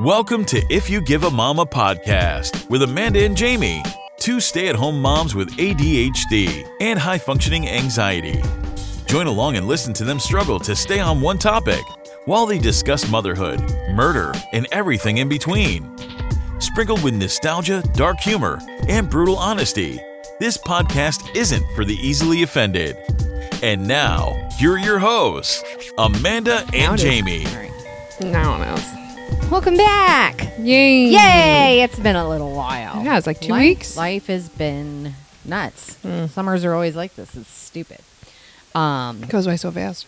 Welcome 0.00 0.44
to 0.46 0.62
If 0.68 0.90
You 0.90 1.00
Give 1.00 1.24
a 1.24 1.30
Mom 1.30 1.58
a 1.58 1.64
podcast 1.64 2.68
with 2.68 2.82
Amanda 2.82 3.24
and 3.24 3.34
Jamie, 3.34 3.82
two 4.18 4.40
stay 4.40 4.68
at 4.68 4.74
home 4.74 5.00
moms 5.00 5.34
with 5.34 5.56
ADHD 5.56 6.68
and 6.82 6.98
high 6.98 7.16
functioning 7.16 7.66
anxiety. 7.66 8.42
Join 9.06 9.26
along 9.26 9.56
and 9.56 9.66
listen 9.66 9.94
to 9.94 10.04
them 10.04 10.20
struggle 10.20 10.60
to 10.60 10.76
stay 10.76 11.00
on 11.00 11.22
one 11.22 11.38
topic 11.38 11.80
while 12.26 12.44
they 12.44 12.58
discuss 12.58 13.10
motherhood, 13.10 13.58
murder, 13.94 14.34
and 14.52 14.68
everything 14.70 15.16
in 15.16 15.30
between. 15.30 15.96
Sprinkled 16.58 17.02
with 17.02 17.14
nostalgia, 17.14 17.82
dark 17.94 18.20
humor, 18.20 18.58
and 18.88 19.08
brutal 19.08 19.38
honesty, 19.38 19.98
this 20.38 20.58
podcast 20.58 21.34
isn't 21.34 21.64
for 21.74 21.86
the 21.86 21.96
easily 22.06 22.42
offended. 22.42 22.98
And 23.62 23.88
now, 23.88 24.50
you're 24.60 24.78
your 24.78 24.98
hosts, 24.98 25.64
Amanda 25.96 26.66
and. 26.74 26.98
Jamie. 26.98 27.46
Now 28.20 28.60
it 28.62 28.78
is. 28.78 28.95
Welcome 29.50 29.76
back. 29.76 30.52
Yay. 30.58 31.06
Yay! 31.08 31.82
It's 31.82 31.98
been 31.98 32.16
a 32.16 32.28
little 32.28 32.52
while. 32.54 33.02
Yeah, 33.04 33.16
it's 33.16 33.26
like 33.26 33.40
two 33.40 33.52
life, 33.52 33.60
weeks. 33.60 33.96
Life 33.96 34.26
has 34.26 34.48
been 34.48 35.14
nuts. 35.44 35.96
Mm. 36.04 36.28
Summers 36.30 36.64
are 36.64 36.74
always 36.74 36.96
like 36.96 37.14
this. 37.14 37.34
It's 37.36 37.48
stupid. 37.48 38.00
Um. 38.74 39.20
Goes 39.22 39.46
by 39.46 39.56
so 39.56 39.70
fast. 39.70 40.06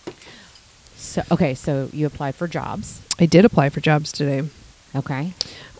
So 0.96 1.22
okay. 1.30 1.54
So 1.54 1.88
you 1.92 2.04
applied 2.06 2.34
for 2.34 2.48
jobs. 2.48 3.00
I 3.20 3.26
did 3.26 3.44
apply 3.44 3.68
for 3.70 3.80
jobs 3.80 4.10
today. 4.12 4.42
Okay. 4.94 5.32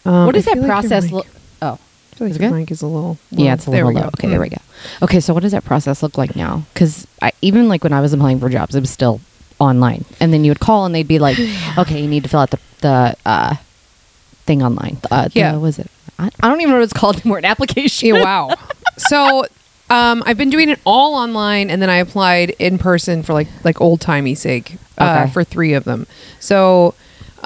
Um, 0.04 0.26
what 0.26 0.34
does 0.34 0.44
that 0.46 0.56
like 0.58 0.66
process 0.66 1.10
look? 1.10 1.26
Oh. 1.60 1.78
I 2.12 2.16
feel 2.16 2.26
like 2.28 2.30
Is 2.36 2.40
your 2.40 2.50
mic 2.52 2.70
is 2.70 2.82
a 2.82 2.86
little. 2.86 3.18
Yeah, 3.30 3.54
it's 3.54 3.66
a 3.66 3.70
there 3.70 3.84
little 3.84 4.02
low. 4.02 4.08
Okay, 4.18 4.28
there 4.28 4.40
we 4.40 4.48
Mm. 4.48 4.56
go. 4.56 5.04
Okay, 5.04 5.20
so 5.20 5.34
what 5.34 5.42
does 5.42 5.52
that 5.52 5.64
process 5.64 6.02
look 6.02 6.16
like 6.16 6.34
now? 6.36 6.64
Because 6.72 7.06
I 7.20 7.32
even 7.42 7.68
like 7.68 7.82
when 7.84 7.92
I 7.92 8.00
was 8.00 8.12
applying 8.12 8.38
for 8.40 8.48
jobs, 8.48 8.74
it 8.76 8.80
was 8.80 8.90
still 8.90 9.20
online, 9.58 10.04
and 10.20 10.32
then 10.32 10.44
you 10.44 10.50
would 10.50 10.60
call, 10.60 10.86
and 10.86 10.94
they'd 10.94 11.08
be 11.08 11.18
like, 11.18 11.38
"Okay, 11.78 12.00
you 12.00 12.08
need 12.08 12.22
to 12.22 12.28
fill 12.28 12.40
out 12.40 12.50
the 12.50 12.58
the 12.80 13.16
uh, 13.26 13.56
thing 14.46 14.62
online." 14.62 14.98
Uh, 15.10 15.28
Yeah. 15.32 15.52
the, 15.52 15.60
was 15.60 15.78
it? 15.78 15.90
I, 16.18 16.30
I 16.40 16.48
don't 16.48 16.60
even 16.60 16.70
know 16.72 16.76
what 16.78 16.84
it's 16.84 16.92
called 16.92 17.16
anymore. 17.20 17.38
An 17.38 17.44
application. 17.44 18.14
Yeah, 18.14 18.22
wow. 18.24 18.54
so, 18.96 19.46
um, 19.90 20.22
I've 20.26 20.36
been 20.38 20.50
doing 20.50 20.68
it 20.68 20.80
all 20.84 21.14
online, 21.14 21.70
and 21.70 21.80
then 21.80 21.90
I 21.90 21.96
applied 21.96 22.50
in 22.58 22.78
person 22.78 23.22
for 23.22 23.32
like 23.32 23.48
like 23.64 23.80
old 23.80 24.00
timey 24.00 24.34
sake 24.34 24.76
uh, 24.98 25.22
Okay. 25.24 25.32
for 25.32 25.44
three 25.44 25.74
of 25.74 25.84
them. 25.84 26.06
So, 26.40 26.94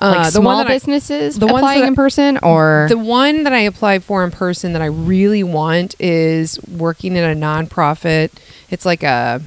uh, 0.00 0.14
like 0.16 0.24
the 0.26 0.30
small 0.32 0.44
one 0.56 0.58
that 0.58 0.70
I- 0.70 0.74
businesses 0.74 1.38
the 1.38 1.46
ones 1.46 1.58
applying 1.58 1.80
that 1.80 1.84
I- 1.84 1.88
in 1.88 1.94
person, 1.96 2.38
or 2.42 2.86
The 2.88 2.98
one 2.98 3.44
that 3.44 3.52
I 3.52 3.60
applied 3.60 4.02
for 4.04 4.24
in 4.24 4.30
person 4.30 4.72
that 4.72 4.80
I 4.82 4.86
really 4.86 5.42
want 5.44 5.94
is 6.00 6.58
working 6.66 7.14
in 7.16 7.24
a 7.24 7.34
nonprofit. 7.34 8.30
It's 8.70 8.86
like 8.86 9.02
a 9.02 9.42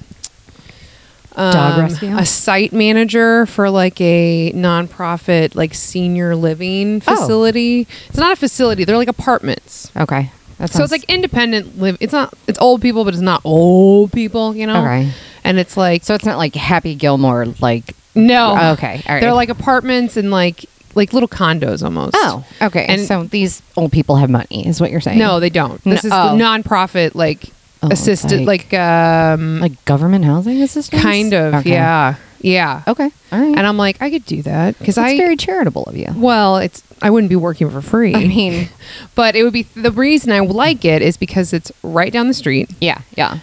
Dog 1.35 1.55
um, 1.73 1.81
rescue? 1.81 2.15
a 2.17 2.25
site 2.25 2.71
manager 2.73 3.45
for 3.45 3.69
like 3.69 3.99
a 4.01 4.51
nonprofit 4.53 5.55
like 5.55 5.73
senior 5.73 6.35
living 6.35 7.01
Oh. 7.07 7.15
facility. 7.15 7.87
It's 8.09 8.17
not 8.17 8.33
a 8.33 8.35
facility; 8.35 8.83
they're 8.85 8.97
like 8.97 9.07
apartments. 9.07 9.91
okay, 9.97 10.31
that 10.57 10.69
So 10.69 10.83
it's 10.83 10.91
like 10.91 11.03
independent 11.05 11.79
live. 11.79 11.97
It's 11.99 12.13
not. 12.13 12.33
It's 12.47 12.59
old 12.59 12.81
people, 12.81 13.03
but 13.03 13.13
it's 13.13 13.21
not 13.21 13.41
old 13.43 14.11
people. 14.11 14.55
You 14.55 14.67
know. 14.67 14.81
Okay. 14.81 15.11
And 15.43 15.59
it's 15.59 15.77
like 15.77 16.03
so 16.03 16.15
it's 16.15 16.25
not 16.25 16.37
like 16.37 16.55
Happy 16.55 16.95
Gilmore, 16.95 17.45
like 17.61 17.95
no. 18.15 18.71
Okay, 18.73 19.03
right. 19.07 19.19
They're 19.19 19.33
like 19.33 19.49
apartments 19.49 20.17
and 20.17 20.31
like 20.31 20.65
like 20.95 21.11
little 21.11 21.27
condos 21.29 21.83
almost. 21.83 22.15
oh, 22.17 22.45
okay. 22.61 22.85
And- 22.87 23.01
so 23.01 23.25
these 23.25 23.61
old 23.75 23.91
people 23.91 24.15
have 24.15 24.29
money, 24.29 24.65
is 24.65 24.79
what 24.79 24.89
you're 24.91 25.01
saying? 25.01 25.19
No, 25.19 25.41
they 25.41 25.49
don't. 25.49 25.83
This 25.83 26.03
No- 26.05 26.07
is 26.07 26.13
oh. 26.13 26.37
the 26.37 26.41
nonprofit, 26.43 27.15
like 27.15 27.49
Oh, 27.85 27.93
assisted, 27.93 28.41
like, 28.45 28.73
um, 28.73 29.59
like 29.59 29.83
government 29.85 30.25
housing 30.25 30.61
assistance, 30.61 31.01
kind 31.01 31.33
of, 31.33 31.53
Okay. 31.55 31.71
yeah, 31.71 32.15
yeah. 32.41 32.83
Okay, 32.87 33.09
all 33.31 33.39
right. 33.39 33.57
And 33.57 33.65
I'm 33.67 33.77
like, 33.77 34.01
I 34.01 34.09
could 34.09 34.25
do 34.25 34.41
that 34.43 34.77
because 34.79 34.97
I, 34.97 35.17
very 35.17 35.35
charitable 35.37 35.83
of 35.83 35.95
you. 35.97 36.07
well, 36.15 36.57
it's 36.57 36.83
I 37.01 37.09
wouldn't 37.09 37.29
be 37.29 37.35
working 37.35 37.69
for 37.69 37.81
free. 37.81 38.13
I 38.15 38.25
mean, 38.27 38.69
but 39.15 39.35
it 39.35 39.43
would 39.43 39.53
be 39.53 39.63
the 39.63 39.91
reason 39.91 40.31
I 40.31 40.39
like 40.39 40.85
it 40.85 41.01
is 41.01 41.17
because 41.17 41.53
it's 41.53 41.71
right 41.83 42.11
down 42.11 42.27
the 42.27 42.33
street. 42.33 42.69
yeah, 42.79 43.01
yeah. 43.15 43.39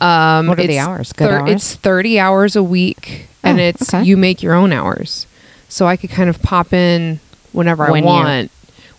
Um, 0.00 0.46
What 0.46 0.58
are 0.58 0.66
the 0.66 0.78
hours? 0.78 1.12
Good 1.12 1.30
hours? 1.30 1.50
It's 1.50 1.74
thirty 1.76 2.18
hours 2.18 2.56
a 2.56 2.62
week, 2.62 3.26
and 3.42 3.58
Oh, 3.60 3.62
it's 3.62 3.92
okay. 3.94 4.02
you 4.04 4.16
make 4.16 4.42
your 4.42 4.54
own 4.54 4.72
hours, 4.72 5.26
so 5.68 5.86
I 5.86 5.96
could 5.96 6.10
kind 6.10 6.30
of 6.30 6.40
pop 6.42 6.72
in 6.72 7.20
whenever 7.52 7.90
When 7.90 8.04
I 8.04 8.06
want, 8.06 8.50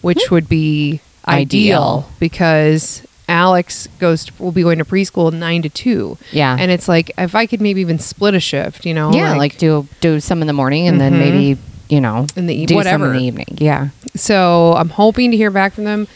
which 0.02 0.30
would 0.30 0.48
be 0.48 1.02
ideal, 1.28 1.82
Ideal. 2.06 2.10
because 2.20 3.02
Alex 3.32 3.88
goes 4.00 4.26
to, 4.26 4.34
will 4.44 4.52
be 4.52 4.62
going 4.64 4.78
to 4.80 4.86
preschool 4.86 5.32
nine 5.34 5.62
to 5.64 5.70
two. 5.70 6.18
Yeah. 6.32 6.56
and 6.60 6.70
it's 6.72 6.88
like 6.88 7.12
if 7.18 7.34
I 7.36 7.46
could 7.48 7.62
maybe 7.62 7.82
even 7.82 7.98
split 8.00 8.34
a 8.36 8.40
shift, 8.40 8.86
you 8.86 8.94
know, 8.94 9.12
yeah, 9.14 9.36
like, 9.36 9.58
do 9.58 9.88
do 10.02 10.20
some 10.20 10.42
in 10.42 10.48
the 10.48 10.54
morning 10.54 10.88
and 10.88 11.00
then 11.02 11.14
Mhm. 11.14 11.20
maybe 11.20 11.58
you 11.90 12.00
know 12.02 12.26
In 12.36 12.46
the 12.48 12.56
e- 12.56 12.68
whatever. 12.76 13.08
in 13.08 13.18
the 13.20 13.24
evening. 13.24 13.58
Yeah, 13.58 13.90
so 14.16 14.74
I'm 14.76 14.90
hoping 14.90 15.32
to 15.32 15.38
hear 15.38 15.52
back 15.52 15.74
from 15.74 15.86
them. 15.86 16.08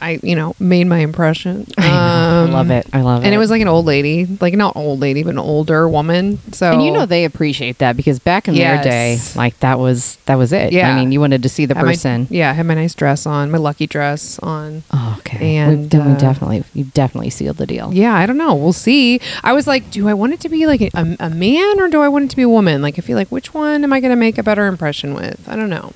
I 0.00 0.20
you 0.22 0.34
know 0.36 0.54
made 0.60 0.86
my 0.86 0.98
impression. 0.98 1.66
I, 1.78 1.88
know. 1.88 1.94
I 1.94 1.98
Um, 2.25 2.25
love 2.46 2.70
it. 2.70 2.86
I 2.92 3.00
love 3.02 3.22
it. 3.22 3.26
And 3.26 3.34
it 3.34 3.38
was 3.38 3.50
like 3.50 3.60
an 3.62 3.68
old 3.68 3.86
lady, 3.86 4.26
like 4.40 4.54
not 4.54 4.76
old 4.76 5.00
lady, 5.00 5.22
but 5.22 5.30
an 5.30 5.38
older 5.38 5.88
woman. 5.88 6.38
So 6.52 6.72
and 6.72 6.82
you 6.82 6.90
know 6.90 7.06
they 7.06 7.24
appreciate 7.24 7.78
that 7.78 7.96
because 7.96 8.18
back 8.18 8.48
in 8.48 8.54
Yes. 8.54 8.84
their 8.84 8.92
day, 8.92 9.18
like 9.38 9.58
that 9.60 9.78
was 9.78 10.16
that 10.26 10.36
was 10.36 10.52
it. 10.52 10.72
Yeah. 10.72 10.90
I 10.90 10.96
mean, 10.98 11.12
you 11.12 11.20
wanted 11.20 11.42
to 11.42 11.48
see 11.48 11.66
the 11.66 11.74
had 11.74 11.84
my- 11.84 11.92
person. 11.92 12.26
yeah, 12.30 12.50
I 12.50 12.52
had 12.54 12.66
my 12.66 12.74
nice 12.74 12.94
dress 12.94 13.26
on, 13.26 13.50
my 13.50 13.58
lucky 13.58 13.86
dress 13.86 14.38
on. 14.40 14.82
oh, 14.92 15.16
okay. 15.20 15.56
And, 15.56 15.78
we, 15.82 15.86
then 15.86 16.06
we 16.06 16.12
uh, 16.12 16.18
definitely 16.18 16.64
you 16.74 16.84
definitely 16.84 17.30
sealed 17.30 17.56
the 17.56 17.66
deal. 17.66 17.92
Yeah, 17.92 18.14
I 18.14 18.26
don't 18.26 18.38
know. 18.38 18.54
We'll 18.54 18.72
see. 18.72 19.20
I 19.42 19.52
was 19.52 19.66
like, 19.66 19.90
do 19.90 20.08
I 20.08 20.14
want 20.14 20.32
it 20.32 20.40
to 20.40 20.48
be 20.48 20.66
like 20.66 20.80
a, 20.80 20.90
a, 20.94 21.16
a 21.20 21.30
man 21.30 21.80
or 21.80 21.88
do 21.88 22.00
I 22.02 22.08
want 22.08 22.24
it 22.26 22.30
to 22.30 22.36
be 22.36 22.42
a 22.42 22.48
woman? 22.48 22.82
Like, 22.82 22.98
I 22.98 23.02
feel 23.02 23.16
like 23.16 23.28
which 23.28 23.52
one 23.54 23.84
am 23.84 23.92
I 23.92 24.00
going 24.00 24.10
to 24.10 24.16
make 24.16 24.38
a 24.38 24.42
better 24.42 24.66
impression 24.66 25.14
with? 25.14 25.48
I 25.48 25.56
don't 25.56 25.70
know. 25.70 25.92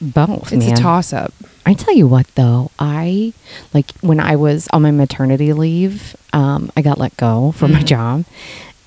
Both. 0.00 0.52
It's 0.52 0.64
man. 0.66 0.74
a 0.74 0.76
toss 0.76 1.12
up. 1.12 1.32
I 1.66 1.74
tell 1.74 1.94
you 1.94 2.06
what, 2.06 2.26
though, 2.34 2.70
I 2.78 3.32
like 3.74 3.90
when 4.00 4.20
I 4.20 4.36
was 4.36 4.68
on 4.72 4.82
my 4.82 4.90
maternity 4.90 5.52
leave, 5.52 6.16
um, 6.32 6.70
I 6.76 6.82
got 6.82 6.98
let 6.98 7.16
go 7.16 7.52
from 7.52 7.72
my 7.72 7.80
Mm. 7.82 7.86
job. 7.86 8.24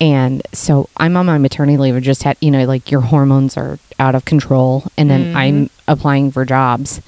And 0.00 0.42
so 0.52 0.88
I'm 0.96 1.16
on 1.16 1.26
my 1.26 1.38
maternity 1.38 1.76
leave. 1.78 1.94
I 1.94 2.00
just 2.00 2.24
had, 2.24 2.36
you 2.40 2.50
know, 2.50 2.64
like 2.64 2.90
your 2.90 3.02
hormones 3.02 3.56
are 3.56 3.78
out 4.00 4.16
of 4.16 4.24
control. 4.24 4.84
And 4.96 5.08
then 5.08 5.26
Mhm. 5.32 5.36
I'm 5.36 5.70
applying 5.86 6.32
for 6.32 6.44
jobs. 6.44 7.00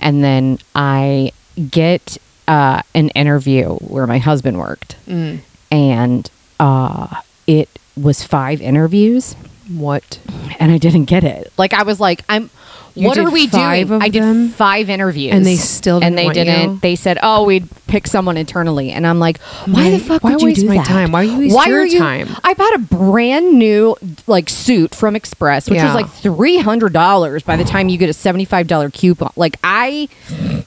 And 0.00 0.24
then 0.24 0.58
I 0.74 1.32
get 1.70 2.16
uh, 2.48 2.82
an 2.96 3.10
interview 3.10 3.74
where 3.76 4.08
my 4.08 4.18
husband 4.18 4.58
worked. 4.58 4.96
Mm. 5.06 5.38
And 5.70 6.28
uh, 6.58 7.06
it 7.46 7.68
was 7.96 8.24
five 8.24 8.60
interviews. 8.60 9.36
What? 9.68 10.18
And 10.58 10.72
I 10.72 10.78
didn't 10.78 11.04
get 11.04 11.22
it. 11.22 11.52
Like 11.56 11.72
I 11.72 11.84
was 11.84 12.00
like, 12.00 12.24
I'm. 12.28 12.50
You 12.94 13.06
what 13.08 13.18
are 13.18 13.30
we 13.30 13.46
doing? 13.46 13.92
I 14.02 14.08
did 14.08 14.50
five 14.52 14.90
interviews, 14.90 15.32
And 15.34 15.46
they 15.46 15.56
still 15.56 16.02
and 16.02 16.16
they 16.18 16.28
didn't. 16.28 16.70
you? 16.74 16.78
They 16.82 16.96
said, 16.96 17.18
"Oh, 17.22 17.44
we'd 17.44 17.68
pick 17.86 18.06
someone 18.06 18.36
internally," 18.36 18.90
and 18.90 19.06
I'm 19.06 19.18
like, 19.18 19.38
"Why 19.66 19.72
Why- 19.84 19.90
the 19.90 19.98
fuck 19.98 20.24
why 20.24 20.32
would 20.32 20.40
you 20.42 20.46
waste 20.48 20.60
do 20.62 20.68
my 20.68 20.76
that? 20.76 20.86
time? 20.86 21.12
Why 21.12 21.20
are 21.20 21.24
you 21.24 21.54
Why 21.54 21.66
your 21.66 21.80
are 21.80 21.86
you- 21.86 21.98
time? 21.98 22.28
I 22.44 22.54
bought 22.54 22.74
a 22.74 22.78
brand 22.78 23.58
new 23.58 23.96
like 24.26 24.48
suit 24.48 24.94
from 24.94 25.14
Express, 25.16 25.68
which 25.70 25.76
Yeah. 25.78 25.86
was 25.86 25.94
like 25.94 26.10
three 26.10 26.58
hundred 26.58 26.92
dollars. 26.92 27.42
By 27.42 27.56
the 27.56 27.64
time 27.64 27.88
you 27.88 27.96
get 27.98 28.08
a 28.08 28.12
seventy 28.12 28.44
five 28.44 28.66
dollar 28.66 28.90
coupon, 28.90 29.30
like 29.36 29.56
I 29.64 30.08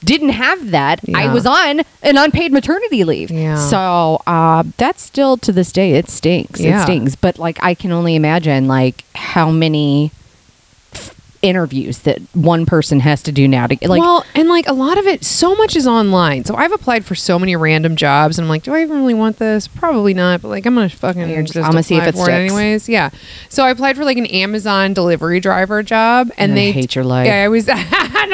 didn't 0.04 0.30
have 0.30 0.70
that. 0.70 1.00
I 1.14 1.32
was 1.32 1.46
on 1.46 1.82
an 2.02 2.16
unpaid 2.18 2.52
maternity 2.52 3.04
leave, 3.04 3.30
Yeah. 3.30 3.56
so 3.56 4.20
uh, 4.26 4.64
that's 4.76 5.02
still 5.02 5.36
to 5.38 5.52
this 5.52 5.72
day 5.72 5.92
it 5.92 6.08
stinks. 6.10 6.60
Yeah. 6.60 6.80
It 6.80 6.82
stings, 6.84 7.16
but 7.16 7.38
like 7.38 7.58
I 7.62 7.74
can 7.74 7.92
only 7.92 8.14
imagine 8.16 8.66
like 8.66 9.04
how 9.14 9.50
many 9.50 10.10
interviews 11.44 11.98
that 12.00 12.18
one 12.32 12.66
person 12.66 13.00
has 13.00 13.22
to 13.24 13.32
do 13.32 13.46
now 13.46 13.66
to 13.66 13.76
get 13.76 13.88
like 13.90 14.00
well, 14.00 14.24
and 14.34 14.48
like 14.48 14.66
a 14.66 14.72
lot 14.72 14.98
of 14.98 15.06
it, 15.06 15.22
so 15.24 15.54
much 15.54 15.76
is 15.76 15.86
online. 15.86 16.44
So 16.44 16.54
I've 16.56 16.72
applied 16.72 17.04
for 17.04 17.14
so 17.14 17.38
many 17.38 17.54
random 17.54 17.96
jobs, 17.96 18.38
and 18.38 18.44
I'm 18.46 18.48
like, 18.48 18.62
do 18.62 18.74
I 18.74 18.82
even 18.82 18.96
really 18.96 19.14
want 19.14 19.38
this? 19.38 19.68
Probably 19.68 20.14
not. 20.14 20.42
But 20.42 20.48
like, 20.48 20.66
I'm 20.66 20.74
gonna 20.74 20.88
fucking 20.88 21.28
You're 21.28 21.42
just- 21.42 21.56
I'm 21.56 21.70
gonna 21.70 21.82
see 21.82 21.96
if 21.96 22.06
it 22.06 22.16
sticks. 22.16 22.28
anyways. 22.30 22.88
Yeah. 22.88 23.10
So 23.48 23.64
I 23.64 23.70
applied 23.70 23.96
for 23.96 24.04
like 24.04 24.16
an 24.18 24.26
Amazon 24.26 24.94
delivery 24.94 25.38
driver 25.40 25.82
job, 25.82 26.30
and 26.38 26.52
I 26.52 26.54
they 26.54 26.72
hate 26.72 26.94
your 26.94 27.04
life. 27.04 27.26
Yeah, 27.26 27.42
I 27.44 27.48
was, 27.48 27.68
and 27.68 27.78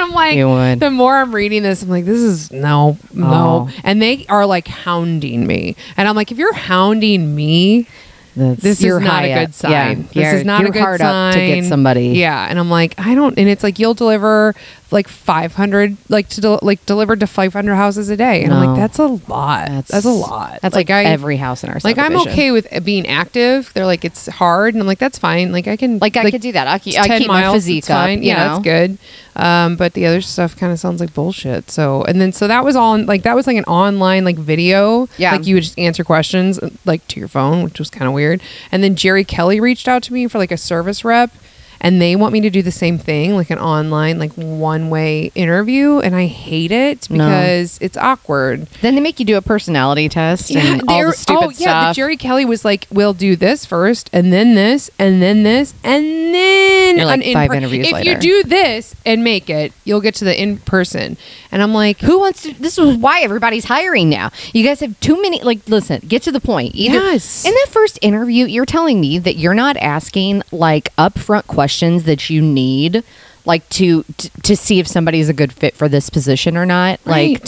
I'm 0.00 0.10
like, 0.12 0.78
the 0.78 0.90
more 0.90 1.16
I'm 1.16 1.34
reading 1.34 1.62
this, 1.64 1.82
I'm 1.82 1.88
like, 1.88 2.04
this 2.04 2.20
is 2.20 2.50
no, 2.52 2.96
no, 3.12 3.68
Oh. 3.70 3.80
and 3.84 4.00
they 4.00 4.24
are 4.28 4.46
like 4.46 4.68
hounding 4.68 5.46
me, 5.46 5.74
and 5.96 6.08
I'm 6.08 6.14
like, 6.16 6.30
if 6.30 6.38
you're 6.38 6.52
hounding 6.54 7.34
me, 7.34 7.86
That's- 8.36 8.58
this 8.60 8.82
is 8.82 9.00
not 9.00 9.24
a 9.24 9.34
good 9.34 9.54
sign. 9.54 9.70
Yeah, 9.72 9.94
this 10.32 10.40
is 10.40 10.44
not 10.46 10.64
a 10.64 10.70
good 10.70 10.80
hard 10.82 11.00
sign 11.00 11.28
up 11.30 11.34
to 11.34 11.40
get 11.40 11.64
somebody. 11.64 12.08
Yeah, 12.10 12.46
and 12.48 12.58
I'm 12.58 12.70
like, 12.70 12.94
I 12.98 13.14
don't. 13.14 13.36
And 13.38 13.48
it's 13.48 13.62
like 13.62 13.78
you'll 13.78 13.94
deliver 13.94 14.54
like 14.90 15.08
500, 15.08 15.96
like 16.08 16.28
to 16.30 16.40
del- 16.40 16.58
like 16.62 16.84
delivered 16.86 17.20
to 17.20 17.26
500 17.26 17.74
houses 17.74 18.08
a 18.08 18.16
day, 18.16 18.42
and 18.42 18.52
I'm 18.52 18.66
like, 18.66 18.76
that's 18.76 18.98
a 18.98 19.06
lot. 19.06 19.68
That's, 19.86 20.04
a 20.04 20.10
lot. 20.10 20.60
That's 20.62 20.74
like, 20.74 20.90
I, 20.90 21.04
every 21.04 21.36
house 21.36 21.62
in 21.64 21.70
our 21.70 21.78
like 21.84 21.98
I'm 21.98 22.16
okay 22.22 22.50
with 22.50 22.66
being 22.84 23.06
active. 23.06 23.72
They're 23.74 23.86
like 23.86 24.04
it's 24.04 24.26
hard, 24.26 24.74
and 24.74 24.82
I'm 24.82 24.86
like 24.86 24.98
that's 24.98 25.18
fine. 25.18 25.52
Like 25.52 25.66
I 25.66 25.76
can 25.76 25.98
Like 25.98 26.16
I 26.16 26.30
could 26.30 26.40
do 26.40 26.52
that. 26.52 26.66
I 26.66 26.78
keep, 26.78 26.98
I 26.98 27.06
10 27.06 27.18
keep 27.20 27.28
my 27.28 27.52
physique 27.52 27.84
up. 27.84 27.88
fine. 27.88 28.22
You 28.22 28.28
yeah, 28.28 28.44
know? 28.44 28.48
that's 28.54 28.64
good. 28.64 28.98
Um, 29.36 29.76
but 29.76 29.94
the 29.94 30.06
other 30.06 30.20
stuff 30.20 30.56
kind 30.56 30.72
of 30.72 30.78
sounds 30.80 31.00
like 31.00 31.14
bullshit. 31.14 31.70
So, 31.70 32.02
and 32.04 32.20
then 32.20 32.32
so 32.32 32.48
that 32.48 32.64
was 32.64 32.76
all 32.76 32.98
like 32.98 33.22
that 33.22 33.34
was 33.34 33.46
like 33.46 33.56
an 33.56 33.64
online 33.64 34.24
like 34.24 34.36
video. 34.36 35.08
Yeah. 35.18 35.32
like 35.32 35.46
you 35.46 35.54
would 35.54 35.62
just 35.62 35.78
answer 35.78 36.04
questions 36.04 36.58
like 36.84 37.06
to 37.08 37.20
your 37.20 37.28
phone, 37.28 37.62
which 37.62 37.78
was 37.78 37.90
kind 37.90 38.06
of 38.06 38.12
weird. 38.12 38.42
And 38.72 38.82
then 38.82 38.96
Jerry 38.96 39.24
Kelly 39.24 39.60
reached 39.60 39.88
out 39.88 40.02
to 40.04 40.12
me 40.12 40.26
for 40.28 40.38
like 40.38 40.50
a 40.50 40.56
service 40.56 41.04
rep. 41.04 41.30
and 41.80 42.00
they 42.00 42.16
want 42.16 42.32
me 42.32 42.40
to 42.42 42.50
do 42.50 42.62
the 42.62 42.70
same 42.72 42.98
thing, 42.98 43.34
like 43.34 43.50
an 43.50 43.58
online, 43.58 44.18
like 44.18 44.32
one 44.34 44.90
way 44.90 45.32
interview, 45.34 45.98
and 46.00 46.14
I 46.14 46.26
hate 46.26 46.70
it 46.72 47.08
No. 47.10 47.16
because 47.24 47.78
it's 47.80 47.96
awkward. 47.96 48.66
Then 48.82 48.94
they 48.94 49.00
make 49.00 49.18
you 49.18 49.24
do 49.26 49.36
a 49.36 49.42
personality 49.42 50.08
test 50.08 50.50
and 50.54 50.82
all 50.88 51.06
the 51.06 51.12
stupid 51.12 51.44
oh 51.44 51.50
yeah, 51.56 51.88
the. 51.88 51.94
Jerry 51.94 52.16
Kelly 52.16 52.44
was 52.44 52.64
like, 52.64 52.86
"We'll 52.90 53.14
do 53.14 53.34
this 53.36 53.64
first, 53.64 54.10
and 54.12 54.32
then 54.32 54.54
this, 54.54 54.90
and 54.98 55.22
then 55.22 55.42
this, 55.42 55.72
and 55.82 56.04
then 56.34 56.96
You're 56.98 57.06
like 57.06 57.26
an 57.26 57.32
five 57.32 57.44
in-per- 57.44 57.54
interviews 57.56 57.86
If 57.86 57.92
later. 57.92 58.10
you 58.10 58.18
do 58.18 58.42
this 58.48 58.94
and 59.06 59.24
make 59.24 59.48
it, 59.48 59.72
you'll 59.84 60.00
get 60.02 60.14
to 60.16 60.24
the 60.24 60.40
in 60.40 60.58
person." 60.58 61.16
And 61.52 61.62
I'm 61.62 61.72
like, 61.74 61.98
Who 62.00 62.18
wants 62.20 62.42
to? 62.42 62.52
This 62.54 62.78
is 62.78 62.96
why 62.96 63.22
everybody's 63.22 63.64
hiring 63.64 64.08
now. 64.08 64.30
You 64.52 64.64
guys 64.64 64.80
have 64.80 64.98
too 65.00 65.20
many. 65.20 65.42
Like, 65.42 65.58
listen, 65.66 66.00
get 66.06 66.22
to 66.24 66.32
the 66.32 66.40
point. 66.40 66.74
Either 66.76 66.94
Yes. 66.98 67.44
in 67.44 67.52
that 67.52 67.66
first 67.70 67.98
interview, 68.02 68.44
you're 68.46 68.66
telling 68.66 69.00
me 69.00 69.18
that 69.18 69.36
you're 69.36 69.54
not 69.54 69.76
asking 69.78 70.42
like 70.52 70.94
upfront 70.96 71.46
questions 71.46 71.69
that 72.04 72.30
you 72.30 72.42
need, 72.42 73.02
like 73.44 73.68
to 73.70 74.02
to, 74.02 74.30
to 74.42 74.56
see 74.56 74.78
if 74.80 74.86
somebody's 74.86 75.28
a 75.28 75.32
good 75.32 75.52
fit 75.52 75.74
for 75.74 75.88
this 75.88 76.10
position 76.10 76.56
or 76.56 76.66
not. 76.66 77.00
Like, 77.06 77.42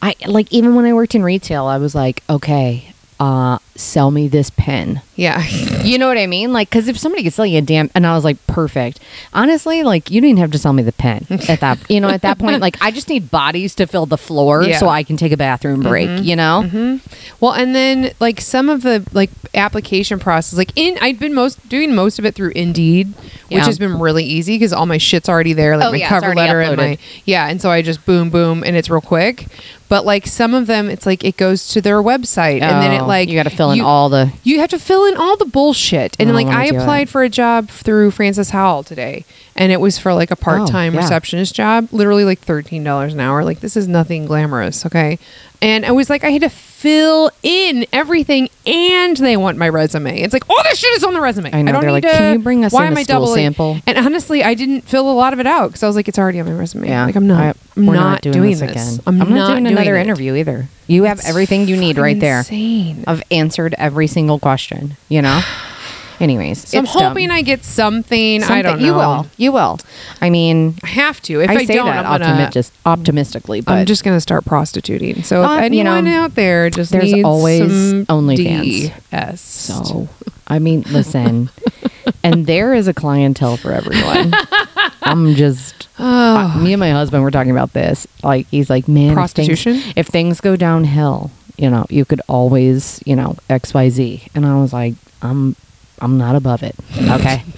I 0.00 0.14
like 0.26 0.52
even 0.52 0.74
when 0.74 0.84
I 0.84 0.92
worked 0.92 1.14
in 1.14 1.22
retail, 1.22 1.66
I 1.66 1.78
was 1.78 1.94
like, 1.94 2.22
okay, 2.28 2.92
uh, 3.18 3.58
sell 3.76 4.10
me 4.10 4.28
this 4.28 4.50
pen. 4.50 5.00
"Yeah, 5.26 5.42
You 5.84 5.98
know 5.98 6.08
what 6.08 6.18
I 6.18 6.26
mean? 6.26 6.52
Like, 6.52 6.68
because 6.68 6.88
if 6.88 6.98
somebody 6.98 7.22
could 7.22 7.32
sell 7.32 7.46
you 7.46 7.58
a 7.58 7.62
damn, 7.62 7.90
and 7.94 8.06
I 8.06 8.14
was 8.14 8.24
like, 8.24 8.44
perfect. 8.46 8.98
Honestly, 9.32 9.82
like, 9.82 10.10
you 10.10 10.20
didn't 10.20 10.38
have 10.38 10.50
to 10.50 10.58
sell 10.58 10.72
me 10.72 10.82
the 10.82 10.92
pen 10.92 11.26
at 11.48 11.60
that. 11.60 11.78
You 11.90 12.00
know, 12.00 12.08
at 12.08 12.22
that 12.22 12.38
point, 12.38 12.60
like, 12.60 12.76
I 12.80 12.90
just 12.90 13.08
need 13.08 13.30
bodies 13.30 13.74
to 13.76 13.86
fill 13.86 14.06
the 14.06 14.18
floor 14.18 14.62
Yeah. 14.62 14.78
so 14.78 14.88
I 14.88 15.02
can 15.04 15.16
take 15.16 15.32
a 15.32 15.36
bathroom 15.36 15.80
mm-hmm. 15.80 15.88
break. 15.88 16.24
You 16.24 16.36
know? 16.36 16.62
Mm-hmm. 16.64 16.96
Well, 17.40 17.52
and 17.52 17.74
then 17.74 18.12
like 18.20 18.40
some 18.40 18.68
of 18.68 18.82
the 18.82 19.06
like 19.12 19.30
application 19.54 20.18
process, 20.18 20.56
like 20.56 20.72
in 20.76 20.96
I've 21.00 21.18
been 21.18 21.34
most 21.34 21.68
doing 21.68 21.94
most 21.94 22.18
of 22.18 22.24
it 22.24 22.34
through 22.34 22.52
Indeed, 22.54 23.12
which 23.48 23.64
has 23.64 23.78
been 23.78 23.98
really 23.98 24.24
easy 24.24 24.54
because 24.54 24.72
all 24.72 24.86
my 24.86 24.98
shit's 24.98 25.28
already 25.28 25.52
there, 25.52 25.76
like 25.76 25.88
Oh, 25.88 25.92
my 25.92 25.98
yeah, 25.98 26.08
cover 26.08 26.34
letter 26.34 26.60
and 26.60 26.76
my 26.76 26.98
yeah, 27.24 27.48
and 27.48 27.60
so 27.60 27.70
I 27.70 27.82
just 27.82 28.04
boom 28.06 28.30
boom 28.30 28.62
and 28.64 28.76
it's 28.76 28.88
real 28.88 29.00
quick. 29.00 29.46
But 29.88 30.06
like 30.06 30.26
some 30.26 30.54
of 30.54 30.66
them, 30.68 30.88
it's 30.88 31.04
like 31.04 31.22
it 31.22 31.36
goes 31.36 31.68
to 31.68 31.82
their 31.82 32.02
website 32.02 32.62
and 32.62 32.82
then 32.82 32.92
it 32.92 33.02
Oh, 33.02 33.06
like 33.06 33.28
you 33.28 33.34
got 33.34 33.42
to 33.42 33.50
fill 33.50 33.72
in 33.72 33.78
you- 33.78 33.84
all 33.84 34.08
the. 34.08 34.32
You 34.42 34.60
have 34.60 34.70
to 34.70 34.78
fill 34.78 35.04
in 35.04 35.11
all 35.16 35.36
the 35.36 35.44
bullshit. 35.44 36.16
And 36.18 36.30
I 36.30 36.32
like 36.32 36.46
wanna 36.46 36.58
I 36.58 36.64
applied 36.66 37.08
it. 37.08 37.10
for 37.10 37.22
a 37.22 37.28
job 37.28 37.68
through 37.68 38.10
Francis 38.12 38.50
Howell 38.50 38.82
today. 38.84 39.24
And 39.54 39.70
it 39.70 39.80
was 39.80 39.98
for 39.98 40.14
like 40.14 40.30
a 40.30 40.36
part 40.36 40.66
time 40.68 40.92
Oh, 40.92 40.96
yeah. 40.96 41.02
receptionist 41.02 41.54
job, 41.54 41.88
literally 41.92 42.24
like 42.24 42.38
thirteen 42.38 42.82
dollars 42.84 43.12
an 43.12 43.20
hour. 43.20 43.44
Like 43.44 43.60
this 43.60 43.76
is 43.76 43.86
nothing 43.86 44.24
glamorous, 44.26 44.86
okay? 44.86 45.18
And 45.60 45.84
I 45.86 45.92
was 45.92 46.08
like, 46.10 46.24
I 46.24 46.30
had 46.30 46.42
to 46.42 46.48
fill 46.48 47.30
in 47.44 47.86
everything 47.92 48.48
and 48.66 49.16
they 49.16 49.36
want 49.36 49.58
my 49.58 49.68
resume. 49.68 50.20
It's 50.20 50.32
like 50.32 50.48
all 50.50 50.60
this 50.64 50.78
shit 50.78 50.90
is 50.96 51.04
on 51.04 51.14
the 51.14 51.20
resume. 51.20 51.50
I 51.52 51.62
know, 51.62 51.70
don't 51.72 51.82
they're 51.82 51.92
like, 51.92 52.02
to, 52.02 52.10
"Can 52.10 52.32
you 52.32 52.38
bring 52.40 52.64
us 52.64 52.72
why 52.72 52.86
in 52.86 52.92
am 52.92 52.96
a 52.96 53.00
I 53.00 53.02
stool 53.04 53.20
doubling? 53.20 53.36
sample? 53.44 53.76
And 53.86 53.96
honestly, 53.98 54.42
I 54.42 54.54
didn't 54.54 54.80
fill 54.82 55.08
a 55.08 55.12
lot 55.14 55.32
of 55.32 55.38
it 55.38 55.46
out 55.46 55.68
because 55.68 55.84
I 55.84 55.86
was 55.86 55.94
like, 55.94 56.08
it's 56.08 56.18
already 56.18 56.40
on 56.40 56.46
my 56.46 56.52
resume. 56.52 56.88
Yeah, 56.88 57.04
Like 57.04 57.14
I'm 57.14 57.28
not, 57.28 57.40
I- 57.54 57.54
I'm 57.76 57.86
we're 57.86 57.94
not, 57.94 58.22
doing, 58.22 58.40
this. 58.42 58.62
again. 58.62 58.98
I'm, 59.06 59.18
not, 59.32 59.52
doing 59.52 59.66
another 59.68 59.94
it. 59.96 60.00
interview 60.00 60.34
either. 60.34 60.66
You 60.88 61.04
have 61.04 61.18
It's 61.20 61.28
everything 61.28 61.68
you 61.68 61.76
need 61.76 61.96
right 61.98 62.18
there. 62.18 62.38
Insane. 62.38 63.04
I've 63.06 63.22
answered 63.30 63.74
every 63.78 64.08
single 64.08 64.40
question. 64.40 64.96
You 65.08 65.22
know. 65.22 65.40
Anyways, 66.20 66.68
So 66.68 66.78
I'm 66.78 66.84
it's 66.84 66.92
dumb. 66.94 67.02
hoping 67.04 67.30
I 67.30 67.42
get 67.42 67.64
something. 67.64 68.42
I 68.42 68.46
Something- 68.46 68.62
don't 68.64 68.80
know. 68.80 68.86
You 68.86 68.94
will. 68.94 69.26
You 69.36 69.52
will. 69.52 69.78
I 70.20 70.30
mean, 70.30 70.74
I 70.82 70.88
have 70.88 71.20
to. 71.22 71.40
If 71.40 71.50
I, 71.50 71.54
I, 71.54 71.64
say 71.64 71.74
don't, 71.74 71.86
that 71.86 72.04
I'm 72.06 72.20
gonna, 72.20 72.42
optimistic, 72.44 72.74
optimistically, 72.86 73.60
but 73.60 73.72
I'm 73.72 73.86
just 73.86 74.04
gonna 74.04 74.20
start 74.20 74.44
prostituting. 74.44 75.22
So 75.22 75.42
Uh, 75.42 75.60
if 75.62 75.72
you 75.72 75.82
know, 75.84 75.94
anyone 75.94 76.08
out 76.14 76.34
there 76.34 76.70
just 76.70 76.92
there's 76.92 77.12
needs 77.12 77.24
always 77.24 77.60
some 77.60 78.06
OnlyFans. 78.06 78.92
DS. 79.10 79.40
So, 79.40 80.08
I 80.46 80.58
mean, 80.58 80.82
listen, 80.90 81.50
and 82.22 82.46
there 82.46 82.74
is 82.74 82.88
a 82.88 82.94
clientele 82.94 83.56
for 83.56 83.72
everyone. 83.72 84.32
I'm 85.02 85.34
just, 85.34 85.88
Oh. 85.98 86.36
I- 86.36 86.56
me 86.58 86.72
and 86.72 86.80
my 86.80 86.90
husband 86.90 87.22
were 87.22 87.30
talking 87.30 87.50
about 87.50 87.72
this. 87.72 88.06
Like, 88.22 88.46
he's 88.48 88.70
like, 88.70 88.86
man, 88.88 89.02
if 89.18 89.30
things- 89.30 89.48
Prostitution? 89.48 89.82
If 89.96 90.06
things, 90.08 90.40
go 90.40 90.56
downhill, 90.56 91.30
you 91.56 91.68
know, 91.70 91.86
you 91.90 92.04
could 92.04 92.20
always, 92.28 93.00
you 93.04 93.16
know, 93.16 93.36
X, 93.50 93.74
Y, 93.74 93.88
Z. 93.90 94.22
And 94.34 94.46
I 94.46 94.60
was 94.60 94.72
like, 94.72 94.94
I'm, 95.20 95.56
I'm 96.02 96.18
not 96.18 96.34
above 96.36 96.62
it. 96.62 96.74
Okay. 96.98 97.42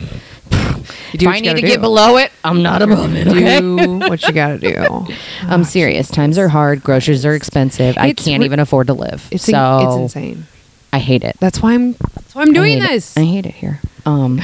Do 1.17 1.27
if 1.27 1.33
I 1.33 1.41
need 1.41 1.47
gotta 1.47 1.61
do. 1.61 1.67
get 1.67 1.81
below 1.81 2.17
it, 2.17 2.33
I'm 2.43 2.63
not 2.63 2.83
above 2.83 3.15
it. 3.15 3.29
Okay. 3.29 3.61
do 3.61 3.99
what 4.01 4.21
you 4.27 4.33
gotta 4.33 4.59
do. 4.59 5.07
I'm 5.43 5.63
serious. 5.65 6.11
Times 6.11 6.39
are 6.39 6.49
hard. 6.49 6.83
Groceries 6.83 7.25
are 7.25 7.35
expensive. 7.35 7.97
I 7.97 8.13
can't 8.13 8.41
re- 8.41 8.47
even 8.47 8.59
afford 8.59 8.89
to 8.89 8.95
live. 8.95 9.27
It's 9.31 9.45
so 9.45 9.79
in, 9.79 9.87
it's 9.87 9.97
insane. 9.97 10.47
I 10.93 10.99
hate 10.99 11.23
it. 11.25 11.37
That's 11.39 11.63
why 11.63 11.75
I'm. 11.75 11.93
That's 11.93 12.35
why 12.35 12.43
I'm 12.43 12.53
doing 12.53 12.79
I 12.79 12.81
hate 12.81 12.85
it. 12.85 12.91
this. 12.91 13.17
I 13.17 13.23
hate 13.25 13.47
it 13.47 13.55
here. 13.55 13.81
Um, 14.05 14.43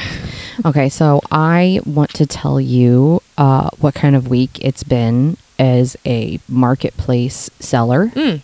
okay, 0.65 0.87
so 0.89 1.21
I 1.29 1.81
want 1.85 2.13
to 2.15 2.25
tell 2.25 2.59
you 2.59 3.21
uh, 3.37 3.69
what 3.79 3.93
kind 3.93 4.15
of 4.15 4.29
week 4.29 4.57
it's 4.61 4.83
been 4.83 5.35
as 5.59 5.97
a 6.05 6.39
marketplace 6.47 7.49
seller. 7.59 8.07
Mm. 8.15 8.41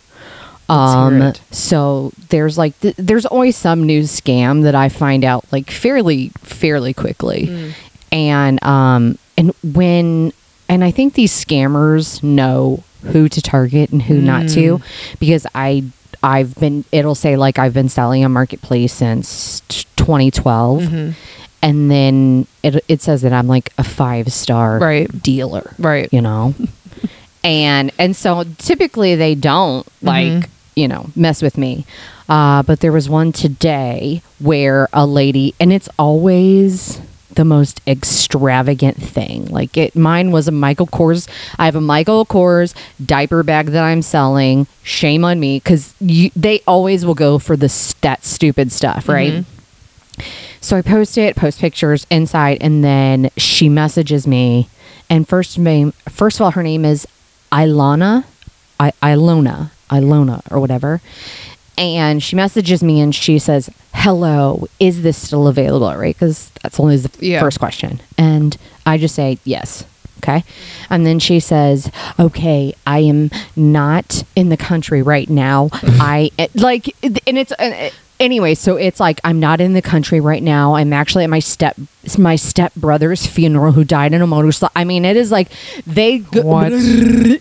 Um, 0.68 1.18
Let's 1.20 1.38
hear 1.38 1.44
it. 1.50 1.54
so 1.54 2.12
there's 2.28 2.58
like 2.58 2.78
th- 2.80 2.96
there's 2.96 3.24
always 3.26 3.56
some 3.56 3.84
news 3.86 4.10
scam 4.20 4.62
that 4.64 4.74
I 4.74 4.88
find 4.90 5.24
out 5.24 5.44
like 5.50 5.70
fairly 5.70 6.30
fairly 6.42 6.92
quickly, 6.92 7.46
Mm. 7.46 7.72
and 8.12 8.64
um 8.64 9.18
and 9.38 9.52
when 9.62 10.32
and 10.68 10.84
I 10.84 10.90
think 10.90 11.14
these 11.14 11.32
scammers 11.32 12.22
know 12.22 12.82
who 13.02 13.28
to 13.30 13.40
target 13.40 13.90
and 13.90 14.02
who 14.02 14.20
not 14.20 14.48
to 14.50 14.80
because 15.20 15.46
I 15.54 15.84
I've 16.22 16.54
been 16.56 16.84
it'll 16.92 17.14
say 17.14 17.36
like 17.36 17.58
I've 17.58 17.72
been 17.72 17.88
selling 17.88 18.24
on 18.24 18.32
marketplace 18.32 18.92
since 18.92 19.60
t- 19.68 19.84
2012 19.96 20.82
Mm-hmm. 20.82 21.10
and 21.62 21.90
then 21.90 22.46
it 22.62 22.84
it 22.88 23.00
says 23.00 23.22
that 23.22 23.32
I'm 23.32 23.46
like 23.48 23.72
a 23.78 23.84
five 23.84 24.30
star 24.32 24.78
Right. 24.78 25.08
dealer 25.22 25.74
Right. 25.78 26.12
you 26.12 26.20
know 26.20 26.54
and 27.44 27.90
and 27.98 28.14
so 28.16 28.44
typically 28.58 29.14
they 29.14 29.34
don't 29.34 29.86
like 30.02 30.26
Mhm. 30.32 30.48
You 30.78 30.88
know 30.88 31.10
mess 31.16 31.42
with 31.42 31.58
me. 31.58 31.84
Uh, 32.28 32.62
but 32.62 32.80
there 32.80 32.92
was 32.92 33.08
one 33.08 33.32
today 33.32 34.22
where 34.38 34.88
a 34.92 35.06
lady 35.06 35.54
and 35.58 35.72
it's 35.72 35.88
always 35.98 37.00
the 37.34 37.44
most 37.44 37.80
extravagant 37.86 38.96
thing. 38.96 39.46
Like 39.46 39.76
it 39.76 39.96
mine 39.96 40.30
was 40.30 40.48
a 40.48 40.52
michael 40.52 40.86
kors 40.86 41.28
i 41.58 41.64
have 41.66 41.76
a 41.76 41.80
michael 41.80 42.24
kors 42.26 42.74
diaper 43.04 43.42
bag 43.42 43.66
that 43.66 43.84
i'm 43.84 44.02
selling. 44.02 44.66
Shame 44.82 45.24
on 45.24 45.38
me 45.40 45.58
because 45.58 45.94
they 46.00 46.60
always 46.66 47.04
will 47.04 47.14
go 47.14 47.38
for 47.38 47.56
the 47.56 47.70
that 48.00 48.24
stupid 48.24 48.72
stuff 48.72 49.08
right? 49.08 49.44
So 50.60 50.76
I 50.76 50.82
post 50.82 51.16
it, 51.16 51.36
post 51.36 51.60
pictures 51.60 52.06
inside, 52.10 52.58
and 52.60 52.82
then 52.82 53.30
she 53.36 53.68
messages 53.68 54.26
me. 54.26 54.68
And 55.08 55.26
first 55.28 55.58
name, 55.58 55.92
first 56.08 56.38
of 56.38 56.44
all, 56.44 56.50
her 56.50 56.62
name 56.62 56.84
is 56.84 57.06
Ilana, 57.52 58.24
I, 58.78 58.92
Ilona, 59.02 59.70
Ilona, 59.90 60.40
or 60.50 60.60
whatever. 60.60 61.00
And 61.76 62.20
she 62.22 62.34
messages 62.34 62.82
me 62.82 63.00
and 63.00 63.14
she 63.14 63.38
says, 63.38 63.70
"Hello, 63.94 64.66
is 64.80 65.02
this 65.02 65.16
still 65.16 65.46
available?" 65.46 65.94
Right? 65.94 66.14
Because 66.14 66.50
that's 66.62 66.80
only 66.80 66.96
the 66.96 67.10
Yeah. 67.24 67.40
first 67.40 67.58
question. 67.60 68.00
And 68.16 68.56
I 68.84 68.98
just 68.98 69.14
say 69.14 69.38
yes. 69.44 69.84
Okay. 70.18 70.42
And 70.90 71.06
then 71.06 71.20
she 71.20 71.38
says, 71.38 71.88
"Okay, 72.18 72.74
I 72.84 72.98
am 73.00 73.30
not 73.54 74.24
in 74.34 74.48
the 74.48 74.56
country 74.56 75.02
right 75.02 75.30
now. 75.30 75.68
I 75.82 76.32
like, 76.54 76.94
and 77.02 77.38
it's." 77.38 77.52
Uh, 77.52 77.90
Anyway, 78.20 78.52
so 78.56 78.74
it's 78.74 78.98
like 78.98 79.20
I'm 79.22 79.38
not 79.38 79.60
in 79.60 79.74
the 79.74 79.80
country 79.80 80.18
right 80.18 80.42
now. 80.42 80.74
I'm 80.74 80.92
actually 80.92 81.22
at 81.22 81.30
my 81.30 81.38
step 81.38 81.76
my 82.18 82.34
step 82.34 82.74
brother's 82.74 83.24
funeral 83.24 83.70
who 83.70 83.84
died 83.84 84.12
in 84.12 84.20
a 84.22 84.26
motorcycle. 84.26 84.72
I 84.74 84.82
mean, 84.82 85.04
it 85.04 85.16
is 85.16 85.30
like 85.30 85.52
they 85.86 86.18
go-? 86.18 86.42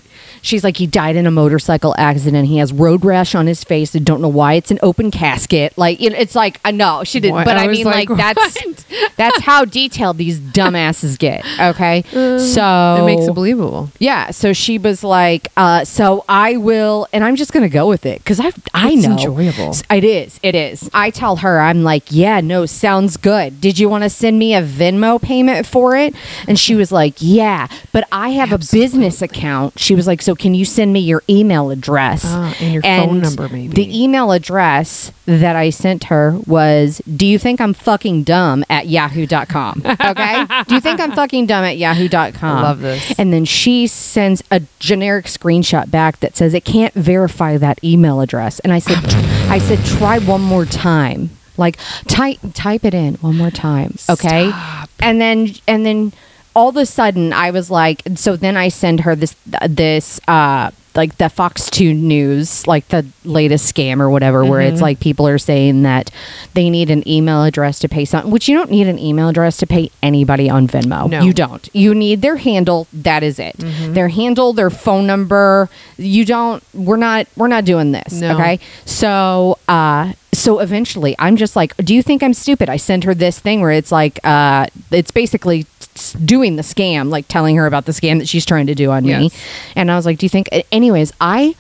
She's 0.48 0.64
like, 0.64 0.78
he 0.78 0.88
died 0.88 1.18
in 1.18 1.28
a 1.28 1.32
motorcycle 1.32 1.94
accident. 1.98 2.48
He 2.48 2.58
has 2.60 2.72
road 2.72 3.04
rash 3.04 3.36
on 3.36 3.48
his 3.48 3.66
face. 3.66 3.94
I 3.94 4.00
don't 4.00 4.22
know 4.22 4.30
why. 4.30 4.54
It's 4.54 4.72
an 4.72 4.80
open 4.82 5.12
casket. 5.12 5.78
Like, 5.78 6.00
you 6.00 6.10
know, 6.10 6.16
it's 6.18 6.36
like, 6.36 6.62
I 6.64 6.72
know 6.72 7.04
she 7.04 7.20
didn't, 7.20 7.34
What? 7.36 7.46
but 7.46 7.58
I 7.58 7.66
I, 7.66 7.68
mean, 7.68 7.84
like, 7.86 8.10
like, 8.10 8.18
that's 8.18 8.86
that's 9.18 9.42
how 9.42 9.66
detailed 9.66 10.18
these 10.18 10.40
dumbasses 10.40 11.20
get. 11.20 11.46
Okay, 11.60 12.04
so 12.12 12.98
It 13.02 13.06
makes 13.06 13.28
it 13.28 13.34
believable. 13.36 13.92
yeah. 14.00 14.32
So 14.32 14.54
she 14.54 14.78
was 14.78 15.04
like, 15.04 15.50
uh, 15.58 15.84
so 15.84 16.24
I 16.30 16.56
will, 16.56 17.08
and 17.12 17.26
I'm 17.26 17.36
just 17.36 17.52
gonna 17.52 17.68
go 17.68 17.88
with 17.90 18.06
it 18.06 18.20
because 18.20 18.40
I 18.40 18.52
I 18.74 18.92
It's 18.92 19.06
know 19.06 19.12
enjoyable. 19.14 19.76
It 19.92 20.04
is. 20.06 20.40
It 20.44 20.56
is. 20.56 20.90
I 20.94 21.10
tell 21.10 21.38
her, 21.38 21.60
I'm 21.60 21.84
like, 21.84 22.04
yeah, 22.10 22.40
no, 22.40 22.66
sounds 22.66 23.18
good. 23.18 23.60
Did 23.60 23.80
you 23.80 23.90
want 23.90 24.06
to 24.06 24.10
send 24.10 24.40
me 24.40 24.54
a 24.54 24.64
Venmo 24.64 25.22
payment 25.22 25.68
for 25.68 25.98
it? 25.98 26.16
And 26.48 26.58
she 26.58 26.74
was 26.76 26.92
like, 26.92 27.16
yeah, 27.18 27.68
but 27.92 28.08
I 28.14 28.30
have 28.30 28.54
a 28.54 28.58
business 28.60 29.22
account. 29.22 29.78
She 29.78 29.94
was 29.94 30.08
like, 30.08 30.22
so 30.22 30.36
can 30.38 30.54
you 30.54 30.64
send 30.66 30.94
me 30.94 31.00
your 31.00 31.24
email 31.30 31.70
address 31.72 32.24
Ah, 32.26 32.56
and 32.62 32.74
your 32.74 32.82
phone 32.82 33.20
number, 33.22 33.50
maybe. 33.50 33.68
The 33.74 34.04
email 34.04 34.32
address 34.32 35.12
that 35.26 35.56
I 35.56 35.70
sent 35.72 36.06
her 36.06 36.38
was, 36.48 37.02
do 37.16 37.26
you 37.26 37.38
think 37.38 37.60
I'm 37.60 37.74
fucking 37.74 38.24
dumb 38.24 38.64
at 38.70 38.88
yahoo.com? 38.88 39.84
Okay. 40.08 40.46
do 40.68 40.76
you 40.76 40.82
think 40.82 41.00
I'm 41.02 41.12
fucking 41.12 41.48
dumb 41.48 41.66
at 41.66 41.78
yahoo.com? 41.78 42.58
I 42.58 42.62
love 42.62 42.80
this. 42.80 43.14
And 43.20 43.34
then 43.34 43.44
she 43.46 43.88
sends 43.88 44.42
a 44.52 44.62
generic 44.80 45.26
screenshot 45.26 45.92
back 45.92 46.20
that 46.22 46.36
says 46.38 46.54
it 46.54 46.64
can't 46.66 46.94
verify 46.94 47.58
that 47.58 47.84
email 47.84 48.22
address. 48.22 48.60
And 48.60 48.72
I 48.72 48.80
said, 48.80 48.98
I 49.50 49.60
said, 49.60 49.84
try 49.98 50.20
one 50.20 50.42
more 50.42 50.66
time. 50.66 51.32
Like 51.58 51.78
type 52.08 52.38
type 52.54 52.86
it 52.86 52.94
in 52.94 53.16
one 53.16 53.36
more 53.36 53.50
time, 53.50 53.96
okay? 54.08 54.52
And 55.00 55.20
then 55.20 55.56
and 55.68 55.84
then 55.88 56.14
all 56.58 56.70
of 56.70 56.76
a 56.76 56.86
sudden 56.86 57.32
I 57.32 57.52
was 57.52 57.70
like, 57.72 58.02
so 58.16 58.36
then 58.36 58.58
I 58.58 58.68
send 58.70 59.02
her 59.02 59.16
this 59.16 59.36
this 59.70 60.20
uh 60.28 60.72
like 60.96 61.16
the 61.20 61.30
Fox 61.30 61.70
2 61.70 61.94
news, 61.94 62.66
like 62.66 62.88
the 62.88 63.06
latest 63.24 63.72
scam 63.72 64.00
or 64.00 64.10
whatever, 64.10 64.44
where 64.44 64.62
Mm-hmm. 64.62 64.74
it's 64.74 64.82
like 64.82 65.00
people 65.00 65.28
are 65.28 65.38
saying 65.38 65.84
that 65.84 66.10
they 66.56 66.72
need 66.72 66.90
an 66.90 67.08
email 67.08 67.44
address 67.44 67.78
to 67.80 67.88
pay 67.88 68.04
something, 68.04 68.32
which 68.32 68.50
you 68.50 68.58
don't 68.58 68.72
need 68.72 68.88
an 68.88 68.98
email 68.98 69.30
address 69.30 69.58
to 69.58 69.68
pay 69.68 69.92
anybody 70.02 70.50
on 70.50 70.68
Venmo. 70.68 71.08
No. 71.08 71.22
You 71.22 71.34
don't. 71.34 71.70
You 71.72 71.94
need 71.94 72.24
their 72.24 72.38
handle. 72.38 72.88
That 72.92 73.22
is 73.22 73.38
it. 73.38 73.56
Mm-hmm. 73.58 73.94
Their 73.94 74.08
handle, 74.08 74.54
their 74.54 74.72
phone 74.72 75.06
number. 75.06 75.70
You 75.98 76.26
don't. 76.26 76.64
We're 76.74 76.98
not. 76.98 77.28
We're 77.36 77.48
not 77.48 77.64
doing 77.64 77.92
this. 77.92 78.14
No. 78.14 78.34
Okay. 78.34 78.60
So, 78.86 79.60
uh, 79.68 80.14
so 80.34 80.58
eventually, 80.60 81.16
I'm 81.20 81.36
just 81.36 81.56
like, 81.56 81.78
do 81.78 81.94
you 81.94 82.02
think 82.02 82.24
I'm 82.24 82.34
stupid? 82.34 82.70
I 82.70 82.78
send 82.78 83.04
her 83.04 83.14
this 83.14 83.38
thing 83.40 83.62
where 83.62 83.72
it's 83.72 83.92
like, 83.92 84.20
uh, 84.24 84.66
it's 84.90 85.12
basically 85.12 85.68
doing 86.14 86.56
the 86.56 86.62
scam, 86.64 87.10
like 87.10 87.28
telling 87.28 87.56
her 87.58 87.66
about 87.66 87.86
the 87.86 87.92
scam 87.92 88.20
that 88.20 88.28
she's 88.28 88.46
trying 88.46 88.68
to 88.68 88.76
do 88.76 88.92
on 88.92 89.04
me. 89.06 89.32
And 89.76 89.90
I 89.92 89.96
was 89.96 90.06
like, 90.06 90.18
do 90.18 90.26
you 90.26 90.30
think? 90.30 90.48
Anyways, 90.72 91.12
I 91.22 91.56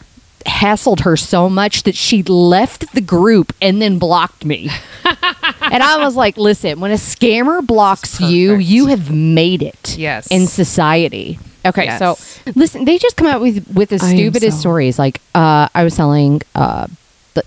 hassled 0.45 1.01
her 1.01 1.17
so 1.17 1.49
much 1.49 1.83
that 1.83 1.95
she 1.95 2.23
left 2.23 2.93
the 2.93 3.01
group 3.01 3.53
and 3.61 3.81
then 3.81 3.99
blocked 3.99 4.45
me. 4.45 4.69
and 5.03 5.83
I 5.83 5.97
was 6.03 6.15
like, 6.15 6.37
listen, 6.37 6.79
when 6.79 6.91
a 6.91 6.95
scammer 6.95 7.65
blocks 7.65 8.21
you, 8.21 8.55
you 8.55 8.85
have 8.87 9.11
made 9.11 9.61
it 9.61 9.97
Yes. 9.97 10.27
in 10.27 10.47
society. 10.47 11.39
Okay, 11.65 11.85
Yes. 11.85 11.99
so 11.99 12.17
listen, 12.55 12.85
they 12.85 12.97
just 12.97 13.17
come 13.17 13.27
out 13.27 13.41
with 13.41 13.67
with 13.73 13.89
the 13.89 13.95
I 14.01 14.13
stupidest 14.15 14.57
so- 14.57 14.61
stories. 14.61 14.97
Like, 14.97 15.19
uh, 15.35 15.67
I 15.75 15.83
was 15.83 15.93
selling 15.95 16.41
uh, 16.55 16.87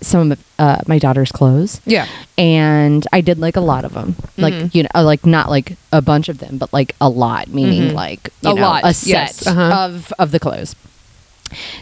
some 0.01 0.31
of 0.31 0.43
uh, 0.59 0.79
my 0.87 0.99
daughter's 0.99 1.31
clothes. 1.31 1.81
Yeah. 1.85 2.07
and 2.37 3.05
I 3.13 3.21
did 3.21 3.37
like 3.39 3.55
a 3.55 3.61
lot 3.61 3.85
of 3.85 3.93
them. 3.93 4.15
Like 4.37 4.53
Mhm. 4.53 4.73
you 4.75 4.83
know, 4.83 5.03
like 5.03 5.25
not 5.25 5.49
like 5.49 5.75
a 5.91 6.01
bunch 6.01 6.29
of 6.29 6.39
them, 6.39 6.57
but 6.57 6.71
like 6.73 6.95
a 7.01 7.09
lot, 7.09 7.49
meaning 7.49 7.91
Mhm. 7.91 7.93
like 7.93 8.29
you 8.41 8.51
A 8.51 8.53
know, 8.55 8.61
lot, 8.61 8.83
a 8.83 8.87
yes. 9.05 9.35
set 9.37 9.47
Uh-huh. 9.47 9.75
of 9.85 10.13
of 10.17 10.31
the 10.31 10.39
clothes. 10.39 10.75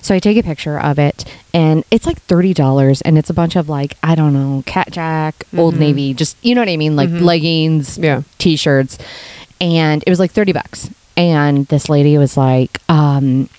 So 0.01 0.15
I 0.15 0.19
take 0.19 0.35
a 0.37 0.41
picture 0.43 0.79
of 0.79 0.97
it, 0.97 1.23
and 1.53 1.83
it's 1.91 2.07
like 2.07 2.19
thirty 2.23 2.53
dollars, 2.55 3.01
and 3.01 3.17
it's 3.19 3.29
a 3.29 3.33
bunch 3.33 3.55
of 3.55 3.69
like 3.69 3.95
I 4.01 4.15
don't 4.15 4.33
know, 4.33 4.63
Cat 4.65 4.89
Jack, 4.91 5.45
Old 5.55 5.75
Mhm. 5.75 5.79
Navy, 5.79 6.13
just 6.15 6.35
you 6.41 6.55
know 6.55 6.61
what 6.61 6.69
I 6.69 6.77
mean, 6.77 6.95
like 6.95 7.09
Mhm. 7.09 7.21
leggings, 7.21 7.97
Yeah. 8.01 8.21
t-shirts, 8.39 8.97
and 9.61 10.03
it 10.05 10.09
was 10.09 10.19
like 10.19 10.31
thirty 10.31 10.51
bucks. 10.53 10.89
And 11.15 11.67
this 11.67 11.87
lady 11.89 12.17
was 12.17 12.35
like, 12.37 12.79
um, 12.89 13.49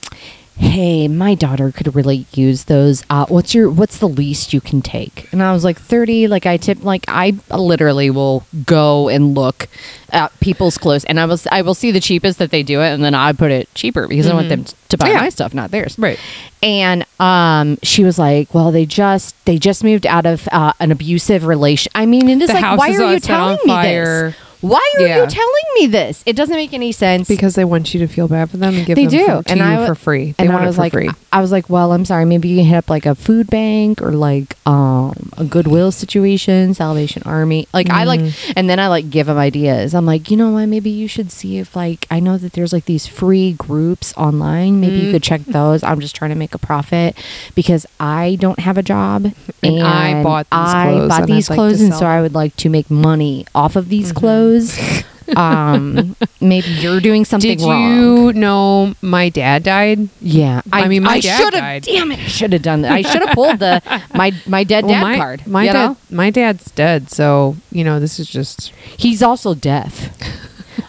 "Hey, 0.61 1.09
my 1.09 1.35
daughter 1.35 1.73
could 1.73 1.95
really 1.95 2.27
use 2.35 2.65
those. 2.65 3.03
Uh, 3.09 3.25
what's 3.29 3.55
your 3.55 3.71
what's 3.71 3.97
the 3.99 4.09
least 4.09 4.53
you 4.53 4.61
can 4.61 4.83
take?" 4.83 5.27
And 5.33 5.43
I 5.43 5.53
was 5.53 5.65
like, 5.65 5.81
30 5.81 6.29
Like 6.29 6.45
I 6.47 6.59
tip, 6.59 6.85
like 6.85 7.05
I 7.09 7.35
literally 7.51 8.11
will 8.11 8.45
go 8.67 9.09
and 9.09 9.35
look 9.35 9.69
at 10.13 10.39
people's 10.41 10.77
clothes, 10.77 11.05
and 11.07 11.19
I 11.19 11.25
will 11.25 11.39
I 11.51 11.63
will 11.63 11.75
see 11.75 11.91
the 11.91 12.01
cheapest 12.01 12.39
that 12.39 12.51
they 12.51 12.63
do 12.63 12.81
it, 12.83 12.89
and 12.93 13.03
then 13.03 13.15
I 13.15 13.33
put 13.33 13.51
it 13.51 13.73
cheaper 13.75 14.07
because 14.07 14.27
I 14.27 14.35
want 14.35 14.49
them 14.51 14.65
to 14.91 14.99
buy 14.99 15.09
Yeah. 15.09 15.21
my 15.21 15.29
stuff, 15.31 15.55
not 15.55 15.71
theirs. 15.71 15.99
Right. 15.99 16.19
And 16.63 17.07
um, 17.19 17.79
she 17.83 18.05
was 18.05 18.19
like, 18.19 18.53
"Well, 18.53 18.71
they 18.71 18.85
just 18.85 19.35
they 19.47 19.57
just 19.59 19.83
moved 19.83 20.07
out 20.07 20.27
of 20.27 20.47
uh, 20.53 20.75
an 20.79 20.93
abusive 20.93 21.47
relation. 21.47 21.91
I 21.95 22.05
mean, 22.07 22.29
it 22.29 22.43
is 22.43 22.49
The 22.49 22.55
like, 22.55 22.79
why 22.79 22.95
are 22.95 23.13
you 23.15 23.21
telling 23.21 23.59
me 23.65 23.73
this? 23.83 24.35
Why 24.61 24.87
are 24.99 25.03
Yeah. 25.07 25.23
you 25.23 25.27
telling 25.27 25.65
me 25.77 25.87
this? 25.87 26.23
It 26.27 26.37
doesn't 26.37 26.55
make 26.55 26.73
any 26.73 26.93
sense 26.93 27.29
Because 27.29 27.55
they 27.55 27.65
want 27.65 27.95
you 27.95 28.01
to 28.01 28.07
feel 28.07 28.29
bad 28.29 28.51
for 28.51 28.57
them 28.59 28.77
and 28.77 28.85
give 28.87 28.97
they 28.97 29.07
them 29.07 29.11
do, 29.19 29.27
for, 29.27 29.43
to 29.45 29.51
and 29.53 29.61
you 29.81 29.87
for 29.87 29.95
free. 29.95 30.33
They 30.33 30.45
and 30.45 30.51
want 30.53 30.63
I 30.63 30.65
it 30.65 30.69
was 30.69 30.77
for 30.77 30.83
like, 30.83 30.93
free. 30.93 31.11
I 31.33 31.41
was 31.41 31.51
like, 31.53 31.71
well, 31.71 31.93
I'm 31.93 32.05
sorry, 32.05 32.25
maybe 32.25 32.49
you 32.49 32.57
can 32.59 32.67
hit 32.67 32.77
up 32.77 32.91
like 32.91 33.07
a 33.07 33.15
food 33.15 33.49
bank 33.49 34.03
or 34.03 34.13
like 34.13 34.57
um 34.67 35.31
a 35.39 35.45
Goodwill 35.45 35.93
situation, 35.93 36.75
Salvation 36.75 37.23
Army. 37.25 37.67
Like 37.73 37.89
I 37.91 38.05
like, 38.05 38.21
Mm. 38.21 38.53
and 38.57 38.69
then 38.69 38.79
I 38.79 38.89
like 38.89 39.09
give 39.11 39.27
them 39.29 39.39
ideas. 39.39 39.95
I'm 39.95 40.05
like, 40.07 40.31
you 40.31 40.37
know 40.37 40.51
what? 40.51 40.67
Maybe 40.67 40.91
you 40.91 41.09
should 41.09 41.33
see 41.33 41.59
if 41.59 41.75
like 41.75 42.07
I 42.11 42.21
know 42.21 42.37
that 42.37 42.53
there's 42.53 42.73
like 42.73 42.85
these 42.85 43.07
free 43.07 43.53
groups 43.55 44.13
online. 44.17 44.81
Maybe 44.81 44.97
you 44.97 45.11
could 45.13 45.23
Mm. 45.23 45.31
check 45.31 45.45
those. 45.47 45.83
I'm 45.83 46.01
just 46.01 46.15
trying 46.15 46.31
to 46.31 46.37
make 46.37 46.55
a 46.55 46.59
profit 46.59 47.17
because 47.55 47.87
I 47.99 48.37
don't 48.41 48.59
have 48.59 48.77
a 48.77 48.83
job 48.83 49.33
And 49.63 49.83
I 49.83 50.23
bought 50.23 50.47
these 50.51 50.59
I 50.59 50.85
clothes 50.85 51.09
bought 51.09 51.21
and 51.21 51.29
these 51.29 51.51
I'd 51.51 51.53
like 51.53 51.57
to 51.57 51.61
clothes, 51.61 51.81
and 51.81 51.91
sell 51.93 52.01
so 52.01 52.07
I 52.07 52.15
them. 52.17 52.23
would 52.23 52.35
like 52.35 52.57
to 52.57 52.69
make 52.69 52.91
money 52.91 53.47
off 53.55 53.77
of 53.77 53.89
these 53.89 54.09
Mm-hmm. 54.11 54.19
Clothes. 54.51 55.05
um, 55.37 56.17
maybe 56.41 56.67
you're 56.69 57.01
doing 57.01 57.25
something 57.25 57.57
Did 57.59 57.65
wrong. 57.65 57.91
you 57.95 58.33
know 58.33 58.95
my 59.01 59.29
dad 59.29 59.63
died? 59.63 60.09
Yeah, 60.21 60.63
I 60.73 60.89
mean, 60.89 61.03
my 61.05 61.21
dad 61.21 61.39
should 61.39 61.55
have. 61.55 61.63
died. 61.63 61.83
Damn 61.85 62.11
it! 62.13 62.19
I 62.19 62.27
should 62.27 62.53
have 62.53 62.63
done 62.63 62.83
that. 62.83 62.93
I 62.93 63.03
should 63.03 63.23
have 63.23 63.35
pulled 63.35 63.59
the 63.61 63.81
my 64.15 64.33
my 64.47 64.65
dead 64.65 64.85
Well, 64.85 64.95
dad 64.95 65.03
my, 65.03 65.17
card. 65.17 65.47
My 65.47 65.67
dad, 65.67 65.73
know? 65.73 65.97
my 66.11 66.31
dad's 66.31 66.71
dead, 66.73 67.11
so 67.11 67.57
you 67.71 67.85
know 67.85 68.01
this 68.01 68.19
is 68.19 68.29
just 68.29 68.73
He's 68.97 69.23
also 69.23 69.55
deaf. 69.55 70.11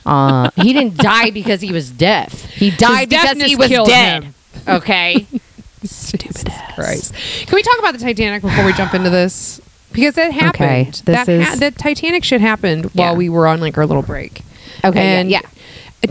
Uh, 0.06 0.50
he 0.56 0.74
didn't 0.74 0.98
die 1.12 1.30
because 1.30 1.62
he 1.62 1.72
was 1.72 1.92
deaf. 1.92 2.46
He 2.46 2.72
died 2.72 3.10
because 3.10 3.42
he 3.44 3.56
was 3.56 3.70
dead. 3.70 4.24
him. 4.24 4.34
Okay. 4.68 5.28
stupid 5.84 6.48
Christ. 6.76 7.14
Can 7.46 7.56
we 7.56 7.62
talk 7.64 7.78
about 7.80 7.94
the 7.94 8.00
Titanic 8.00 8.42
before 8.42 8.66
we 8.66 8.74
jump 8.74 8.94
into 8.94 9.10
this? 9.10 9.62
Because 9.94 10.16
that 10.16 10.32
happened. 10.34 10.56
Okay, 10.56 10.84
this 10.92 11.02
that 11.02 11.30
is- 11.30 11.60
the 11.60 11.72
Titanic 11.72 12.24
shit 12.24 12.42
happened 12.42 12.86
while 12.94 13.16
we 13.16 13.30
were 13.30 13.48
on 13.48 13.60
like 13.60 13.78
our 13.78 13.86
little 13.86 14.04
break. 14.04 14.42
Okay. 14.84 15.00
And 15.00 15.30
yeah. 15.30 15.42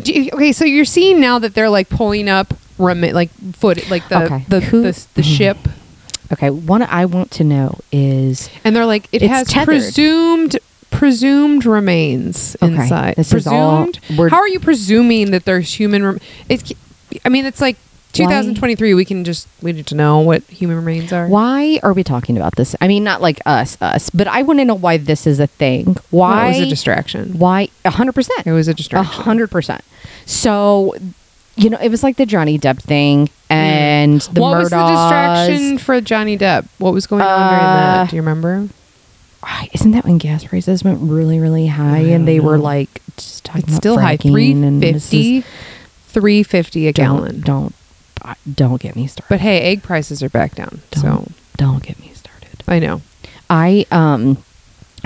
You- 0.05 0.31
okay, 0.35 0.53
so 0.53 0.65
you're 0.65 0.85
seeing 0.85 1.21
now 1.21 1.39
that 1.41 1.55
they're 1.55 1.71
like 1.71 1.89
pulling 1.89 2.29
up 2.29 2.55
like 2.79 3.31
foot 3.55 3.91
like 3.91 4.09
the 4.09 4.23
Okay. 4.25 4.45
the, 4.49 4.61
Who- 4.61 4.83
the 4.83 5.07
the 5.15 5.23
mm-hmm. 5.23 5.23
ship 5.23 5.59
Okay. 6.33 6.49
One 6.51 6.83
I 6.83 7.07
want 7.07 7.31
to 7.33 7.45
know 7.45 7.79
is 7.91 8.49
and 8.65 8.75
they're 8.77 8.87
like 8.87 9.09
it 9.13 9.21
has 9.23 9.49
tethered. 9.49 9.67
presumed 9.67 10.59
presumed 10.91 11.67
remains 11.67 12.57
Okay, 12.63 12.73
inside. 12.75 13.17
this 13.17 13.33
is 13.33 13.47
all- 13.47 13.87
presumed. 13.87 14.31
How 14.31 14.39
are 14.39 14.49
you 14.49 14.61
presuming 14.61 15.31
that 15.33 15.45
there's 15.45 15.75
human? 15.75 16.05
Rem- 16.05 16.21
it's. 16.49 16.73
I 17.25 17.29
mean, 17.29 17.45
it's 17.47 17.61
like 17.61 17.77
2023. 18.13 18.95
We 18.95 19.05
can 19.05 19.25
just 19.25 19.47
we 19.63 19.73
need 19.73 19.87
to 19.89 19.95
know 19.95 20.21
what 20.21 20.43
human 20.45 20.77
remains 20.77 21.13
are. 21.13 21.27
why 21.29 21.79
are 21.83 21.93
we 21.93 22.03
talking 22.05 22.37
about 22.37 22.57
this? 22.57 22.75
I 22.81 22.89
mean, 22.89 23.05
not 23.05 23.21
like 23.23 23.41
us, 23.47 23.77
us, 23.81 24.11
but 24.11 24.27
I 24.29 24.43
want 24.43 24.59
to 24.59 24.65
know 24.65 24.75
why 24.75 24.97
this 24.97 25.27
is 25.27 25.41
a 25.41 25.47
thing. 25.47 25.97
Why? 26.11 26.47
it 26.47 26.49
was 26.51 26.59
a 26.61 26.67
distraction. 26.71 27.39
why? 27.39 27.69
A 27.85 27.91
hundred 27.91 28.13
percent. 28.15 28.47
It 28.47 28.53
was 28.53 28.69
a 28.69 28.73
A 28.73 28.75
distraction. 28.75 29.23
hundred 29.23 29.51
percent. 29.51 29.83
So, 30.27 30.95
you 31.57 31.71
know, 31.71 31.79
it 31.81 31.89
was 31.91 32.03
like 32.03 32.17
the 32.17 32.27
Johnny 32.27 32.59
Depp 32.59 32.81
thing 32.83 33.29
and 33.49 34.21
the 34.21 34.31
Mm. 34.31 34.41
what 34.41 34.59
was 34.59 34.71
the 34.71 34.77
distraction 34.87 35.79
for 35.79 36.01
Johnny 36.01 36.37
Depp? 36.39 36.67
What 36.79 36.93
was 36.95 37.07
going 37.07 37.23
on 37.23 37.49
during 37.51 37.65
Uh, 37.65 37.75
that? 38.05 38.11
Do 38.11 38.17
you 38.17 38.23
remember? 38.23 38.69
Isn't 39.73 39.93
that 39.93 40.05
when 40.05 40.19
gas 40.19 40.45
prices 40.45 40.85
went 40.85 40.99
really, 41.01 41.39
really 41.39 41.67
high 41.69 41.99
and 42.01 42.29
they 42.29 42.37
don't 42.37 42.47
were 42.47 42.59
like 42.59 43.01
just 43.17 43.45
talking 43.45 43.61
It's 43.63 43.69
about 43.73 43.81
still 43.83 43.99
high. 43.99 44.17
fracking 44.19 44.33
Three 44.33 44.53
and 44.53 44.83
this 44.83 44.97
is- 44.97 45.03
fifty. 45.05 45.45
Three 46.09 46.43
fifty 46.43 46.89
a 46.89 46.93
Don't, 46.93 47.05
gallon. 47.19 47.41
don't, 47.41 47.75
uh, 48.23 48.35
don't 48.55 48.81
get 48.81 48.97
me 48.97 49.07
started. 49.07 49.29
But 49.29 49.41
hey, 49.41 49.61
egg 49.61 49.83
prices 49.83 50.23
are 50.23 50.29
back 50.29 50.55
down. 50.55 50.81
don't, 50.91 51.03
So 51.03 51.33
don't 51.57 51.83
get 51.83 51.99
me 52.01 52.13
started. 52.15 52.63
I 52.69 52.79
know. 52.79 53.03
I 53.49 53.87
um 53.91 54.39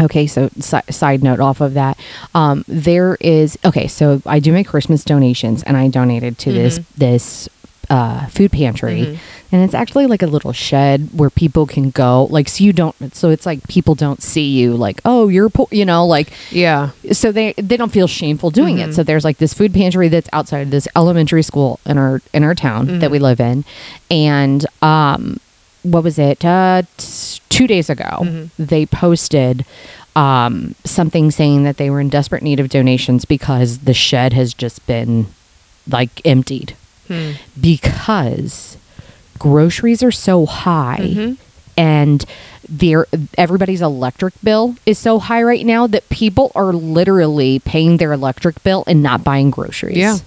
okay 0.00 0.26
so 0.26 0.50
si- 0.58 0.80
side 0.90 1.22
note 1.22 1.38
off 1.40 1.60
of 1.60 1.74
that 1.74 1.96
um 2.34 2.64
there 2.66 3.16
is 3.20 3.56
okay 3.64 3.86
so 3.86 4.20
I 4.26 4.40
do 4.40 4.52
my 4.52 4.64
Christmas 4.64 5.04
donations 5.04 5.62
and 5.62 5.76
I 5.76 5.86
donated 5.88 6.36
to 6.38 6.52
this 6.52 6.78
Mhm. 6.80 6.84
this 6.96 7.48
uh 7.90 8.26
food 8.26 8.50
pantry 8.52 9.02
Mhm. 9.02 9.18
and 9.52 9.62
it's 9.64 9.74
actually 9.74 10.06
like 10.06 10.22
a 10.22 10.26
little 10.26 10.52
shed 10.52 11.08
where 11.12 11.30
people 11.30 11.66
can 11.66 11.90
go 11.90 12.26
like 12.30 12.48
so 12.48 12.64
you 12.64 12.72
don't 12.72 12.94
so 13.14 13.30
it's 13.30 13.44
like 13.46 13.66
people 13.68 13.94
don't 13.94 14.22
see 14.22 14.48
you 14.50 14.74
like 14.76 15.00
oh 15.04 15.28
you're 15.28 15.48
poor 15.50 15.68
you 15.70 15.84
know 15.84 16.06
like 16.06 16.32
Yeah. 16.50 16.90
so 17.12 17.30
they 17.32 17.52
they 17.56 17.76
don't 17.76 17.92
feel 17.92 18.06
shameful 18.06 18.50
doing 18.50 18.76
Mhm. 18.76 18.88
it. 18.88 18.94
So 18.94 19.02
there's 19.02 19.24
like 19.24 19.38
this 19.38 19.54
food 19.54 19.72
pantry 19.74 20.08
that's 20.08 20.28
outside 20.32 20.60
of 20.60 20.70
this 20.70 20.88
elementary 20.96 21.42
school 21.42 21.78
in 21.86 21.98
our 21.98 22.20
in 22.32 22.42
our 22.44 22.54
town 22.54 23.00
that 23.00 23.10
we 23.10 23.18
live 23.18 23.40
in, 23.40 23.64
and 24.10 24.64
um, 24.82 25.38
what 25.82 26.02
was 26.02 26.18
it? 26.18 26.44
Uh, 26.44 26.82
t- 26.96 27.40
two 27.50 27.66
days 27.66 27.90
ago, 27.90 28.20
Mhm. 28.22 28.48
they 28.58 28.86
posted 28.86 29.64
um 30.16 30.74
something 30.84 31.30
saying 31.30 31.64
that 31.64 31.76
they 31.76 31.90
were 31.90 32.00
in 32.00 32.08
desperate 32.08 32.42
need 32.42 32.60
of 32.60 32.68
donations 32.68 33.24
because 33.24 33.78
the 33.78 33.94
shed 33.94 34.32
has 34.32 34.54
just 34.54 34.86
been 34.86 35.26
like 35.90 36.20
emptied 36.24 36.74
Hmm. 37.08 37.32
because 37.60 38.76
groceries 39.38 40.02
are 40.02 40.12
so 40.12 40.46
high 40.46 41.10
Mhm. 41.14 41.36
and 41.76 42.24
their 42.68 43.06
everybody's 43.36 43.82
electric 43.82 44.32
bill 44.42 44.76
is 44.86 44.98
so 44.98 45.18
high 45.18 45.42
right 45.42 45.66
now 45.66 45.86
that 45.86 46.08
people 46.08 46.50
are 46.54 46.72
literally 46.72 47.58
paying 47.58 47.98
their 47.98 48.12
electric 48.12 48.62
bill 48.62 48.84
and 48.86 49.02
not 49.02 49.22
buying 49.22 49.50
groceries. 49.50 49.98
Yeah. 49.98 50.18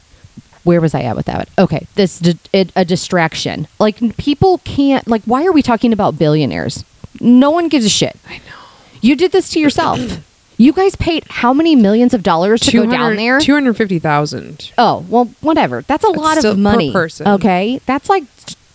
Where 0.64 0.82
was 0.82 0.94
I 0.94 1.02
at 1.02 1.16
with 1.16 1.26
that? 1.28 1.48
Okay, 1.58 1.88
this 1.96 2.20
di- 2.20 2.38
it, 2.54 2.72
a 2.76 2.84
distraction. 2.86 3.68
Like 3.80 4.18
people 4.18 4.60
can't 4.66 5.08
like 5.08 5.24
why 5.26 5.46
are 5.46 5.52
we 5.54 5.62
talking 5.64 5.94
about 5.94 6.20
billionaires? 6.20 6.84
No 7.22 7.50
one 7.50 7.70
gives 7.70 7.86
a 7.86 7.90
shit. 7.90 8.16
I 8.30 8.38
know. 8.38 8.44
You 9.02 9.16
did 9.16 9.32
this 9.32 9.50
to 9.50 9.60
yourself. 9.60 10.00
you 10.58 10.74
guys 10.74 10.96
paid 10.96 11.24
how 11.30 11.54
many 11.54 11.76
millions 11.76 12.14
of 12.14 12.24
dollars 12.24 12.62
to 12.62 12.72
go 12.72 12.86
down 12.86 13.16
there? 13.16 13.40
Two 13.40 13.54
hundred 13.54 13.76
fifty 13.78 14.00
thousand. 14.00 14.72
Oh, 14.78 15.06
well, 15.10 15.26
whatever. 15.42 15.82
That's 15.84 16.04
a 16.04 16.10
lot 16.10 16.38
still 16.40 16.54
of 16.54 16.58
money. 16.60 16.92
person. 16.92 17.28
Okay. 17.28 17.80
That's 17.86 18.10
like 18.10 18.24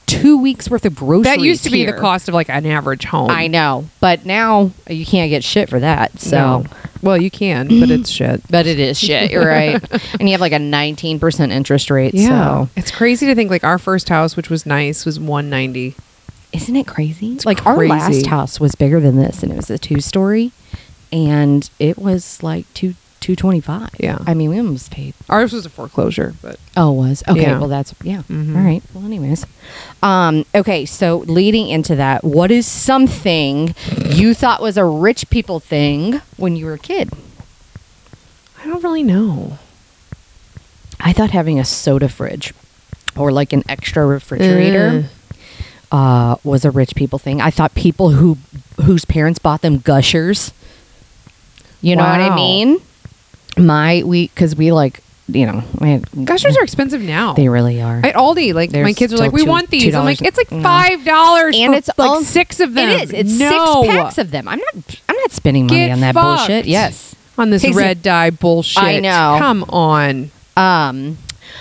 two 0.06 0.36
weeks 0.38 0.68
worth 0.68 0.84
of 0.84 0.94
groceries. 0.94 1.24
That 1.24 1.40
used 1.40 1.64
to 1.64 1.70
be 1.70 1.84
the 1.86 1.92
cost 1.94 2.28
of 2.28 2.34
like 2.34 2.48
an 2.50 2.66
average 2.66 3.04
home. 3.04 3.30
I 3.30 3.46
know, 3.46 3.86
but 4.00 4.26
now 4.26 4.70
uh, 4.88 4.92
you 4.92 5.06
can't 5.06 5.30
get 5.30 5.42
shit 5.42 5.68
for 5.70 5.80
that. 5.80 6.20
So, 6.20 6.36
No. 6.36 6.64
well, 7.02 7.20
you 7.20 7.30
can, 7.30 7.66
but 7.80 7.90
it's 7.90 8.10
shit. 8.10 8.42
but 8.50 8.66
it 8.66 8.78
is 8.78 8.98
shit. 8.98 9.30
You're 9.30 9.46
right, 9.46 9.82
and 10.20 10.28
you 10.28 10.32
have 10.32 10.40
like 10.40 10.52
a 10.52 10.58
19 10.58 11.18
percent 11.18 11.50
interest 11.50 11.90
rate. 11.90 12.12
Yeah, 12.14 12.28
So, 12.66 12.68
it's 12.76 12.90
crazy 12.90 13.26
to 13.26 13.34
think 13.34 13.50
like 13.50 13.64
our 13.64 13.78
first 13.78 14.08
house, 14.10 14.36
which 14.36 14.50
was 14.50 14.66
nice, 14.66 15.06
was 15.06 15.18
one 15.18 15.48
ninety. 15.48 15.94
isn't 16.52 16.76
it 16.76 16.86
crazy? 16.86 17.32
It's 17.32 17.46
like 17.46 17.64
our 17.64 17.86
last 17.88 18.26
house 18.26 18.60
was 18.60 18.74
bigger 18.74 19.00
than 19.00 19.16
this, 19.16 19.42
and 19.42 19.50
it 19.50 19.56
was 19.56 19.70
a 19.70 19.78
two 19.78 20.00
story, 20.02 20.52
and 21.12 21.68
it 21.78 21.98
was 21.98 22.42
like 22.42 22.64
two 22.74 22.94
two 23.20 23.36
twenty 23.36 23.60
five. 23.60 23.90
Yeah. 24.00 24.18
I 24.26 24.34
mean 24.34 24.50
we 24.50 24.58
almost 24.58 24.90
paid. 24.90 25.14
Ours 25.28 25.52
was 25.52 25.64
a 25.66 25.70
foreclosure, 25.70 26.34
but 26.42 26.58
Oh, 26.76 26.92
it 26.92 26.96
was 27.08 27.22
okay. 27.28 27.42
Yeah. 27.42 27.58
Well, 27.58 27.68
that's 27.68 27.94
yeah. 28.02 28.22
Mhm. 28.28 28.56
All 28.56 28.62
right. 28.62 28.82
Well, 28.94 29.04
anyways, 29.04 29.46
um, 30.02 30.44
okay. 30.54 30.84
So 30.86 31.18
leading 31.18 31.68
into 31.68 31.94
that, 31.96 32.24
what 32.24 32.50
is 32.50 32.66
something 32.66 33.74
you 34.06 34.34
thought 34.34 34.60
was 34.62 34.76
a 34.76 34.84
rich 34.84 35.28
people 35.30 35.60
thing 35.60 36.20
when 36.36 36.56
you 36.56 36.64
were 36.66 36.72
a 36.74 36.78
kid? 36.78 37.10
I 38.62 38.66
don't 38.66 38.82
really 38.82 39.02
know. 39.02 39.58
I 41.00 41.12
thought 41.12 41.30
having 41.30 41.58
a 41.58 41.64
soda 41.64 42.08
fridge 42.08 42.54
or 43.16 43.30
like 43.32 43.52
an 43.52 43.62
extra 43.68 44.06
refrigerator 44.06 45.08
uh, 45.90 46.36
was 46.44 46.64
a 46.64 46.70
rich 46.70 46.94
people 46.94 47.18
thing. 47.18 47.40
I 47.40 47.50
thought 47.50 47.74
people 47.74 48.10
who 48.10 48.38
whose 48.82 49.04
parents 49.04 49.38
bought 49.38 49.60
them 49.62 49.78
gushers. 49.78 50.52
You 51.82 51.96
know 51.96 52.04
what 52.04 52.20
I 52.20 52.34
mean? 52.34 52.80
My 53.58 54.02
we 54.04 54.28
because 54.28 54.56
we 54.56 54.72
like 54.72 55.02
you 55.28 55.46
know 55.46 55.62
I 55.80 55.86
had, 55.88 56.24
Gushers 56.26 56.56
are 56.56 56.62
expensive 56.64 57.00
now. 57.02 57.34
they 57.34 57.48
really 57.48 57.80
are. 57.82 57.98
At 58.04 58.14
Aldi, 58.14 58.54
like 58.54 58.70
They're 58.70 58.84
my 58.84 58.92
kids 58.92 59.12
are 59.12 59.18
like, 59.18 59.32
we 59.32 59.44
two- 59.44 59.50
want 59.50 59.68
these. 59.70 59.94
I'm 59.94 60.04
like, 60.04 60.22
it's 60.22 60.36
like 60.38 60.48
five 60.48 61.04
dollars, 61.04 61.56
and 61.58 61.74
it's 61.74 61.90
like 61.98 62.08
all- 62.10 62.22
six 62.22 62.60
of 62.60 62.72
them. 62.74 62.88
It 62.88 63.02
is. 63.02 63.12
It's 63.12 63.38
no. 63.38 63.82
six 63.82 63.94
packs 63.94 64.18
of 64.18 64.30
them. 64.30 64.48
I'm 64.48 64.58
not. 64.58 65.00
I'm 65.08 65.16
not 65.16 65.32
spending 65.32 65.66
money 65.66 65.78
Get 65.86 65.90
on 65.92 66.00
that 66.00 66.14
fucked. 66.14 66.38
bullshit. 66.48 66.64
Yes. 66.66 67.14
on 67.38 67.50
this 67.50 67.62
Takes 67.62 67.76
red 67.76 68.02
dye 68.02 68.30
bullshit. 68.30 68.82
I 68.82 69.00
know. 69.00 69.36
Come 69.38 69.64
on. 69.64 70.30
Um. 70.56 71.18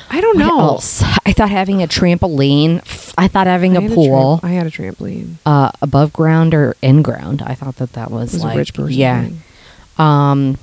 I 0.09 0.19
don't 0.21 0.37
What 0.37 0.45
know. 0.47 0.59
else? 0.59 1.01
I 1.25 1.31
thought 1.33 1.49
having 1.49 1.81
a 1.83 1.87
trampoline. 1.87 2.79
I 3.17 3.27
thought 3.27 3.47
having 3.47 3.75
I 3.77 3.79
a 3.79 3.81
had 3.83 3.91
pool. 3.93 4.39
tramp- 4.39 4.43
I 4.45 4.55
had 4.55 4.67
a 4.67 4.71
trampoline. 4.71 5.35
uh, 5.45 5.71
above 5.81 6.11
ground 6.13 6.53
or 6.53 6.75
in 6.81 7.01
ground. 7.01 7.41
I 7.41 7.55
thought 7.55 7.77
that 7.77 7.93
that 7.93 8.11
was, 8.11 8.33
was 8.33 8.43
like 8.43 8.55
a 8.55 8.57
rich 8.57 8.73
person. 8.73 8.93
yeah. 8.93 9.23
thing. 9.23 9.41
Um, 9.97 10.57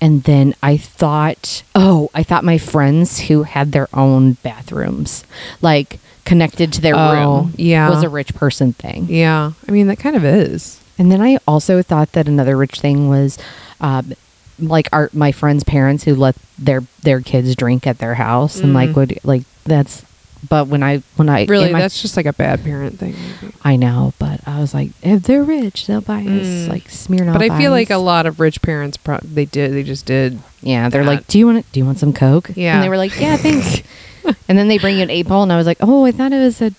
and 0.00 0.22
then 0.24 0.54
I 0.62 0.76
thought, 0.76 1.62
oh, 1.74 2.10
I 2.14 2.22
thought 2.22 2.44
my 2.44 2.58
friends 2.58 3.20
who 3.20 3.44
had 3.44 3.72
their 3.72 3.88
own 3.94 4.32
bathrooms, 4.42 5.24
like 5.62 5.98
connected 6.24 6.72
to 6.74 6.80
their 6.80 6.94
Oh, 6.96 7.12
room, 7.42 7.54
yeah. 7.56 7.88
was 7.88 8.02
a 8.02 8.08
rich 8.08 8.34
person 8.34 8.72
thing. 8.72 9.06
Yeah, 9.08 9.52
I 9.68 9.70
mean 9.72 9.86
that 9.86 9.98
kind 9.98 10.16
of 10.16 10.24
is. 10.24 10.80
And 10.98 11.10
then 11.10 11.20
I 11.22 11.38
also 11.48 11.82
thought 11.82 12.12
that 12.12 12.28
another 12.28 12.56
rich 12.56 12.80
thing 12.80 13.08
was, 13.08 13.38
um, 13.80 14.12
like 14.60 14.88
our 14.92 15.10
my 15.12 15.32
friends' 15.32 15.64
parents 15.64 16.04
who 16.04 16.14
let 16.14 16.36
their 16.58 16.84
their 17.02 17.20
kids 17.20 17.56
drink 17.56 17.86
at 17.86 17.98
their 17.98 18.14
house 18.14 18.60
and 18.60 18.72
like 18.74 18.90
Mm. 18.90 18.94
would 18.96 19.18
like 19.24 19.42
that's. 19.64 20.04
But 20.48 20.68
when 20.68 20.82
I 20.82 20.98
when 21.16 21.28
I 21.28 21.44
Really, 21.46 21.72
that's 21.72 22.00
just 22.02 22.16
like 22.16 22.26
a 22.26 22.32
bad 22.32 22.62
parent 22.64 22.98
thing. 22.98 23.14
I 23.62 23.76
know, 23.76 24.12
but 24.18 24.40
I 24.46 24.60
was 24.60 24.74
like, 24.74 24.90
if 25.02 25.22
they're 25.22 25.44
rich, 25.44 25.86
they'll 25.86 26.00
buy 26.00 26.20
us 26.20 26.24
Mm. 26.46 26.68
like 26.68 26.84
Smirnoff. 26.84 27.32
But 27.34 27.42
I 27.50 27.58
feel 27.58 27.70
like 27.70 27.90
a 27.90 27.96
lot 27.98 28.26
of 28.26 28.40
rich 28.40 28.60
parents, 28.62 28.96
pro- 28.96 29.18
they 29.22 29.44
did, 29.44 29.72
they 29.72 29.82
just 29.82 30.06
did. 30.06 30.38
yeah, 30.62 30.88
they're 30.88 31.02
that. 31.04 31.08
like, 31.10 31.26
do 31.26 31.38
you 31.38 31.46
want 31.46 31.58
it 31.58 31.66
do 31.72 31.80
you 31.80 31.86
want 31.86 31.98
some 31.98 32.12
Coke? 32.12 32.50
Yeah. 32.56 32.74
and 32.74 32.82
they 32.84 32.88
were 32.88 32.96
like, 32.96 33.18
yeah, 33.20 33.36
thanks. 33.36 33.82
and 34.48 34.58
then 34.58 34.68
they 34.68 34.78
bring 34.78 34.96
you 34.96 35.02
an 35.02 35.10
eight 35.10 35.28
ball, 35.28 35.42
and 35.42 35.52
I 35.52 35.56
was 35.56 35.66
like, 35.66 35.78
oh, 35.80 36.04
I 36.04 36.12
thought 36.12 36.32
it 36.32 36.38
was 36.40 36.60
a 36.60 36.70
c- 36.70 36.76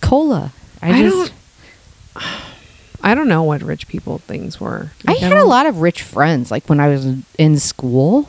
cola. 0.00 0.52
I, 0.82 0.90
I 0.92 1.02
just 1.02 1.32
I 3.02 3.14
don't 3.14 3.28
know 3.28 3.42
what 3.42 3.62
rich 3.62 3.88
people 3.88 4.18
things 4.18 4.60
were. 4.60 4.92
I 5.08 5.14
had 5.14 5.32
a 5.32 5.44
lot 5.44 5.66
of 5.66 5.78
rich 5.80 6.02
friends, 6.02 6.50
like 6.50 6.68
when 6.68 6.80
I 6.80 6.88
was 6.88 7.06
in 7.38 7.58
school. 7.58 8.28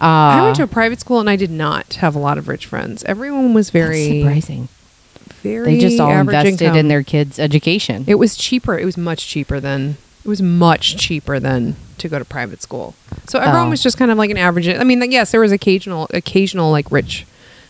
Uh, 0.00 0.04
I 0.04 0.42
went 0.42 0.56
to 0.56 0.62
a 0.62 0.66
private 0.66 1.00
school 1.00 1.20
and 1.20 1.30
I 1.30 1.36
did 1.36 1.50
not 1.50 1.94
have 1.94 2.14
a 2.14 2.18
lot 2.18 2.36
of 2.38 2.48
rich 2.48 2.66
friends. 2.66 3.02
Everyone 3.04 3.54
was 3.54 3.70
very, 3.70 4.20
surprising. 4.20 4.68
very. 5.42 5.74
They 5.74 5.80
just 5.80 5.98
all 6.00 6.10
invested 6.12 6.62
income. 6.62 6.76
in 6.76 6.88
their 6.88 7.02
kids' 7.02 7.38
education. 7.38 8.04
It 8.06 8.16
was 8.16 8.36
cheaper. 8.36 8.78
It 8.78 8.84
was 8.84 8.96
much 8.96 9.26
cheaper 9.26 9.58
than. 9.60 9.96
It 10.24 10.28
was 10.28 10.42
much 10.42 10.96
cheaper 10.96 11.38
than 11.38 11.76
to 11.98 12.08
go 12.08 12.18
to 12.18 12.24
private 12.24 12.60
school. 12.60 12.94
So 13.26 13.38
everyone 13.38 13.68
Oh. 13.68 13.70
was 13.70 13.82
just 13.82 13.96
kind 13.96 14.10
of 14.10 14.18
like 14.18 14.30
an 14.30 14.36
average. 14.36 14.68
I 14.68 14.82
mean, 14.84 15.00
yes, 15.10 15.30
there 15.30 15.40
was 15.40 15.52
occasional, 15.52 16.08
occasional 16.12 16.70
like 16.70 16.90
rich 16.90 17.24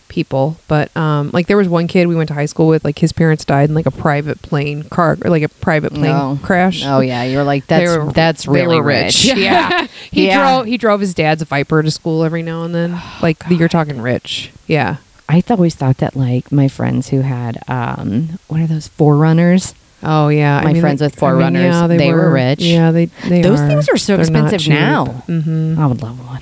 people, 0.07 0.57
but 0.67 0.95
um, 0.97 1.29
like 1.33 1.47
there 1.47 1.57
was 1.57 1.67
one 1.67 1.87
kid 1.87 2.07
we 2.07 2.15
went 2.15 2.27
to 2.29 2.33
high 2.33 2.45
school 2.45 2.67
with. 2.67 2.83
Like 2.85 2.99
his 2.99 3.11
parents 3.13 3.45
died 3.45 3.69
in 3.69 3.75
like 3.75 3.85
a 3.85 3.91
private 3.91 4.41
plane 4.41 4.83
car, 4.83 5.17
or 5.23 5.29
like 5.29 5.43
a 5.43 5.49
private 5.49 5.93
plane 5.93 6.03
No. 6.11 6.39
crash. 6.43 6.83
oh 6.85 6.99
yeah, 6.99 7.23
you're 7.23 7.43
like 7.43 7.67
that's 7.67 7.97
were- 7.97 8.11
that's 8.11 8.47
really 8.47 8.77
were 8.77 8.83
rich. 8.83 9.25
Yeah, 9.35 9.87
he 10.11 10.27
Yeah. 10.27 10.39
drove. 10.39 10.65
He 10.67 10.77
drove 10.77 10.99
his 11.01 11.13
dad's 11.13 11.43
Viper 11.43 11.83
to 11.83 11.91
school 11.91 12.23
every 12.23 12.43
now 12.43 12.63
and 12.63 12.73
then. 12.73 13.01
Like 13.21 13.37
you're 13.49 13.69
talking 13.69 14.01
rich. 14.01 14.51
Yeah. 14.67 14.97
I 15.29 15.41
th- 15.41 15.51
always 15.51 15.75
thought 15.75 15.97
that 15.97 16.15
like 16.15 16.51
my 16.51 16.67
friends 16.69 17.09
who 17.09 17.21
had 17.21 17.57
um 17.67 18.39
what 18.47 18.61
are 18.61 18.67
those 18.67 18.87
forerunners? 18.87 19.73
Oh 20.03 20.29
yeah. 20.29 20.61
My 20.63 20.79
friends 20.79 21.01
with 21.01 21.15
Forerunners, 21.15 21.87
they 21.89 22.13
were 22.13 22.29
rich. 22.31 22.61
Yeah, 22.61 22.91
they. 22.91 23.05
they 23.27 23.41
Those 23.41 23.59
are. 23.59 23.67
things 23.67 23.89
are 23.89 23.97
so 23.97 24.13
They're 24.13 24.21
expensive 24.21 24.61
cheap. 24.61 24.73
now. 24.73 25.05
Mhm. 25.27 25.77
I 25.79 25.87
would 25.87 26.01
love 26.03 26.19
one. 26.25 26.41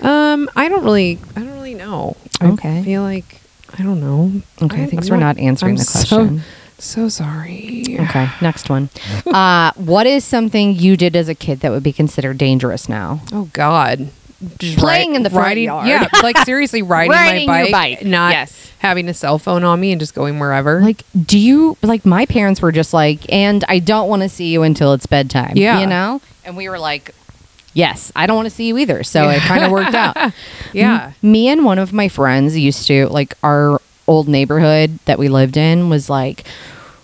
Um, 0.00 0.48
I 0.54 0.68
don't 0.68 0.84
really, 0.84 1.18
I 1.34 1.40
don't 1.40 1.53
really 1.74 1.86
know. 1.86 2.16
Okay. 2.42 2.78
I 2.78 2.82
feel 2.82 3.02
like 3.02 3.40
I 3.78 3.82
don't 3.82 4.00
know. 4.00 4.40
Okay, 4.62 4.84
I- 4.84 4.86
thanks 4.86 5.08
for 5.08 5.16
not 5.16 5.38
answering 5.38 5.72
I'm 5.72 5.78
the 5.78 5.84
so- 5.84 6.16
question. 6.16 6.42
So, 6.76 7.08
sorry. 7.08 7.84
Okay, 8.00 8.28
next 8.42 8.68
one. 8.68 8.90
Uh, 9.26 9.72
what 9.76 10.06
is 10.06 10.22
something 10.24 10.74
you 10.76 10.96
did 10.96 11.16
as 11.16 11.28
a 11.28 11.34
kid 11.34 11.60
that 11.60 11.70
would 11.70 11.82
be 11.82 11.92
considered 11.92 12.36
dangerous 12.38 12.88
now? 12.88 13.20
Oh 13.32 13.48
God. 13.52 14.10
Just 14.58 14.76
Playing 14.78 15.10
ri- 15.10 15.16
in 15.16 15.22
the 15.22 15.30
front 15.30 15.46
riding, 15.46 15.64
yard. 15.64 15.88
Yeah, 15.88 16.06
like 16.22 16.36
seriously 16.38 16.82
riding, 16.82 17.10
Riding 17.12 17.46
my 17.46 17.62
bike, 17.64 17.72
bike, 17.72 18.04
not 18.06 18.32
yes. 18.32 18.70
having 18.80 19.08
a 19.08 19.14
cell 19.14 19.38
phone 19.38 19.64
on 19.64 19.80
me 19.80 19.90
and 19.92 19.98
just 20.00 20.14
going 20.14 20.38
wherever. 20.38 20.80
Like, 20.82 21.02
do 21.24 21.38
you 21.38 21.78
like 21.82 22.04
my 22.04 22.26
parents 22.26 22.60
were 22.60 22.70
just 22.72 22.92
like, 22.92 23.20
and 23.32 23.64
I 23.68 23.78
don't 23.78 24.08
want 24.08 24.22
to 24.22 24.28
see 24.28 24.52
you 24.52 24.62
until 24.62 24.92
it's 24.92 25.06
bedtime. 25.06 25.52
Yeah. 25.56 25.80
you 25.80 25.86
know, 25.86 26.20
and 26.44 26.56
we 26.56 26.68
were 26.68 26.78
like, 26.78 27.14
yes, 27.74 28.10
I 28.16 28.26
don't 28.26 28.36
want 28.36 28.46
to 28.48 28.54
see 28.54 28.66
you 28.68 28.78
either. 28.78 29.02
So 29.02 29.28
it 29.28 29.40
kind 29.40 29.62
of 29.64 29.70
worked 29.70 29.94
out. 30.04 30.16
yeah. 30.72 31.12
M- 31.22 31.30
me 31.32 31.48
and 31.48 31.64
one 31.64 31.78
of 31.78 31.92
my 31.92 32.08
friends 32.08 32.56
used 32.56 32.86
to 32.86 33.06
like 33.08 33.34
our 33.42 33.80
old 34.06 34.28
neighborhood 34.28 34.98
that 35.04 35.18
we 35.18 35.28
lived 35.28 35.56
in 35.56 35.88
was 35.90 36.08
like 36.10 36.44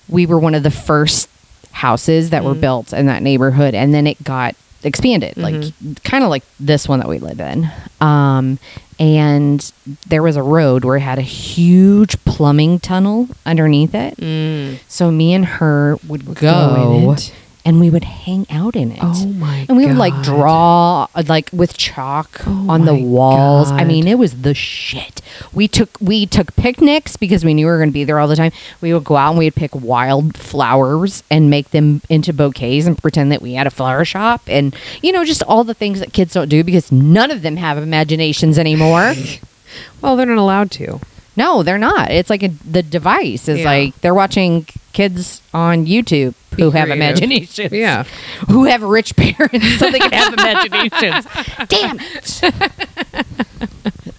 we 0.09 0.26
were 0.26 0.38
one 0.38 0.54
of 0.54 0.62
the 0.62 0.70
first 0.70 1.28
houses 1.72 2.30
that 2.30 2.44
were 2.44 2.54
Mhm. 2.54 2.61
built 2.61 2.92
in 2.92 3.06
that 3.06 3.22
neighborhood 3.22 3.74
and 3.74 3.94
then 3.94 4.06
it 4.06 4.22
got 4.24 4.54
expanded 4.83 5.37
like 5.37 5.54
Mhm. 5.54 6.02
kind 6.04 6.24
of 6.24 6.30
like 6.30 6.42
this 6.59 6.88
one 6.88 6.98
that 7.00 7.09
we 7.09 7.18
live 7.18 7.38
in 7.40 7.70
um 8.00 8.59
and 8.98 9.72
there 10.09 10.22
was 10.22 10.37
a 10.37 10.42
road 10.42 10.85
where 10.85 10.96
it 10.96 11.00
had 11.00 11.18
a 11.18 11.22
huge 11.22 12.22
plumbing 12.24 12.80
tunnel 12.80 13.28
underneath 13.46 13.94
it 13.94 14.16
Mm. 14.18 14.78
so 14.88 15.11
me 15.11 15.33
and 15.35 15.44
her 15.46 15.96
would, 16.09 16.24
go, 16.26 16.35
go? 16.35 17.16
And 17.64 17.78
we 17.80 17.90
would 17.90 18.04
hang 18.04 18.46
out 18.50 18.74
in 18.76 18.92
it 18.92 18.98
Oh 19.02 19.26
my. 19.26 19.66
and 19.68 19.76
we 19.76 19.86
would 19.86 19.96
like 19.96 20.12
God. 20.14 20.24
draw 20.24 21.06
uh, 21.14 21.22
like 21.28 21.50
with 21.52 21.76
chalk 21.76 22.40
Oh 22.46 22.66
on 22.70 22.84
the 22.86 22.94
walls. 22.94 23.70
I 23.70 23.84
mean, 23.84 24.08
it 24.08 24.18
was 24.18 24.42
the 24.42 24.54
shit. 24.54 25.20
We 25.52 25.68
took 25.68 25.90
we 26.00 26.26
took 26.26 26.54
picnics 26.56 27.16
because 27.16 27.44
we 27.44 27.54
knew 27.54 27.66
we 27.66 27.70
were 27.72 27.78
going 27.78 27.90
to 27.90 27.92
be 27.94 28.04
there 28.04 28.18
all 28.18 28.28
the 28.28 28.36
time. 28.36 28.52
We 28.80 28.92
would 28.94 29.04
go 29.04 29.16
out 29.16 29.30
and 29.30 29.38
we'd 29.38 29.54
pick 29.54 29.74
wild 29.74 30.36
flowers 30.36 31.22
and 31.30 31.50
make 31.50 31.70
them 31.70 32.02
into 32.08 32.32
bouquets 32.32 32.86
and 32.86 32.96
pretend 32.96 33.30
that 33.32 33.42
we 33.42 33.54
had 33.54 33.66
a 33.66 33.70
flower 33.70 34.04
shop 34.04 34.42
and 34.46 34.74
you 35.02 35.12
know 35.12 35.24
just 35.24 35.42
all 35.44 35.64
the 35.64 35.74
things 35.74 36.00
that 36.00 36.12
kids 36.12 36.34
don't 36.34 36.48
do 36.48 36.64
because 36.64 36.90
none 36.90 37.30
of 37.30 37.42
them 37.42 37.56
have 37.56 37.78
imaginations 37.78 38.58
anymore. 38.58 39.14
Well, 40.02 40.16
they're 40.16 40.26
not 40.26 40.36
allowed 40.38 40.72
to. 40.72 40.98
No, 41.36 41.62
they're 41.62 41.78
not. 41.78 42.10
It's 42.10 42.28
like 42.30 42.42
a, 42.42 42.48
the 42.48 42.82
device 42.82 43.48
is 43.48 43.60
Yeah. 43.60 43.64
like 43.64 44.00
they're 44.00 44.14
watching 44.14 44.66
kids 44.92 45.40
on 45.54 45.86
YouTube 45.86 46.34
Be 46.56 46.62
who 46.62 46.70
have 46.72 46.88
creative. 46.88 46.96
imaginations 47.22 47.72
Yeah. 47.72 48.02
who 48.48 48.64
have 48.64 48.82
rich 48.82 49.14
parents 49.16 49.78
so 49.78 49.90
they 49.90 49.98
can 50.00 50.12
have 50.12 50.32
imaginations. 50.38 51.26
Damn 51.68 51.98
it. 52.00 53.26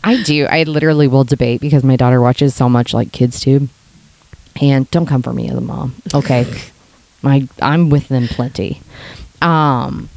I 0.04 0.24
do. 0.24 0.45
I 0.45 0.63
literally 0.63 1.08
will 1.08 1.24
debate 1.24 1.62
because 1.62 1.84
my 1.84 1.95
daughter 1.95 2.21
watches 2.21 2.56
so 2.56 2.67
much 2.67 2.93
like 2.93 3.12
kids 3.12 3.39
tube. 3.39 3.69
And 4.62 4.89
don't 4.91 5.06
come 5.06 5.21
for 5.21 5.34
me 5.34 5.50
as 5.50 5.56
a 5.58 5.62
mom. 5.62 5.95
Okay. 6.13 6.45
my 7.21 7.47
I'm 7.62 7.89
with 7.89 8.08
them 8.08 8.28
plenty. 8.28 8.82
Um 9.41 10.10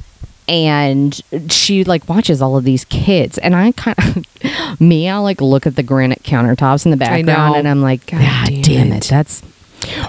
and 0.48 1.20
she 1.48 1.85
like 1.85 2.09
watches 2.09 2.42
all 2.42 2.57
of 2.57 2.64
these 2.64 2.85
kids 2.85 3.38
and 3.38 3.54
I 3.57 3.72
kind 3.72 3.96
of 3.98 4.80
me 4.80 5.09
I'll 5.09 5.22
like 5.22 5.40
look 5.40 5.66
at 5.66 5.76
the 5.76 5.83
granite 5.83 6.22
countertops 6.22 6.85
in 6.85 6.90
the 6.90 6.96
background 6.96 7.57
and 7.57 7.66
I'm 7.68 7.80
like 7.83 8.07
God 8.07 8.20
God, 8.20 8.46
damn 8.48 8.62
damn, 8.62 8.92
it." 8.92 9.04
it. 9.07 9.09
That's 9.09 9.42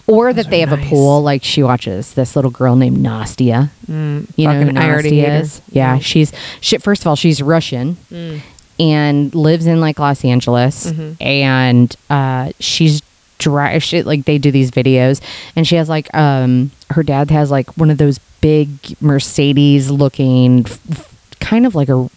or 0.07 0.31
Those 0.33 0.45
that 0.45 0.51
they 0.51 0.61
have 0.61 0.71
a 0.71 0.77
pool 0.77 1.21
like 1.21 1.43
she 1.43 1.61
watches 1.61 2.13
this 2.13 2.35
little 2.35 2.51
girl 2.51 2.75
named 2.77 2.97
Nastya. 2.97 3.69
Mm, 3.89 4.27
You 4.37 4.47
know 4.47 4.53
who 4.53 4.59
fucking, 4.61 4.77
I 4.77 4.89
already 4.89 5.19
hate 5.19 5.27
Nastya 5.29 5.41
is? 5.41 5.61
Yeah, 5.71 5.97
Mm. 5.97 6.01
she's 6.01 6.31
she, 6.61 6.77
first 6.77 7.01
of 7.03 7.07
all 7.07 7.15
she's 7.15 7.41
Russian 7.41 7.97
Mm. 8.11 8.41
and 8.79 9.35
lives 9.35 9.65
in 9.67 9.79
like 9.81 9.99
Los 9.99 10.23
Angeles 10.23 10.91
Mhm. 10.91 11.21
and 11.21 11.95
uh, 12.09 12.51
she's 12.59 13.01
dry 13.37 13.77
shit 13.79 14.05
like 14.05 14.25
they 14.25 14.37
do 14.37 14.49
these 14.51 14.71
videos 14.71 15.21
and 15.55 15.67
she 15.67 15.75
has 15.75 15.89
like 15.89 16.13
um 16.15 16.71
her 16.91 17.03
dad 17.03 17.29
has 17.31 17.51
like 17.51 17.69
one 17.77 17.89
of 17.89 17.97
those 17.97 18.17
big 18.41 18.69
mercedes 19.01 19.91
looking 19.91 20.59
f- 20.65 20.79
f- 20.91 21.35
kind 21.39 21.65
of 21.65 21.75
like 21.75 21.89
a 21.89 22.09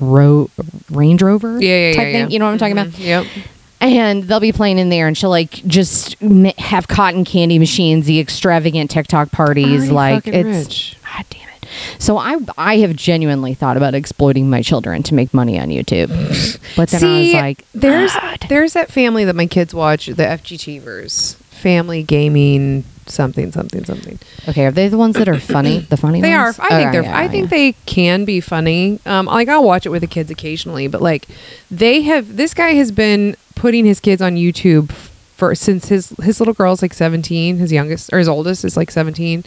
ro- 0.00 0.48
range 0.90 1.22
rover 1.22 1.60
Yeah, 1.60 1.88
yeah, 1.90 1.92
type 1.94 2.06
yeah, 2.06 2.12
thing 2.12 2.20
yeah. 2.22 2.28
you 2.28 2.38
know 2.38 2.44
what 2.46 2.52
i'm 2.52 2.58
talking 2.58 2.76
Mhm. 2.76 2.88
about 2.88 2.98
Yep. 2.98 3.26
and 3.80 4.22
they'll 4.24 4.40
be 4.40 4.52
playing 4.52 4.78
in 4.78 4.88
there 4.90 5.08
and 5.08 5.16
she'll 5.18 5.30
like 5.30 5.50
just 5.66 6.14
have 6.58 6.86
cotton 6.86 7.24
candy 7.24 7.58
machines 7.58 8.06
the 8.06 8.20
extravagant 8.20 8.90
tiktok 8.90 9.30
parties 9.32 9.90
Already 9.90 9.90
like 9.90 10.26
it's 10.28 10.68
rich. 10.68 10.96
god 11.02 11.24
damn 11.30 11.48
it 11.48 11.49
so 11.98 12.16
i 12.18 12.36
i 12.58 12.78
have 12.78 12.94
genuinely 12.96 13.54
thought 13.54 13.76
about 13.76 13.94
exploiting 13.94 14.48
my 14.50 14.62
children 14.62 15.02
to 15.02 15.14
make 15.14 15.32
money 15.34 15.58
on 15.58 15.68
youtube 15.68 16.08
but 16.76 16.88
then 16.90 17.04
i 17.04 17.18
was 17.20 17.32
like 17.34 17.64
there's 17.74 18.12
God. 18.14 18.46
there's 18.48 18.72
that 18.74 18.90
family 18.90 19.24
that 19.24 19.36
my 19.36 19.46
kids 19.46 19.72
watch, 19.74 20.06
the 20.06 20.14
FGTvers, 20.22 21.36
family 21.36 22.02
gaming, 22.02 22.84
something, 23.06 23.52
something, 23.52 23.84
something. 23.84 24.18
okay 24.48 24.66
are 24.66 24.70
they 24.70 24.88
the 24.88 24.98
ones 24.98 25.16
that 25.16 25.28
are 25.28 25.38
funny 25.56 25.80
the 25.80 25.96
funny 25.96 26.20
They 26.20 26.32
are. 26.32 26.46
ones? 26.46 26.58
I 26.60 26.68
think 26.70 26.92
they're. 26.92 27.02
yeah, 27.02 27.18
I 27.18 27.28
think 27.28 27.44
yeah. 27.44 27.56
they 27.56 27.72
can 27.86 28.24
be 28.24 28.40
funny. 28.40 28.98
Um, 29.06 29.26
like 29.26 29.48
I'll 29.48 29.64
watch 29.64 29.86
it 29.86 29.90
with 29.90 30.00
the 30.02 30.06
kids 30.06 30.30
occasionally, 30.30 30.88
but 30.88 31.00
like 31.02 31.26
they 31.70 32.02
have. 32.02 32.36
This 32.36 32.54
guy 32.54 32.70
has 32.74 32.90
been 32.92 33.36
putting 33.54 33.84
his 33.84 34.00
kids 34.00 34.22
on 34.22 34.36
YouTube 34.36 34.90
for 34.92 35.54
since 35.54 35.88
his 35.88 36.10
his 36.22 36.40
little 36.40 36.54
girl's 36.54 36.82
like 36.82 36.94
seventeen. 36.94 37.58
His 37.58 37.72
youngest 37.72 38.12
or 38.12 38.18
his 38.18 38.28
oldest 38.28 38.64
is 38.64 38.76
like 38.76 38.90
seventeen, 38.90 39.44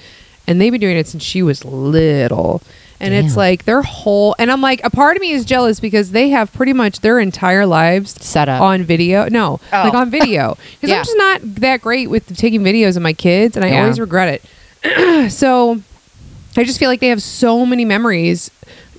and 0.47 0.59
they've 0.59 0.71
been 0.71 0.81
doing 0.81 0.97
it 0.97 1.07
since 1.07 1.23
she 1.23 1.41
was 1.41 1.63
little. 1.65 2.61
And 2.99 3.13
it's 3.13 3.35
like 3.35 3.65
their 3.65 3.81
whole. 3.81 4.33
And 4.39 4.49
I'm 4.49 4.61
like, 4.61 4.79
a 4.85 4.89
part 4.89 5.17
of 5.17 5.21
me 5.21 5.31
is 5.31 5.43
jealous 5.43 5.81
because 5.81 6.11
they 6.11 6.29
have 6.29 6.53
pretty 6.53 6.71
much 6.71 7.01
their 7.01 7.19
entire 7.19 7.65
lives 7.65 8.11
Set 8.25 8.47
up. 8.47 8.61
on 8.61 8.83
video. 8.83 9.27
No, 9.27 9.59
Oh. 9.73 9.83
like 9.83 9.93
on 9.93 10.09
video. 10.09 10.57
Because 10.79 10.89
Yeah. 10.89 10.97
I'm 10.99 11.03
just 11.03 11.17
not 11.17 11.41
that 11.61 11.81
great 11.81 12.09
with 12.09 12.37
taking 12.37 12.61
videos 12.61 12.95
of 12.95 13.01
my 13.03 13.11
kids, 13.11 13.57
and 13.57 13.65
I 13.65 13.71
Yeah. 13.71 13.81
always 13.81 13.99
regret 13.99 14.39
it. 14.85 15.29
so 15.31 15.81
I 16.55 16.63
just 16.63 16.79
feel 16.79 16.87
like 16.89 17.01
they 17.01 17.09
have 17.09 17.21
so 17.21 17.65
many 17.65 17.83
memories 17.83 18.49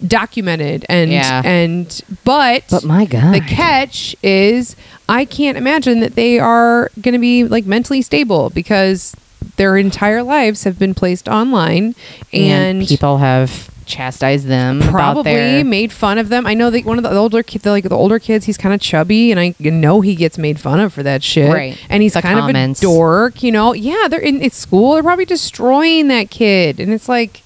documented 0.07 0.85
and 0.90 1.11
Yeah. 1.11 1.40
and 1.44 2.00
but 2.24 2.64
but 2.70 2.85
my 2.85 3.07
god 3.07 3.35
the 3.35 3.40
catch 3.40 4.14
is 4.22 4.76
I 5.09 5.24
can't 5.24 5.57
imagine 5.57 6.00
that 6.00 6.14
they 6.14 6.38
are 6.38 6.90
going 7.00 7.12
to 7.14 7.18
be 7.18 7.44
like 7.44 7.64
mentally 7.64 8.02
stable 8.02 8.50
because 8.50 9.14
their 9.57 9.76
entire 9.76 10.22
lives 10.22 10.64
have 10.64 10.78
been 10.78 10.94
placed 10.94 11.28
online 11.28 11.94
and, 12.33 12.87
people 12.87 13.18
have 13.18 13.70
chastised 13.87 14.46
them 14.46 14.80
about 14.80 14.92
probably 14.92 15.62
made 15.62 15.92
fun 15.92 16.16
of 16.16 16.30
them. 16.30 16.46
I 16.46 16.54
know 16.54 16.70
that 16.70 16.87
one 16.87 16.96
of 16.96 17.04
the 17.04 17.12
older 17.14 17.42
kids, 17.42 17.66
like 17.66 17.85
the 17.85 17.94
older 17.96 18.18
kids, 18.18 18.46
he's 18.46 18.57
kind 18.57 18.74
of 18.74 18.80
chubby, 18.80 19.30
and 19.30 19.38
I 19.38 19.54
know 19.61 20.00
he 20.00 20.14
gets 20.14 20.38
made 20.38 20.59
fun 20.59 20.80
of 20.80 20.92
for 20.94 21.02
that 21.02 21.22
shit. 21.22 21.52
Right. 21.52 21.78
And 21.90 22.02
he's 22.02 22.14
The 22.14 22.22
kind 22.22 22.38
comments. 22.38 22.83
of 22.83 22.88
a 22.88 22.92
dork, 22.94 23.42
you 23.42 23.52
know. 23.52 23.74
Yeah, 23.74 24.09
they're 24.09 24.20
in, 24.20 24.40
in 24.40 24.50
school. 24.50 24.94
They're 24.94 25.02
probably 25.02 25.26
destroying 25.26 26.09
that 26.09 26.30
kid, 26.30 26.80
and 26.80 26.92
it's 26.94 27.09
like 27.11 27.42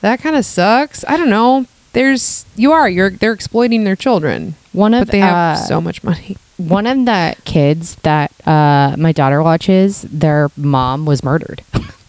that 0.00 0.20
kind 0.20 0.34
of 0.34 0.44
sucks. 0.46 1.04
I 1.06 1.16
don't 1.18 1.30
know. 1.30 1.66
There's 1.92 2.44
you 2.56 2.72
are 2.72 2.88
you're 2.88 3.10
they're 3.10 3.32
exploiting 3.32 3.84
their 3.84 3.96
children, 3.96 4.54
one 4.72 4.94
of 4.94 5.06
but 5.06 5.12
they 5.12 5.18
have 5.20 5.58
uh, 5.58 5.60
so 5.60 5.80
much 5.80 6.02
money. 6.02 6.36
One 6.56 6.86
of 6.86 7.04
the 7.04 7.36
kids 7.44 7.96
that 7.96 8.32
uh, 8.46 8.96
my 8.98 9.12
daughter 9.12 9.42
watches, 9.42 10.02
their 10.02 10.50
mom 10.56 11.04
was 11.04 11.22
murdered. 11.22 11.62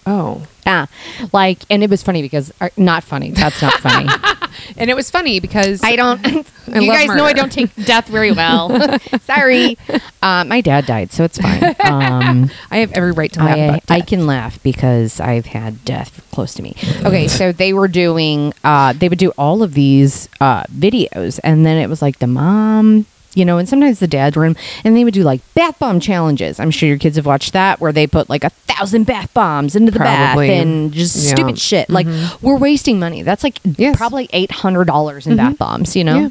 Oh, 0.05 0.43
yeah, 0.65 0.85
like, 1.33 1.59
and 1.69 1.83
it 1.83 1.89
was 1.89 2.03
funny 2.03 2.21
because 2.21 2.51
uh, 2.61 2.69
not 2.77 3.03
funny. 3.03 3.31
That's 3.31 3.61
not 3.61 3.73
funny. 3.75 4.09
and 4.77 4.89
it 4.89 4.95
was 4.95 5.09
funny 5.09 5.39
because 5.39 5.83
I 5.83 5.95
don't. 5.95 6.25
I 6.73 6.79
you 6.79 6.91
guys 6.91 7.07
know 7.07 7.25
I 7.25 7.33
don't 7.33 7.51
take 7.51 7.73
death 7.85 8.07
very 8.07 8.31
well. 8.31 8.69
Sorry. 9.21 9.77
Uh, 10.21 10.43
my 10.45 10.61
dad 10.61 10.85
died, 10.85 11.11
so 11.11 11.23
it's 11.23 11.37
fine. 11.37 11.75
Um, 11.83 12.49
I 12.69 12.77
have 12.77 12.91
every 12.93 13.11
right 13.13 13.31
to 13.33 13.39
laugh 13.43 13.81
I, 13.89 13.95
I 13.95 14.01
can 14.01 14.27
laugh 14.27 14.61
because 14.63 15.19
I've 15.19 15.45
had 15.47 15.85
death 15.85 16.25
close 16.31 16.53
to 16.55 16.61
me. 16.61 16.75
Okay, 17.05 17.27
so 17.27 17.51
they 17.51 17.71
were 17.73 17.87
doing, 17.87 18.53
uh, 18.63 18.93
they 18.93 19.07
would 19.07 19.19
do 19.19 19.31
all 19.37 19.63
of 19.63 19.73
these 19.73 20.27
uh, 20.41 20.63
videos, 20.63 21.39
and 21.43 21.65
then 21.65 21.77
it 21.77 21.87
was 21.87 22.01
like 22.01 22.19
the 22.19 22.27
mom, 22.27 23.05
you 23.33 23.45
know, 23.45 23.57
and 23.57 23.67
sometimes 23.69 23.99
the 23.99 24.07
dads 24.07 24.35
were 24.35 24.45
in, 24.45 24.55
and 24.83 24.95
they 24.95 25.03
would 25.03 25.13
do 25.13 25.23
like 25.23 25.41
bath 25.53 25.77
bomb 25.79 25.99
challenges. 25.99 26.59
I'm 26.59 26.71
sure 26.71 26.89
your 26.89 26.97
kids 26.97 27.15
have 27.17 27.25
watched 27.25 27.53
that, 27.53 27.79
where 27.79 27.91
they 27.91 28.07
put 28.07 28.29
like 28.29 28.43
a 28.43 28.49
thousand 28.49 29.05
bath 29.05 29.33
bombs 29.33 29.75
into 29.75 29.91
the 29.91 29.99
Probably. 29.99 30.47
bath 30.49 30.57
and 30.61 30.91
just 30.93 31.15
Yeah. 31.15 31.35
stupid 31.35 31.59
shit. 31.59 31.89
Like 31.89 32.07
we're 32.41 32.57
wasting 32.57 32.99
money. 32.99 33.21
That's 33.23 33.43
like 33.43 33.59
Yes. 33.63 33.95
probably 33.95 34.29
eight 34.33 34.51
hundred 34.51 34.85
dollars 34.85 35.27
in 35.27 35.35
bath 35.37 35.57
bombs, 35.57 35.95
you 35.95 36.03
know. 36.03 36.19
Yeah. 36.19 36.29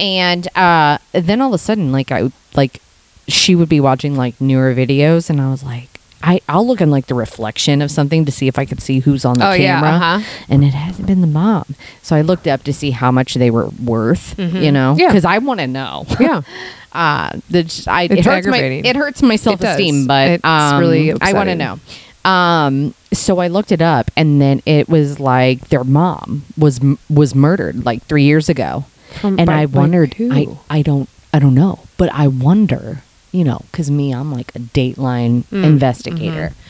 And 0.00 0.48
uh, 0.56 0.98
then 1.12 1.40
all 1.40 1.48
of 1.48 1.54
a 1.54 1.58
sudden, 1.58 1.92
like 1.92 2.10
I 2.10 2.30
like 2.54 2.80
she 3.28 3.54
would 3.54 3.68
be 3.68 3.78
watching 3.80 4.16
like 4.16 4.40
newer 4.40 4.74
videos, 4.74 5.30
and 5.30 5.40
I 5.40 5.48
was 5.50 5.62
like, 5.62 5.91
I 6.22 6.40
I'll 6.48 6.66
look 6.66 6.80
in 6.80 6.90
like 6.90 7.06
the 7.06 7.14
reflection 7.14 7.82
of 7.82 7.90
something 7.90 8.24
to 8.24 8.32
see 8.32 8.48
if 8.48 8.58
I 8.58 8.64
could 8.64 8.80
see 8.80 9.00
who's 9.00 9.24
on 9.24 9.34
the 9.38 9.48
Oh, 9.48 9.52
yeah, 9.52 9.80
camera, 9.80 9.90
uh-huh. 9.90 10.44
and 10.48 10.64
it 10.64 10.74
hasn't 10.74 11.06
been 11.06 11.20
the 11.20 11.26
mom. 11.26 11.74
So 12.02 12.14
I 12.16 12.22
looked 12.22 12.46
up 12.46 12.62
to 12.64 12.72
see 12.72 12.90
how 12.92 13.10
much 13.10 13.34
they 13.34 13.50
were 13.50 13.68
worth, 13.84 14.38
you 14.38 14.70
know, 14.72 14.92
Mm-hmm. 14.92 15.00
Yeah. 15.00 15.08
because 15.08 15.24
I 15.24 15.38
want 15.38 15.60
to 15.60 15.66
know. 15.66 16.06
yeah. 16.20 16.42
uh, 16.92 17.30
the, 17.50 17.84
I, 17.88 18.04
it 18.04 18.12
It's 18.12 18.26
hurts 18.26 18.46
my 18.46 18.58
it 18.58 18.96
hurts 18.96 19.22
my 19.22 19.36
self 19.36 19.60
esteem, 19.62 20.06
but 20.06 20.30
It's 20.30 20.44
um, 20.44 20.80
really 20.80 21.12
I 21.20 21.32
want 21.32 21.48
to 21.48 21.54
know. 21.54 21.80
Um, 22.24 22.94
so 23.12 23.38
I 23.38 23.48
looked 23.48 23.72
it 23.72 23.82
up, 23.82 24.10
and 24.16 24.40
then 24.40 24.62
it 24.64 24.88
was 24.88 25.18
like 25.18 25.68
their 25.68 25.84
mom 25.84 26.44
was 26.56 26.80
was 27.10 27.34
murdered 27.34 27.84
like 27.84 28.02
three 28.04 28.22
years 28.24 28.48
ago, 28.48 28.84
From- 29.20 29.38
and 29.38 29.46
by- 29.46 29.62
I 29.62 29.64
wondered? 29.66 30.14
I 30.20 30.46
I 30.70 30.82
don't 30.82 31.08
I 31.34 31.38
don't 31.40 31.54
know, 31.54 31.80
but 31.96 32.10
I 32.12 32.28
wonder, 32.28 33.02
you 33.32 33.44
know, 33.44 33.60
because 33.70 33.90
me, 33.90 34.12
I'm 34.14 34.30
like 34.32 34.54
a 34.54 34.58
Dateline 34.60 35.44
Mm, 35.50 35.64
investigator. 35.64 36.48
mm-hmm. 36.50 36.61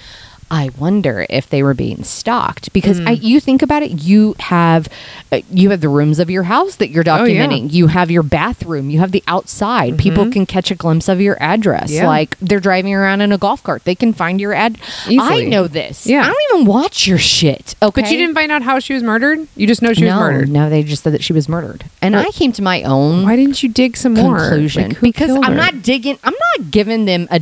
I 0.52 0.70
wonder 0.78 1.26
if 1.30 1.48
they 1.48 1.62
were 1.62 1.72
being 1.74 2.04
stalked 2.04 2.72
because 2.74 3.00
Mm. 3.00 3.08
I, 3.08 3.12
you 3.12 3.40
think 3.40 3.62
about 3.62 3.82
it, 3.82 4.02
you 4.02 4.36
have 4.38 4.86
uh, 5.32 5.40
you 5.50 5.70
have 5.70 5.80
the 5.80 5.88
rooms 5.88 6.18
of 6.18 6.28
your 6.30 6.42
house 6.44 6.76
that 6.76 6.90
you're 6.90 7.02
Oh, 7.08 7.24
yeah. 7.24 7.46
documenting. 7.46 7.72
You 7.72 7.86
have 7.86 8.10
your 8.10 8.22
bathroom. 8.22 8.90
You 8.90 9.00
have 9.00 9.12
the 9.12 9.24
outside. 9.26 9.96
People 9.98 10.30
can 10.30 10.44
catch 10.46 10.70
a 10.70 10.74
glimpse 10.74 11.08
of 11.08 11.20
your 11.22 11.42
address. 11.42 11.90
Mm-hmm. 11.90 12.02
Yeah. 12.02 12.06
Like 12.06 12.38
they're 12.38 12.60
driving 12.60 12.92
around 12.94 13.22
in 13.22 13.32
a 13.32 13.38
golf 13.38 13.62
cart, 13.62 13.84
they 13.84 13.94
can 13.94 14.12
find 14.12 14.40
your 14.40 14.52
ad. 14.52 14.78
I 15.08 15.44
know 15.46 15.66
this. 15.66 16.06
Yeah. 16.06 16.22
I 16.22 16.26
don't 16.26 16.42
even 16.60 16.66
watch 16.66 17.06
your 17.06 17.18
shit. 17.18 17.74
Okay, 17.82 18.02
But 18.02 18.10
you 18.10 18.18
didn't 18.18 18.34
find 18.34 18.52
out 18.52 18.60
how 18.62 18.78
she 18.78 18.92
was 18.92 19.02
murdered. 19.02 19.48
You 19.56 19.66
just 19.66 19.80
know 19.80 19.94
she 19.94 20.02
no, 20.02 20.08
was 20.08 20.20
murdered. 20.20 20.48
no, 20.50 20.68
they 20.68 20.82
just 20.82 21.02
said 21.02 21.14
that 21.14 21.24
she 21.24 21.32
was 21.32 21.48
murdered, 21.48 21.84
and 22.02 22.14
I 22.14 22.30
came 22.30 22.52
to 22.52 22.62
my 22.62 22.82
own 22.82 23.24
Why 23.24 23.36
didn't 23.36 23.62
you 23.62 23.70
dig 23.70 23.96
some 23.96 24.12
more? 24.14 24.36
conclusion 24.38 24.90
Like, 24.90 25.00
because 25.00 25.30
I'm 25.30 25.56
not 25.56 25.80
digging. 25.82 26.18
I'm 26.22 26.34
not 26.58 26.70
giving 26.70 27.06
them 27.06 27.26
a 27.30 27.40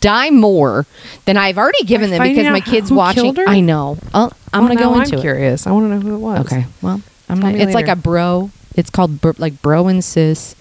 dime 0.00 0.36
more 0.40 0.86
than 1.26 1.36
I've 1.36 1.58
already 1.58 1.84
given 1.84 2.10
them 2.10 2.22
because 2.22 2.45
out 2.46 2.52
my 2.52 2.60
kids 2.60 2.88
who 2.90 2.94
watching. 2.96 3.34
her? 3.34 3.44
I 3.48 3.60
know. 3.60 3.98
Oh, 4.14 4.30
I'm 4.52 4.64
Well, 4.64 4.74
gonna 4.74 4.80
go 4.80 4.94
into 5.00 5.14
I'm 5.14 5.18
it. 5.18 5.22
curious. 5.22 5.66
I 5.66 5.72
want 5.72 5.84
to 5.86 5.88
know 5.94 6.00
who 6.00 6.14
it 6.14 6.18
was. 6.18 6.46
Okay. 6.46 6.66
Well, 6.82 7.00
I'm 7.28 7.40
Tell 7.40 7.50
not. 7.50 7.54
me 7.58 7.62
It's 7.62 7.74
like 7.74 7.88
a 7.88 7.96
bro. 7.96 8.50
It's 8.74 8.90
called 8.90 9.20
bro, 9.20 9.32
like 9.38 9.60
bro 9.62 9.88
and 9.88 10.02
sis 10.04 10.54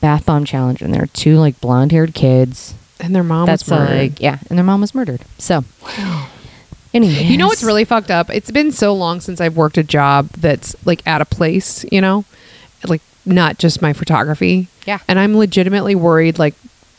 bath 0.00 0.26
bomb 0.26 0.44
challenge, 0.44 0.82
and 0.82 0.92
there 0.92 1.02
are 1.02 1.06
two 1.08 1.38
like 1.38 1.60
blonde 1.60 1.92
haired 1.92 2.14
kids. 2.14 2.74
And 3.00 3.14
their 3.14 3.24
mom 3.24 3.46
That's 3.46 3.64
was 3.68 3.78
murdered. 3.78 3.98
like 4.12 4.20
yeah, 4.20 4.38
and 4.48 4.56
their 4.58 4.64
mom 4.64 4.80
was 4.80 4.94
murdered. 4.94 5.22
So, 5.38 5.64
anyway, 6.94 7.24
You 7.24 7.36
know 7.36 7.48
what's 7.48 7.62
really 7.64 7.84
fucked 7.84 8.10
up? 8.10 8.30
It's 8.30 8.50
been 8.50 8.70
so 8.72 8.94
long 8.94 9.20
since 9.20 9.40
I've 9.40 9.56
worked 9.56 9.78
a 9.78 9.82
job 9.82 10.28
that's 10.30 10.74
like 10.86 11.06
at 11.06 11.20
a 11.20 11.24
place, 11.24 11.84
you 11.90 12.00
know, 12.00 12.24
like 12.86 13.02
not 13.26 13.58
just 13.58 13.82
my 13.82 13.92
photography. 13.92 14.68
Yeah. 14.86 14.98
And 15.08 15.18
I'm 15.18 15.36
legitimately 15.36 15.94
worried, 15.94 16.38
like, 16.38 16.54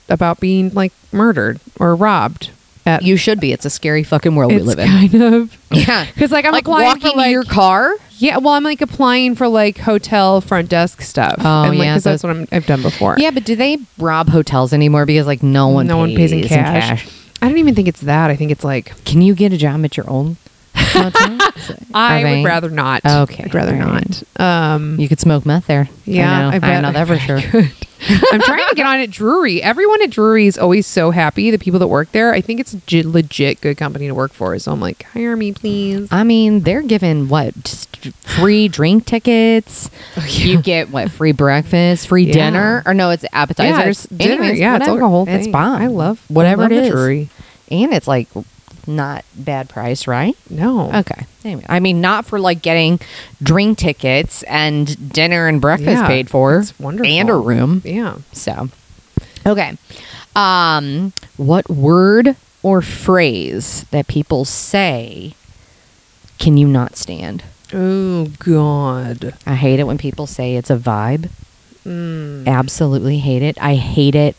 about 0.10 0.40
being 0.40 0.70
like 0.74 0.92
murdered 1.12 1.60
or 1.80 1.96
robbed. 1.96 2.50
At 2.88 3.02
you 3.04 3.18
should 3.18 3.40
be. 3.40 3.52
It's 3.52 3.66
a 3.66 3.70
scary 3.70 4.04
fucking 4.04 4.36
world 4.36 4.52
we 4.54 4.60
live 4.60 4.78
in. 4.80 4.88
kind 4.88 5.16
of 5.16 5.58
Yeah, 5.72 6.06
because 6.14 6.32
like 6.32 6.46
I'm 6.46 6.52
like 6.52 6.64
applying 6.66 6.86
walking 6.88 7.12
for 7.12 7.18
like 7.18 7.32
your 7.32 7.44
car. 7.44 7.96
yeah. 8.18 8.38
Well, 8.38 8.54
I'm 8.54 8.64
like 8.64 8.82
applying 8.82 9.34
for 9.36 9.48
like 9.48 9.78
hotel 9.80 10.40
front 10.42 10.70
desk 10.70 11.02
stuff. 11.02 11.36
Oh, 11.40 11.64
and, 11.64 11.78
like, 11.80 11.86
yeah, 11.86 11.96
'cause 11.96 12.04
that's 12.04 12.22
what 12.24 12.30
I'm, 12.30 12.48
I've 12.52 12.68
done 12.68 12.82
before. 12.84 13.16
Yeah, 13.18 13.32
but 13.32 13.44
do 13.44 13.56
they 13.56 13.80
rob 13.98 14.30
hotels 14.30 14.72
anymore? 14.72 15.06
Because 15.08 15.26
like 15.26 15.42
no 15.42 15.68
one, 15.70 15.88
no 15.88 15.98
one 15.98 16.16
pays 16.16 16.32
in 16.32 16.44
cash. 16.44 17.08
I 17.42 17.50
don't 17.50 17.58
even 17.58 17.74
think 17.76 17.88
it's 17.88 18.02
that. 18.02 18.30
I 18.30 18.36
think 18.36 18.52
it's 18.52 18.64
like 18.64 19.04
Can 19.06 19.22
you 19.22 19.34
get 19.36 19.52
a 19.52 19.58
job 19.58 19.84
at 19.84 19.98
your 19.98 20.10
own? 20.10 20.38
I 21.94 22.24
would 22.24 22.46
rather 22.46 22.70
not. 22.70 23.06
Okay, 23.06 23.44
I'd 23.46 23.54
rather 23.54 23.74
right. 23.74 24.24
not. 24.38 24.42
Um, 24.42 25.00
You 25.00 25.08
could 25.08 25.20
smoke 25.20 25.46
meth 25.46 25.68
there. 25.68 25.90
Yeah, 26.06 26.32
I, 26.32 26.42
know. 26.42 26.56
I 26.56 26.60
bet- 26.60 26.82
know 26.84 26.92
that 26.92 27.08
for 27.08 27.18
sure. 27.18 27.38
I. 27.40 27.72
I'm 28.32 28.42
trying 28.42 28.68
to 28.70 28.76
get 28.76 28.86
on 28.86 29.00
at 29.00 29.10
Drury. 29.10 29.64
Everyone 29.64 30.02
at 30.04 30.12
Drury 30.12 30.46
is 30.48 30.58
always 30.58 30.86
so 30.86 31.10
happy. 31.12 31.50
The 31.50 31.58
people 31.58 31.80
that 31.80 31.88
work 31.88 32.12
there, 32.12 32.34
I 32.34 32.42
think 32.42 32.60
it's 32.60 32.76
legit 32.92 33.62
good 33.62 33.78
company 33.78 34.08
to 34.08 34.14
work 34.14 34.32
for. 34.34 34.58
So 34.60 34.72
I'm 34.72 34.80
like, 34.82 35.04
hire 35.04 35.36
me, 35.36 35.54
please. 35.54 36.08
I 36.12 36.24
mean, 36.24 36.60
they're 36.62 36.84
giving 36.84 37.30
what 37.30 37.56
just 37.64 37.96
free 38.22 38.68
drink 38.68 39.06
tickets. 39.06 39.90
You 40.28 40.62
get 40.62 40.90
what 40.90 41.10
free 41.10 41.32
breakfast, 41.32 42.08
free 42.08 42.26
Yeah. 42.26 42.34
dinner, 42.34 42.84
or 42.86 42.94
no, 42.94 43.10
it's 43.10 43.26
appetizers. 43.32 43.80
Yeah, 43.80 43.90
it's 43.90 44.04
dinner. 44.08 44.34
Anyways, 44.44 44.60
yeah, 44.60 44.76
it's 44.76 44.82
like 44.82 44.90
whatever. 44.90 45.06
a 45.06 45.10
whole 45.10 45.26
thing. 45.26 45.36
It's 45.36 45.48
bomb. 45.48 45.82
I 45.82 45.88
love 45.88 46.22
whatever 46.30 46.64
I 46.64 46.66
love 46.66 46.72
it 46.74 46.84
is, 46.84 46.90
Drury. 46.92 47.30
and 47.72 47.92
it's 47.94 48.08
like 48.08 48.28
not 48.88 49.26
bad 49.36 49.70
price, 49.70 50.08
right? 50.08 50.36
No. 50.50 50.92
Okay. 50.94 51.26
Anyway, 51.44 51.66
I 51.70 51.80
mean, 51.80 52.02
not 52.02 52.26
for 52.26 52.40
like 52.40 52.62
getting 52.62 53.00
drink 53.42 53.78
tickets 53.78 54.44
and 54.44 55.12
dinner 55.14 55.48
and 55.48 55.62
breakfast 55.62 56.02
Yeah, 56.02 56.08
paid 56.08 56.30
for, 56.30 56.64
wonderful. 56.80 57.12
and 57.12 57.30
a 57.30 57.36
room. 57.36 57.82
Yeah. 57.86 58.18
So, 58.34 58.70
okay. 59.46 59.78
Um, 60.36 61.14
what 61.38 61.70
word 61.70 62.36
or 62.64 62.82
phrase 62.82 63.84
that 63.92 64.08
people 64.08 64.44
say 64.46 65.34
can 66.38 66.58
you 66.58 66.68
not 66.68 66.98
stand? 66.98 67.44
Oh 67.74 68.26
God. 68.40 69.34
I 69.46 69.56
hate 69.56 69.80
it 69.80 69.86
when 69.88 69.98
people 69.98 70.28
say 70.28 70.56
it's 70.56 70.70
a 70.70 70.76
vibe. 70.78 71.30
Mm. 71.86 72.48
Absolutely 72.48 73.20
hate 73.20 73.42
it. 73.42 73.58
I 73.62 73.76
hate 73.76 74.16
it 74.16 74.36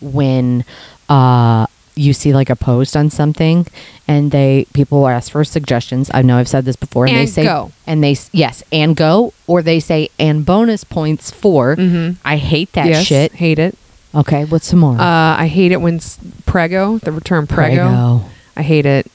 when 0.00 0.64
uh 1.08 1.66
you 1.94 2.12
see 2.12 2.32
like 2.32 2.48
a 2.50 2.56
post 2.56 2.96
on 2.96 3.10
something 3.10 3.66
and 4.08 4.30
they 4.30 4.66
people 4.72 5.06
ask 5.08 5.30
for 5.32 5.44
suggestions. 5.44 6.10
I 6.14 6.22
know 6.22 6.38
I've 6.38 6.48
said 6.48 6.64
this 6.64 6.76
before 6.76 7.06
and, 7.06 7.16
they 7.16 7.26
say 7.26 7.44
go. 7.44 7.72
and 7.86 8.02
they 8.02 8.16
yes, 8.32 8.62
and 8.72 8.96
go 8.96 9.32
or 9.46 9.62
they 9.62 9.80
say 9.80 10.08
and 10.18 10.44
bonus 10.46 10.84
points 10.84 11.30
for. 11.30 11.76
Mhm. 11.76 12.16
I 12.24 12.36
hate 12.36 12.72
that 12.72 12.86
yes, 12.86 13.04
shit. 13.06 13.32
Hate 13.32 13.58
it. 13.58 13.76
Okay, 14.14 14.44
what's 14.44 14.66
some 14.66 14.80
more? 14.80 14.98
Uh, 15.00 15.36
I 15.38 15.46
hate 15.46 15.70
it 15.72 15.80
when 15.80 16.00
prego, 16.46 16.98
the 16.98 17.20
term 17.20 17.46
prego. 17.46 17.86
Prego. 17.88 18.22
I 18.56 18.62
hate 18.62 18.86
it. 18.86 19.06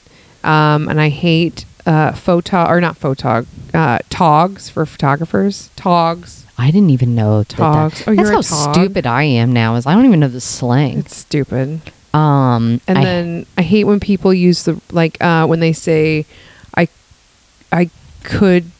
Um, 0.42 0.88
and 0.88 1.00
I 1.00 1.08
hate 1.08 1.64
uh, 1.86 2.12
photog 2.12 2.68
or 2.68 2.80
not 2.80 2.98
photog, 2.98 3.46
uh, 3.74 3.98
togs 4.10 4.68
for 4.70 4.86
photographers. 4.86 5.70
Togs. 5.76 6.44
I 6.58 6.70
didn't 6.70 6.90
even 6.90 7.14
know 7.14 7.38
that. 7.42 7.48
that- 7.50 7.56
Togs. 7.56 8.04
Oh, 8.06 8.14
That's 8.14 8.48
how 8.50 8.64
tog? 8.64 8.74
stupid 8.74 9.06
I 9.06 9.24
am 9.24 9.52
now. 9.52 9.74
Is 9.76 9.86
I 9.86 9.94
don't 9.94 10.06
even 10.06 10.20
know 10.20 10.28
the 10.28 10.40
slang. 10.40 10.98
It's 11.00 11.16
stupid. 11.16 11.80
Um, 12.14 12.80
And 12.88 12.98
I- 12.98 13.04
then 13.04 13.46
I 13.58 13.62
hate 13.62 13.84
when 13.84 14.00
people 14.00 14.32
use 14.32 14.64
the 14.64 14.80
like 14.92 15.16
uh, 15.22 15.46
when 15.46 15.60
they 15.60 15.72
say, 15.72 16.24
"I, 16.76 16.88
I 17.72 17.90
could, 18.22 18.70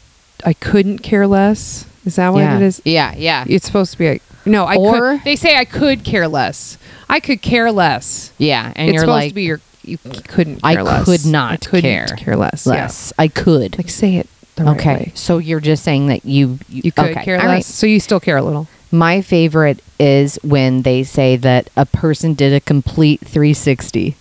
I 0.44 0.52
couldn't 0.54 0.98
care 0.98 1.26
less." 1.26 1.86
Is 2.04 2.16
that 2.16 2.32
what 2.32 2.40
yeah, 2.40 2.56
it 2.56 2.62
is? 2.62 2.80
yeah, 2.84 3.14
yeah, 3.16 3.44
It's 3.48 3.66
supposed 3.66 3.92
to 3.92 3.98
be 3.98 4.08
like 4.10 4.22
no. 4.44 4.64
I 4.64 4.76
Or- 4.76 4.92
could. 5.16 5.24
They 5.24 5.36
say 5.36 5.56
I 5.56 5.64
could 5.64 6.04
care 6.04 6.28
less. 6.28 6.78
I 7.08 7.20
could 7.20 7.42
care 7.42 7.70
less. 7.72 8.30
yeah. 8.38 8.72
And 8.76 8.88
it's 8.88 8.94
you're 8.94 9.00
supposed 9.02 9.08
like, 9.24 9.28
to 9.30 9.34
be 9.34 9.42
your. 9.42 9.60
You 9.84 9.98
couldn't. 9.98 10.60
I 10.64 10.74
Care 10.74 10.82
less. 10.84 11.04
could 11.04 11.26
not 11.26 11.52
I 11.52 11.56
couldn't 11.58 11.82
care 11.82 12.06
care 12.16 12.36
less. 12.36 12.66
less. 12.66 13.12
I 13.18 13.28
could. 13.28 13.78
Like 13.78 13.88
say 13.90 14.16
it. 14.16 14.28
The 14.56 14.64
right 14.64 14.76
okay, 14.80 14.94
way. 14.96 15.12
so 15.14 15.38
you're 15.38 15.60
just 15.60 15.84
saying 15.84 16.06
that 16.08 16.24
you 16.24 16.58
You 16.68 16.90
could 16.90 17.10
okay, 17.10 17.24
care 17.24 17.36
all 17.40 17.46
less. 17.46 17.54
right. 17.54 17.64
So 17.64 17.86
you 17.86 18.00
still 18.00 18.18
care 18.20 18.36
a 18.38 18.42
little. 18.42 18.66
My 18.92 19.20
favorite 19.20 19.82
is 19.98 20.38
when 20.42 20.82
they 20.82 21.02
say 21.02 21.36
that 21.36 21.70
a 21.76 21.86
person 21.86 22.34
did 22.34 22.52
a 22.52 22.60
complete 22.60 23.20
360. 23.20 24.16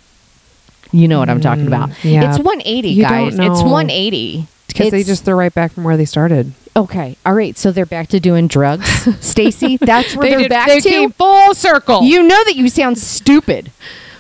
You 0.92 1.08
know 1.08 1.20
what 1.20 1.30
I'm 1.30 1.42
talking 1.42 1.68
about. 1.68 1.90
Mm, 1.90 2.12
yeah. 2.14 2.30
It's 2.30 2.38
180, 2.40 2.90
You 2.90 3.04
don't 3.04 3.12
guys. 3.12 3.34
It's 3.34 3.40
know. 3.62 3.70
180. 3.72 4.48
Because 4.68 4.92
they 4.92 5.00
It's- 5.02 5.06
just 5.08 5.26
they're 5.26 5.36
right 5.36 5.54
back 5.54 5.72
from 5.74 5.84
where 5.84 5.98
they 5.98 6.06
started. 6.06 6.54
okay. 6.76 7.16
All 7.26 7.34
right, 7.34 7.58
so 7.58 7.72
they're 7.72 7.86
back 7.86 8.08
to 8.10 8.20
doing 8.20 8.48
drugs. 8.48 9.08
Stacy, 9.26 9.78
that's 9.78 10.16
where 10.16 10.24
They 10.26 10.30
they 10.32 10.36
are 10.36 10.40
did- 10.40 10.50
back 10.50 10.68
they 10.68 10.80
to. 10.80 10.90
came 10.90 11.12
full 11.12 11.54
circle. 11.54 12.04
You 12.04 12.24
know 12.24 12.44
that 12.46 12.56
you 12.56 12.68
sound 12.70 12.98
stupid. 12.98 13.72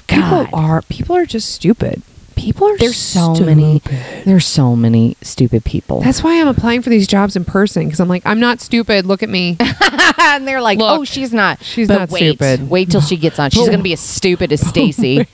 people 0.07 0.45
God. 0.45 0.49
are 0.53 0.81
people 0.83 1.15
are 1.15 1.25
just 1.25 1.51
stupid. 1.51 2.01
People 2.35 2.67
are 2.67 2.77
There's 2.77 2.97
so 2.97 3.33
many. 3.35 3.79
stupid. 3.79 4.23
There's 4.25 4.45
so 4.45 4.75
many 4.75 5.15
stupid 5.21 5.63
people. 5.65 6.01
That's 6.01 6.21
why 6.23 6.39
I'm 6.39 6.47
applying 6.47 6.81
for 6.81 6.89
these 6.89 7.07
jobs 7.07 7.35
in 7.35 7.45
person 7.45 7.85
because 7.85 7.99
I'm 7.99 8.07
like 8.09 8.23
I'm 8.25 8.39
not 8.39 8.61
stupid. 8.61 9.05
Look 9.05 9.23
at 9.23 9.29
me. 9.29 9.57
and 10.19 10.47
they're 10.47 10.61
like, 10.61 10.77
Look, 10.79 10.99
"Oh, 10.99 11.03
she's 11.05 11.33
not. 11.33 11.63
she's 11.63 11.87
But 11.87 11.97
not 11.99 12.09
wait, 12.11 12.37
stupid. 12.37 12.69
Wait 12.69 12.91
till 12.91 13.01
she 13.01 13.17
gets 13.17 13.39
on. 13.39 13.49
She's 13.51 13.67
going 13.67 13.79
to 13.79 13.83
be 13.83 13.93
as 13.93 13.99
stupid 13.99 14.51
as 14.51 14.61
Stacy. 14.67 15.25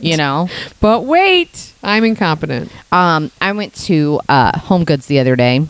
you 0.00 0.16
know. 0.16 0.48
but 0.80 1.04
wait, 1.04 1.72
I'm 1.82 2.04
incompetent. 2.04 2.70
Um, 2.90 3.30
I 3.40 3.52
went 3.52 3.74
to 3.86 4.20
uh, 4.28 4.58
Home 4.60 4.84
Goods 4.84 5.06
the 5.06 5.18
other 5.20 5.36
day, 5.36 5.66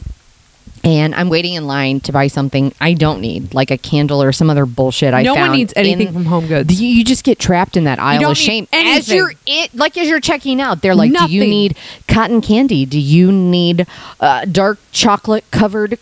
and 0.85 1.14
I'm 1.14 1.29
waiting 1.29 1.55
in 1.55 1.66
line 1.66 2.01
to 2.01 2.12
buy 2.12 2.27
something 2.27 2.75
I 2.81 2.95
don't 2.95 3.21
need, 3.21 3.55
like 3.55 3.71
a 3.71 3.79
candle 3.79 4.23
or 4.23 4.33
some 4.33 4.51
other 4.51 4.66
bullshit. 4.66 5.14
I 5.14 5.23
no 5.23 5.35
one 5.35 5.53
needs 5.53 5.73
anything 5.77 6.09
in- 6.09 6.12
from 6.12 6.25
Home 6.27 6.47
Goods. 6.47 6.81
You, 6.81 6.88
you 6.88 7.05
just 7.05 7.25
get 7.25 7.38
trapped 7.38 7.77
in 7.77 7.85
that 7.85 7.99
aisle 7.99 8.21
of 8.31 8.37
shame 8.37 8.66
as 8.73 9.09
you're 9.09 9.33
it 9.47 9.75
like 9.75 9.97
as 9.97 10.09
you're 10.09 10.21
checking 10.21 10.61
out. 10.61 10.83
They're 10.83 10.95
like, 10.95 11.12
"Do 11.27 11.33
you 11.33 11.42
need 11.51 11.77
cotton 12.09 12.40
candy? 12.40 12.85
Do 12.87 12.99
you 12.99 13.31
need 13.31 13.87
uh, 14.21 14.45
dark 14.47 14.79
chocolate 14.90 15.45
covered 15.51 15.99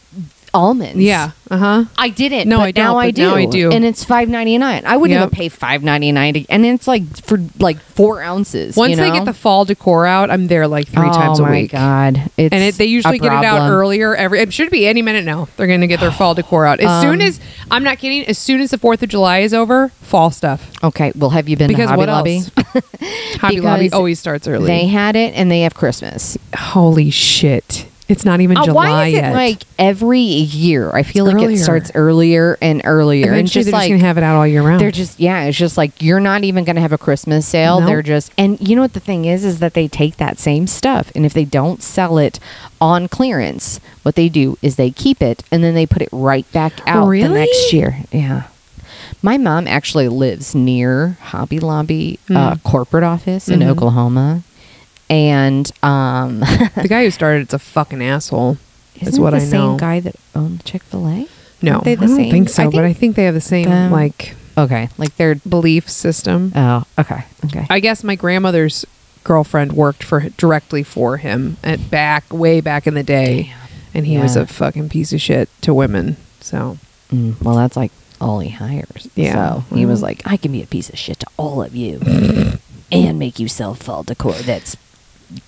almonds?" 0.54 0.96
yeah. 1.02 1.30
Uh 1.50 1.56
huh. 1.58 1.84
I 1.98 2.10
didn't. 2.10 2.48
No, 2.48 2.58
but 2.58 2.62
I 2.62 2.70
don't, 2.70 2.84
Now 2.84 2.98
I 2.98 3.08
but 3.08 3.14
do. 3.16 3.22
now 3.22 3.34
I 3.34 3.44
do. 3.46 3.70
and 3.72 3.84
it's 3.84 4.04
five 4.04 4.28
ninety 4.28 4.56
nine. 4.56 4.84
I 4.86 4.96
wouldn't 4.96 5.18
Yep. 5.18 5.26
even 5.26 5.30
pay 5.36 5.48
five 5.48 5.82
ninety 5.82 6.12
nine, 6.12 6.46
and 6.48 6.64
it's 6.64 6.86
like 6.86 7.02
for 7.24 7.38
like 7.58 7.80
four 7.80 8.22
ounces. 8.22 8.76
Once 8.76 8.90
you 8.90 8.96
they 8.96 9.08
know? 9.08 9.14
get 9.16 9.24
the 9.24 9.32
fall 9.34 9.64
decor 9.64 10.06
out, 10.06 10.30
I'm 10.30 10.46
there 10.46 10.68
like 10.68 10.86
three 10.86 11.08
oh 11.08 11.12
times 11.12 11.40
a 11.40 11.42
week. 11.42 11.48
Oh 11.48 11.52
my 11.52 11.60
week. 11.62 11.70
god! 11.72 12.30
It's 12.36 12.52
and 12.54 12.62
it, 12.62 12.76
they 12.76 12.84
usually 12.84 13.18
get 13.18 13.32
it 13.32 13.44
out 13.44 13.58
problem. 13.58 13.72
earlier. 13.72 14.14
Every 14.14 14.38
it 14.40 14.52
should 14.52 14.70
be 14.70 14.86
any 14.86 15.02
minute 15.02 15.24
now. 15.24 15.48
They're 15.56 15.66
going 15.66 15.80
to 15.80 15.88
get 15.88 15.98
their 15.98 16.12
fall 16.12 16.34
decor 16.34 16.66
out 16.66 16.78
as 16.78 17.02
soon 17.02 17.14
Um, 17.14 17.26
as 17.26 17.40
I'm 17.70 17.82
not 17.82 17.98
kidding. 17.98 18.24
As 18.26 18.38
soon 18.38 18.60
as 18.60 18.70
the 18.70 18.78
Fourth 18.78 19.02
of 19.02 19.08
July 19.08 19.38
is 19.40 19.52
over, 19.52 19.88
fall 20.02 20.30
stuff. 20.30 20.70
Okay, 20.84 21.10
well, 21.16 21.30
have 21.30 21.48
you 21.48 21.56
been 21.56 21.66
Because 21.68 21.86
to 21.90 21.96
Hobby 21.96 21.98
what 21.98 22.08
Lobby? 22.08 22.36
else? 22.36 22.50
Hobby 23.40 23.60
Lobby 23.60 23.84
Because 23.86 23.92
always 23.92 24.20
starts 24.20 24.46
early. 24.46 24.66
They 24.68 24.86
had 24.86 25.16
it, 25.16 25.34
and 25.34 25.50
they 25.50 25.62
have 25.62 25.74
Christmas. 25.74 26.38
Holy 26.56 27.10
shit! 27.10 27.86
It's 28.10 28.24
not 28.24 28.40
even 28.40 28.56
Uh, 28.56 28.64
July 28.64 28.88
why 28.90 29.06
is 29.06 29.12
yet. 29.14 29.30
it 29.32 29.34
like 29.34 29.62
every 29.78 30.20
year? 30.20 30.90
I 30.92 31.02
feel 31.04 31.26
It's 31.26 31.34
like 31.34 31.44
earlier. 31.44 31.56
it 31.56 31.58
starts 31.60 31.90
earlier 31.94 32.58
and 32.60 32.82
earlier, 32.84 33.26
and 33.26 33.34
Eventually, 33.34 33.62
just 33.62 33.66
they're 33.70 33.72
like 33.80 33.88
just 33.88 33.98
gonna 34.00 34.06
have 34.08 34.18
it 34.18 34.24
out 34.24 34.36
all 34.36 34.46
year 34.46 34.62
round. 34.62 34.80
they're 34.80 34.90
just 34.90 35.20
yeah, 35.20 35.44
it's 35.44 35.56
just 35.56 35.76
like 35.76 36.02
you're 36.02 36.18
not 36.20 36.42
even 36.44 36.64
going 36.64 36.74
to 36.76 36.82
have 36.82 36.92
a 36.92 36.98
Christmas 36.98 37.46
sale. 37.46 37.80
Nope. 37.80 37.88
They're 37.88 38.02
just 38.02 38.32
and 38.36 38.60
you 38.60 38.74
know 38.76 38.82
what 38.82 38.94
the 38.94 39.00
thing 39.00 39.24
is 39.26 39.44
is 39.44 39.60
that 39.60 39.74
they 39.74 39.86
take 39.88 40.16
that 40.16 40.38
same 40.38 40.66
stuff 40.66 41.12
and 41.14 41.24
if 41.24 41.32
they 41.32 41.44
don't 41.44 41.82
sell 41.82 42.18
it 42.18 42.40
on 42.80 43.06
clearance, 43.08 43.78
what 44.02 44.16
they 44.16 44.28
do 44.28 44.58
is 44.60 44.74
they 44.76 44.90
keep 44.90 45.22
it 45.22 45.44
and 45.52 45.62
then 45.62 45.74
they 45.74 45.86
put 45.86 46.02
it 46.02 46.08
right 46.10 46.50
back 46.52 46.72
out 46.88 47.08
the 47.10 47.28
next 47.28 47.72
year. 47.72 47.98
Yeah. 48.10 48.42
My 49.22 49.36
mom 49.36 49.68
actually 49.68 50.08
lives 50.08 50.54
near 50.54 51.16
Hobby 51.20 51.60
Lobby 51.60 52.18
uh, 52.30 52.54
Hmm. 52.54 52.60
corporate 52.64 53.04
office 53.04 53.48
in 53.48 53.60
Mhm. 53.60 53.68
Oklahoma. 53.68 54.42
And 55.10 55.70
um 55.82 56.40
the 56.40 56.86
guy 56.88 57.04
who 57.04 57.10
started 57.10 57.42
it's 57.42 57.52
a 57.54 57.58
fucking 57.58 58.02
asshole. 58.02 58.56
Isn't 58.96 59.08
is 59.14 59.20
what 59.20 59.34
it 59.34 59.40
the 59.40 59.46
I 59.46 59.48
same 59.48 59.76
guy 59.76 60.00
that 60.00 60.14
owned 60.34 60.64
Chick 60.64 60.82
Fil 60.84 61.06
A? 61.08 61.26
No, 61.62 61.72
Aren't 61.72 61.84
they 61.84 61.94
the 61.96 62.04
I 62.04 62.06
don't 62.06 62.16
same? 62.16 62.30
think 62.30 62.48
so. 62.48 62.62
I 62.62 62.66
but 62.66 62.72
think 62.72 62.84
I 62.84 62.92
think 62.94 63.16
they 63.16 63.24
have 63.24 63.34
the 63.34 63.40
same 63.40 63.68
them- 63.68 63.92
like 63.92 64.34
Okay, 64.56 64.88
like 64.98 65.16
they're 65.16 65.34
belief 65.36 65.88
system. 65.88 66.52
oh 66.54 66.84
okay 66.98 67.24
okay. 67.46 67.66
I 67.68 67.80
guess 67.80 68.02
my 68.04 68.14
grandmother's 68.14 68.84
girlfriend 69.24 69.72
worked 69.72 70.02
for 70.02 70.20
directly 70.36 70.82
for 70.82 71.16
him 71.18 71.56
at 71.64 71.90
back 71.90 72.32
way 72.32 72.60
back 72.60 72.86
in 72.86 72.94
the 72.94 73.02
day, 73.02 73.52
and 73.94 74.06
he 74.06 74.16
was 74.18 74.36
a 74.36 74.46
fucking 74.46 74.88
piece 74.90 75.12
of 75.12 75.20
shit 75.20 75.48
to 75.62 75.74
women. 75.74 76.16
So 76.40 76.78
Mm, 77.12 77.42
well, 77.42 77.56
that's 77.56 77.76
like 77.76 77.90
all 78.20 78.38
he 78.38 78.50
hires. 78.50 79.08
Yeah. 79.16 79.62
So 79.64 79.74
he 79.74 79.84
was 79.84 79.98
Mhm. 79.98 80.02
like, 80.04 80.22
I 80.26 80.36
can 80.36 80.52
be 80.52 80.62
a 80.62 80.66
piece 80.66 80.88
of 80.90 80.96
shit 80.98 81.18
to 81.20 81.26
all 81.36 81.60
of 81.60 81.74
you 81.74 81.98
and 82.92 83.18
make 83.18 83.40
you 83.40 83.48
sell 83.48 83.74
fall 83.74 84.04
decor 84.04 84.34
that's 84.34 84.76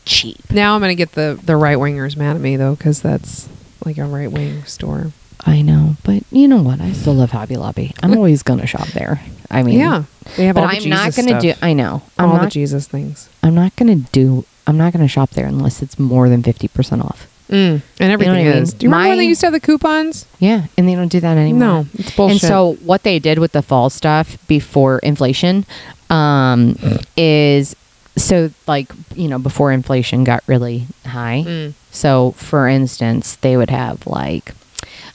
cheap. 0.04 0.50
now 0.50 0.74
I'm 0.74 0.80
gonna 0.80 0.94
get 0.94 1.12
the 1.12 1.38
the 1.42 1.56
right 1.56 1.78
wingers 1.78 2.16
mad 2.16 2.36
at 2.36 2.42
me 2.42 2.56
though, 2.56 2.74
because 2.74 3.02
that's 3.02 3.48
like 3.84 3.98
a 3.98 4.04
right 4.04 4.30
wing 4.30 4.64
store. 4.64 5.12
I 5.44 5.62
know, 5.62 5.96
but 6.04 6.22
you 6.30 6.46
know 6.46 6.62
what? 6.62 6.80
I 6.80 6.92
still 6.92 7.14
love 7.14 7.32
Hobby 7.32 7.56
Lobby. 7.56 7.94
I'm 8.02 8.12
always 8.16 8.44
going 8.44 8.60
to 8.60 8.66
shop 8.66 8.86
there. 8.88 9.20
I 9.50 9.64
mean, 9.64 9.78
yeah, 9.78 10.04
they 10.36 10.46
have 10.46 10.54
but 10.54 10.62
all 10.62 10.70
the 10.70 10.76
I'm 10.76 10.88
not 10.88 11.16
going 11.16 11.28
to 11.28 11.40
do. 11.40 11.54
I 11.60 11.72
know. 11.72 12.02
I'm 12.16 12.30
all 12.30 12.38
the. 12.38 12.46
Jesus 12.46 12.86
things. 12.86 13.28
I'm 13.42 13.54
not 13.54 13.74
going 13.74 13.88
to 13.88 14.08
do. 14.12 14.44
I'm 14.68 14.76
not 14.76 14.92
going 14.92 15.04
to 15.04 15.08
shop 15.08 15.30
there 15.30 15.46
unless 15.46 15.82
it's 15.82 15.98
more 15.98 16.28
than 16.28 16.44
fifty 16.44 16.68
percent 16.68 17.02
off. 17.02 17.26
Mm, 17.48 17.82
and 17.98 18.12
everything 18.12 18.34
what 18.34 18.40
I 18.40 18.60
mean? 18.60 18.64
Do 18.64 18.86
you 18.86 18.90
remember 18.90 19.08
when 19.08 19.18
they 19.18 19.26
used 19.26 19.40
to 19.40 19.46
have 19.46 19.52
the 19.52 19.60
coupons? 19.60 20.26
Yeah, 20.38 20.66
and 20.78 20.88
they 20.88 20.94
don't 20.94 21.08
do 21.08 21.20
that 21.20 21.36
anymore. 21.36 21.60
No, 21.60 21.86
it's 21.94 22.14
bullshit. 22.14 22.42
And 22.42 22.48
so 22.48 22.74
what 22.84 23.02
they 23.02 23.18
did 23.18 23.40
with 23.40 23.52
the 23.52 23.62
fall 23.62 23.90
stuff 23.90 24.38
before 24.46 25.00
inflation 25.00 25.66
um, 26.08 26.78
is 27.16 27.74
so 28.16 28.50
like 28.66 28.90
you 29.14 29.28
know 29.28 29.38
before 29.38 29.72
inflation 29.72 30.24
got 30.24 30.42
really 30.46 30.86
high. 31.06 31.44
Mm. 31.46 31.72
So 31.90 32.32
for 32.32 32.68
instance, 32.68 33.36
they 33.36 33.56
would 33.56 33.70
have 33.70 34.06
like 34.06 34.54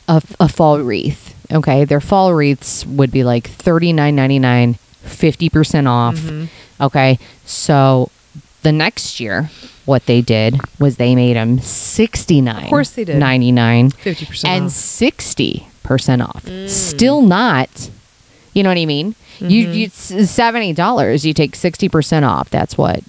a, 0.08 0.22
a 0.40 0.50
fall 0.50 0.80
wreath. 0.80 1.36
Okay, 1.52 1.86
their 1.86 2.02
fall 2.02 2.34
wreaths 2.34 2.86
would 2.86 3.12
be 3.12 3.24
like 3.24 3.48
thirty 3.48 3.94
nine 3.94 4.16
ninety 4.16 4.40
nine, 4.40 4.76
fifty 5.02 5.50
percent 5.50 5.88
off. 5.88 6.16
Mhm. 6.16 6.50
Okay, 6.82 7.18
so 7.46 8.10
the 8.64 8.72
next 8.72 9.20
year, 9.20 9.50
what 9.86 10.06
they 10.08 10.22
did 10.22 10.60
was 10.80 10.98
they 10.98 11.16
made 11.16 11.36
them 11.36 11.60
sixty 11.60 12.42
nine. 12.42 12.64
Of 12.66 12.70
course 12.70 12.90
they 12.92 13.06
did. 13.06 13.18
ninety 13.18 13.52
nine 13.52 13.92
fifty 13.92 14.26
percent 14.26 14.54
and 14.54 14.66
off. 14.66 14.72
sixty 14.72 15.68
percent 15.84 16.22
off. 16.22 16.44
Mm. 16.46 16.70
Still 16.70 17.22
not. 17.22 17.90
You 18.58 18.64
know 18.64 18.70
what 18.70 18.78
I 18.80 18.86
mean? 18.88 19.14
You, 19.40 19.68
Mhm. 19.68 19.76
you 19.76 19.84
it's 19.86 20.30
seventy 20.32 20.74
dollars. 20.74 21.24
You 21.24 21.32
take 21.36 21.56
sixty 21.56 21.88
percent 21.88 22.26
off. 22.26 22.50
That's 22.50 22.76
what. 22.76 23.04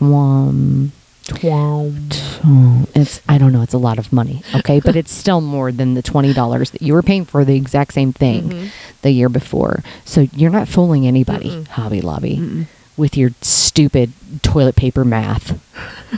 Um, 0.00 0.90
Twom. 1.24 2.88
it's 2.96 3.20
I 3.28 3.38
don't 3.38 3.52
know. 3.52 3.62
It's 3.62 3.74
a 3.74 3.78
lot 3.78 3.98
of 3.98 4.12
money. 4.12 4.42
Okay, 4.56 4.80
but 4.80 4.96
it's 5.00 5.12
still 5.12 5.40
more 5.40 5.70
than 5.70 5.94
the 5.94 6.02
twenty 6.02 6.32
dollars 6.32 6.72
that 6.72 6.82
you 6.82 6.94
were 6.94 7.02
paying 7.02 7.24
for 7.24 7.44
the 7.44 7.54
exact 7.54 7.94
same 7.94 8.12
thing 8.12 8.48
Mhm. 8.50 8.68
the 9.02 9.12
year 9.12 9.28
before. 9.28 9.84
So 10.04 10.26
you're 10.34 10.50
not 10.50 10.66
fooling 10.66 11.06
anybody, 11.06 11.50
Mm-mm. 11.50 11.68
Hobby 11.68 12.00
Lobby, 12.00 12.38
Mm-mm. 12.38 12.66
with 12.96 13.16
your 13.16 13.30
stupid 13.40 14.12
toilet 14.42 14.74
paper 14.74 15.04
math. 15.04 15.60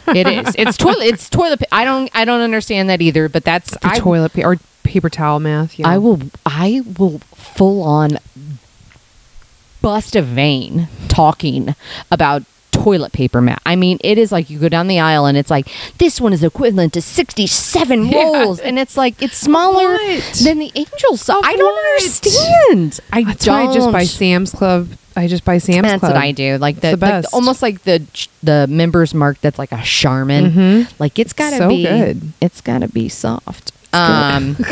it 0.09 0.27
is. 0.27 0.55
It's 0.57 0.79
toilet. 0.79 1.05
It's 1.05 1.29
toilet. 1.29 1.61
Pa- 1.61 1.67
I 1.71 1.85
don't. 1.85 2.11
I 2.15 2.25
don't 2.25 2.41
understand 2.41 2.89
that 2.89 3.03
either. 3.03 3.29
But 3.29 3.45
that's 3.45 3.73
The 3.73 3.79
I, 3.89 3.99
toilet 3.99 4.33
paper 4.33 4.53
or 4.55 4.59
paper 4.85 5.11
towel 5.11 5.41
math. 5.41 5.79
Yeah. 5.79 5.89
I 5.89 5.99
will. 5.99 6.21
I 6.47 6.83
will 6.99 7.19
full 7.35 7.83
on 7.83 8.19
bust 9.83 10.17
a 10.17 10.23
vein 10.23 10.89
talking 11.09 11.75
about 12.11 12.43
toilet 12.73 13.13
paper 13.13 13.41
mat. 13.41 13.61
I 13.67 13.77
mean, 13.77 13.99
it 14.03 14.19
is 14.19 14.33
like 14.33 14.51
you 14.51 14.59
go 14.59 14.69
down 14.69 14.89
the 14.89 14.99
aisle 14.99 15.27
and 15.27 15.37
it's 15.39 15.51
like 15.51 15.69
this 15.99 16.21
one 16.21 16.33
is 16.33 16.43
equivalent 16.43 16.93
to 16.95 17.03
67 17.03 18.07
Yeah. 18.09 18.17
rolls 18.23 18.59
and 18.61 18.79
it's 18.79 18.97
like 18.97 19.21
it's 19.23 19.37
smaller 19.37 19.93
What? 19.93 20.41
than 20.43 20.59
the 20.59 20.73
angel 20.75 21.17
size. 21.17 21.41
I 21.45 21.55
don't 21.57 21.73
what? 21.73 21.91
understand. 21.93 23.01
I 23.13 23.25
That's 23.25 23.45
don't. 23.45 23.55
why 23.67 23.71
I 23.71 23.75
just 23.75 23.93
buy 23.93 24.05
Sam's 24.05 24.51
Club. 24.53 24.89
I 25.17 25.29
just 25.29 25.45
buy 25.45 25.59
Sam's 25.59 25.83
That's 25.87 26.01
Club. 26.01 26.15
what 26.15 26.21
I 26.21 26.33
do. 26.33 26.59
Like 26.59 26.77
the, 26.77 26.81
the 26.81 26.97
like 26.97 27.01
best. 27.01 27.35
almost 27.35 27.63
like 27.63 27.83
the 27.85 28.03
the 28.43 28.67
members 28.69 29.15
mark 29.15 29.41
that's 29.41 29.59
like 29.59 29.71
a 29.71 29.81
Charmin. 29.83 30.51
Mhm. 30.51 30.93
Like 30.99 31.19
it's 31.21 31.33
gotta 31.33 31.59
So 31.59 31.69
be 31.69 31.85
good. 31.85 32.33
It's 32.41 32.61
gotta 32.61 32.89
be 32.89 33.09
soft. 33.09 33.71
Um, 33.95 34.57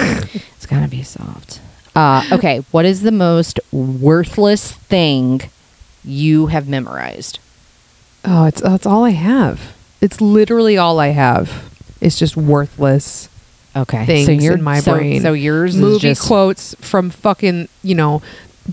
it's 0.56 0.66
gotta 0.66 0.88
be 0.88 1.02
soft. 1.02 1.60
Uh, 1.94 2.24
okay, 2.32 2.64
what 2.70 2.84
is 2.84 3.02
the 3.02 3.12
most 3.12 3.60
worthless 3.70 4.72
thing 4.72 5.42
you 6.04 6.46
have 6.46 6.68
memorized? 6.68 7.38
Oh, 8.24 8.44
it's 8.46 8.60
that's 8.60 8.86
all 8.86 9.04
I 9.04 9.10
have. 9.10 9.74
It's 10.00 10.20
literally 10.20 10.76
all 10.78 10.98
I 10.98 11.08
have. 11.08 11.70
It's 12.00 12.18
just 12.18 12.36
worthless 12.36 13.28
Okay, 13.74 14.04
things 14.04 14.26
so 14.26 14.32
you're, 14.32 14.54
in 14.54 14.62
my 14.62 14.80
so- 14.80 14.94
brain. 14.94 15.22
So 15.22 15.32
yours 15.32 15.76
movie 15.76 15.96
is 15.96 16.16
just 16.18 16.26
quotes 16.26 16.74
from 16.76 17.10
fucking 17.10 17.68
you 17.82 17.94
know 17.94 18.22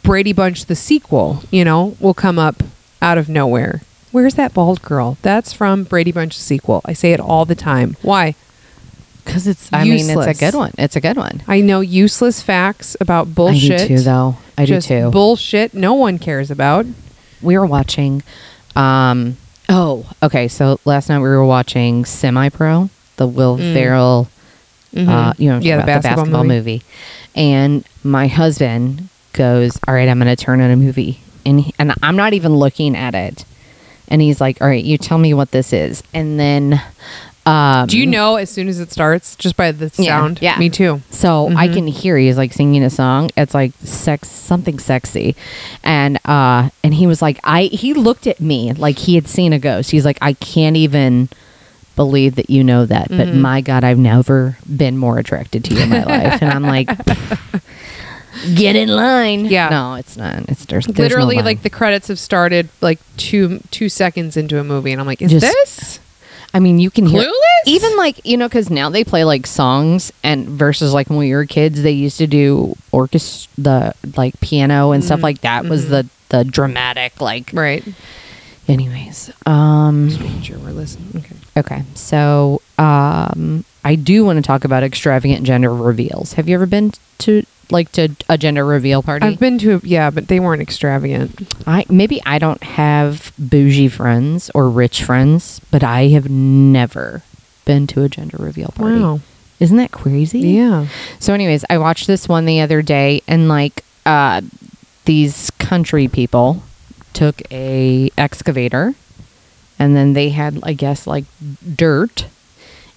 Brady 0.03 0.33
Bunch 0.33 0.65
the 0.65 0.75
sequel. 0.75 1.43
You 1.51 1.65
know 1.65 1.95
will 1.99 2.13
come 2.13 2.39
up 2.39 2.63
out 3.01 3.17
of 3.17 3.29
nowhere. 3.29 3.81
Where's 4.11 4.33
that 4.35 4.53
bald 4.53 4.81
girl? 4.81 5.17
That's 5.21 5.53
from 5.53 5.83
Brady 5.83 6.11
Bunch 6.11 6.35
the 6.35 6.41
sequel. 6.43 6.81
I 6.85 6.93
say 6.93 7.11
it 7.11 7.19
all 7.19 7.45
the 7.45 7.55
time. 7.55 7.95
Why? 8.01 8.35
Because 9.29 9.47
it's. 9.47 9.69
I 9.71 9.83
mean, 9.83 10.09
it's 10.09 10.25
a 10.27 10.33
good 10.33 10.53
one. 10.55 10.71
It's 10.77 10.95
a 10.95 11.01
good 11.01 11.17
one. 11.17 11.41
I 11.47 11.61
know 11.61 11.79
useless 11.81 12.41
facts 12.41 12.95
about 12.99 13.33
bullshit. 13.35 13.81
I 13.81 13.87
do 13.87 13.97
too, 13.97 14.03
though. 14.03 14.37
I 14.57 14.65
Just 14.65 14.87
do 14.87 15.01
too. 15.03 15.11
Bullshit 15.11 15.73
no 15.73 15.93
one 15.93 16.19
cares 16.19 16.51
about. 16.51 16.85
we 17.41 17.57
were 17.57 17.65
watching. 17.65 18.21
Um, 18.75 19.37
oh, 19.69 20.09
okay. 20.21 20.47
So 20.47 20.79
last 20.85 21.07
night 21.09 21.19
we 21.19 21.29
were 21.29 21.45
watching 21.45 22.03
Semi 22.05 22.49
Pro, 22.49 22.89
the 23.15 23.27
Will 23.27 23.57
Mm. 23.57 23.73
Ferrell, 23.73 24.27
uh, 24.95 24.99
Mhm. 24.99 25.39
you 25.39 25.49
know, 25.49 25.59
Yeah, 25.59 25.77
the 25.77 25.83
basketball 25.85 26.15
basketball 26.25 26.43
movie. 26.43 26.55
movie. 26.55 26.83
And 27.35 27.83
my 28.03 28.27
husband 28.27 29.07
goes, 29.33 29.79
"All 29.87 29.93
right, 29.93 30.09
I'm 30.09 30.19
going 30.19 30.35
to 30.35 30.41
turn 30.43 30.59
on 30.61 30.69
a 30.71 30.75
movie," 30.75 31.19
and 31.45 31.61
he, 31.61 31.73
and 31.79 31.93
I'm 32.03 32.15
not 32.17 32.33
even 32.33 32.55
looking 32.55 32.95
at 32.95 33.15
it. 33.15 33.45
And 34.09 34.21
he's 34.21 34.41
like, 34.41 34.59
"All 34.61 34.67
right, 34.67 34.83
you 34.83 34.97
tell 34.97 35.17
me 35.19 35.33
what 35.33 35.51
this 35.51 35.71
is." 35.71 36.01
And 36.13 36.39
then, 36.39 36.81
um, 37.49 37.87
Do 37.87 37.97
you 37.97 38.05
know 38.05 38.35
as 38.35 38.49
soon 38.49 38.67
as 38.67 38.79
it 38.79 38.91
starts, 38.91 39.35
just 39.35 39.55
by 39.57 39.71
the 39.71 39.91
Yeah, 39.97 40.19
sound? 40.19 40.39
yeah. 40.41 40.57
Me 40.59 40.69
too. 40.69 41.01
So 41.11 41.47
I 41.55 41.67
Mhm. 41.67 41.73
can 41.73 41.87
hear 41.87 42.17
he's 42.17 42.37
like 42.37 42.53
singing 42.53 42.83
a 42.83 42.89
song. 42.89 43.29
It's 43.37 43.53
like 43.53 43.71
sex, 43.83 44.29
something 44.29 44.77
sexy, 44.79 45.35
and 45.83 46.19
uh, 46.25 46.69
and 46.83 46.93
he 46.93 47.07
was 47.07 47.21
like, 47.21 47.39
I. 47.43 47.63
He 47.63 47.93
looked 47.93 48.27
at 48.27 48.39
me 48.39 48.73
like 48.73 48.99
he 48.99 49.15
had 49.15 49.27
seen 49.27 49.53
a 49.53 49.59
ghost. 49.59 49.91
He's 49.91 50.05
like, 50.05 50.17
I 50.21 50.33
can't 50.33 50.75
even 50.77 51.29
believe 51.95 52.35
that 52.35 52.49
you 52.49 52.63
know 52.63 52.85
that. 52.85 53.09
But 53.09 53.27
Mhm. 53.29 53.35
my 53.41 53.61
God, 53.61 53.83
I've 53.83 53.97
never 53.99 54.57
been 54.65 54.97
more 54.97 55.17
attracted 55.17 55.63
to 55.65 55.73
you 55.75 55.81
in 55.81 55.89
my 55.89 56.03
life. 56.03 56.41
And 56.41 56.51
I'm 56.51 56.63
like, 56.63 56.87
get 58.55 58.75
in 58.75 58.89
line. 58.89 59.45
Yeah. 59.45 59.69
No, 59.69 59.95
it's 59.95 60.15
not. 60.17 60.47
It's 60.49 60.65
there's, 60.65 60.85
there's 60.85 60.97
Literally, 60.97 61.37
no 61.37 61.43
like 61.43 61.61
the 61.63 61.69
credits 61.69 62.07
have 62.07 62.19
started 62.19 62.69
like 62.81 62.99
two 63.17 63.59
two 63.71 63.89
seconds 63.89 64.37
into 64.37 64.59
a 64.59 64.63
movie, 64.63 64.91
and 64.91 65.01
I'm 65.01 65.07
like, 65.07 65.21
is 65.21 65.31
Just- 65.31 65.41
this 65.43 65.99
I 66.51 66.59
mean, 66.59 66.79
you 66.79 66.89
can 66.89 67.05
hear 67.05 67.21
Clueless? 67.21 67.31
Even 67.65 67.95
like 67.97 68.19
you 68.25 68.37
know 68.37 68.47
because 68.47 68.69
now 68.69 68.89
they 68.89 69.03
play 69.03 69.23
like 69.23 69.45
songs 69.47 70.11
and 70.23 70.47
versus 70.47 70.93
like 70.93 71.09
when 71.09 71.19
we 71.19 71.33
were 71.33 71.45
kids 71.45 71.81
they 71.81 71.91
used 71.91 72.17
to 72.17 72.27
do 72.27 72.75
orchestra 72.91 73.49
the 73.57 73.95
like 74.17 74.39
piano 74.39 74.91
and 74.91 75.03
stuff 75.03 75.19
Mhm. 75.19 75.23
like 75.23 75.41
that 75.41 75.65
was 75.65 75.85
Mhm. 75.85 75.89
the 75.89 76.09
the 76.29 76.43
dramatic 76.43 77.19
like 77.21 77.49
right? 77.53 77.83
anyways 78.67 79.31
um 79.45 80.07
Making 80.09 80.41
sure 80.41 80.59
we're 80.59 80.71
listening. 80.71 81.23
Okay. 81.23 81.35
okay 81.57 81.83
so 81.95 82.61
um 82.77 83.65
i 83.83 83.95
do 83.95 84.23
want 84.25 84.37
to 84.37 84.43
talk 84.43 84.63
about 84.63 84.83
extravagant 84.83 85.43
gender 85.43 85.73
reveals 85.73 86.33
have 86.33 86.47
you 86.47 86.55
ever 86.55 86.65
been 86.67 86.91
to 87.19 87.43
like 87.71 87.91
to 87.91 88.09
a 88.29 88.37
gender 88.37 88.65
reveal 88.65 89.01
party 89.03 89.27
I've 89.27 89.39
been 89.39 89.59
to, 89.59 89.79
yeah, 89.83 90.09
but 90.09 90.27
they 90.27 90.39
weren't 90.39 90.59
extravagant. 90.59 91.47
I 91.67 91.85
maybe 91.87 92.19
I 92.25 92.39
don't 92.39 92.63
have 92.63 93.31
bougie 93.37 93.89
friends 93.89 94.49
or 94.55 94.67
rich 94.71 95.03
friends, 95.03 95.61
but 95.69 95.83
I 95.83 96.07
have 96.07 96.27
never 96.31 97.21
been 97.69 97.85
to 97.85 98.01
a 98.01 98.09
gender 98.09 98.37
reveal 98.39 98.73
party. 98.75 98.99
Wow. 98.99 99.19
Isn't 99.59 99.77
that 99.77 99.91
crazy? 99.91 100.39
Yeah. 100.39 100.87
So, 101.19 101.35
anyways, 101.35 101.63
I 101.69 101.77
watched 101.77 102.07
this 102.07 102.27
one 102.27 102.45
the 102.45 102.61
other 102.61 102.81
day, 102.81 103.21
and 103.27 103.47
like 103.47 103.85
uh, 104.07 104.41
these 105.05 105.51
country 105.59 106.07
people 106.07 106.63
took 107.13 107.43
a 107.51 108.09
excavator, 108.17 108.95
and 109.77 109.95
then 109.95 110.13
they 110.13 110.29
had, 110.29 110.59
I 110.63 110.73
guess, 110.73 111.05
like 111.05 111.25
dirt, 111.75 112.25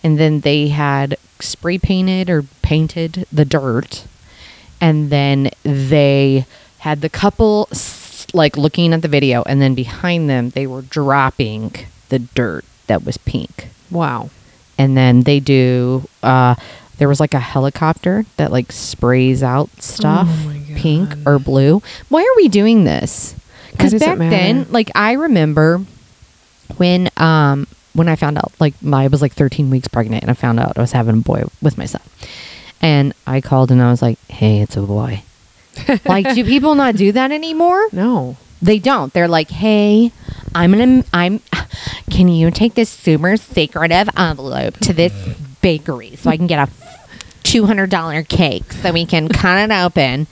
and 0.03 0.19
then 0.19 0.41
they 0.41 0.69
had 0.69 1.19
spray 1.39 1.77
painted 1.77 2.31
or 2.31 2.45
painted 2.63 3.27
the 3.31 3.45
dirt, 3.45 4.07
and 4.81 5.11
then 5.11 5.51
they 5.65 6.47
had 6.79 7.03
the 7.03 7.11
couple 7.11 7.69
like 8.33 8.57
looking 8.57 8.95
at 8.95 9.03
the 9.03 9.09
video, 9.09 9.43
and 9.43 9.61
then 9.61 9.75
behind 9.75 10.31
them 10.31 10.49
they 10.49 10.67
were 10.67 10.81
dropping 10.81 11.75
the 12.09 12.21
dirt 12.21 12.65
that 12.87 13.05
was 13.05 13.19
pink 13.19 13.69
Wow. 13.93 14.31
And 14.83 14.97
then 14.97 15.23
they 15.23 15.39
do 15.41 16.03
uh 16.23 16.55
there 16.99 17.09
was 17.09 17.21
like 17.21 17.35
a 17.35 17.39
helicopter 17.41 18.25
that 18.37 18.51
like 18.53 18.71
sprays 18.73 19.43
out 19.43 19.71
stuff 19.83 20.29
Oh 20.31 20.49
pink 20.77 21.15
or 21.27 21.39
blue. 21.39 21.83
Why 22.09 22.23
are 22.23 22.37
we 22.37 22.49
doing 22.49 22.85
this? 22.85 23.35
Because 23.71 23.95
back 23.95 24.19
then 24.19 24.67
like 24.71 24.91
i 24.95 25.13
remember 25.13 25.79
when 26.79 27.09
um 27.17 27.67
when 27.95 28.09
i 28.09 28.17
found 28.17 28.39
out 28.39 28.53
like 28.59 28.75
my, 28.83 29.05
i 29.05 29.07
was 29.09 29.21
like 29.23 29.33
13 29.35 29.69
weeks 29.71 29.87
pregnant 29.89 30.23
and 30.23 30.31
i 30.31 30.35
found 30.35 30.59
out 30.59 30.79
i 30.79 30.81
was 30.81 30.93
having 30.93 31.17
a 31.19 31.21
boy 31.21 31.45
with 31.61 31.77
my 31.79 31.87
son. 31.87 32.03
And 32.81 33.13
i 33.27 33.41
called 33.41 33.71
and 33.71 33.81
i 33.83 33.91
was 33.91 34.03
like 34.03 34.19
hey 34.29 34.61
it's 34.61 34.77
a 34.77 34.83
boy. 34.83 35.23
Like 36.05 36.35
do 36.35 36.45
people 36.45 36.75
not 36.75 36.97
do 36.97 37.13
that 37.13 37.31
anymore? 37.33 37.89
No. 37.93 38.37
they 38.61 38.79
don't. 38.79 39.13
They're 39.13 39.29
like, 39.29 39.51
"Hey, 39.51 40.13
I'm 40.55 40.73
gonna, 40.73 41.05
I'm. 41.13 41.41
Can 42.11 42.29
you 42.29 42.51
take 42.51 42.75
this 42.75 42.91
super 42.91 43.37
secretive 43.37 44.09
envelope 44.17 44.77
to 44.79 44.93
this 44.93 45.13
bakery 45.63 46.17
so 46.17 46.29
I 46.31 46.37
can 46.37 46.47
get 46.47 46.69
a 46.69 46.73
two 47.43 47.65
hundred 47.67 47.89
dollar 47.91 48.23
cake 48.23 48.71
so 48.73 48.93
we 48.93 49.07
can 49.07 49.29
cut 49.29 49.71
it 49.71 49.73
open?" 49.73 50.27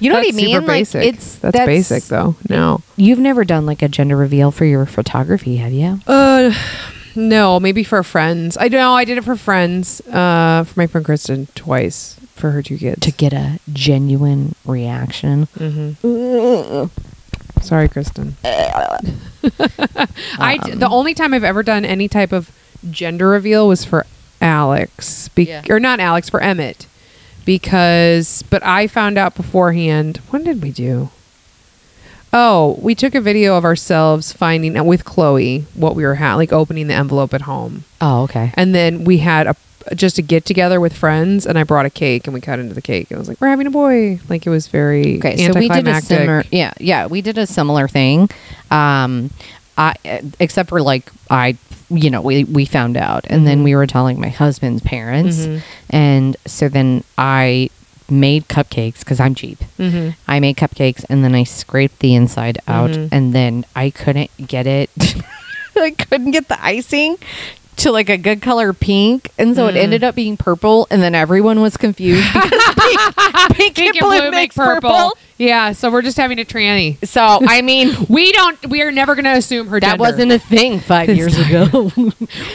You 0.00 0.10
know 0.10 0.16
That's 0.16 0.28
what 0.28 0.34
I 0.34 0.36
mean? 0.36 0.54
Super 0.54 0.66
Like, 0.66 0.78
basic. 0.80 1.04
it's 1.14 1.34
that's, 1.36 1.66
basic 1.66 2.04
though. 2.04 2.36
No. 2.48 2.80
You've 2.96 3.18
never 3.18 3.44
done 3.44 3.66
like 3.66 3.82
a 3.82 3.88
gender 3.88 4.16
reveal 4.16 4.50
for 4.50 4.64
your 4.64 4.86
photography, 4.86 5.56
have 5.56 5.72
you? 5.72 6.00
Uh, 6.06 6.54
no. 7.14 7.60
Maybe 7.60 7.84
for 7.84 8.02
friends. 8.02 8.56
I 8.58 8.68
know. 8.68 8.94
I 8.94 9.04
did 9.04 9.18
it 9.18 9.24
for 9.24 9.36
friends. 9.36 10.00
Uh, 10.06 10.64
for 10.64 10.80
my 10.80 10.86
friend 10.86 11.04
Kristen 11.04 11.48
twice 11.54 12.14
for 12.34 12.52
her 12.52 12.62
two 12.62 12.78
kids. 12.78 13.00
To 13.02 13.12
get 13.12 13.34
a 13.34 13.58
genuine 13.70 14.54
reaction. 14.64 15.48
Mm-hmm. 15.58 16.86
Sorry, 17.60 17.88
Kristen. 17.88 18.36
I 18.44 18.98
d- 20.62 20.72
Um, 20.72 20.78
the 20.78 20.88
only 20.88 21.14
time 21.14 21.34
I've 21.34 21.44
ever 21.44 21.62
done 21.62 21.84
any 21.84 22.08
type 22.08 22.32
of 22.32 22.50
gender 22.90 23.28
reveal 23.28 23.68
was 23.68 23.84
for 23.84 24.06
Alex, 24.40 25.28
be- 25.28 25.44
Yeah. 25.44 25.62
or 25.68 25.80
not 25.80 26.00
Alex 26.00 26.28
for 26.28 26.40
Emmett, 26.40 26.86
because 27.44 28.42
but 28.50 28.64
I 28.64 28.86
found 28.86 29.18
out 29.18 29.34
beforehand. 29.34 30.18
When 30.30 30.44
did 30.44 30.62
we 30.62 30.70
do? 30.70 31.10
Oh, 32.32 32.78
we 32.82 32.94
took 32.94 33.14
a 33.14 33.20
video 33.22 33.56
of 33.56 33.64
ourselves 33.64 34.32
finding 34.32 34.76
out 34.76 34.84
with 34.84 35.04
Chloe 35.04 35.64
what 35.74 35.96
we 35.96 36.04
were 36.04 36.16
ha- 36.16 36.34
like 36.36 36.52
opening 36.52 36.86
the 36.86 36.94
envelope 36.94 37.32
at 37.32 37.42
home, 37.42 37.84
Oh, 38.00 38.22
okay. 38.24 38.52
and 38.54 38.74
then 38.74 39.04
we 39.04 39.18
had 39.18 39.46
a 39.46 39.56
just 39.94 40.18
a 40.18 40.22
get 40.22 40.44
together 40.44 40.80
with 40.80 40.92
friends, 40.96 41.46
and 41.46 41.58
I 41.58 41.64
brought 41.64 41.86
a 41.86 41.90
cake 41.90 42.26
and 42.26 42.34
we 42.34 42.40
cut 42.40 42.58
into 42.58 42.74
the 42.74 42.82
cake. 42.82 43.08
It 43.10 43.16
was 43.18 43.28
like 43.28 43.40
we're 43.40 43.48
having 43.48 43.66
a 43.66 43.70
boy. 43.70 44.20
Like 44.28 44.46
it 44.46 44.50
was 44.50 44.68
very 44.68 45.18
Okay, 45.18 45.36
so 45.46 45.58
we 45.58 45.68
did 45.68 45.86
a 45.88 46.00
similar, 46.00 46.44
yeah, 46.50 46.72
yeah, 46.78 47.06
we 47.06 47.20
did 47.22 47.38
a 47.38 47.46
similar 47.46 47.88
thing. 47.88 48.28
Um, 48.70 49.30
I 49.76 49.94
except 50.40 50.68
for 50.70 50.80
like 50.82 51.10
I, 51.30 51.56
you 51.90 52.10
know, 52.10 52.20
we 52.20 52.44
we 52.44 52.64
found 52.64 52.96
out, 52.96 53.24
and 53.28 53.46
then 53.46 53.60
Mhm. 53.60 53.64
we 53.64 53.74
were 53.76 53.86
telling 53.86 54.20
my 54.20 54.28
husband's 54.28 54.82
parents, 54.82 55.46
Mhm. 55.46 55.60
and 55.90 56.36
so 56.46 56.68
then 56.68 57.04
I 57.16 57.70
made 58.10 58.48
cupcakes 58.48 59.00
because 59.00 59.20
I'm 59.20 59.34
cheap. 59.34 59.58
Mhm. 59.78 60.14
I 60.26 60.40
made 60.40 60.56
cupcakes, 60.56 61.04
and 61.10 61.22
then 61.22 61.34
I 61.34 61.44
scraped 61.44 62.00
the 62.00 62.14
inside 62.14 62.58
out, 62.66 62.90
Mhm. 62.90 63.08
and 63.12 63.32
then 63.34 63.64
I 63.76 63.90
couldn't 63.90 64.30
get 64.46 64.66
it. 64.66 64.90
I 65.76 65.90
couldn't 65.92 66.32
get 66.32 66.48
the 66.48 66.58
icing. 66.64 67.16
To 67.78 67.92
like 67.92 68.08
a 68.08 68.16
good 68.18 68.42
color 68.42 68.72
pink, 68.72 69.30
and 69.38 69.54
so 69.54 69.68
it 69.68 69.74
Mm. 69.76 69.82
ended 69.82 70.02
up 70.04 70.14
being 70.16 70.36
purple, 70.36 70.86
and 70.90 71.00
then 71.00 71.14
everyone 71.14 71.60
was 71.60 71.76
confused 71.76 72.26
because 72.32 72.50
pink, 72.80 73.00
pink, 73.54 73.74
Pink 73.76 73.96
and 73.96 73.98
blue 74.00 74.30
makes 74.32 74.56
purple. 74.56 75.16
Yeah, 75.36 75.70
so 75.70 75.88
we're 75.88 76.02
just 76.02 76.16
having 76.16 76.40
a 76.40 76.44
tranny. 76.44 76.96
So 77.06 77.38
I 77.46 77.62
mean, 77.62 77.94
We 78.08 78.32
don't. 78.32 78.66
We 78.68 78.82
are 78.82 78.90
never 78.90 79.14
going 79.14 79.26
to 79.26 79.32
assume 79.36 79.68
her 79.68 79.78
that 79.78 79.90
gender. 79.90 80.00
wasn't 80.00 80.32
a 80.32 80.40
thing 80.40 80.80
five 80.80 81.08
It's 81.08 81.16
years 81.18 81.38
ago. 81.48 81.92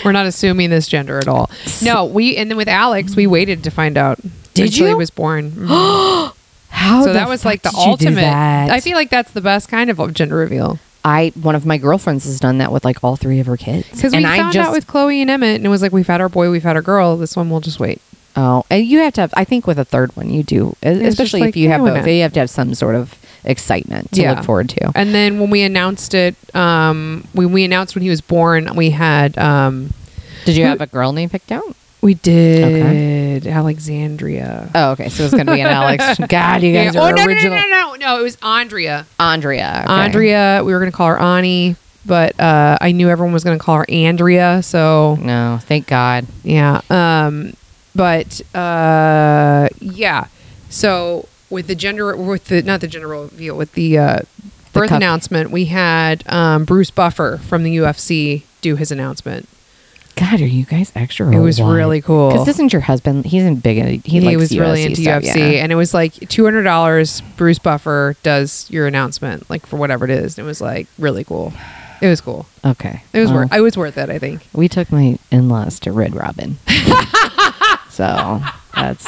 We're 0.03 0.11
not 0.11 0.25
assuming 0.25 0.69
this 0.69 0.87
gender 0.89 1.17
at 1.19 1.29
all. 1.29 1.49
No, 1.81 2.03
we 2.03 2.35
and 2.35 2.49
then 2.51 2.57
with 2.57 2.67
Alex, 2.67 3.15
we 3.15 3.25
waited 3.25 3.63
to 3.63 3.71
find 3.71 3.97
out. 3.97 4.19
Did 4.53 4.65
until 4.67 4.85
he 4.85 4.91
you? 4.91 4.97
was 4.97 5.09
born. 5.09 5.51
Mhm. 5.51 6.33
How 6.69 7.03
so 7.05 7.13
that 7.13 7.29
was 7.29 7.45
like 7.45 7.61
the 7.61 7.69
fuck 7.69 7.99
did 7.99 8.09
you 8.09 8.15
do 8.15 8.21
ultimate. 8.21 8.71
I 8.73 8.79
feel 8.81 8.95
like 8.97 9.09
that's 9.09 9.31
the 9.31 9.41
best 9.41 9.69
kind 9.69 9.89
of 9.89 10.13
gender 10.13 10.35
reveal. 10.35 10.79
I 11.05 11.31
one 11.41 11.55
of 11.55 11.65
my 11.65 11.77
girlfriends 11.77 12.25
has 12.25 12.39
done 12.39 12.59
that 12.59 12.71
with 12.71 12.85
like 12.85 13.03
all 13.03 13.15
three 13.15 13.39
of 13.39 13.47
her 13.47 13.57
kids. 13.57 13.89
Because 13.89 14.11
we 14.13 14.17
and 14.19 14.27
I 14.27 14.37
found 14.37 14.53
just 14.53 14.69
out 14.69 14.73
with 14.73 14.87
Chloe 14.87 15.21
and 15.21 15.29
Emmett, 15.29 15.57
and 15.57 15.65
it 15.65 15.69
was 15.69 15.81
like 15.81 15.91
we've 15.91 16.07
had 16.07 16.21
our 16.21 16.29
boy, 16.29 16.49
we've 16.49 16.63
had 16.63 16.75
our 16.75 16.81
girl. 16.81 17.17
This 17.17 17.35
one 17.35 17.49
we'll 17.49 17.59
just 17.61 17.79
wait. 17.79 18.01
oh, 18.35 18.63
and 18.69 18.85
you 18.85 18.99
have 18.99 19.13
to 19.13 19.21
have. 19.21 19.33
I 19.35 19.43
think 19.43 19.67
with 19.67 19.77
a 19.79 19.85
third 19.85 20.15
one, 20.15 20.29
you 20.29 20.43
do, 20.43 20.75
just 20.83 21.01
especially 21.01 21.41
like, 21.41 21.49
if 21.49 21.55
you 21.57 21.69
have 21.69 21.81
both. 21.81 21.93
not? 21.97 22.07
You 22.07 22.21
have 22.21 22.33
to 22.33 22.39
have 22.39 22.49
some 22.49 22.73
sort 22.73 22.95
of 22.95 23.17
excitement 23.45 24.11
to 24.13 24.21
Yeah. 24.21 24.33
look 24.35 24.45
forward 24.45 24.69
to. 24.69 24.91
And 24.95 25.13
then 25.13 25.39
when 25.39 25.49
we 25.49 25.61
announced 25.63 26.13
it, 26.13 26.35
um, 26.55 27.27
when 27.33 27.51
we 27.51 27.65
announced 27.65 27.95
when 27.95 28.01
he 28.01 28.09
was 28.09 28.21
born, 28.21 28.73
we 28.75 28.91
had 28.91 29.37
um, 29.37 29.93
Did 30.45 30.55
you 30.55 30.65
have 30.65 30.79
a 30.81 30.87
girl 30.87 31.11
name 31.11 31.29
picked 31.29 31.51
out? 31.51 31.75
We 32.03 32.13
did 32.15 33.47
Alexandria. 33.47 34.69
Oh, 34.75 34.91
okay. 34.91 35.09
So 35.09 35.23
it's 35.23 35.33
gonna 35.33 35.53
be 35.53 35.61
an 35.61 35.67
Alex. 35.67 36.19
God, 36.29 36.61
you 36.61 36.73
guys 36.73 36.93
Yeah. 36.93 37.01
are 37.01 37.09
oh 37.11 37.15
no, 37.15 37.25
no, 37.25 37.33
no, 37.33 37.49
no, 37.49 37.67
no, 37.67 37.95
no! 37.95 38.19
It 38.19 38.23
was 38.23 38.37
Andrea. 38.43 39.05
Andrea. 39.19 39.81
okay. 39.85 39.93
Andrea. 39.93 40.61
We 40.65 40.73
were 40.73 40.79
gonna 40.79 40.91
call 40.91 41.07
her 41.07 41.19
Ani, 41.19 41.75
but 42.05 42.39
uh, 42.39 42.77
I 42.81 42.91
knew 42.91 43.09
everyone 43.09 43.33
was 43.33 43.43
gonna 43.43 43.57
call 43.57 43.77
her 43.77 43.85
Andrea. 43.89 44.61
So 44.61 45.15
No, 45.21 45.59
thank 45.63 45.87
God. 45.87 46.27
yeah. 46.43 46.81
Um, 46.89 47.53
but 47.95 48.41
uh, 48.55 49.69
yeah. 49.79 50.27
So 50.69 51.27
with 51.49 51.67
the 51.67 51.75
gender, 51.75 52.15
with 52.17 52.45
the 52.45 52.61
not 52.63 52.81
the 52.81 52.87
gender 52.87 53.07
reveal, 53.07 53.55
with 53.55 53.71
the 53.73 53.97
uh, 53.97 54.19
birth 54.73 54.89
cup- 54.89 54.97
announcement, 54.97 55.51
we 55.51 55.65
had 55.65 56.23
um, 56.27 56.65
Bruce 56.65 56.91
Buffer 56.91 57.39
from 57.47 57.63
the 57.63 57.77
UFC 57.77 58.43
do 58.61 58.75
his 58.75 58.91
announcement. 58.91 59.47
God, 60.15 60.41
are 60.41 60.45
you 60.45 60.65
guys 60.65 60.91
extra? 60.95 61.31
It 61.31 61.39
was 61.39 61.61
really 61.61 62.01
cool. 62.01 62.29
Because 62.31 62.47
isn't 62.47 62.71
your 62.71 62.81
husband? 62.83 63.25
He's 63.25 63.43
in 63.43 63.55
big. 63.55 64.05
He, 64.05 64.19
He, 64.19 64.37
was 64.37 64.57
really 64.57 64.83
into 64.83 65.01
stuff, 65.01 65.23
UFC, 65.23 65.35
yeah. 65.35 65.63
and 65.63 65.71
it 65.71 65.75
was 65.75 65.93
like 65.93 66.13
two 66.29 66.43
hundred 66.43 66.63
dollars. 66.63 67.21
Bruce 67.35 67.59
Buffer 67.59 68.15
does 68.23 68.69
your 68.69 68.85
announcement, 68.87 69.49
like 69.49 69.65
for 69.65 69.77
whatever 69.77 70.05
it 70.05 70.11
is. 70.11 70.37
It 70.37 70.43
was 70.43 70.61
like 70.61 70.87
really 70.99 71.23
cool. 71.23 71.53
It 72.01 72.07
was 72.09 72.21
cool. 72.21 72.45
Okay, 72.65 73.01
It 73.13 73.19
was 73.19 73.29
well, 73.31 73.41
worth. 73.41 73.53
It 73.53 73.61
was 73.61 73.77
worth 73.77 73.97
it. 73.97 74.09
I 74.09 74.19
think. 74.19 74.45
We 74.53 74.67
took 74.67 74.91
my 74.91 75.17
in-laws 75.31 75.79
to 75.81 75.91
Red 75.91 76.13
Robin, 76.15 76.57
so 77.89 78.41
that's 78.75 79.05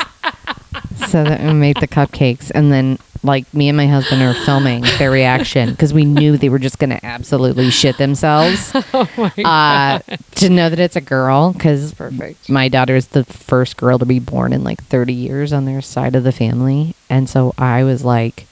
so 1.07 1.23
that 1.23 1.41
we 1.41 1.53
made 1.53 1.77
the 1.77 1.87
cupcakes, 1.87 2.51
and 2.55 2.71
then 2.71 2.97
like 3.25 3.51
me 3.53 3.67
and 3.69 3.75
my 3.77 3.87
husband 3.87 4.21
are 4.21 4.33
filming 4.33 4.81
their 4.97 5.11
reaction 5.11 5.71
because 5.71 5.93
we 5.93 6.05
knew 6.05 6.37
they 6.37 6.49
were 6.49 6.59
just 6.59 6.79
going 6.79 6.91
to 6.91 7.05
absolutely 7.05 7.69
shit 7.71 7.97
themselves. 7.97 8.73
Oh 8.93 9.31
uh, 9.43 9.99
to 10.35 10.49
know 10.49 10.69
that 10.69 10.79
it's 10.79 10.95
a 10.95 11.01
girl 11.01 11.51
because 11.53 11.93
Perfect. 11.93 12.49
my 12.49 12.69
daughter 12.69 12.95
is 12.95 13.07
the 13.07 13.23
first 13.25 13.75
girl 13.77 13.99
to 13.99 14.05
be 14.05 14.19
born 14.19 14.53
in 14.53 14.63
like 14.63 14.81
30 14.83 15.11
years 15.13 15.51
on 15.51 15.65
their 15.65 15.81
side 15.81 16.15
of 16.15 16.23
the 16.23 16.31
family, 16.31 16.95
and 17.09 17.29
so 17.29 17.53
I 17.57 17.83
was 17.83 18.05
like, 18.05 18.45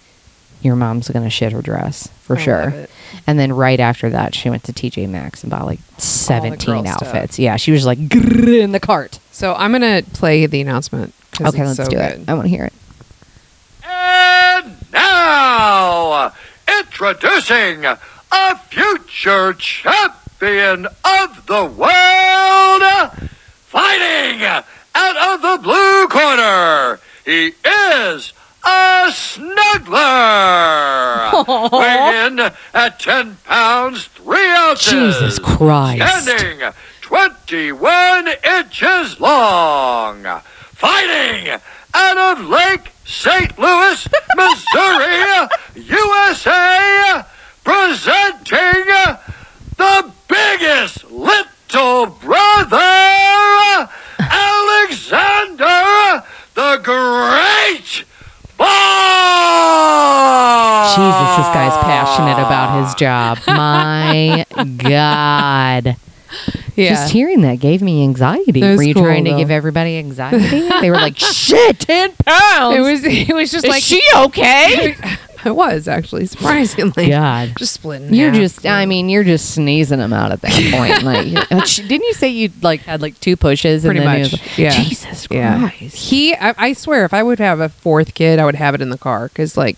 "Your 0.62 0.76
mom's 0.76 1.08
going 1.10 1.24
to 1.24 1.30
shit 1.30 1.52
her 1.54 1.62
dress 1.62 2.08
for 2.22 2.36
I 2.38 2.40
sure." 2.42 2.88
And 3.28 3.40
then 3.40 3.54
right 3.54 3.80
after 3.80 4.10
that, 4.10 4.36
she 4.36 4.50
went 4.50 4.64
to 4.66 4.74
TJ 4.74 5.08
Maxx 5.10 5.44
and 5.44 5.52
bought 5.52 5.66
like 5.66 5.80
17 5.98 6.58
girl 6.66 6.84
stuff. 6.84 7.04
outfits. 7.04 7.40
Yeah, 7.40 7.56
she 7.58 7.72
was 7.72 7.86
like 7.86 8.00
in 8.00 8.72
the 8.72 8.80
cart. 8.80 9.20
So 9.32 9.54
I'm 9.54 9.72
gonna 9.72 10.02
play 10.14 10.46
the 10.46 10.60
announcement. 10.62 11.14
Okay, 11.40 11.64
let's 11.66 11.78
so 11.78 11.86
do 11.86 11.96
good. 11.98 12.22
it. 12.22 12.30
I 12.30 12.34
want 12.34 12.46
to 12.46 12.50
hear 12.50 12.66
it. 12.66 12.74
And 13.86 14.76
now, 14.92 16.34
introducing 16.94 17.86
a 17.86 17.98
future 18.70 19.52
champion 19.54 20.86
of 20.86 21.46
the 21.48 21.66
world, 21.66 22.84
fighting 23.66 24.44
out 24.44 25.18
of 25.18 25.42
the 25.42 25.58
blue 25.64 26.08
corner. 26.08 27.00
He 27.26 27.56
is 27.66 28.32
a 28.64 29.08
snuggler, 29.10 29.92
weighing 31.72 32.28
in 32.28 32.52
at 32.76 33.00
10 33.00 33.38
pounds, 33.44 34.06
3 34.06 34.38
ounces. 34.52 34.92
Jesus 34.92 35.40
Christ. 35.40 36.28
Standing 36.28 36.74
21 37.02 38.28
inches 38.28 39.20
long. 39.20 40.24
Fighting 40.74 41.60
out 41.96 42.38
of 42.38 42.46
Lake 42.46 42.93
St. 43.06 43.58
Louis, 43.60 44.08
Missouri, 44.36 45.48
USA. 45.76 47.24
Presenting 47.64 48.86
the 49.78 50.12
biggest 50.28 51.06
little 51.10 52.08
brother, 52.08 53.90
Alexander 54.20 56.24
the 56.54 56.80
Great 56.84 58.04
Ball. 58.58 60.04
Jesus, 60.96 61.38
this 61.38 61.48
guy's 61.54 61.78
passionate 61.84 62.40
about 62.40 62.84
his 62.84 62.94
job. 62.96 63.38
My 63.48 64.46
God. 64.78 65.96
Yeah. 66.76 66.90
Just 66.90 67.14
hearing 67.14 67.42
that 67.42 67.60
gave 67.60 67.82
me 67.82 68.04
anxiety. 68.04 68.62
Were 68.62 68.82
you 68.82 68.94
cool, 68.96 69.04
trying 69.04 69.26
to 69.26 69.32
though. 69.32 69.38
give 69.38 69.52
everybody 69.52 69.98
anxiety? 69.98 70.68
they 70.82 70.90
were 70.90 70.96
like, 70.98 71.18
shit, 71.20 71.80
10 71.80 72.14
pounds. 72.26 72.76
it 72.78 72.80
was. 72.82 73.04
It 73.04 73.34
was 73.34 73.52
just 73.52 73.66
Is 73.66 73.70
like 73.70 73.84
she 73.84 74.02
okay? 74.16 74.96
it 75.46 75.56
was 75.56 75.88
actually 75.88 76.26
surprisingly. 76.26 77.10
God. 77.10 77.54
Just 77.58 77.74
splitting. 77.74 78.14
You're 78.14 78.32
just, 78.32 78.66
I 78.66 78.86
mean, 78.88 79.08
you're 79.10 79.24
just 79.24 79.52
sneezing 79.54 80.00
them 80.00 80.14
out 80.14 80.32
at 80.32 80.42
that 80.42 80.52
point. 80.74 81.04
Like, 81.04 81.68
didn't 81.88 82.04
you 82.08 82.14
say 82.14 82.30
you 82.30 82.50
like 82.64 82.82
had 82.82 83.02
like 83.04 83.20
two 83.20 83.38
pushes? 83.38 83.84
pretty 83.86 84.00
and 84.00 84.08
then 84.08 84.22
much. 84.24 84.32
was- 84.32 84.58
yeah. 84.58 84.72
Jesus 84.72 85.28
Yeah. 85.30 85.70
Christ. 85.70 85.96
He. 85.96 86.34
I, 86.34 86.56
I 86.58 86.74
swear, 86.74 87.06
if 87.06 87.14
I 87.14 87.22
would 87.22 87.40
have 87.40 87.60
a 87.60 87.70
fourth 87.70 88.16
kid, 88.16 88.40
I 88.40 88.46
would 88.46 88.56
have 88.56 88.74
it 88.74 88.82
in 88.82 88.90
the 88.90 88.98
car 88.98 89.28
because, 89.28 89.56
like, 89.58 89.76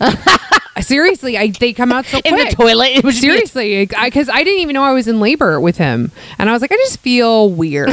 seriously, 0.82 1.38
I 1.38 1.48
they 1.48 1.74
come 1.74 1.92
out 1.92 2.06
so 2.06 2.20
In 2.26 2.36
the 2.36 2.46
toilet. 2.46 2.90
It 2.90 3.04
was 3.04 3.20
Seriously, 3.26 3.86
because 3.86 4.30
I, 4.30 4.44
didn't 4.44 4.60
even 4.62 4.74
know 4.74 4.84
I 4.84 4.92
was 4.94 5.08
in 5.08 5.20
labor 5.20 5.60
with 5.60 5.78
him, 5.78 6.12
and 6.38 6.50
I 6.50 6.54
was 6.54 6.62
like, 6.62 6.72
I 6.72 6.76
just 6.78 7.00
feel 7.00 7.50
weird. 7.50 7.90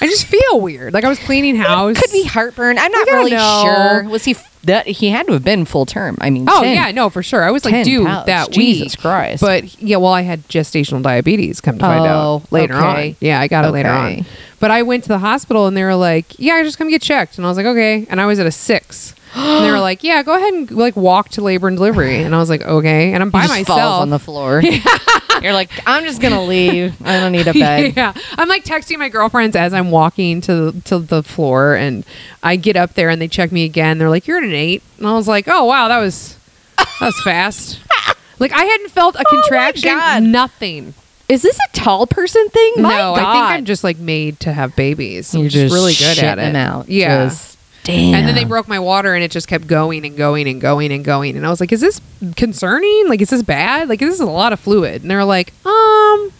I 0.00 0.06
just 0.06 0.26
feel 0.26 0.60
weird. 0.60 0.92
Like 0.94 1.04
I 1.04 1.08
was 1.08 1.18
cleaning 1.18 1.56
house. 1.56 1.98
Could 2.00 2.12
be 2.12 2.24
heartburn. 2.24 2.78
I'm 2.78 2.92
not 2.92 3.06
really 3.08 3.30
know. 3.32 3.62
sure. 3.64 4.08
Was 4.08 4.24
he 4.24 4.32
f- 4.32 4.48
that 4.64 4.86
he 4.86 5.08
had 5.08 5.26
to 5.26 5.32
have 5.32 5.42
been 5.44 5.64
full 5.64 5.86
term? 5.86 6.16
I 6.20 6.30
mean, 6.30 6.46
Oh 6.48 6.62
10 6.62 6.74
yeah, 6.74 6.90
no, 6.92 7.10
for 7.10 7.22
sure. 7.22 7.42
I 7.42 7.50
was 7.50 7.64
like 7.64 7.72
10 7.74 7.84
due 7.84 8.04
pounds. 8.06 8.26
that 8.26 8.50
Jesus 8.52 8.92
week. 8.96 9.00
Christ. 9.00 9.40
But 9.40 9.82
yeah, 9.82 9.96
well, 9.96 10.12
I 10.12 10.22
had 10.22 10.46
gestational 10.48 11.02
diabetes. 11.02 11.60
Come 11.60 11.78
to 11.78 11.80
find 11.84 12.04
Oh, 12.06 12.36
out 12.44 12.52
later 12.52 12.74
okay. 12.76 13.10
on. 13.10 13.16
Yeah, 13.20 13.40
I 13.40 13.48
got 13.48 13.64
it 13.64 13.70
later 13.72 13.88
on. 13.90 14.24
But 14.60 14.70
I 14.70 14.82
went 14.82 15.02
to 15.04 15.08
the 15.08 15.18
hospital 15.18 15.66
and 15.66 15.76
they 15.76 15.82
were 15.82 15.96
like, 15.96 16.38
"Yeah, 16.38 16.62
just 16.62 16.78
come 16.78 16.88
get 16.88 17.02
checked." 17.02 17.36
And 17.36 17.44
I 17.44 17.48
was 17.48 17.56
like, 17.56 17.66
"Okay." 17.66 18.06
And 18.08 18.20
I 18.20 18.26
was 18.26 18.38
at 18.38 18.46
a 18.46 18.52
six. 18.52 19.16
And 19.34 19.64
they 19.64 19.70
were 19.70 19.80
like, 19.80 20.02
"Yeah, 20.04 20.22
go 20.22 20.34
ahead 20.36 20.52
and 20.52 20.70
like 20.70 20.96
walk 20.96 21.30
to 21.30 21.40
labor 21.42 21.68
and 21.68 21.76
delivery." 21.76 22.22
And 22.22 22.34
I 22.34 22.38
was 22.38 22.50
like, 22.50 22.62
"Okay." 22.62 23.12
And 23.12 23.22
I'm 23.22 23.30
by 23.30 23.46
myself 23.46 24.00
on 24.02 24.10
the 24.10 24.18
floor. 24.18 24.62
You're 25.42 25.52
like, 25.54 25.70
I'm 25.86 26.04
just 26.04 26.20
gonna 26.20 26.44
leave. 26.44 26.94
I 27.04 27.18
don't 27.18 27.32
need 27.32 27.48
a 27.48 27.52
bed. 27.58 27.94
yeah, 27.96 28.12
I'm 28.36 28.48
like 28.48 28.64
texting 28.64 28.98
my 28.98 29.08
girlfriends 29.08 29.56
as 29.56 29.72
I'm 29.72 29.90
walking 29.90 30.40
to 30.42 30.70
the, 30.72 30.80
to 30.82 30.98
the 30.98 31.22
floor, 31.22 31.74
and 31.74 32.04
I 32.42 32.56
get 32.56 32.76
up 32.76 32.94
there 32.94 33.08
and 33.08 33.20
they 33.20 33.28
check 33.28 33.50
me 33.52 33.64
again. 33.64 33.98
They're 33.98 34.10
like, 34.10 34.26
"You're 34.26 34.38
at 34.38 34.44
an 34.44 34.52
eight. 34.52 34.82
and 34.98 35.06
I 35.06 35.14
was 35.14 35.26
like, 35.28 35.48
"Oh 35.48 35.64
wow, 35.64 35.88
that 35.88 35.98
was 35.98 36.36
that 36.76 36.88
was 37.00 37.20
fast." 37.24 37.80
like 38.38 38.52
I 38.52 38.64
hadn't 38.64 38.90
felt 38.90 39.16
a 39.16 39.24
Oh 39.26 39.30
contraction, 39.42 39.90
God. 39.90 40.22
nothing. 40.22 40.94
Is 41.28 41.40
this 41.40 41.56
a 41.58 41.72
tall 41.76 42.06
person 42.06 42.46
thing? 42.50 42.74
My 42.78 42.90
no, 42.90 43.14
God. 43.14 43.18
I 43.20 43.32
think 43.32 43.44
I'm 43.46 43.64
just 43.64 43.82
like 43.82 43.96
made 43.98 44.38
to 44.40 44.52
have 44.52 44.76
babies. 44.76 45.34
I'm 45.34 45.40
You're 45.40 45.48
just, 45.50 45.62
just 45.72 45.74
really 45.74 45.94
good 45.94 46.22
at 46.22 46.36
shitting 46.38 46.50
it. 46.50 46.56
out. 46.56 46.88
Yeah. 46.90 47.24
Just- 47.24 47.51
damn. 47.84 48.14
And 48.14 48.28
then 48.28 48.34
they 48.34 48.44
broke 48.44 48.68
my 48.68 48.78
water, 48.78 49.14
and 49.14 49.22
it 49.24 49.30
just 49.30 49.48
kept 49.48 49.66
going 49.66 50.04
and 50.06 50.16
going 50.16 50.48
and 50.48 50.60
going 50.60 50.92
and 50.92 51.04
going. 51.04 51.36
And 51.36 51.46
I 51.46 51.50
was 51.50 51.60
like, 51.60 51.72
"Is 51.72 51.80
this 51.80 52.00
concerning? 52.36 53.08
Like, 53.08 53.20
is 53.20 53.30
this 53.30 53.42
bad? 53.42 53.88
Like, 53.88 54.00
this 54.00 54.14
is 54.14 54.20
a 54.20 54.26
lot 54.26 54.52
of 54.52 54.60
fluid." 54.60 55.02
And 55.02 55.10
they 55.10 55.16
were 55.16 55.24
like, 55.24 55.52
"Um." 55.64 56.32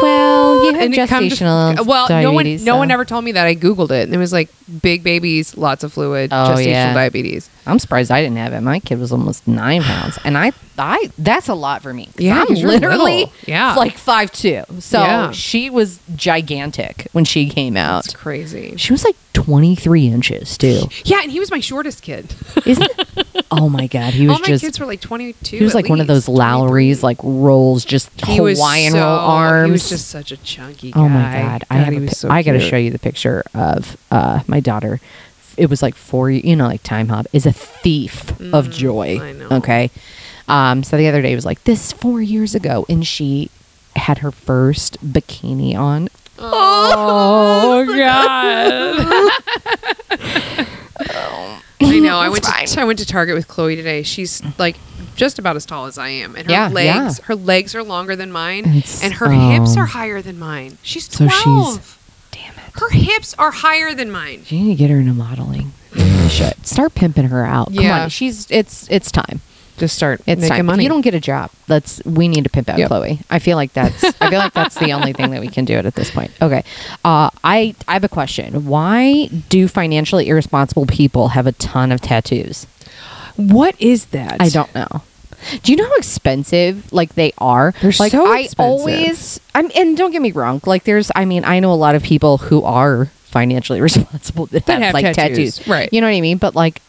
Well, 0.00 0.64
you 0.64 0.70
uh," 0.70 0.74
have 0.96 1.08
come 1.08 1.28
to- 1.28 1.34
gestational 1.34 1.86
well, 1.86 2.08
no 2.08 2.30
one, 2.32 2.44
diabetes, 2.44 2.64
no 2.64 2.76
one 2.76 2.90
ever 2.92 3.04
told 3.04 3.24
me 3.24 3.32
that. 3.32 3.46
I 3.46 3.56
googled 3.56 3.90
it, 3.90 4.04
and 4.04 4.14
it 4.14 4.18
was 4.18 4.32
like 4.32 4.48
big 4.80 5.02
babies, 5.02 5.56
lots 5.56 5.82
of 5.82 5.92
fluid, 5.92 6.32
Oh, 6.32 6.36
gestational 6.54 6.66
yeah. 6.66 6.94
diabetes. 6.94 7.50
I'm 7.66 7.78
surprised 7.78 8.10
I 8.10 8.22
didn't 8.22 8.38
have 8.38 8.52
it. 8.52 8.60
My 8.60 8.80
kid 8.80 8.98
was 8.98 9.12
almost 9.12 9.46
nine 9.46 9.82
pounds, 9.82 10.18
and 10.24 10.36
I, 10.36 10.52
I, 10.78 11.10
that's 11.18 11.48
a 11.48 11.54
lot 11.54 11.82
for 11.82 11.94
me. 11.94 12.08
Yeah, 12.18 12.44
I'm 12.48 12.54
literally. 12.54 13.26
Yeah. 13.46 13.74
like 13.74 13.96
five 13.96 14.32
two. 14.32 14.64
So 14.80 14.98
Yeah. 15.00 15.30
she 15.30 15.70
was 15.70 16.00
gigantic 16.16 17.06
when 17.12 17.24
she 17.24 17.48
came 17.48 17.76
out. 17.76 18.04
It's 18.06 18.14
crazy. 18.14 18.74
She 18.76 18.92
was 18.92 19.04
like 19.04 19.14
23 19.34 20.06
inches 20.08 20.58
too. 20.58 20.82
Yeah, 21.04 21.20
and 21.22 21.30
he 21.30 21.38
was 21.40 21.50
my 21.50 21.60
shortest 21.60 22.02
kid. 22.02 22.34
Isn't? 22.66 22.90
oh 23.52 23.68
my 23.68 23.86
god, 23.86 24.12
he 24.14 24.26
was 24.26 24.34
All 24.36 24.40
my 24.40 24.46
just. 24.46 24.64
kids 24.64 24.80
were 24.80 24.86
like 24.86 25.00
twenty-two. 25.00 25.58
he 25.58 25.64
was 25.64 25.74
like 25.74 25.88
one 25.88 26.00
of 26.00 26.06
those 26.06 26.28
least, 26.28 26.38
Lowry's 26.38 27.02
like 27.02 27.18
rolls, 27.22 27.84
just 27.84 28.08
He 28.26 28.36
Hawaiian 28.38 28.92
so- 28.92 28.98
roll 28.98 29.18
arms. 29.18 29.66
He 29.66 29.72
was 29.72 29.88
just 29.88 30.08
such 30.08 30.32
a 30.32 30.36
chunky 30.38 30.90
guy. 30.90 31.00
Oh 31.00 31.08
my 31.08 31.32
god! 31.32 31.64
I 31.70 31.76
have 31.78 31.94
a 31.94 32.10
so 32.14 32.28
I 32.30 32.42
got 32.42 32.52
to 32.52 32.60
show 32.60 32.76
you 32.76 32.90
the 32.90 32.98
picture 32.98 33.42
of 33.54 33.96
uh, 34.10 34.40
my 34.46 34.60
daughter. 34.60 35.00
It 35.56 35.70
was 35.70 35.82
like 35.82 35.94
four. 35.94 36.30
You 36.30 36.56
know, 36.56 36.66
like 36.66 36.82
Timehop 36.82 37.26
is 37.32 37.46
a 37.46 37.52
thief 37.52 38.30
of 38.52 38.70
joy. 38.70 39.18
Mm, 39.18 39.20
I 39.20 39.32
know. 39.32 39.48
Okay. 39.58 39.90
Um. 40.48 40.82
So 40.82 40.96
the 40.96 41.08
other 41.08 41.22
day 41.22 41.34
was 41.34 41.44
like 41.44 41.62
this 41.64 41.92
four 41.92 42.20
years 42.22 42.54
ago, 42.54 42.86
and 42.88 43.06
she 43.06 43.50
had 43.96 44.18
her 44.18 44.30
first 44.32 44.98
bikini 45.06 45.76
on. 45.76 46.08
Oh 46.38 47.84
god! 47.96 49.32
I 51.80 51.98
know. 51.98 52.16
I 52.18 52.28
went 52.28 52.44
fine. 52.44 52.66
to 52.66 52.80
I 52.80 52.84
went 52.84 52.98
to 53.00 53.06
Target 53.06 53.34
with 53.34 53.48
Chloe 53.48 53.76
today. 53.76 54.02
She's 54.02 54.42
like 54.58 54.76
just 55.16 55.38
about 55.38 55.56
as 55.56 55.66
tall 55.66 55.86
as 55.86 55.98
I 55.98 56.08
am, 56.08 56.36
and 56.36 56.46
her 56.46 56.52
Yeah, 56.52 56.68
legs 56.68 57.18
yeah. 57.18 57.24
her 57.26 57.34
legs 57.34 57.74
are 57.74 57.82
longer 57.82 58.16
than 58.16 58.32
mine, 58.32 58.64
It's- 58.64 59.02
and 59.02 59.12
her 59.14 59.30
hips 59.30 59.76
oh. 59.76 59.80
are 59.80 59.86
higher 59.86 60.22
than 60.22 60.38
mine. 60.38 60.78
She's 60.82 61.10
So 61.10 61.26
twelve. 61.28 61.74
she's- 61.74 61.76
Damn 61.76 61.78
it. 61.78 61.98
Her 62.74 62.88
hips 62.90 63.34
are 63.38 63.50
higher 63.50 63.94
than 63.94 64.10
mine. 64.10 64.42
You 64.48 64.60
need 64.60 64.68
to 64.70 64.74
get 64.76 64.90
her 64.90 64.98
into 65.00 65.12
modeling. 65.14 65.72
You 65.94 66.04
really 66.04 66.28
should 66.28 66.66
start 66.66 66.94
pimping 66.94 67.24
her 67.26 67.44
out. 67.44 67.66
Come 67.66 67.74
Yeah. 67.84 68.02
on, 68.04 68.08
she's 68.08 68.50
it's 68.50 68.86
it's 68.90 69.10
time. 69.10 69.40
Just 69.78 69.96
start 69.96 70.20
It's 70.26 70.42
making 70.42 70.48
time. 70.48 70.60
If 70.60 70.66
money. 70.66 70.82
you 70.84 70.88
don't 70.90 71.00
get 71.00 71.14
a 71.14 71.20
job, 71.20 71.50
let's 71.66 72.02
we 72.04 72.28
need 72.28 72.44
to 72.44 72.50
pimp 72.50 72.68
out 72.68 72.78
Yep. 72.78 72.88
Chloe. 72.88 73.20
I 73.30 73.38
feel 73.38 73.56
like 73.56 73.72
that's 73.72 74.04
I 74.20 74.28
feel 74.30 74.38
like 74.38 74.52
that's 74.52 74.76
the 74.76 74.92
only 74.92 75.12
thing 75.12 75.30
that 75.30 75.40
we 75.40 75.48
can 75.48 75.64
do 75.64 75.74
it 75.76 75.86
at 75.86 75.94
this 75.94 76.10
point. 76.10 76.30
Okay. 76.42 76.62
Uh, 77.04 77.30
I 77.42 77.74
I 77.88 77.94
have 77.94 78.04
a 78.04 78.08
question. 78.08 78.66
Why 78.66 79.26
do 79.48 79.66
financially 79.68 80.28
irresponsible 80.28 80.86
people 80.86 81.28
have 81.28 81.46
a 81.46 81.52
ton 81.52 81.90
of 81.90 82.00
tattoos? 82.00 82.66
what 83.36 83.74
is 83.80 84.06
that? 84.06 84.36
I 84.40 84.50
don't 84.50 84.72
know. 84.74 85.02
Do 85.62 85.72
you 85.72 85.76
know 85.76 85.86
how 85.86 85.96
expensive 85.96 86.92
like 86.92 87.14
they 87.14 87.32
are? 87.38 87.72
They're 87.82 87.92
like 87.98 88.12
so 88.12 88.26
I 88.26 88.40
expensive. 88.40 88.60
always 88.60 89.40
I'm 89.54 89.70
and 89.76 89.96
don't 89.96 90.10
get 90.12 90.22
me 90.22 90.32
wrong, 90.32 90.60
like 90.66 90.84
there's 90.84 91.10
I 91.14 91.24
mean, 91.24 91.44
I 91.44 91.60
know 91.60 91.72
a 91.72 91.74
lot 91.74 91.94
of 91.94 92.02
people 92.02 92.38
who 92.38 92.62
are 92.62 93.06
financially 93.24 93.80
responsible 93.88 94.46
that, 94.46 94.66
That 94.66 94.74
have, 94.74 94.82
have 94.82 94.94
like 94.94 95.14
tattoos, 95.14 95.56
tattoos. 95.56 95.68
right. 95.68 95.88
You 95.92 96.00
know 96.00 96.06
what 96.06 96.14
I 96.16 96.20
mean? 96.20 96.38
But 96.38 96.54
like 96.54 96.80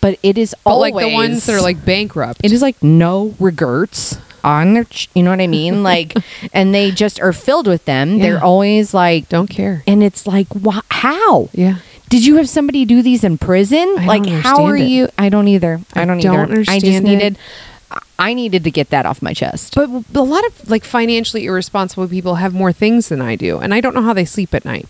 but 0.00 0.18
it 0.22 0.38
is 0.38 0.54
But 0.64 0.70
always 0.70 0.94
like 0.94 1.04
the 1.04 1.12
ones 1.14 1.46
that 1.46 1.54
are 1.54 1.60
like 1.62 1.84
bankrupt. 1.84 2.40
it 2.42 2.52
is 2.52 2.62
like 2.62 2.82
no 2.82 3.34
regrets 3.38 4.18
on 4.42 4.74
their 4.74 4.84
ch- 4.84 5.08
you 5.14 5.22
know 5.22 5.30
what 5.30 5.40
I 5.40 5.46
mean? 5.46 5.82
Like 5.92 6.14
and 6.52 6.74
they 6.74 6.90
just 6.90 7.20
are 7.20 7.32
filled 7.32 7.66
with 7.66 7.84
them. 7.84 8.16
Yeah. 8.16 8.22
They're 8.22 8.44
always 8.44 8.92
like 8.94 9.28
don't 9.28 9.48
care. 9.48 9.82
and 9.86 10.02
it's 10.02 10.26
like 10.26 10.46
wha- 10.54 10.82
how? 10.90 11.48
Yeah. 11.52 11.76
Did 12.10 12.24
you 12.26 12.36
have 12.36 12.48
somebody 12.48 12.84
do 12.84 13.02
these 13.02 13.24
in 13.24 13.38
prison? 13.38 13.96
I 13.98 14.06
like 14.06 14.26
how 14.26 14.64
are 14.64 14.76
it. 14.76 14.86
you? 14.86 15.08
I 15.18 15.30
don't 15.30 15.48
either. 15.48 15.80
I, 15.94 16.02
I 16.02 16.04
don't, 16.04 16.20
don't 16.20 16.50
either. 16.52 16.64
I 16.70 16.78
just 16.78 17.04
it. 17.04 17.36
I 18.18 18.34
needed 18.34 18.64
to 18.64 18.70
get 18.70 18.90
that 18.90 19.06
off 19.06 19.20
my 19.22 19.34
chest. 19.34 19.74
But 19.74 19.88
a 20.14 20.22
lot 20.22 20.44
of 20.46 20.68
like 20.70 20.84
financially 20.84 21.46
irresponsible 21.46 22.08
people 22.08 22.36
have 22.36 22.54
more 22.54 22.72
things 22.72 23.08
than 23.08 23.20
I 23.20 23.36
do, 23.36 23.58
and 23.58 23.74
I 23.74 23.80
don't 23.80 23.94
know 23.94 24.02
how 24.02 24.12
they 24.14 24.24
sleep 24.24 24.54
at 24.54 24.64
night. 24.64 24.86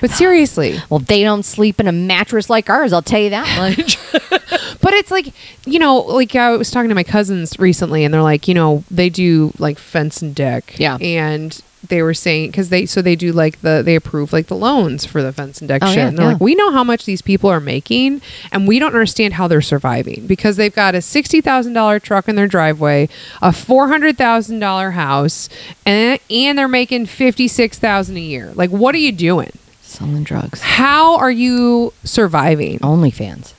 but 0.00 0.10
seriously, 0.10 0.78
Well, 0.90 1.00
they 1.00 1.22
don't 1.22 1.44
sleep 1.44 1.78
in 1.80 1.86
a 1.88 1.92
mattress 1.92 2.50
like 2.50 2.68
ours. 2.68 2.92
I'll 2.92 3.02
tell 3.02 3.20
you 3.20 3.30
that 3.30 3.56
much. 3.76 3.98
but 4.80 4.92
it's 4.94 5.10
like 5.10 5.32
you 5.64 5.78
know, 5.78 5.96
like 5.98 6.34
I 6.34 6.56
was 6.56 6.70
talking 6.70 6.88
to 6.88 6.94
my 6.94 7.04
cousins 7.04 7.58
recently, 7.58 8.04
and 8.04 8.12
they're 8.12 8.22
like, 8.22 8.48
you 8.48 8.54
know, 8.54 8.84
they 8.90 9.08
do 9.08 9.52
like 9.58 9.78
fence 9.78 10.22
and 10.22 10.34
deck, 10.34 10.74
Yeah. 10.78 10.96
and 11.00 11.58
they 11.88 12.00
were 12.02 12.14
saying 12.14 12.50
because 12.50 12.68
they 12.68 12.86
so 12.86 13.02
they 13.02 13.16
do 13.16 13.32
like 13.32 13.60
the 13.60 13.82
they 13.84 13.96
approve 13.96 14.32
like 14.32 14.46
the 14.46 14.54
loans 14.56 15.04
for 15.04 15.22
the 15.22 15.32
fence 15.32 15.60
and 15.60 15.68
deck 15.68 15.82
Oh, 15.82 15.88
shit. 15.88 15.96
yeah, 15.96 16.08
and 16.08 16.16
they're 16.18 16.26
yeah. 16.26 16.32
like, 16.34 16.40
we 16.40 16.54
know 16.54 16.70
how 16.70 16.84
much 16.84 17.04
these 17.04 17.22
people 17.22 17.50
are 17.50 17.60
making, 17.60 18.22
and 18.52 18.68
we 18.68 18.78
don't 18.78 18.92
understand 18.92 19.34
how 19.34 19.48
they're 19.48 19.60
surviving 19.60 20.26
because 20.26 20.56
they've 20.56 20.74
got 20.74 20.94
a 20.94 21.02
sixty 21.02 21.40
thousand 21.40 21.72
dollar 21.72 21.98
truck 21.98 22.28
in 22.28 22.36
their 22.36 22.46
driveway, 22.46 23.08
a 23.40 23.52
four 23.52 23.88
hundred 23.88 24.16
thousand 24.16 24.60
dollar 24.60 24.92
house, 24.92 25.48
and 25.84 26.18
and 26.30 26.58
they're 26.58 26.68
making 26.68 27.06
fifty 27.06 27.48
six 27.48 27.78
thousand 27.78 28.16
a 28.16 28.20
year. 28.20 28.52
Like, 28.54 28.70
what 28.70 28.94
are 28.94 28.98
you 28.98 29.12
doing? 29.12 29.50
Selling 29.82 30.22
drugs. 30.24 30.62
How 30.62 31.16
are 31.18 31.30
you 31.30 31.92
surviving? 32.04 32.78
OnlyFans. 32.78 33.52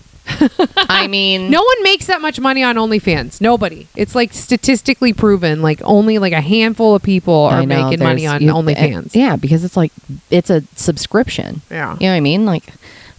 I 0.78 1.08
mean, 1.08 1.50
No 1.50 1.62
one 1.62 1.84
makes 1.84 2.08
that 2.08 2.22
much 2.22 2.40
money 2.40 2.64
on 2.64 2.76
OnlyFans. 2.76 3.42
Nobody. 3.42 3.88
It's 3.96 4.16
like 4.16 4.34
statistically 4.34 5.14
proven. 5.14 5.62
Like 5.62 5.82
only 5.84 6.18
like 6.20 6.34
a 6.34 6.42
handful 6.42 6.96
of 6.96 7.04
people 7.04 7.34
are 7.34 7.66
know, 7.66 7.90
making 7.90 8.04
money 8.04 8.26
on 8.28 8.42
you- 8.42 8.52
OnlyFans. 8.52 9.16
Yeah, 9.16 9.36
because 9.36 9.64
it's 9.64 9.78
like 9.78 9.92
it's 10.30 10.50
a 10.50 10.64
subscription. 10.76 11.62
Yeah. 11.72 11.94
You 11.94 12.08
know 12.08 12.12
what 12.14 12.18
I 12.18 12.20
mean? 12.22 12.46
Like, 12.46 12.66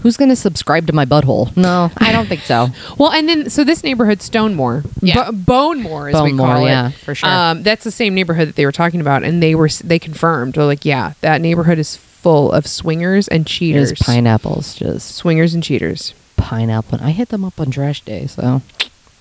who's 0.00 0.16
going 0.16 0.28
to 0.28 0.36
subscribe 0.36 0.86
to 0.86 0.92
my 0.92 1.04
butthole? 1.06 1.56
No, 1.56 1.90
I 1.98 2.12
don't 2.12 2.26
think 2.28 2.42
so. 2.42 2.68
Well, 2.98 3.10
and 3.12 3.28
then 3.28 3.50
so 3.50 3.64
this 3.64 3.82
neighborhood, 3.82 4.18
Stonemore, 4.20 4.84
Yeah. 5.00 5.30
Bo- 5.30 5.74
Bonemore, 5.74 6.12
as 6.14 6.22
we 6.22 6.30
Bonemore, 6.32 6.36
call 6.54 6.66
it. 6.66 6.68
yeah, 6.70 6.90
for 6.90 7.14
sure. 7.14 7.28
Um, 7.28 7.62
that's 7.62 7.84
the 7.84 7.90
same 7.90 8.14
neighborhood 8.14 8.48
that 8.48 8.56
they 8.56 8.66
were 8.66 8.72
talking 8.72 9.00
about, 9.00 9.24
and 9.24 9.42
they 9.42 9.54
were 9.54 9.68
they 9.82 9.98
confirmed. 9.98 10.54
They're 10.54 10.64
like, 10.64 10.84
yeah, 10.84 11.14
that 11.22 11.40
neighborhood 11.40 11.78
is 11.78 11.96
full 11.96 12.52
of 12.52 12.66
swingers 12.66 13.28
and 13.28 13.46
cheaters. 13.46 13.88
There's 13.90 13.98
pineapples, 14.02 14.74
just 14.74 15.14
swingers 15.14 15.54
and 15.54 15.62
cheaters. 15.62 16.14
Pineapple. 16.36 16.98
I 17.02 17.10
hit 17.10 17.28
them 17.28 17.44
up 17.44 17.60
on 17.60 17.70
trash 17.70 18.00
day, 18.02 18.26
so 18.26 18.62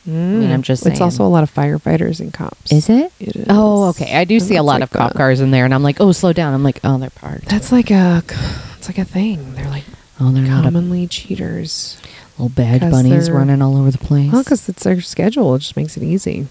I 0.05 0.09
mean, 0.09 0.51
I'm 0.51 0.61
just 0.63 0.85
It's 0.85 0.99
also 0.99 1.25
a 1.25 1.29
lot 1.29 1.43
of 1.43 1.53
firefighters 1.53 2.19
and 2.19 2.33
cops. 2.33 2.71
is 2.71 2.89
it? 2.89 3.11
It 3.19 3.35
is. 3.35 3.45
Oh, 3.49 3.89
okay. 3.89 4.15
I 4.15 4.25
do 4.25 4.35
And 4.35 4.43
see 4.43 4.55
a 4.57 4.63
lot 4.63 4.81
like 4.81 4.83
of 4.83 4.89
cop 4.91 5.13
cars 5.13 5.39
in 5.39 5.51
there, 5.51 5.65
and 5.65 5.73
I'm 5.73 5.83
like, 5.83 6.01
oh, 6.01 6.11
slow 6.11 6.33
down. 6.33 6.53
I'm 6.53 6.63
like, 6.63 6.79
oh, 6.83 6.97
they're 6.97 7.09
parked. 7.09 7.45
That's 7.45 7.71
like 7.71 7.89
a, 7.89 8.21
it's 8.77 8.87
like 8.89 8.97
a 8.97 9.05
thing. 9.05 9.53
They're 9.55 9.69
like 9.69 9.85
oh, 10.19 10.31
they're 10.31 10.43
not 10.43 10.61
a 10.61 10.67
commonly 10.67 11.07
cheaters. 11.07 12.01
little 12.37 12.49
bad 12.49 12.81
bunnies 12.91 13.31
running 13.31 13.61
all 13.61 13.77
over 13.77 13.91
the 13.91 13.97
place. 13.97 14.31
Well, 14.31 14.43
because 14.43 14.67
it's 14.67 14.83
their 14.83 14.99
schedule. 15.01 15.55
It 15.55 15.59
just 15.59 15.77
makes 15.77 15.95
it 15.95 16.03
easy. 16.03 16.47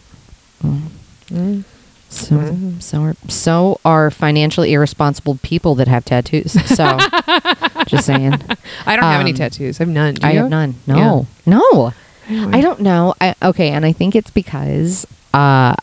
Mm. 0.62 1.64
So, 2.12 2.36
Mhm. 2.36 2.82
so 2.82 3.00
are 3.02 3.16
so 3.28 3.80
are 3.84 4.10
financially 4.10 4.72
irresponsible 4.74 5.38
people 5.42 5.74
that 5.76 5.88
have 5.88 6.04
tattoos. 6.04 6.52
So, 6.76 6.98
just 7.86 8.04
saying. 8.06 8.34
I 8.86 8.96
don't 8.96 9.04
have 9.04 9.20
any 9.20 9.30
Um, 9.30 9.36
tattoos. 9.36 9.80
I 9.80 9.84
have 9.84 9.88
none. 9.92 10.14
Do 10.14 10.26
I 10.26 10.32
you? 10.32 10.38
have 10.40 10.50
none. 10.50 10.74
No, 10.86 11.26
no. 11.46 11.92
Anyway. 12.28 12.52
I 12.52 12.60
don't 12.60 12.80
know. 12.80 13.14
I, 13.20 13.34
okay, 13.42 13.70
and 13.70 13.84
I 13.86 13.92
think 13.92 14.14
it's 14.14 14.30
because 14.30 15.06
uh, 15.34 15.74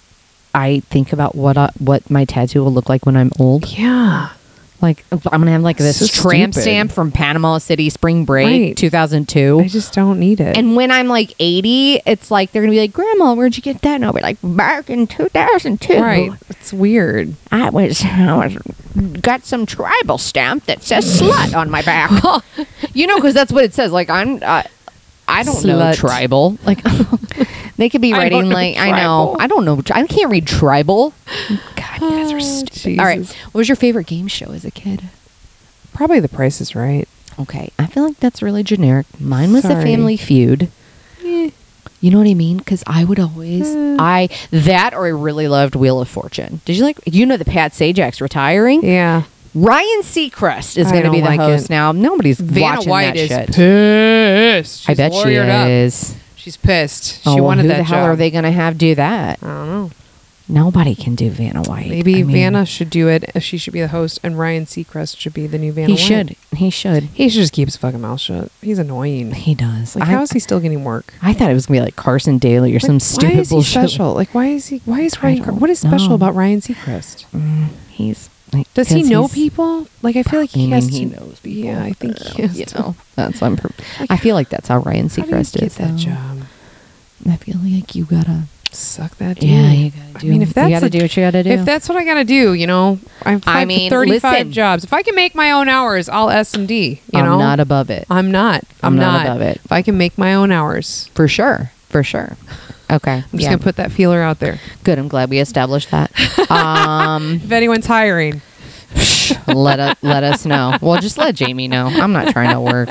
I 0.53 0.81
think 0.89 1.11
about 1.11 1.33
what 1.35 1.57
uh, 1.57 1.69
what 1.79 2.09
my 2.09 2.25
tattoo 2.25 2.63
will 2.63 2.73
look 2.73 2.89
like 2.89 3.05
when 3.07 3.17
I'm 3.17 3.31
old. 3.39 3.65
Yeah. 3.77 4.29
Like 4.81 5.03
I'm 5.11 5.19
gonna 5.19 5.51
have 5.51 5.61
like 5.61 5.77
this 5.77 5.99
So 5.99 6.21
tramp 6.21 6.53
stupid. 6.53 6.63
stamp 6.63 6.91
from 6.91 7.11
Panama 7.11 7.57
City 7.57 7.89
Spring 7.89 8.25
Break 8.25 8.45
Right. 8.69 8.77
2002. 8.77 9.59
I 9.59 9.67
just 9.67 9.93
don't 9.93 10.19
need 10.19 10.39
it. 10.39 10.57
And 10.57 10.75
when 10.75 10.89
I'm 10.91 11.07
like 11.07 11.33
80, 11.39 12.01
it's 12.05 12.31
like 12.31 12.51
they're 12.51 12.61
gonna 12.61 12.71
be 12.71 12.79
like, 12.79 12.93
"Grandma, 12.93 13.33
where'd 13.33 13.57
you 13.57 13.63
get 13.63 13.81
that?" 13.81 13.95
And 13.95 14.05
I'll 14.05 14.13
be 14.13 14.21
like, 14.21 14.37
"Back 14.43 14.89
in 14.89 15.05
2002, 15.07 15.99
right. 16.01 16.31
It's 16.49 16.71
weird. 16.71 17.35
I 17.51 17.69
was, 17.69 18.03
I 18.05 18.47
was 18.47 18.57
got 19.21 19.43
some 19.45 19.65
tribal 19.65 20.17
stamp 20.17 20.65
that 20.65 20.83
says 20.83 21.21
slut 21.21 21.55
on 21.55 21.69
my 21.69 21.81
back. 21.81 22.09
you 22.93 23.07
know, 23.07 23.15
because 23.15 23.33
that's 23.33 23.51
what 23.51 23.63
it 23.63 23.73
says. 23.73 23.91
Like 23.91 24.09
I'm, 24.09 24.41
uh, 24.43 24.63
I 25.29 25.43
don't 25.43 25.63
know 25.65 25.77
Slut. 25.77 25.95
tribal. 25.95 26.57
Like 26.65 26.81
they 27.77 27.89
could 27.89 28.01
be 28.01 28.13
I 28.13 28.17
writing 28.17 28.39
don't 28.41 28.49
know 28.49 28.55
like 28.55 28.77
I 28.77 28.91
know, 28.91 29.35
tribal. 29.35 29.37
I 29.39 29.47
don't 29.47 29.65
know. 29.65 29.81
I 29.93 30.05
can't 30.07 30.29
read 30.31 30.47
tribal. 30.47 31.13
God, 31.75 32.01
you 32.01 32.09
guys 32.09 32.31
are 32.33 32.39
stupid. 32.67 32.99
All 32.99 33.05
right, 33.05 33.19
Jesus. 33.19 33.35
what 33.45 33.55
was 33.55 33.69
your 33.69 33.75
favorite 33.75 34.07
game 34.07 34.27
show 34.27 34.51
as 34.51 34.65
a 34.65 34.71
kid? 34.71 35.03
Probably 35.93 36.19
the 36.19 36.29
price 36.29 36.61
is 36.61 36.75
right. 36.75 37.07
Okay, 37.39 37.69
I 37.79 37.85
feel 37.85 38.03
like 38.05 38.19
that's 38.19 38.41
really 38.41 38.63
generic. 38.63 39.05
Mine 39.19 39.53
was 39.53 39.63
the 39.63 39.69
Sorry. 39.69 39.83
Family 39.83 40.17
Feud. 40.17 40.69
Eh. 41.23 41.51
You 42.01 42.11
know 42.11 42.17
what 42.17 42.27
I 42.27 42.33
mean? 42.33 42.57
Because 42.57 42.83
I 42.87 43.03
would 43.03 43.19
always, 43.19 43.67
Eh. 43.75 43.97
I 43.99 44.29
that 44.51 44.93
or 44.93 45.05
I 45.05 45.09
really 45.09 45.47
loved 45.47 45.75
Wheel 45.75 45.99
of 46.01 46.07
Fortune. 46.09 46.61
Did 46.65 46.75
you 46.77 46.83
like? 46.83 46.99
You 47.05 47.25
know 47.25 47.37
the 47.37 47.45
Pat 47.45 47.71
Sajak's 47.73 48.19
retiring. 48.21 48.83
Yeah. 48.83 49.23
Ryan 49.55 50.01
Seacrest 50.01 50.77
is 50.77 50.91
going 50.91 51.03
to 51.03 51.11
be 51.11 51.21
the 51.21 51.25
like 51.25 51.39
host 51.39 51.65
it. 51.65 51.69
now. 51.69 51.91
Nobody's 51.91 52.39
Vanna 52.39 52.77
watching 52.77 52.89
White 52.89 53.05
that 53.07 53.17
is 53.17 53.27
shit. 53.29 53.47
pissed. 53.55 54.89
I 54.89 54.93
bet 54.93 55.13
she 55.13 55.37
up. 55.37 55.67
is. 55.67 56.15
She's 56.35 56.57
pissed. 56.57 57.21
Oh, 57.25 57.33
she 57.35 57.41
well, 57.41 57.47
wanted 57.47 57.63
who 57.63 57.67
that 57.69 57.77
the 57.77 57.83
hell 57.83 58.03
job. 58.05 58.09
are 58.11 58.15
they 58.15 58.31
going 58.31 58.43
to 58.45 58.51
have 58.51 58.77
do 58.77 58.95
that? 58.95 59.39
I 59.41 59.45
don't 59.45 59.67
know. 59.67 59.91
Nobody 60.51 60.95
can 60.95 61.13
do 61.13 61.29
Vanna 61.29 61.61
White. 61.61 61.89
Maybe 61.89 62.21
I 62.21 62.23
mean, 62.23 62.31
Vanna 62.35 62.65
should 62.65 62.89
do 62.89 63.07
it. 63.07 63.29
She 63.39 63.59
should 63.59 63.71
be 63.71 63.81
the 63.81 63.89
host, 63.89 64.19
and 64.23 64.37
Ryan 64.39 64.65
Seacrest 64.65 65.19
should 65.19 65.33
be 65.33 65.45
the 65.45 65.59
new 65.59 65.71
Vanna. 65.71 65.89
He 65.89 65.93
White. 65.93 65.99
should. 65.99 66.35
He 66.57 66.69
should. 66.71 67.03
He 67.03 67.29
should 67.29 67.41
just 67.41 67.53
keep 67.53 67.67
his 67.67 67.77
fucking 67.77 68.01
mouth 68.01 68.19
shut. 68.19 68.51
He's 68.59 68.79
annoying. 68.79 69.31
He 69.33 69.53
does. 69.53 69.95
Like, 69.95 70.07
I, 70.09 70.11
how 70.11 70.23
is 70.23 70.31
he 70.31 70.39
still 70.39 70.59
getting 70.59 70.83
work? 70.83 71.13
I 71.21 71.33
thought 71.33 71.51
it 71.51 71.53
was 71.53 71.67
going 71.67 71.77
to 71.77 71.81
be 71.81 71.85
like 71.85 71.95
Carson 71.95 72.39
Daly 72.39 72.75
or 72.75 72.79
some 72.79 72.99
stupid 72.99 73.35
why 73.35 73.41
is 73.41 73.49
he 73.49 73.55
bullshit. 73.55 73.71
special? 73.73 74.13
Like, 74.15 74.33
why 74.33 74.47
is 74.47 74.67
he? 74.67 74.81
Why 74.85 75.01
is 75.01 75.21
Ryan? 75.21 75.59
What 75.59 75.69
is 75.69 75.77
special 75.79 76.09
know. 76.09 76.15
about 76.15 76.33
Ryan 76.33 76.61
Seacrest? 76.61 77.27
Mm, 77.31 77.67
he's. 77.89 78.27
Like, 78.51 78.73
Does 78.73 78.89
he 78.89 79.03
know 79.03 79.27
people? 79.27 79.87
Like, 80.01 80.15
I 80.15 80.23
feel 80.23 80.39
like 80.39 80.49
he 80.49 80.61
I 80.61 80.63
mean, 80.63 80.71
has 80.71 80.87
he 80.87 81.05
to. 81.05 81.19
knows 81.19 81.39
people. 81.39 81.63
Yeah, 81.65 81.83
I 81.83 81.93
think 81.93 82.17
he 82.19 82.41
has 82.41 82.59
you 82.59 82.65
to. 82.65 82.79
know, 82.79 82.95
that's 83.15 83.41
I'm. 83.43 83.55
per- 83.57 83.69
Like, 83.99 84.09
I 84.11 84.17
feel 84.17 84.35
like 84.35 84.49
that's 84.49 84.67
how 84.67 84.79
Ryan 84.79 85.07
How 85.09 85.15
do 85.15 85.21
you 85.21 85.27
Seacrest 85.27 85.53
get 85.53 85.63
is. 85.63 85.75
that 85.75 85.91
though. 85.91 85.97
job? 85.97 86.37
I 87.29 87.35
feel 87.37 87.57
like 87.63 87.95
you 87.95 88.05
gotta. 88.05 88.43
Suck 88.71 89.17
that. 89.17 89.39
Dude. 89.39 89.49
Yeah, 89.49 89.71
you 89.71 89.89
gotta 89.91 90.19
do. 90.19 90.27
I 90.27 90.29
mean, 90.29 90.41
if 90.43 90.53
that's 90.53 90.69
you 90.69 90.75
gotta 90.75 90.85
a- 90.85 90.89
do 90.91 90.99
what 91.01 91.17
you 91.17 91.23
gotta 91.23 91.43
do. 91.43 91.49
If 91.49 91.65
that's 91.65 91.89
what 91.89 91.97
I 91.97 92.05
gotta 92.05 92.23
do, 92.23 92.53
you 92.53 92.67
know, 92.67 92.99
I've 93.23 93.43
I 93.47 93.65
mean, 93.65 93.89
35 93.89 94.31
listen. 94.31 94.51
jobs. 94.51 94.83
If 94.83 94.93
I 94.93 95.01
can 95.01 95.15
make 95.15 95.33
my 95.33 95.51
own 95.51 95.67
hours, 95.69 96.07
I'll 96.07 96.29
S 96.29 96.53
and 96.53 96.67
D. 96.67 97.01
You 97.11 97.19
know. 97.19 97.19
I'm 97.19 97.25
know, 97.25 97.37
not 97.39 97.59
above 97.59 97.89
it. 97.89 98.05
I'm 98.11 98.29
not. 98.31 98.63
I'm, 98.83 98.93
I'm 98.93 98.95
not 98.99 99.13
not 99.13 99.25
above 99.25 99.41
it. 99.41 99.61
If 99.65 99.71
I 99.71 99.81
can 99.81 99.97
make 99.97 100.17
my 100.19 100.35
own 100.35 100.51
hours, 100.51 101.09
For 101.15 101.27
sure. 101.27 101.71
For 101.89 102.03
sure. 102.03 102.37
Okay. 102.91 103.11
I'm 103.11 103.21
just 103.21 103.43
yeah. 103.43 103.49
gonna 103.49 103.59
put 103.59 103.75
that 103.75 103.91
feeler 103.91 104.21
out 104.21 104.39
there. 104.39 104.59
Good. 104.83 104.97
I'm 104.97 105.07
glad 105.07 105.29
we 105.29 105.39
established 105.39 105.91
that. 105.91 106.11
um, 106.51 107.35
If 107.35 107.51
anyone's 107.51 107.85
hiring, 107.85 108.41
let 109.47 109.79
us 109.79 109.97
let 110.01 110.23
us 110.23 110.45
know. 110.45 110.77
Well, 110.81 110.99
just 110.99 111.17
let 111.17 111.35
Jamie 111.35 111.67
know. 111.67 111.87
I'm 111.87 112.11
not 112.11 112.29
trying 112.29 112.53
to 112.53 112.61
work. 112.61 112.89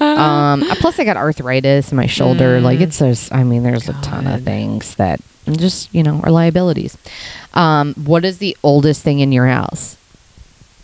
Um, 0.00 0.64
plus, 0.80 0.98
I 0.98 1.04
got 1.04 1.16
arthritis 1.16 1.90
in 1.90 1.96
my 1.96 2.06
shoulder. 2.06 2.60
Like 2.60 2.80
it's 2.80 2.98
there's. 2.98 3.32
I 3.32 3.44
mean, 3.44 3.62
there's 3.62 3.88
a 3.88 3.94
ton 4.02 4.26
of 4.26 4.44
things 4.44 4.94
that 4.96 5.20
just 5.50 5.94
you 5.94 6.02
know 6.02 6.20
are 6.22 6.30
liabilities. 6.30 6.98
Um, 7.54 7.94
what 7.94 8.24
is 8.24 8.38
the 8.38 8.56
oldest 8.62 9.02
thing 9.02 9.20
in 9.20 9.32
your 9.32 9.46
house? 9.46 9.96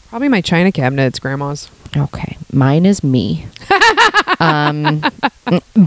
Probably 0.09 0.29
my 0.29 0.41
china 0.41 0.73
cabinet. 0.73 1.07
It's 1.07 1.19
grandma's. 1.19 1.71
Okay, 1.97 2.39
mine 2.53 2.87
is 2.87 3.05
me. 3.05 3.47
um, 4.41 5.03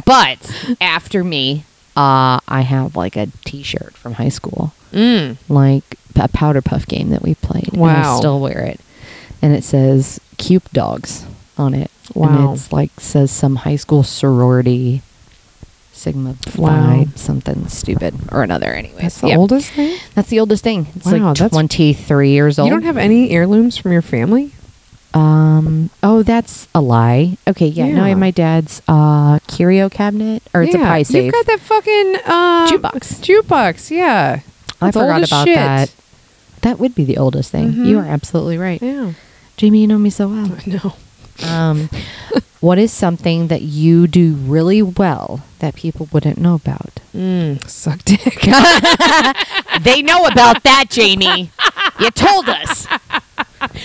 but 0.05 0.75
after 0.79 1.23
me, 1.23 1.65
uh, 1.95 2.39
I 2.47 2.61
have 2.61 2.95
like 2.95 3.15
a 3.15 3.27
T-shirt 3.45 3.93
from 3.95 4.13
high 4.13 4.29
school, 4.29 4.73
Mm. 4.91 5.37
like 5.49 5.97
a 6.15 6.27
powder 6.27 6.61
puff 6.61 6.85
game 6.87 7.09
that 7.09 7.21
we 7.23 7.35
played. 7.35 7.69
and 7.73 7.77
I 7.83 8.01
Wow. 8.01 8.17
still 8.19 8.39
wear 8.39 8.59
it, 8.61 8.79
and 9.41 9.53
it 9.53 9.63
says 9.63 10.19
"Cute 10.37 10.71
Dogs" 10.73 11.25
on 11.57 11.73
it. 11.73 11.89
Wow. 12.13 12.27
and 12.49 12.57
it's 12.57 12.71
like 12.71 12.91
says 12.99 13.31
some 13.31 13.55
high 13.57 13.77
school 13.77 14.03
sorority, 14.03 15.01
Sigma 15.93 16.35
Wow. 16.57 17.05
Phi, 17.05 17.07
something 17.15 17.67
stupid 17.69 18.13
or 18.31 18.43
another. 18.43 18.73
Anyway, 18.73 19.01
That's 19.01 19.21
the 19.21 19.35
oldest 19.35 19.71
thing. 19.71 19.97
That's 20.15 20.29
the 20.29 20.39
oldest 20.39 20.63
thing. 20.63 20.87
It's 20.95 21.05
Wow, 21.05 21.33
like 21.37 21.49
twenty 21.51 21.93
three 21.93 22.31
years 22.31 22.59
old. 22.59 22.67
You 22.67 22.73
don't 22.73 22.83
have 22.83 22.97
any 22.97 23.29
heirlooms 23.29 23.77
from 23.77 23.91
your 23.93 24.01
family? 24.01 24.51
Um. 25.13 25.89
Oh, 26.01 26.23
that's 26.23 26.67
a 26.73 26.81
lie. 26.81 27.37
Okay. 27.47 27.67
Yeah. 27.67 27.87
No, 27.91 28.01
I 28.01 28.05
Yeah. 28.05 28.09
have 28.09 28.17
my 28.19 28.31
dad's 28.31 28.81
uh 28.87 29.39
curio 29.47 29.89
cabinet, 29.89 30.41
or 30.53 30.63
it's 30.63 30.73
a 30.75 30.79
pie 30.79 31.03
safe. 31.03 31.25
You've 31.25 31.33
got 31.33 31.45
that 31.45 31.59
fucking 31.59 32.15
um, 32.25 32.67
Jukebox. 32.69 33.21
Jukebox, 33.21 33.91
yeah. 33.91 34.39
I 34.81 34.87
It's 34.87 34.97
old 34.97 35.05
forgot 35.05 35.21
as 35.23 35.29
about 35.29 35.45
shit. 35.47 35.55
that. 35.55 35.91
That 36.61 36.79
would 36.79 36.95
be 36.95 37.03
the 37.05 37.17
oldest 37.17 37.51
thing. 37.51 37.73
Mhm. 37.73 37.85
You 37.85 37.99
are 37.99 38.05
absolutely 38.05 38.57
right, 38.57 38.81
Yeah. 38.81 39.13
Jamie. 39.57 39.81
You 39.81 39.87
know 39.87 39.97
me 39.99 40.09
so 40.09 40.27
well. 40.29 40.49
Know. 40.65 40.93
Um, 41.49 41.89
what 42.61 42.77
is 42.77 42.91
something 42.93 43.47
that 43.47 43.63
you 43.63 44.05
do 44.07 44.33
really 44.33 44.81
well 44.83 45.41
that 45.59 45.73
people 45.75 46.07
wouldn't 46.11 46.37
know 46.37 46.53
about? 46.55 46.99
Mm, 47.15 47.67
suck 47.67 48.03
dick. 48.05 48.39
they 49.83 50.01
know 50.01 50.25
about 50.25 50.63
that, 50.63 50.85
Jamie. 50.89 51.51
You 51.99 52.09
told 52.11 52.49
us. 52.49 52.87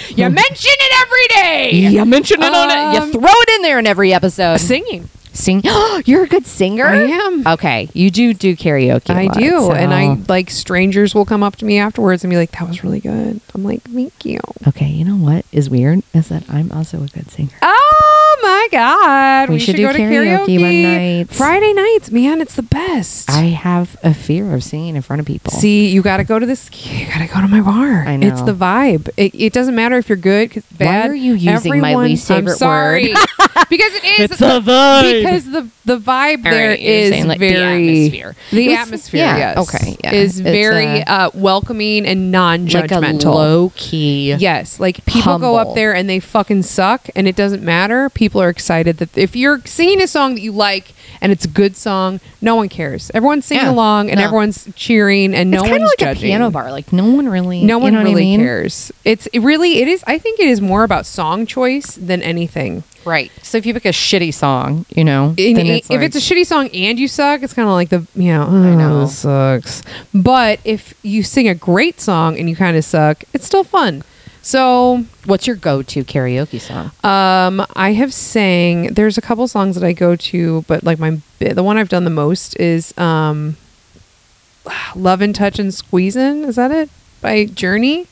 You 0.09 0.29
mention 0.31 0.73
it 0.73 0.93
every 1.03 1.27
day. 1.43 1.89
You 1.91 2.05
mention 2.05 2.43
it 2.43 2.53
on 2.53 2.71
it. 2.71 2.77
Um, 2.77 3.07
You 3.07 3.13
throw 3.13 3.31
it 3.31 3.49
in 3.57 3.63
there 3.63 3.79
in 3.79 3.87
every 3.87 4.13
episode. 4.13 4.59
Singing. 4.59 5.09
Sing. 5.33 5.63
You're 6.05 6.25
a 6.25 6.27
good 6.29 6.47
singer. 6.47 6.87
I 6.87 6.97
am. 7.03 7.47
Okay, 7.47 7.89
you 7.93 8.11
do 8.11 8.35
do 8.35 8.57
karaoke. 8.57 9.11
a 9.11 9.19
I 9.19 9.25
lot, 9.27 9.39
do. 9.39 9.71
And 9.71 9.95
I 9.95 10.17
so- 10.17 10.23
like 10.29 10.51
strangers 10.51 11.15
will 11.15 11.25
come 11.25 11.43
up 11.45 11.55
to 11.57 11.65
me 11.65 11.79
afterwards 11.79 12.25
and 12.25 12.31
be 12.31 12.37
like, 12.37 12.51
that 12.53 12.67
was 12.67 12.83
really 12.83 12.99
good. 13.01 13.41
I'm 13.55 13.63
like, 13.63 13.83
thank 13.83 14.25
you. 14.25 14.41
Okay, 14.67 14.87
you 14.89 15.05
know 15.05 15.17
what 15.17 15.45
is 15.53 15.71
weird 15.71 16.03
is 16.13 16.29
that 16.31 16.43
I'm 16.51 16.73
also 16.73 17.05
a 17.05 17.07
good 17.07 17.31
singer. 17.31 17.51
Oh 17.63 18.18
my 18.43 18.69
God. 18.73 19.49
We 19.49 19.55
We, 19.55 19.59
should 19.59 19.67
should, 19.73 19.77
do 19.77 19.87
go 19.87 19.93
to 19.93 19.99
karaoke 19.99 20.47
karaoke, 20.47 20.61
one 20.61 20.83
night. 20.83 21.29
Friday 21.31 21.73
nights, 21.73 22.11
man. 22.11 22.41
It's 22.41 22.55
the 22.57 22.63
best. 22.63 23.31
I 23.31 23.45
have 23.47 23.97
a 24.03 24.13
fear 24.15 24.55
of 24.55 24.63
singing 24.65 24.97
in 24.97 25.03
front 25.03 25.21
of 25.21 25.27
people. 25.27 25.53
See, 25.53 25.89
you 25.89 26.03
got 26.03 26.19
to 26.19 26.25
go 26.25 26.39
to 26.39 26.47
this. 26.47 26.69
You 26.73 27.07
got 27.07 27.19
to 27.21 27.27
go 27.27 27.41
to 27.41 27.49
my 27.49 27.61
bar. 27.61 28.05
I 28.07 28.17
know. 28.17 28.27
It's 28.29 28.43
the 28.43 28.55
vibe. 28.55 29.09
It, 29.17 29.35
it 29.35 29.53
doesn't 29.53 29.75
matter 29.75 29.97
if 29.97 30.09
you're 30.09 30.17
good, 30.17 30.51
'cause 30.51 30.65
Why 30.77 30.87
bad. 30.87 31.11
are 31.11 31.15
you 31.15 31.35
using 31.35 31.81
my 31.81 31.95
least 31.97 32.29
favorite 32.29 32.53
I'm 32.53 32.59
sorry. 32.59 33.03
because 33.71 33.93
it 33.95 34.05
is 34.21 34.31
It's 34.33 34.41
a 34.41 34.61
vibe. 34.61 35.23
Because 35.23 35.45
the 35.51 35.69
the 35.89 35.99
vibe 35.99 36.45
All 36.45 36.51
there 36.53 36.69
right, 36.71 36.81
you're 36.81 36.91
is 36.93 37.11
saying, 37.11 37.27
like, 37.27 37.39
the 37.41 37.51
very 37.51 37.89
atmosphere. 37.99 38.37
The 38.53 38.65
It's- 38.67 38.79
atmosphere, 38.87 39.21
yeah, 39.21 39.37
yes, 39.39 39.59
okay, 39.75 39.97
yeah. 40.05 40.13
is 40.13 40.39
It's, 40.39 40.41
very 40.41 41.03
uh, 41.03 41.29
uh, 41.29 41.31
welcoming 41.35 42.07
and 42.07 42.31
like 42.33 42.39
a 42.39 42.61
non-judgmental. 42.61 43.35
low 43.35 43.73
key. 43.75 44.35
Yes, 44.35 44.79
like 44.79 45.05
people 45.07 45.39
go 45.39 45.57
Humble. 45.57 45.71
up 45.71 45.75
there 45.75 45.95
and 45.95 46.09
they 46.09 46.21
fucking 46.21 46.63
suck, 46.63 47.09
and 47.17 47.27
it 47.27 47.35
doesn't 47.37 47.63
matter. 47.63 48.09
People 48.11 48.41
are 48.41 48.49
excited 48.49 48.99
that 48.99 49.17
if 49.19 49.35
you're 49.35 49.61
singing 49.65 50.01
a 50.01 50.07
song 50.07 50.35
that 50.37 50.41
you 50.43 50.53
like 50.53 50.93
and 51.21 51.33
it's 51.33 51.45
a 51.45 51.49
good 51.49 51.77
song, 51.77 52.21
no 52.41 52.57
one 52.57 52.69
cares. 52.69 53.11
Everyone's 53.15 53.45
singing 53.45 53.65
Yeah, 53.65 53.71
along 53.73 54.11
and 54.11 54.19
no. 54.19 54.25
everyone's 54.25 54.69
cheering, 54.75 55.35
and 55.35 55.53
It's 55.55 55.63
no 55.63 55.69
kind 55.69 55.81
one's 55.81 55.93
of 55.93 56.01
like 56.01 56.09
judging. 56.17 56.25
a 56.25 56.31
piano 56.31 56.51
bar. 56.51 56.71
Like 56.71 56.93
no 56.93 57.05
one 57.11 57.29
really. 57.29 57.63
No 57.65 57.77
you 57.79 57.83
one 57.85 57.93
know 57.95 57.99
what 58.01 58.07
I 58.07 58.11
really 58.11 58.23
mean? 58.23 58.41
cares. 58.41 58.93
It's 59.05 59.27
it 59.29 59.41
really 59.41 59.79
it 59.83 59.89
is. 59.89 60.03
I 60.07 60.19
think 60.19 60.41
it 60.41 60.49
is 60.49 60.61
more 60.61 60.85
about 60.85 61.07
song 61.07 61.47
choice 61.47 61.95
than 61.95 62.23
anything. 62.23 62.85
Right. 63.05 63.31
So 63.43 63.57
if 63.57 63.65
you 63.65 63.73
pick 63.73 63.87
a 63.87 63.89
shitty 63.91 64.35
song, 64.35 64.85
you 64.91 65.03
know, 65.05 65.29
And 65.39 65.57
then 65.57 65.67
it's 65.67 65.87
if 65.89 65.97
like- 65.97 66.03
it's 66.03 66.17
a 66.17 66.21
shitty 66.21 66.45
song 66.45 66.69
and 66.75 66.99
you 66.99 67.09
suck, 67.09 67.43
it's 67.43 67.55
kind 67.55 67.67
of 67.69 67.73
like 67.73 67.89
the 67.89 68.07
you 68.15 68.33
know, 68.33 68.43
I 68.43 68.47
oh, 68.47 68.77
know. 68.77 69.01
this 69.01 69.19
sucks. 69.19 69.83
But 70.13 70.61
if 70.65 70.93
you 71.03 71.23
sing 71.23 71.49
a 71.49 71.55
great 71.55 72.01
song 72.01 72.39
and 72.39 72.51
you 72.51 72.57
kind 72.57 72.77
of 72.77 72.85
suck, 72.85 73.25
it's 73.33 73.47
still 73.47 73.65
fun. 73.65 74.03
So 74.43 75.05
what's 75.27 75.47
your 75.47 75.57
go-to 75.57 76.05
karaoke 76.05 76.61
song? 76.61 76.91
um, 77.05 77.67
I 77.77 77.93
have 77.93 78.15
sang. 78.15 78.95
There's 78.95 79.19
a 79.19 79.21
couple 79.21 79.47
songs 79.49 79.75
that 79.75 79.85
I 79.85 79.93
go 79.93 80.17
to, 80.17 80.65
but 80.69 80.85
like 80.85 80.99
my 80.99 81.21
the 81.39 81.63
one 81.63 81.77
I've 81.79 81.89
done 81.89 82.05
the 82.05 82.11
most 82.11 82.59
is 82.59 82.97
um, 82.99 83.57
"Love 84.97 85.21
and 85.21 85.35
Touch 85.35 85.59
and 85.59 85.71
Squeezin'." 85.71 86.45
Is 86.47 86.57
that 86.57 86.71
it 86.71 86.91
by 87.21 87.47
Journey? 87.47 88.07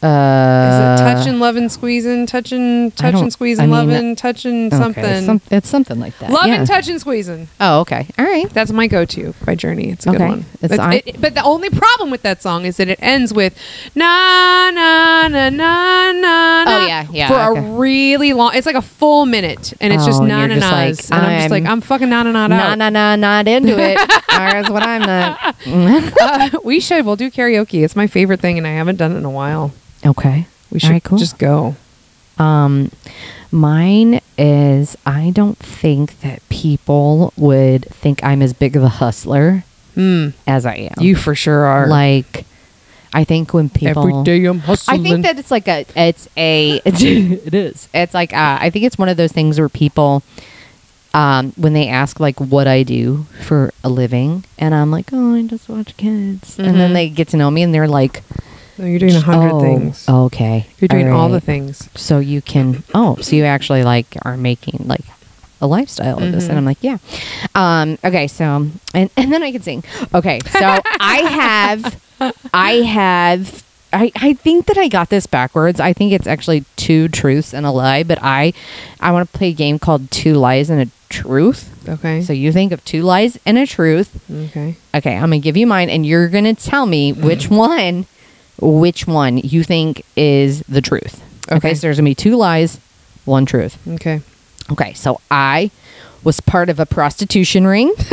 Is 0.00 0.04
Uh, 0.04 0.96
it 0.96 1.02
touching, 1.02 1.40
loving, 1.40 1.68
squeezing, 1.68 2.24
touching, 2.26 2.60
I 2.60 2.82
don't- 2.82 2.96
touching, 2.96 3.24
I 3.26 3.28
squeezing, 3.30 3.64
mean, 3.64 3.70
loving, 3.72 4.14
touching, 4.14 4.66
okay, 4.68 4.76
something? 4.78 5.26
some- 5.26 5.40
it's 5.50 5.68
something 5.68 5.98
like 5.98 6.16
that. 6.20 6.30
Loving, 6.30 6.52
yeah. 6.52 6.64
touching, 6.64 7.00
squeezing. 7.00 7.48
Oh, 7.60 7.80
okay. 7.80 8.06
All 8.16 8.24
right. 8.24 8.48
That's 8.54 8.70
my 8.70 8.86
go-to 8.86 9.34
by 9.44 9.56
Journey. 9.56 9.88
It's 9.90 10.06
a 10.06 10.10
Okay. 10.10 10.18
good 10.18 10.28
one. 10.28 10.44
It's- 10.62 10.70
It's- 10.70 10.78
I- 10.78 11.02
it- 11.04 11.20
but 11.20 11.34
the 11.34 11.42
only 11.42 11.68
problem 11.68 12.12
with 12.12 12.22
that 12.22 12.40
song 12.44 12.64
is 12.64 12.76
that 12.76 12.86
it 12.88 13.00
ends 13.02 13.34
with 13.34 13.54
na 13.96 14.70
na 14.70 15.26
na 15.26 15.50
na 15.50 16.12
na. 16.12 16.62
Oh, 16.62 16.64
na 16.80 16.86
yeah, 16.86 17.04
yeah, 17.12 17.26
For 17.26 17.50
okay. 17.58 17.58
a 17.58 17.62
really 17.72 18.32
long. 18.32 18.52
It's 18.54 18.66
like 18.66 18.76
a 18.76 18.82
full 18.82 19.26
minute, 19.26 19.72
and 19.80 19.92
it's 19.92 20.06
just 20.06 20.18
Oh, 20.20 20.22
and 20.22 20.28
na 20.28 20.38
you're 20.38 20.48
na 20.48 20.54
just 20.54 20.70
like, 20.72 20.88
na's, 20.90 21.10
and 21.10 21.20
I'm 21.26 21.38
just 21.40 21.50
like, 21.50 21.64
I'm- 21.64 21.72
I'm 21.72 21.80
fucking 21.80 22.08
na 22.08 22.22
na 22.22 22.30
na 22.30 22.46
Nah, 22.46 22.56
out. 22.70 22.78
nah, 22.78 22.90
nah, 22.90 23.16
not 23.16 23.48
into 23.48 23.76
it. 23.76 23.98
That's 24.28 24.70
what 24.70 24.84
I'm 24.86 25.02
not. 25.02 25.56
Uh, 26.22 26.50
we 26.62 26.78
should. 26.78 27.04
We'll 27.04 27.16
do 27.16 27.30
karaoke. 27.32 27.82
It's 27.82 27.96
my 27.96 28.06
favorite 28.06 28.40
thing, 28.40 28.58
and 28.58 28.66
I 28.66 28.70
haven't 28.74 28.96
done 28.96 29.10
it 29.12 29.16
in 29.18 29.24
a 29.24 29.30
while. 29.30 29.72
Okay. 30.04 30.46
We 30.70 30.78
should 30.80 30.90
right, 30.90 31.04
cool. 31.04 31.18
just 31.18 31.38
go. 31.38 31.76
Um, 32.38 32.90
mine 33.50 34.20
is 34.36 34.96
I 35.06 35.30
don't 35.34 35.58
think 35.58 36.20
that 36.20 36.46
people 36.48 37.32
would 37.36 37.86
think 37.86 38.22
I'm 38.22 38.42
as 38.42 38.52
big 38.52 38.76
of 38.76 38.82
a 38.82 38.88
hustler 38.88 39.64
Hmm. 39.94 40.28
as 40.46 40.64
I 40.64 40.74
am. 40.74 40.94
You 41.02 41.16
for 41.16 41.34
sure 41.34 41.64
are. 41.64 41.88
like, 41.88 42.44
I 43.12 43.24
think 43.24 43.52
when 43.52 43.68
people 43.70 44.06
every 44.08 44.22
day 44.22 44.44
I'm 44.44 44.60
hustling. 44.60 45.00
I 45.00 45.02
think 45.02 45.24
that 45.24 45.38
it's 45.38 45.50
like 45.50 45.66
a 45.66 45.84
it's 45.96 46.28
a 46.36 46.76
it 46.84 47.54
is 47.54 47.88
it's 47.94 48.14
like 48.14 48.32
uh, 48.32 48.58
I 48.60 48.70
think 48.70 48.84
it's 48.84 48.98
one 48.98 49.08
of 49.08 49.16
those 49.16 49.32
things 49.32 49.58
where 49.58 49.68
people 49.68 50.22
um 51.14 51.52
when 51.56 51.72
they 51.72 51.88
ask 51.88 52.20
like 52.20 52.38
what 52.38 52.68
I 52.68 52.82
do 52.82 53.24
for 53.42 53.72
a 53.82 53.88
living 53.88 54.44
and 54.58 54.74
I'm 54.74 54.90
like 54.90 55.08
oh 55.12 55.34
I 55.34 55.42
just 55.42 55.68
watch 55.68 55.96
kids 55.96 56.58
and 56.58 56.76
then 56.78 56.90
Mhm. 56.90 56.94
they 56.94 57.08
get 57.08 57.28
to 57.28 57.38
know 57.38 57.50
me 57.50 57.62
and 57.62 57.72
they're 57.74 57.88
like 57.88 58.22
No, 58.78 58.86
you're 58.86 58.98
doing 59.00 59.14
a 59.16 59.20
hundred 59.20 59.52
oh, 59.52 59.60
things. 59.60 60.08
okay 60.08 60.66
You're 60.78 60.88
doing 60.88 61.08
all 61.10 61.28
the 61.28 61.40
things. 61.40 61.88
so 61.96 62.18
you 62.20 62.40
can 62.40 62.84
oh 62.94 63.16
so 63.16 63.34
you 63.36 63.44
actually 63.44 63.82
like 63.82 64.06
are 64.22 64.36
making 64.36 64.84
like 64.86 65.04
a 65.60 65.66
lifestyle 65.66 66.22
of 66.22 66.30
this 66.32 66.44
Mhm. 66.46 66.50
and 66.50 66.58
i'm 66.58 66.64
like 66.64 66.78
yeah 66.82 66.98
um 67.56 67.98
okay 68.04 68.28
so 68.28 68.68
and 68.94 69.10
and 69.16 69.32
then 69.32 69.42
i 69.42 69.50
can 69.50 69.60
sing 69.62 69.82
okay 70.14 70.38
so 70.52 70.78
i 71.00 71.16
have 71.28 72.00
i 72.54 72.72
have 72.74 73.64
I, 73.90 74.12
I 74.16 74.34
think 74.34 74.66
that 74.66 74.76
I 74.76 74.88
got 74.88 75.08
this 75.08 75.26
backwards. 75.26 75.80
I 75.80 75.94
think 75.94 76.12
it's 76.12 76.26
actually 76.26 76.66
two 76.76 77.08
truths 77.08 77.54
and 77.54 77.64
a 77.64 77.70
lie, 77.70 78.02
but 78.02 78.18
I 78.20 78.52
I 79.00 79.12
want 79.12 79.32
to 79.32 79.38
play 79.38 79.48
a 79.48 79.52
game 79.54 79.78
called 79.78 80.10
Two 80.10 80.34
Lies 80.34 80.68
and 80.68 80.82
a 80.82 80.88
Truth. 81.08 81.88
Okay. 81.88 82.20
So 82.20 82.34
you 82.34 82.52
think 82.52 82.72
of 82.72 82.84
two 82.84 83.02
lies 83.02 83.38
and 83.46 83.56
a 83.56 83.66
truth. 83.66 84.10
okay. 84.30 84.76
Okay, 84.94 85.14
I'm 85.14 85.22
gonna 85.30 85.38
give 85.38 85.56
you 85.56 85.66
mine, 85.66 85.88
and 85.88 86.04
you're 86.04 86.28
gonna 86.28 86.52
tell 86.54 86.84
me 86.84 87.14
which 87.14 87.48
one, 87.48 88.04
which 88.60 89.06
one 89.06 89.38
you 89.38 89.62
think 89.64 90.04
is 90.16 90.60
the 90.68 90.80
truth. 90.80 91.22
Okay, 91.48 91.56
Okay. 91.56 91.74
so 91.74 91.80
there's 91.82 91.96
gonna 91.98 92.10
be 92.10 92.14
two 92.14 92.36
lies, 92.36 92.78
one 93.24 93.46
truth. 93.46 93.78
Okay. 93.94 94.20
Okay, 94.70 94.92
so 94.94 95.20
I 95.30 95.70
was 96.24 96.40
part 96.40 96.68
of 96.68 96.78
a 96.80 96.86
prostitution 96.86 97.66
ring. 97.66 97.92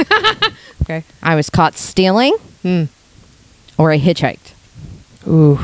Okay. 0.84 1.04
I 1.24 1.34
was 1.36 1.50
caught 1.50 1.78
stealing, 1.78 2.36
Hmm. 2.62 2.84
or 3.78 3.92
I 3.92 3.98
hitchhiked. 4.00 4.52
Ooh. 5.28 5.60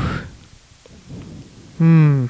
Hmm. 1.78 2.26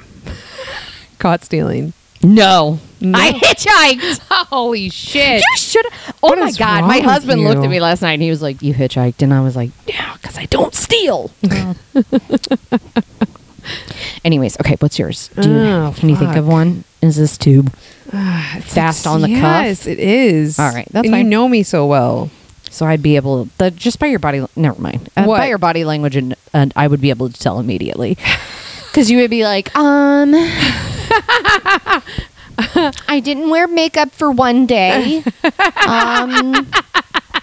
Caught 1.19 1.45
stealing. 1.45 1.93
No, 2.23 2.81
No. 3.03 3.19
I 3.19 3.33
hitchhiked. 3.33 4.19
Holy 4.49 4.89
shit. 4.89 5.41
You 5.41 5.57
should. 5.57 5.85
Oh 6.23 6.29
What 6.29 6.39
my 6.39 6.53
god! 6.53 6.85
My 6.87 7.01
husband 7.01 7.43
looked 7.43 7.65
at 7.65 7.69
me 7.71 7.81
last 7.81 8.01
night 8.03 8.13
and 8.13 8.23
he 8.23 8.31
was 8.31 8.41
like, 8.43 8.63
"You 8.63 8.73
hitchhiked," 8.75 9.23
and 9.23 9.35
I 9.35 9.41
was 9.41 9.57
like, 9.57 9.71
"Yeah, 9.87 10.15
because 10.15 10.39
I 10.39 10.47
don't 10.47 10.75
steal." 10.75 11.31
Anyways, 14.25 14.59
okay, 14.61 14.77
what's 14.81 14.99
yours? 14.99 15.29
Do 15.41 15.49
you, 15.51 15.57
Oh, 15.57 15.95
can 15.97 16.09
you 16.09 16.17
think 16.17 16.37
of 16.37 16.47
one? 16.47 16.85
Is 17.01 17.17
this 17.17 17.37
tube? 17.39 17.73
It's 18.13 18.75
Fast 18.75 19.07
on 19.07 19.21
the 19.21 19.29
cuff? 19.29 19.65
Yes, 19.67 19.87
it 19.87 19.99
is. 19.99 20.59
All 20.59 20.73
right, 20.73 20.87
that's 20.91 21.07
and 21.07 21.13
fine. 21.15 21.25
you 21.25 21.31
know 21.31 21.49
me 21.49 21.63
so 21.63 21.87
well. 21.87 22.31
So 22.71 22.87
I'd 22.87 23.03
be 23.03 23.17
able 23.17 23.49
the 23.59 23.71
just 23.71 23.99
by 23.99 24.07
your 24.07 24.19
body. 24.19 24.45
Never 24.57 24.81
mind. 24.81 25.11
Uh, 25.17 25.27
by 25.27 25.49
your 25.49 25.59
body 25.59 25.85
language, 25.85 26.17
and, 26.17 26.35
and 26.55 26.73
I 26.77 26.87
would 26.87 27.01
be 27.01 27.11
able 27.11 27.29
to 27.31 27.39
tell 27.39 27.59
immediately. 27.59 28.17
Because 28.93 29.11
you 29.11 29.17
would 29.23 29.31
be 29.31 29.43
like, 29.43 29.75
um, 29.75 30.33
I 32.59 33.21
didn't 33.23 33.51
wear 33.51 33.67
makeup 33.69 34.13
for 34.13 34.31
one 34.31 34.67
day. 34.67 35.23
Um, 35.87 36.71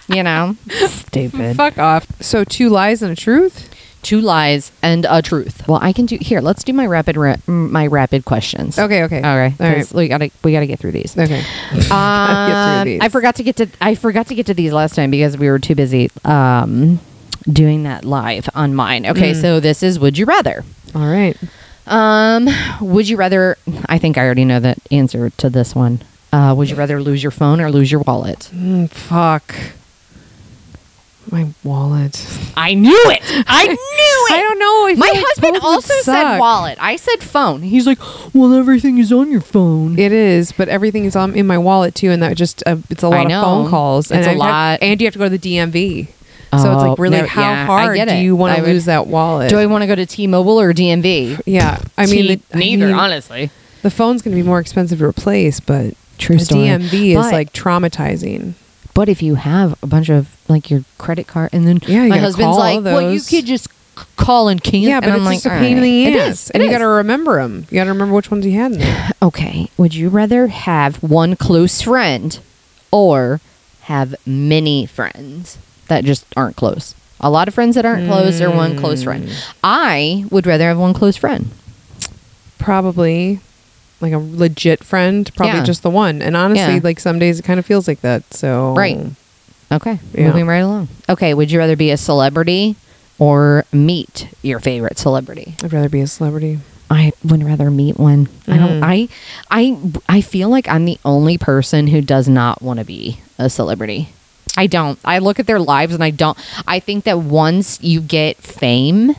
you 0.07 0.23
know, 0.23 0.55
stupid. 0.87 1.55
Fuck 1.57 1.77
off. 1.77 2.07
So 2.21 2.43
two 2.43 2.69
lies 2.69 3.01
and 3.01 3.11
a 3.11 3.15
truth. 3.15 3.69
two 4.01 4.21
lies, 4.21 4.71
and 4.81 5.05
a 5.09 5.21
truth. 5.21 5.67
Well, 5.67 5.79
I 5.81 5.91
can 5.93 6.05
do 6.05 6.17
here. 6.19 6.39
Let's 6.41 6.63
do 6.63 6.71
my 6.73 6.85
rapid 6.85 7.17
ra- 7.17 7.35
my 7.47 7.85
rapid 7.87 8.25
questions. 8.25 8.79
Okay, 8.79 9.03
okay. 9.03 9.21
All 9.21 9.37
right. 9.37 9.53
All 9.59 9.67
right. 9.67 9.75
'cause 9.77 9.93
We 9.93 10.07
gotta 10.07 10.31
we 10.43 10.51
gotta 10.53 10.65
get 10.67 10.79
through 10.79 10.93
these. 10.93 11.15
Okay. 11.17 11.43
Um, 11.91 12.85
these. 12.85 13.01
I 13.01 13.09
forgot 13.09 13.35
to 13.35 13.43
get 13.43 13.57
to 13.57 13.67
I 13.81 13.95
forgot 13.95 14.27
to 14.27 14.35
get 14.35 14.45
to 14.47 14.53
these 14.53 14.71
last 14.73 14.95
time 14.95 15.11
because 15.11 15.37
we 15.37 15.49
were 15.49 15.59
too 15.59 15.75
busy 15.75 16.09
um, 16.25 16.99
doing 17.51 17.83
that 17.83 18.05
live 18.05 18.49
on 18.55 18.73
mine. 18.73 19.05
Okay, 19.05 19.31
Mm. 19.33 19.41
so 19.41 19.59
this 19.59 19.83
is 19.83 19.99
would 19.99 20.17
you 20.17 20.25
rather? 20.25 20.63
All 20.95 21.05
right. 21.07 21.37
Um, 21.89 22.47
would 22.81 23.09
you 23.09 23.17
rather? 23.17 23.57
I 23.87 23.97
think 23.97 24.17
I 24.17 24.25
already 24.25 24.45
know 24.45 24.59
the 24.59 24.75
answer 24.91 25.29
to 25.31 25.49
this 25.49 25.73
one. 25.75 26.01
Uh, 26.31 26.53
would 26.55 26.69
you 26.69 26.75
rather 26.75 27.01
lose 27.01 27.23
your 27.23 27.31
phone 27.31 27.59
or 27.59 27.71
lose 27.71 27.91
your 27.91 28.01
wallet? 28.01 28.49
Mm, 28.53 28.89
fuck. 28.91 29.55
My 31.31 31.47
wallet. 31.63 32.25
I 32.57 32.73
knew 32.73 32.91
it. 33.07 33.21
I 33.47 33.65
knew 33.67 33.75
it. 33.75 34.33
I 34.33 34.41
don't 34.41 34.59
know. 34.59 34.87
I 34.87 34.93
My 34.95 35.07
like 35.13 35.23
husband 35.27 35.57
also 35.61 35.93
said 36.01 36.39
wallet. 36.39 36.77
I 36.81 36.95
said 36.95 37.21
phone. 37.21 37.61
He's 37.61 37.85
like, 37.85 37.99
well, 38.33 38.53
everything 38.55 38.97
is 38.97 39.11
on 39.13 39.31
your 39.31 39.41
phone. 39.41 39.99
It 39.99 40.11
is, 40.11 40.51
but 40.51 40.69
everything 40.69 41.05
is 41.05 41.15
on 41.15 41.35
in 41.35 41.45
my 41.45 41.57
wallet 41.59 41.93
too, 41.93 42.09
and 42.09 42.23
that 42.23 42.35
just 42.35 42.63
uh, 42.65 42.77
it's 42.89 43.03
a 43.03 43.09
lot 43.09 43.25
of 43.31 43.43
phone 43.43 43.69
calls. 43.69 44.09
and 44.11 44.19
It's 44.21 44.27
a 44.27 44.31
I've 44.31 44.37
had- 44.37 44.39
lot. 44.39 44.79
and 44.81 44.99
you 45.01 45.05
have 45.05 45.13
to 45.13 45.19
go 45.19 45.29
to 45.29 45.37
the 45.37 45.55
DMV. 45.57 46.07
So 46.51 46.57
it's 46.57 46.65
Oh, 46.83 46.89
like 46.89 46.99
really, 46.99 47.21
no, 47.21 47.27
how 47.27 47.41
yeah, 47.41 47.61
I 47.63 47.65
hard 47.65 48.07
do 48.09 48.15
you 48.15 48.35
want 48.35 48.53
I 48.57 48.61
to 48.61 48.65
lose 48.65 48.85
that 48.85 49.07
wallet? 49.07 49.49
Do 49.49 49.57
I 49.59 49.65
want 49.67 49.83
to 49.83 49.87
go 49.87 49.95
to 49.95 50.05
T-Mobile 50.05 50.59
or 50.59 50.73
DMV? 50.73 51.41
yeah, 51.45 51.79
I 51.97 52.05
mean, 52.07 52.27
T- 52.27 52.35
the, 52.35 52.41
I 52.55 52.59
neither. 52.59 52.87
mean, 52.87 52.95
honestly, 52.95 53.51
the 53.83 53.91
phone's 53.91 54.21
going 54.21 54.35
to 54.35 54.41
be 54.41 54.47
more 54.47 54.59
expensive 54.59 54.99
to 54.99 55.05
replace, 55.05 55.59
but 55.59 55.93
True 56.17 56.37
the 56.37 56.45
story. 56.45 56.61
DMV 56.63 57.09
is 57.11 57.31
like 57.31 57.53
traumatizing. 57.53 58.53
But 58.93 59.07
if 59.09 59.21
you 59.21 59.35
have 59.35 59.81
a 59.83 59.87
bunch 59.87 60.09
of 60.09 60.35
like 60.49 60.69
your 60.69 60.83
credit 60.97 61.27
card, 61.27 61.51
and 61.53 61.65
then 61.67 61.79
Yeah, 61.87 62.07
my 62.07 62.17
husband's 62.17 62.57
like, 62.57 62.83
"Well, 62.83 63.13
you 63.13 63.21
could 63.21 63.45
just 63.45 63.69
call 64.17 64.49
and 64.49 64.61
cancel." 64.61 64.89
Yeah, 64.89 64.99
but 64.99 65.09
and 65.09 65.17
it's 65.27 65.45
like, 65.45 65.53
a 65.53 65.57
pain 65.59 65.77
in 65.77 65.83
the 65.83 66.07
ass, 66.07 66.09
It 66.09 66.15
is. 66.31 66.49
and 66.49 66.63
you 66.63 66.69
got 66.69 66.79
to 66.79 66.87
remember 66.87 67.41
them. 67.41 67.65
You 67.69 67.75
got 67.75 67.83
to 67.85 67.91
remember 67.91 68.15
which 68.15 68.29
ones 68.31 68.45
you 68.45 68.53
had 68.59 68.73
in 68.73 68.79
there. 68.79 69.11
Okay. 69.21 69.69
Would 69.77 69.93
you 69.95 70.09
rather 70.09 70.47
have 70.47 71.01
one 71.03 71.35
close 71.35 71.81
friend 71.81 72.39
or 72.91 73.39
have 73.81 74.15
many 74.25 74.85
friends 74.85 75.57
that 75.89 76.05
just 76.05 76.25
aren't 76.37 76.55
close? 76.55 76.95
A 77.19 77.29
lot 77.29 77.47
of 77.49 77.53
friends 77.53 77.75
that 77.75 77.85
aren't 77.85 78.07
close 78.07 78.39
or 78.41 78.49
one 78.49 78.77
close 78.77 79.03
friend. 79.03 79.29
I 79.63 80.23
would 80.31 80.45
rather 80.47 80.63
have 80.69 80.79
one 80.79 80.93
close 80.93 81.17
friend. 81.17 81.51
Probably 82.57 83.39
like 84.01 84.13
a 84.13 84.17
legit 84.17 84.83
friend, 84.83 85.29
probably 85.35 85.57
Yeah. 85.59 85.63
just 85.65 85.83
the 85.83 85.89
one. 85.89 86.21
And 86.21 86.37
honestly, 86.37 86.75
Yeah. 86.75 86.81
like 86.83 86.99
some 86.99 87.19
days 87.19 87.39
it 87.39 87.43
kind 87.43 87.59
of 87.59 87.65
feels 87.65 87.87
like 87.87 88.01
that. 88.01 88.33
So 88.33 88.73
Right. 88.75 88.97
Okay. 89.71 89.99
Yeah. 90.13 90.27
Moving 90.27 90.47
right 90.47 90.59
along. 90.59 90.87
Okay. 91.09 91.33
Would 91.33 91.51
you 91.51 91.59
rather 91.59 91.75
be 91.75 91.91
a 91.91 91.97
celebrity 91.97 92.75
or 93.17 93.65
meet 93.73 94.27
your 94.41 94.59
favorite 94.59 94.97
celebrity? 94.97 95.55
I'd 95.63 95.73
rather 95.73 95.89
be 95.89 96.01
a 96.01 96.07
celebrity. 96.07 96.59
I 96.89 97.11
would 97.23 97.43
rather 97.43 97.69
meet 97.69 97.99
one. 97.99 98.29
I 98.47 98.57
don't. 98.57 98.79
Mm. 98.81 98.83
I, 98.83 99.09
I, 99.51 99.77
I 100.17 100.21
feel 100.21 100.49
like 100.49 100.67
I'm 100.67 100.85
the 100.85 100.97
only 101.05 101.37
person 101.37 101.87
who 101.87 102.01
does 102.01 102.27
not 102.27 102.61
want 102.63 102.79
to 102.79 102.85
be 102.85 103.19
a 103.37 103.49
celebrity. 103.49 104.09
I 104.59 104.67
don't. 104.67 104.99
I 105.05 105.19
look 105.19 105.39
at 105.39 105.47
their 105.47 105.59
lives 105.59 105.93
and 105.93 106.03
I 106.03 106.09
don't. 106.11 106.37
I 106.67 106.79
think 106.81 107.05
that 107.05 107.19
once 107.19 107.81
you 107.81 108.01
get 108.01 108.35
fame, 108.37 109.15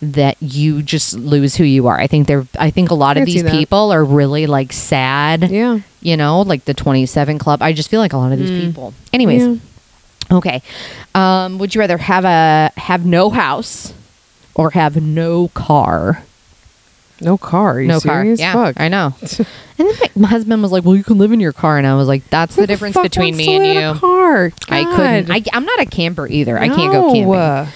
that 0.00 0.36
you 0.40 0.80
just 0.82 1.14
lose 1.14 1.56
who 1.56 1.64
you 1.64 1.88
are. 1.88 1.98
I 1.98 2.06
think 2.06 2.28
they're. 2.28 2.46
I 2.58 2.70
think 2.70 2.90
a 2.90 2.94
lot 2.94 3.16
of 3.16 3.26
these 3.26 3.42
people 3.42 3.92
are 3.92 4.04
really 4.04 4.46
like 4.46 4.72
sad. 4.72 5.50
Yeah. 5.50 5.80
You 6.00 6.16
know, 6.16 6.42
like 6.42 6.64
the 6.66 6.72
27 6.74 7.38
Club. 7.38 7.60
I 7.62 7.72
just 7.72 7.90
feel 7.90 8.00
like 8.00 8.12
a 8.12 8.16
lot 8.16 8.32
of 8.32 8.38
these 8.38 8.50
Mm. 8.50 8.60
people. 8.66 8.94
Anyways, 9.12 9.42
Yeah. 9.42 9.56
okay. 10.38 10.62
Um, 11.14 11.58
would 11.58 11.74
you 11.74 11.80
rather 11.80 11.98
have 11.98 12.24
a 12.24 12.70
have 12.76 13.04
no 13.04 13.28
house 13.30 13.92
or 14.54 14.70
have 14.70 15.02
no 15.02 15.48
car? 15.48 16.22
No 17.20 17.36
car. 17.38 17.74
Are 17.76 17.80
you 17.80 17.88
no 17.88 17.98
serious? 17.98 18.40
car. 18.40 18.46
Yeah, 18.46 18.52
Fuck. 18.52 18.80
I 18.80 18.88
know. 18.88 19.14
and 19.78 19.88
then 19.88 19.94
my, 20.00 20.10
my 20.16 20.28
husband 20.28 20.62
was 20.62 20.72
like, 20.72 20.84
"Well, 20.84 20.96
you 20.96 21.04
can 21.04 21.18
live 21.18 21.32
in 21.32 21.40
your 21.40 21.52
car," 21.52 21.76
and 21.78 21.86
I 21.86 21.94
was 21.94 22.08
like, 22.08 22.28
"That's 22.30 22.54
Who 22.56 22.62
the 22.62 22.66
difference 22.66 22.96
between 22.96 23.36
me 23.36 23.54
and 23.56 23.64
live 23.64 23.76
in 23.76 23.82
you." 23.82 23.88
a 23.90 23.94
car. 23.98 24.52
I 24.68 24.84
couldn't. 24.96 25.30
I, 25.30 25.42
I'm 25.52 25.64
not 25.64 25.80
a 25.80 25.86
camper 25.86 26.26
either. 26.26 26.58
I 26.58 26.68
can't 26.68 26.92
go 26.92 27.08
No. 27.08 27.12
camping. 27.12 27.72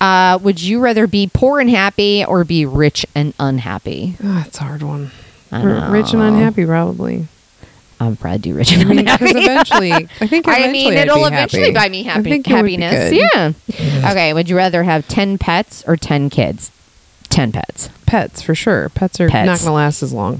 Uh, 0.00 0.38
would 0.42 0.62
you 0.62 0.78
rather 0.80 1.06
be 1.08 1.28
poor 1.32 1.58
and 1.60 1.68
happy 1.68 2.24
or 2.24 2.44
be 2.44 2.64
rich 2.66 3.04
and 3.16 3.34
unhappy? 3.40 4.16
It's 4.20 4.58
a 4.60 4.62
hard 4.64 4.82
one. 4.82 5.10
I 5.50 5.60
R- 5.62 5.90
Rich 5.90 6.12
and 6.12 6.20
know. 6.20 6.28
unhappy, 6.28 6.66
probably. 6.66 7.26
I'm 8.00 8.14
probably 8.16 8.38
do 8.38 8.54
rich 8.54 8.70
and 8.72 8.82
I 8.88 8.94
unhappy. 8.94 9.24
because 9.26 9.42
eventually, 9.42 9.92
I 9.92 10.00
think. 10.28 10.46
I 10.46 10.58
Eventually 10.58 10.72
mean, 10.72 10.92
I'd 10.92 10.98
it'll 11.08 11.16
be 11.16 11.22
eventually 11.26 11.62
happy. 11.62 11.74
buy 11.74 11.88
me 11.88 12.00
I 12.08 12.12
happy 12.12 12.30
think 12.30 12.48
it 12.48 12.54
would 12.54 12.64
be 12.66 12.76
happiness. 12.76 13.10
good. 13.10 13.54
Yeah. 13.76 14.10
okay. 14.12 14.32
Would 14.34 14.48
you 14.48 14.56
rather 14.56 14.84
have 14.84 15.08
ten 15.08 15.36
pets 15.36 15.82
or 15.86 15.96
ten 15.96 16.30
kids? 16.30 16.70
Ten 17.38 17.52
pets. 17.52 17.88
Pets 18.04 18.42
for 18.42 18.56
sure. 18.56 18.88
Pets 18.88 19.20
are 19.20 19.28
Pets. 19.28 19.46
not 19.46 19.58
going 19.60 19.68
to 19.68 19.72
last 19.72 20.02
as 20.02 20.12
long. 20.12 20.38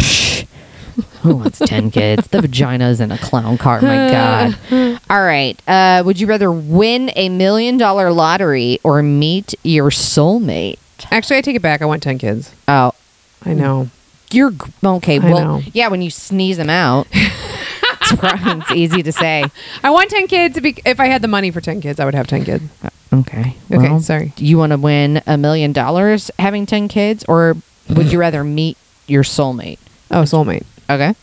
Who 1.22 1.36
wants 1.36 1.60
10 1.60 1.90
kids? 1.92 2.26
The 2.26 2.40
vagina's 2.42 3.00
in 3.00 3.12
a 3.12 3.18
clown 3.18 3.56
car. 3.56 3.80
My 3.80 4.10
God. 4.10 5.00
All 5.08 5.22
right. 5.22 5.56
Uh, 5.68 6.02
would 6.04 6.18
you 6.18 6.26
rather 6.26 6.50
win 6.50 7.12
a 7.14 7.28
million 7.28 7.76
dollar 7.78 8.10
lottery 8.10 8.80
or 8.82 9.00
meet 9.04 9.54
your 9.62 9.90
soulmate? 9.90 10.80
Actually, 11.12 11.36
I 11.36 11.40
take 11.42 11.54
it 11.54 11.62
back. 11.62 11.82
I 11.82 11.84
want 11.86 12.02
ten 12.02 12.18
kids. 12.18 12.52
Oh, 12.66 12.90
I 13.44 13.54
know. 13.54 13.90
you're 14.32 14.50
g- 14.50 14.58
okay. 14.84 15.20
I 15.20 15.30
Well, 15.32 15.58
know. 15.60 15.62
yeah, 15.72 15.86
when 15.86 16.02
you 16.02 16.10
sneeze 16.10 16.56
them 16.56 16.68
out, 16.68 17.06
it's, 17.12 18.12
it's 18.12 18.70
easy 18.72 19.04
to 19.04 19.12
say. 19.12 19.44
I 19.84 19.90
want 19.90 20.10
ten 20.10 20.26
kids. 20.26 20.58
Be- 20.58 20.82
if 20.84 20.98
I 20.98 21.06
had 21.06 21.22
the 21.22 21.28
money 21.28 21.52
for 21.52 21.60
ten 21.60 21.80
kids, 21.80 22.00
I 22.00 22.04
would 22.06 22.14
have 22.16 22.26
ten 22.26 22.44
kids. 22.44 22.64
Okay. 23.12 23.56
Okay, 23.70 23.88
well, 23.88 24.00
sorry. 24.00 24.32
Do 24.36 24.44
you 24.44 24.58
want 24.58 24.72
to 24.72 24.78
win 24.78 25.22
a 25.26 25.36
million 25.38 25.72
dollars 25.72 26.30
having 26.38 26.66
10 26.66 26.88
kids 26.88 27.24
or 27.24 27.56
would 27.88 28.12
you 28.12 28.18
rather 28.20 28.44
meet 28.44 28.76
your 29.06 29.22
soulmate? 29.22 29.78
Oh, 30.10 30.22
soulmate. 30.22 30.64
Okay. 30.90 31.14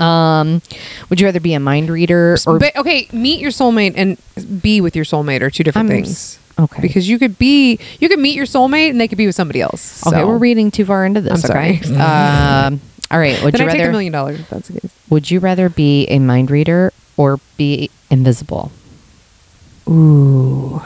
Um, 0.00 0.60
would 1.08 1.20
you 1.20 1.26
rather 1.26 1.40
be 1.40 1.54
a 1.54 1.60
mind 1.60 1.88
reader 1.88 2.36
or 2.46 2.58
but 2.58 2.74
okay, 2.76 3.08
meet 3.12 3.40
your 3.40 3.52
soulmate 3.52 3.92
and 3.96 4.62
be 4.62 4.80
with 4.80 4.96
your 4.96 5.04
soulmate 5.04 5.40
are 5.40 5.50
two 5.50 5.62
different 5.62 5.88
I'm 5.88 5.96
things. 5.96 6.38
okay? 6.58 6.82
Because 6.82 7.08
you 7.08 7.18
could 7.18 7.38
be, 7.38 7.78
you 8.00 8.08
could 8.08 8.18
meet 8.18 8.34
your 8.34 8.46
soulmate 8.46 8.90
and 8.90 9.00
they 9.00 9.06
could 9.06 9.18
be 9.18 9.26
with 9.26 9.36
somebody 9.36 9.60
else. 9.60 10.04
Okay, 10.06 10.24
we're 10.24 10.38
reading 10.38 10.70
too 10.70 10.84
far 10.84 11.04
into 11.04 11.20
this. 11.20 11.32
I'm 11.32 11.38
sorry. 11.38 11.78
Okay. 11.78 11.94
um, 12.00 12.80
all 13.10 13.18
right. 13.18 13.40
Would 13.44 13.54
Then 13.54 13.62
you 13.62 13.68
I 13.68 13.72
take 13.72 13.86
a 13.86 13.90
million 13.90 14.12
dollars 14.12 14.40
if 14.40 14.50
that's 14.50 14.68
the 14.68 14.80
case. 14.80 14.90
Would 15.10 15.30
you 15.30 15.38
rather 15.38 15.68
be 15.68 16.06
a 16.08 16.18
mind 16.18 16.50
reader 16.50 16.92
or 17.16 17.38
be 17.56 17.88
invisible? 18.10 18.72
Ooh. 19.88 20.80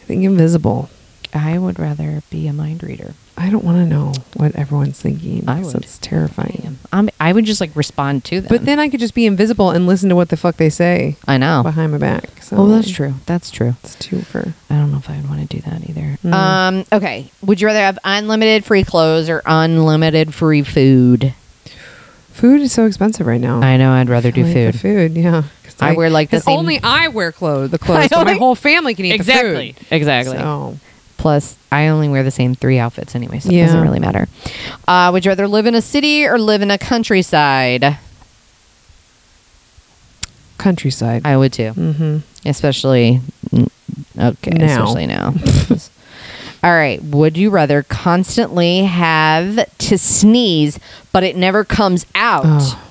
I 0.00 0.04
think 0.04 0.24
invisible. 0.24 0.90
I 1.32 1.58
would 1.58 1.78
rather 1.78 2.22
be 2.30 2.48
a 2.48 2.52
mind 2.52 2.82
reader. 2.82 3.14
I 3.36 3.48
don't 3.50 3.64
want 3.64 3.78
to 3.78 3.86
know 3.86 4.12
what 4.34 4.54
everyone's 4.56 5.00
thinking. 5.00 5.48
I 5.48 5.60
would. 5.62 5.74
It's 5.76 5.98
terrifying. 5.98 6.78
I'm, 6.92 7.08
I 7.20 7.32
would 7.32 7.44
just 7.44 7.60
like 7.60 7.74
respond 7.76 8.24
to 8.26 8.40
them. 8.40 8.48
But 8.48 8.64
then 8.66 8.78
I 8.80 8.88
could 8.88 9.00
just 9.00 9.14
be 9.14 9.26
invisible 9.26 9.70
and 9.70 9.86
listen 9.86 10.08
to 10.08 10.16
what 10.16 10.28
the 10.28 10.36
fuck 10.36 10.56
they 10.56 10.68
say 10.68 11.16
I 11.26 11.38
know. 11.38 11.62
behind 11.62 11.92
my 11.92 11.98
back. 11.98 12.42
So 12.42 12.56
Oh, 12.58 12.66
that's 12.68 12.90
true. 12.90 13.14
That's 13.26 13.50
true. 13.50 13.76
It's 13.84 13.94
two 13.94 14.22
for. 14.22 14.52
I 14.68 14.74
don't 14.74 14.90
know 14.90 14.98
if 14.98 15.08
I 15.08 15.16
would 15.16 15.28
want 15.28 15.48
to 15.48 15.56
do 15.56 15.62
that 15.70 15.88
either. 15.88 16.18
Mm. 16.24 16.32
Um. 16.32 16.84
Okay. 16.92 17.30
Would 17.42 17.60
you 17.60 17.68
rather 17.68 17.78
have 17.80 17.98
unlimited 18.04 18.64
free 18.64 18.82
clothes 18.84 19.28
or 19.30 19.42
unlimited 19.46 20.34
free 20.34 20.62
food? 20.62 21.32
Food 22.32 22.60
is 22.60 22.72
so 22.72 22.86
expensive 22.86 23.26
right 23.26 23.40
now. 23.40 23.60
I 23.60 23.76
know. 23.76 23.92
I'd 23.92 24.08
rather 24.08 24.32
do 24.32 24.42
like 24.44 24.52
food. 24.52 24.80
food, 24.80 25.12
yeah. 25.16 25.44
I 25.82 25.92
wear, 25.94 26.10
like, 26.10 26.30
the 26.30 26.40
same- 26.40 26.58
Only 26.58 26.80
I 26.82 27.08
wear 27.08 27.32
clothes. 27.40 27.70
The 27.70 27.78
clothes. 27.78 28.08
but 28.10 28.24
my 28.26 28.34
whole 28.34 28.54
family 28.54 28.94
can 28.94 29.04
eat 29.06 29.14
Exactly. 29.14 29.72
the 29.72 29.84
food. 29.84 29.92
Exactly. 29.92 30.36
So 30.38 30.78
Plus, 31.16 31.56
I 31.70 31.88
only 31.88 32.08
wear 32.08 32.22
the 32.22 32.30
same 32.30 32.54
three 32.54 32.78
outfits 32.78 33.14
anyway, 33.14 33.40
so 33.40 33.50
it 33.50 33.60
doesn't 33.60 33.80
really 33.82 33.98
matter. 34.00 34.26
Uh, 34.88 35.10
would 35.12 35.24
you 35.26 35.30
rather 35.30 35.46
live 35.48 35.66
in 35.66 35.74
a 35.74 35.82
city 35.82 36.24
or 36.24 36.38
live 36.38 36.62
in 36.62 36.70
a 36.70 36.78
countryside? 36.78 37.98
countryside. 40.58 41.22
I 41.24 41.36
would 41.36 41.52
too, 41.52 41.72
mm-hmm. 41.72 42.18
especially 42.48 43.20
okay, 43.54 44.50
Now. 44.50 44.64
especially 44.84 45.06
now. 45.06 45.34
All 46.62 46.70
right. 46.72 47.02
Would 47.02 47.38
you 47.38 47.48
rather 47.48 47.82
constantly 47.82 48.84
have 48.84 49.66
to 49.78 49.96
sneeze, 49.98 50.78
but 51.12 51.22
it 51.22 51.34
never 51.36 51.64
comes 51.64 52.04
out, 52.14 52.44
Oh. 52.46 52.82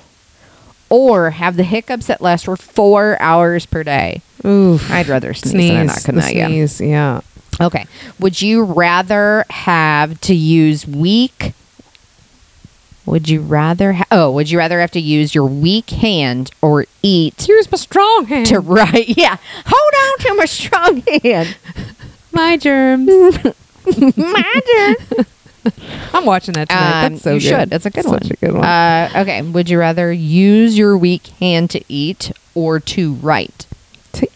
Or 0.90 1.30
have 1.30 1.56
the 1.56 1.62
hiccups 1.64 2.06
that 2.06 2.20
last 2.20 2.44
for 2.44 2.56
four 2.56 3.20
hours 3.20 3.64
per 3.64 3.82
day? 3.82 4.20
Oof. 4.44 4.90
I'd 4.90 5.08
rather 5.08 5.32
sneeze, 5.32 5.52
sneeze. 5.52 5.70
than 5.70 5.86
not 5.86 6.02
the 6.02 6.12
not 6.12 6.34
yeah. 6.34 6.46
sneeze. 6.48 6.80
Yeah. 6.80 7.20
Okay. 7.60 7.86
Would 8.18 8.42
you 8.42 8.62
rather 8.64 9.44
have 9.50 10.20
to 10.22 10.34
use 10.34 10.86
weak? 10.86 11.52
Would 13.06 13.28
you 13.28 13.40
rather? 13.40 13.94
Ha- 13.94 14.04
oh, 14.10 14.30
would 14.30 14.50
you 14.50 14.58
rather 14.58 14.80
have 14.80 14.90
to 14.92 15.00
use 15.00 15.34
your 15.34 15.46
weak 15.46 15.90
hand 15.90 16.50
or 16.62 16.86
eat 17.02 17.44
Here's 17.46 17.70
my 17.70 17.76
strong 17.76 18.26
hand. 18.26 18.46
to 18.46 18.60
write? 18.60 19.08
Yeah, 19.16 19.36
hold 19.66 19.94
on 20.12 20.18
to 20.26 20.34
my 20.34 20.44
strong 20.44 21.02
hand. 21.22 21.56
my 22.32 22.56
germs. 22.56 23.36
My 24.16 24.60
turn. 25.16 25.26
I'm 26.14 26.24
watching 26.26 26.54
that 26.54 26.68
tonight. 26.68 27.04
Um, 27.06 27.12
That's 27.12 27.22
so 27.22 27.34
you 27.34 27.40
good. 27.40 27.48
should. 27.48 27.72
It's 27.72 27.86
a 27.86 27.90
good 27.90 28.04
Such 28.04 28.22
one. 28.22 28.30
a 28.32 28.36
good 28.36 28.54
one. 28.54 28.64
Uh, 28.64 29.10
okay. 29.16 29.42
Would 29.42 29.68
you 29.70 29.78
rather 29.78 30.12
use 30.12 30.76
your 30.78 30.96
weak 30.96 31.26
hand 31.40 31.70
to 31.70 31.82
eat 31.88 32.32
or 32.54 32.80
to 32.80 33.14
write? 33.14 33.66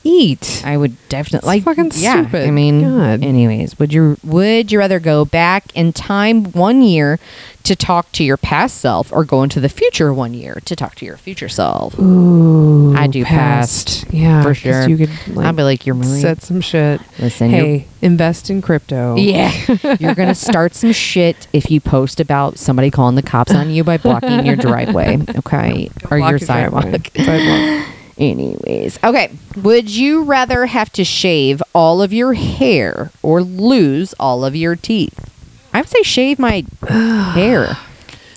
Eat. 0.05 0.63
I 0.65 0.77
would 0.77 0.97
definitely 1.09 1.47
like 1.47 1.65
fucking 1.65 1.91
yeah, 1.95 2.23
stupid. 2.23 2.47
I 2.47 2.51
mean, 2.51 2.83
God. 2.83 3.23
anyways, 3.25 3.79
would 3.79 3.93
you 3.93 4.17
would 4.23 4.71
you 4.71 4.79
rather 4.79 5.01
go 5.01 5.25
back 5.25 5.65
in 5.75 5.93
time 5.93 6.45
one 6.53 6.83
year 6.83 7.19
to 7.65 7.75
talk 7.75 8.13
to 8.13 8.23
your 8.23 8.37
past 8.37 8.77
self, 8.79 9.11
or 9.11 9.25
go 9.25 9.43
into 9.43 9.59
the 9.59 9.71
future 9.71 10.13
one 10.13 10.35
year 10.35 10.61
to 10.67 10.77
talk 10.77 10.95
to 10.97 11.07
your 11.07 11.17
future 11.17 11.49
self? 11.49 11.99
Ooh, 11.99 12.95
I 12.95 13.07
do 13.07 13.25
past, 13.25 14.05
Yeah, 14.11 14.43
for 14.43 14.55
sure. 14.55 14.87
You 14.87 14.99
could 14.99 15.11
like, 15.29 15.47
I'd 15.47 15.57
be 15.57 15.63
like, 15.63 15.87
you're 15.87 15.95
Marie. 15.95 16.21
set 16.21 16.43
some 16.43 16.61
shit. 16.61 17.01
Listen, 17.19 17.49
hey, 17.51 17.87
invest 18.03 18.51
in 18.51 18.61
crypto. 18.61 19.17
Yeah, 19.17 19.51
you're 19.99 20.15
gonna 20.15 20.35
start 20.35 20.75
some 20.75 20.93
shit 20.93 21.47
if 21.55 21.71
you 21.71 21.81
post 21.81 22.21
about 22.21 22.59
somebody 22.59 22.91
calling 22.91 23.15
the 23.15 23.23
cops 23.23 23.55
on 23.55 23.71
you 23.71 23.83
by 23.83 23.97
blocking 23.97 24.45
your 24.45 24.57
driveway, 24.69 25.19
okay, 25.39 25.91
or 26.11 26.19
Block 26.19 26.21
your 26.21 26.31
your 26.31 26.39
sidewalk. 26.41 26.85
Sidewalk. 27.17 27.89
Anyways, 28.17 28.99
okay. 29.03 29.33
Would 29.57 29.91
you 29.91 30.23
rather 30.23 30.67
have 30.67 30.91
to 30.93 31.05
shave 31.05 31.63
all 31.75 32.01
of 32.01 32.13
your 32.13 32.35
hair 32.35 33.11
or 33.23 33.43
lose 33.43 34.15
all 34.21 34.45
of 34.45 34.55
your 34.55 34.77
teeth? 34.77 35.31
I 35.73 35.81
would 35.81 35.89
say 35.89 36.03
shave 36.03 36.39
my 36.39 36.65
hair. 36.89 37.77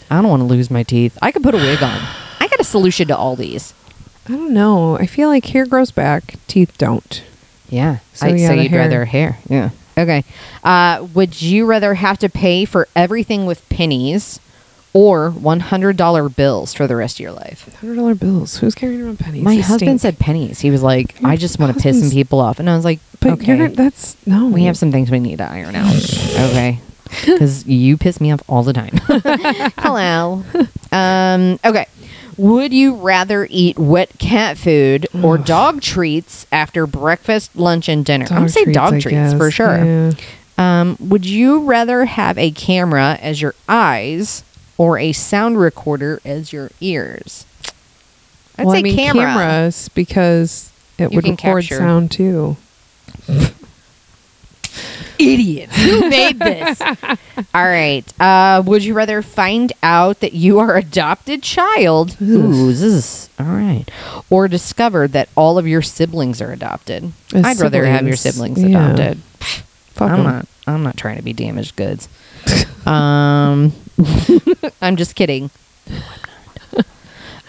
I 0.10 0.22
don't 0.22 0.30
want 0.30 0.42
to 0.42 0.46
lose 0.46 0.72
my 0.72 0.84
teeth. 0.84 1.18
I 1.22 1.32
could 1.32 1.44
put 1.44 1.54
a 1.54 1.58
wig 1.58 1.84
on. 1.84 2.00
I 2.40 2.48
got 2.48 2.60
a 2.60 2.64
solution 2.64 3.08
to 3.10 3.18
all 3.18 3.36
these. 3.36 3.74
I 4.28 4.32
don't 4.32 4.54
know. 4.54 4.98
I 4.98 5.06
feel 5.06 5.30
like 5.30 5.46
hair 5.46 5.66
grows 5.66 5.92
back, 5.92 6.36
teeth 6.48 6.78
don't. 6.78 7.24
Yeah. 7.70 8.00
So, 8.14 8.28
I, 8.28 8.30
yeah, 8.32 8.48
so 8.48 8.56
the 8.56 8.64
you'd 8.64 8.72
hair. 8.72 8.80
rather 8.80 9.06
hair. 9.06 9.38
Yeah. 9.48 9.70
Okay. 9.98 10.24
Uh, 10.64 11.08
would 11.14 11.42
you 11.42 11.66
rather 11.66 11.94
have 11.96 12.18
to 12.20 12.30
pay 12.30 12.66
for 12.66 12.88
everything 12.96 13.46
with 13.46 13.68
pennies 13.70 14.40
or 14.94 15.32
$100 15.32 16.36
bills 16.36 16.74
for 16.74 16.88
the 16.88 16.96
rest 16.96 17.18
of 17.18 17.20
your 17.22 17.32
life? 17.32 17.74
Hundred 17.80 17.96
dollar 17.96 18.16
bills. 18.16 18.58
Who's 18.58 18.74
carrying 18.76 19.02
around 19.02 19.20
pennies? 19.20 19.44
My 19.44 19.56
They 19.56 19.62
husband 19.62 20.00
stink. 20.00 20.02
said 20.02 20.20
pennies. 20.20 20.60
He 20.60 20.72
was 20.72 20.82
like, 20.84 21.20
Your 21.22 21.30
I 21.30 21.36
just 21.36 21.60
want 21.60 21.70
to 21.76 21.82
piss 21.82 21.96
some 21.96 22.04
husband's- 22.04 22.14
people 22.14 22.40
off. 22.40 22.60
And 22.60 22.70
I 22.70 22.76
was 22.76 22.86
like, 22.86 23.00
But 23.20 23.34
okay. 23.34 23.46
you're 23.56 23.68
not, 23.68 23.76
that's 23.76 24.16
no. 24.28 24.48
We 24.48 24.64
have 24.66 24.78
some 24.78 24.92
things 24.92 25.12
we 25.12 25.20
need 25.20 25.38
to 25.38 25.44
iron 25.50 25.76
out. 25.76 25.94
okay. 26.40 26.80
Because 27.26 27.66
you 27.66 27.96
piss 27.98 28.20
me 28.20 28.32
off 28.32 28.42
all 28.50 28.64
the 28.64 28.74
time. 28.74 28.92
Hello. 29.78 30.44
Um, 30.92 31.60
okay. 31.64 31.88
Would 32.38 32.72
you 32.74 32.96
rather 32.96 33.48
eat 33.50 33.80
wet 33.80 34.20
cat 34.20 34.58
food 34.58 35.08
or 35.24 35.38
dog 35.38 35.82
treats 35.82 36.46
after 36.52 36.86
breakfast, 36.86 37.56
lunch, 37.56 37.88
and 37.90 38.06
dinner? 38.06 38.26
I'm 38.30 38.36
going 38.40 38.48
to 38.48 38.50
say 38.54 38.66
dog 38.66 38.94
I 38.96 39.00
treats 39.00 39.34
for 39.34 39.48
guess. 39.48 39.54
sure. 39.54 39.84
Yeah. 39.86 40.12
Um, 40.60 40.98
would 41.00 41.26
you 41.26 41.62
rather 41.64 42.06
have 42.06 42.38
a 42.38 42.52
camera 42.52 43.18
as 43.22 43.42
your 43.42 43.56
eyes 43.70 44.44
or 44.78 44.98
a 45.00 45.12
sound 45.12 45.60
recorder 45.60 46.22
as 46.26 46.52
your 46.54 46.72
ears? 46.82 47.46
I'd 48.58 48.66
well, 48.66 48.74
say 48.76 48.80
I 48.80 48.84
mean 48.84 48.96
camera. 48.96 49.26
cameras 49.26 49.90
because 49.90 50.72
it 50.98 51.12
You 51.12 51.16
would 51.18 51.26
record 51.26 51.38
capture. 51.64 51.78
sound 51.78 52.12
too. 52.12 52.58
idiots. 55.20 55.76
Who 55.76 56.10
made 56.10 56.40
this? 56.40 56.82
All 57.54 57.66
right. 57.66 58.04
Uh, 58.22 58.62
would 58.66 58.84
you 58.84 58.94
rather 58.94 59.22
find 59.22 59.74
out 59.84 60.20
that 60.22 60.34
you 60.34 60.60
are 60.60 60.76
adopted 60.76 61.44
child? 61.44 62.18
Ooh, 62.22 62.68
this 62.68 62.82
is 62.82 63.30
all 63.40 63.46
right. 63.48 63.86
Or 64.30 64.48
discover 64.48 65.08
that 65.10 65.30
all 65.36 65.58
of 65.58 65.68
your 65.68 65.82
siblings 65.82 66.42
are 66.42 66.52
adopted. 66.52 67.12
As 67.34 67.46
I'd 67.46 67.60
rather 67.60 67.86
have 67.86 68.06
your 68.08 68.16
siblings, 68.16 68.58
siblings 68.58 68.74
yeah. 68.74 68.94
adopted. 68.94 69.18
Fuck 69.94 70.12
I'm 70.12 70.20
'em. 70.20 70.24
not. 70.24 70.48
I'm 70.68 70.84
not 70.84 70.98
trying 70.98 71.18
to 71.18 71.24
be 71.24 71.34
damaged 71.34 71.76
goods. 71.76 72.10
um, 72.86 73.72
I'm 74.82 74.96
just 74.96 75.16
kidding. 75.16 75.50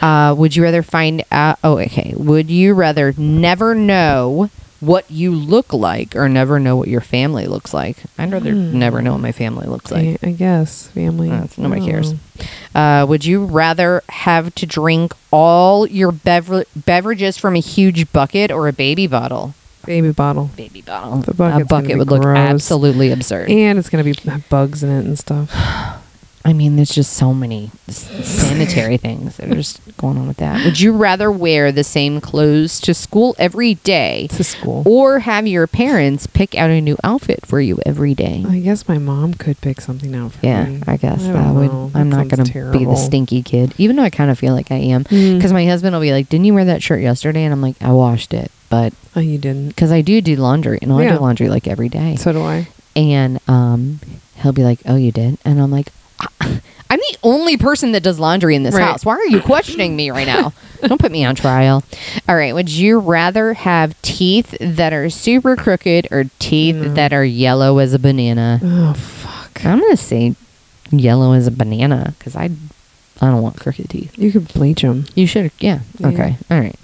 Uh, 0.00 0.34
would 0.36 0.54
you 0.54 0.62
rather 0.62 0.82
find 0.82 1.24
out? 1.32 1.58
Oh, 1.64 1.78
okay. 1.78 2.14
Would 2.16 2.50
you 2.50 2.74
rather 2.74 3.12
never 3.16 3.74
know 3.74 4.50
what 4.80 5.10
you 5.10 5.32
look 5.32 5.72
like 5.72 6.14
or 6.14 6.28
never 6.28 6.60
know 6.60 6.76
what 6.76 6.88
your 6.88 7.00
family 7.00 7.46
looks 7.46 7.74
like? 7.74 7.96
I'd 8.16 8.30
rather 8.30 8.54
never 8.54 9.02
know 9.02 9.12
what 9.12 9.20
my 9.20 9.32
family 9.32 9.66
looks 9.66 9.90
like. 9.90 10.22
I, 10.22 10.28
I 10.28 10.32
guess 10.32 10.86
family. 10.88 11.30
Uh, 11.30 11.48
nobody 11.56 11.80
don't 11.80 11.90
cares. 11.90 12.14
Uh, 12.74 13.06
would 13.08 13.24
you 13.24 13.44
rather 13.44 14.04
have 14.08 14.54
to 14.56 14.66
drink 14.66 15.14
all 15.32 15.86
your 15.88 16.12
bever- 16.12 16.64
beverages 16.76 17.36
from 17.36 17.56
a 17.56 17.60
huge 17.60 18.12
bucket 18.12 18.52
or 18.52 18.68
a 18.68 18.72
baby 18.72 19.08
bottle? 19.08 19.54
Baby 19.84 20.12
bottle. 20.12 20.50
Baby 20.56 20.82
bottle. 20.82 21.18
The 21.22 21.32
a 21.32 21.64
bucket 21.64 21.98
would 21.98 22.08
look 22.08 22.24
absolutely 22.24 23.10
absurd. 23.10 23.50
And 23.50 23.78
it's 23.78 23.88
gonna 23.88 24.04
be 24.04 24.14
bugs 24.48 24.84
in 24.84 24.90
it 24.90 25.06
and 25.06 25.18
stuff. 25.18 25.50
I 26.48 26.54
mean, 26.54 26.76
there's 26.76 26.88
just 26.94 27.12
so 27.12 27.34
many 27.34 27.70
sanitary 27.88 28.96
things 29.06 29.36
that 29.36 29.50
are 29.50 29.54
just 29.54 29.80
going 29.98 30.16
on 30.16 30.26
with 30.28 30.38
that. 30.38 30.64
Would 30.64 30.80
you 30.80 30.92
rather 30.96 31.30
wear 31.30 31.70
the 31.72 31.84
same 31.84 32.22
clothes 32.22 32.80
to 32.80 32.94
school 32.94 33.36
every 33.38 33.74
day 33.74 34.28
To 34.30 34.42
school. 34.42 34.82
or 34.86 35.18
have 35.18 35.46
your 35.46 35.66
parents 35.66 36.26
pick 36.26 36.54
out 36.56 36.70
a 36.70 36.80
new 36.80 36.96
outfit 37.04 37.44
for 37.44 37.60
you 37.60 37.78
every 37.84 38.14
day? 38.14 38.44
I 38.48 38.60
guess 38.60 38.88
my 38.88 38.96
mom 38.96 39.34
could 39.34 39.60
pick 39.60 39.80
something 39.82 40.14
out 40.14 40.32
for 40.32 40.46
Yeah, 40.46 40.64
me. 40.64 40.82
I 40.86 40.96
guess 40.96 41.22
I 41.26 41.32
that 41.32 41.54
would. 41.54 41.66
know. 41.70 41.90
I'm 41.94 42.08
That 42.08 42.16
not 42.16 42.28
going 42.28 42.44
to 42.46 42.72
be 42.72 42.84
the 42.86 42.96
stinky 42.96 43.42
kid, 43.42 43.74
even 43.76 43.96
though 43.96 44.02
I 44.04 44.10
kind 44.10 44.30
of 44.30 44.38
feel 44.38 44.54
like 44.54 44.70
I 44.72 44.76
am. 44.76 45.04
Mm. 45.04 45.36
Because 45.36 45.52
my 45.52 45.66
husband 45.66 45.94
will 45.94 46.00
be 46.00 46.12
like, 46.12 46.30
"Didn't 46.30 46.46
you 46.46 46.54
wear 46.54 46.64
that 46.64 46.82
shirt 46.82 47.02
yesterday?" 47.02 47.44
And 47.44 47.52
I'm 47.52 47.60
like, 47.60 47.76
"I 47.82 47.92
washed 47.92 48.32
it," 48.32 48.50
but 48.70 48.94
Oh, 49.14 49.20
you 49.20 49.36
didn't. 49.36 49.68
because 49.68 49.92
I 49.92 50.00
do 50.00 50.20
do 50.22 50.36
laundry, 50.36 50.78
and 50.80 50.92
I 50.94 51.02
Yeah. 51.02 51.16
do 51.16 51.20
laundry 51.20 51.48
like 51.50 51.68
every 51.68 51.90
day. 51.90 52.16
So 52.16 52.32
do 52.32 52.42
I. 52.42 52.68
and 52.96 53.38
um, 53.48 54.00
he'll 54.42 54.52
be 54.52 54.64
like, 54.64 54.80
"Oh, 54.86 54.96
you 54.96 55.12
did?" 55.12 55.36
And 55.44 55.60
I'm 55.60 55.70
like, 55.70 55.92
"I'm 56.40 56.98
the 56.98 57.18
only 57.22 57.56
person 57.56 57.92
that 57.92 58.02
does 58.02 58.18
laundry 58.18 58.54
in 58.56 58.62
this 58.62 58.74
Right. 58.74 58.84
house. 58.84 59.04
Why 59.04 59.14
are 59.14 59.26
you 59.26 59.40
questioning 59.40 59.94
me 59.96 60.10
right 60.10 60.26
now? 60.26 60.52
Don't 60.82 61.00
put 61.00 61.12
me 61.12 61.24
on 61.24 61.34
trial." 61.34 61.82
All 62.28 62.36
right. 62.36 62.54
Would 62.54 62.70
you 62.70 62.98
rather 62.98 63.52
have 63.54 64.00
teeth 64.02 64.56
that 64.60 64.92
are 64.92 65.10
super 65.10 65.54
crooked 65.56 66.08
or 66.10 66.24
teeth 66.38 66.76
No. 66.76 66.94
that 66.94 67.12
are 67.12 67.24
yellow 67.24 67.78
as 67.78 67.92
a 67.94 67.98
banana? 67.98 68.60
Oh 68.62 68.94
fuck. 68.94 69.64
I'm 69.64 69.80
gonna 69.80 69.96
say 69.96 70.34
yellow 70.90 71.32
as 71.34 71.46
a 71.46 71.50
banana 71.50 72.14
because 72.18 72.34
I, 72.36 72.44
I 73.20 73.26
don't 73.30 73.42
want 73.42 73.60
crooked 73.60 73.90
teeth. 73.90 74.16
You 74.18 74.32
could 74.32 74.48
bleach 74.54 74.80
them. 74.82 75.04
You 75.14 75.26
should, 75.26 75.50
yeah. 75.58 75.80
Yeah. 75.98 76.06
Okay. 76.08 76.36
All 76.50 76.58
right. 76.60 76.74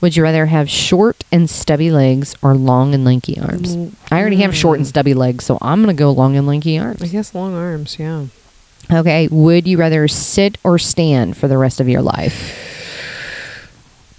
Would 0.00 0.16
you 0.16 0.22
rather 0.22 0.46
have 0.46 0.68
short 0.70 1.22
and 1.30 1.48
stubby 1.50 1.90
legs 1.92 2.34
or 2.42 2.54
long 2.54 2.94
and 2.94 3.04
lanky 3.04 3.38
arms? 3.38 3.76
Mm, 3.76 3.92
I 4.10 4.18
already 4.20 4.36
have 4.38 4.56
short 4.56 4.78
and 4.78 4.86
stubby 4.86 5.14
legs, 5.14 5.44
so 5.44 5.58
I'm 5.60 5.80
gonna 5.82 5.94
go 5.94 6.10
long 6.10 6.36
and 6.36 6.46
lanky 6.46 6.78
arms. 6.78 7.02
I 7.02 7.06
guess 7.08 7.34
long 7.34 7.54
arms. 7.54 7.96
Yeah. 7.98 8.24
Okay. 8.92 9.28
Would 9.30 9.66
you 9.66 9.78
rather 9.78 10.08
sit 10.08 10.58
or 10.64 10.78
stand 10.78 11.36
for 11.36 11.48
the 11.48 11.58
rest 11.58 11.80
of 11.80 11.88
your 11.88 12.02
life? 12.02 12.66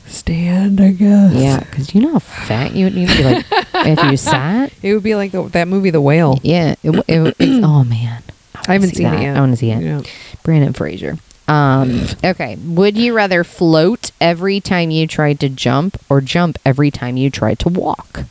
Stand, 0.07 0.80
I 0.82 0.91
guess. 0.91 1.34
Yeah, 1.34 1.59
because 1.59 1.95
you 1.95 2.01
know 2.01 2.13
how 2.13 2.19
fat 2.19 2.76
you 2.76 2.86
would 2.86 2.95
need 2.95 3.09
to 3.09 3.17
be 3.17 3.24
like 3.24 3.45
if 3.88 4.03
you 4.11 4.17
sat. 4.17 4.72
It 4.84 4.93
would 4.93 5.03
be 5.03 5.15
like 5.15 5.32
the, 5.32 5.43
that 5.49 5.67
movie, 5.67 5.89
The 5.89 6.01
Whale. 6.01 6.39
Yeah. 6.43 6.76
It, 6.84 6.91
it, 7.07 7.36
it's, 7.39 7.65
oh 7.65 7.84
man. 7.84 8.24
I 8.67 8.74
haven't 8.74 8.89
see 8.89 8.97
seen 8.97 9.05
that. 9.05 9.19
it 9.19 9.24
yet. 9.24 9.38
I 9.38 9.39
want 9.39 9.53
to 9.53 9.57
see 9.57 9.72
it. 9.72 9.82
Yeah. 9.84 10.01
Brendan 10.43 10.74
Fraser. 10.74 11.17
Um, 11.47 12.05
okay. 12.24 12.55
Would 12.57 12.97
you 12.97 13.13
rather 13.13 13.43
float 13.43 14.11
every 14.22 14.59
time 14.59 14.91
you 14.91 15.07
tried 15.07 15.39
to 15.41 15.49
jump 15.49 16.01
or 16.09 16.22
jump 16.22 16.57
every 16.65 16.91
time 16.91 17.17
you 17.17 17.30
tried 17.30 17.59
to 17.59 17.69
walk? 17.69 18.26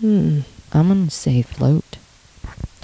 Hmm. 0.00 0.40
I'm 0.72 0.88
gonna 0.88 1.10
say 1.10 1.40
float 1.42 1.96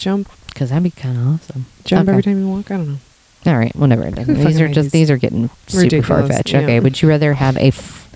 Jump, 0.01 0.28
because 0.48 0.70
that'd 0.70 0.82
be 0.82 0.90
kind 0.90 1.16
of 1.16 1.26
awesome. 1.34 1.66
jump 1.84 2.03
Okay. 2.09 2.11
every 2.11 2.22
time 2.24 2.40
you 2.40 2.48
walk. 2.48 2.70
I 2.70 2.76
don't 2.78 2.88
know. 2.88 2.98
All 3.46 3.57
right, 3.59 3.74
whatever. 3.76 4.07
it. 4.07 4.18
Who 4.18 4.34
These 4.34 4.61
are 4.61 4.66
just 4.68 4.86
these? 4.90 4.92
these 4.92 5.11
are 5.11 5.16
getting 5.16 5.48
super 5.68 5.84
Ridiculous, 5.84 6.07
far 6.09 6.26
fetched. 6.26 6.53
yeah. 6.53 6.61
Okay. 6.61 6.80
Would 6.80 7.01
you 7.01 7.09
rather 7.09 7.34
have 7.34 7.57
a? 7.57 7.68
F- 7.68 8.11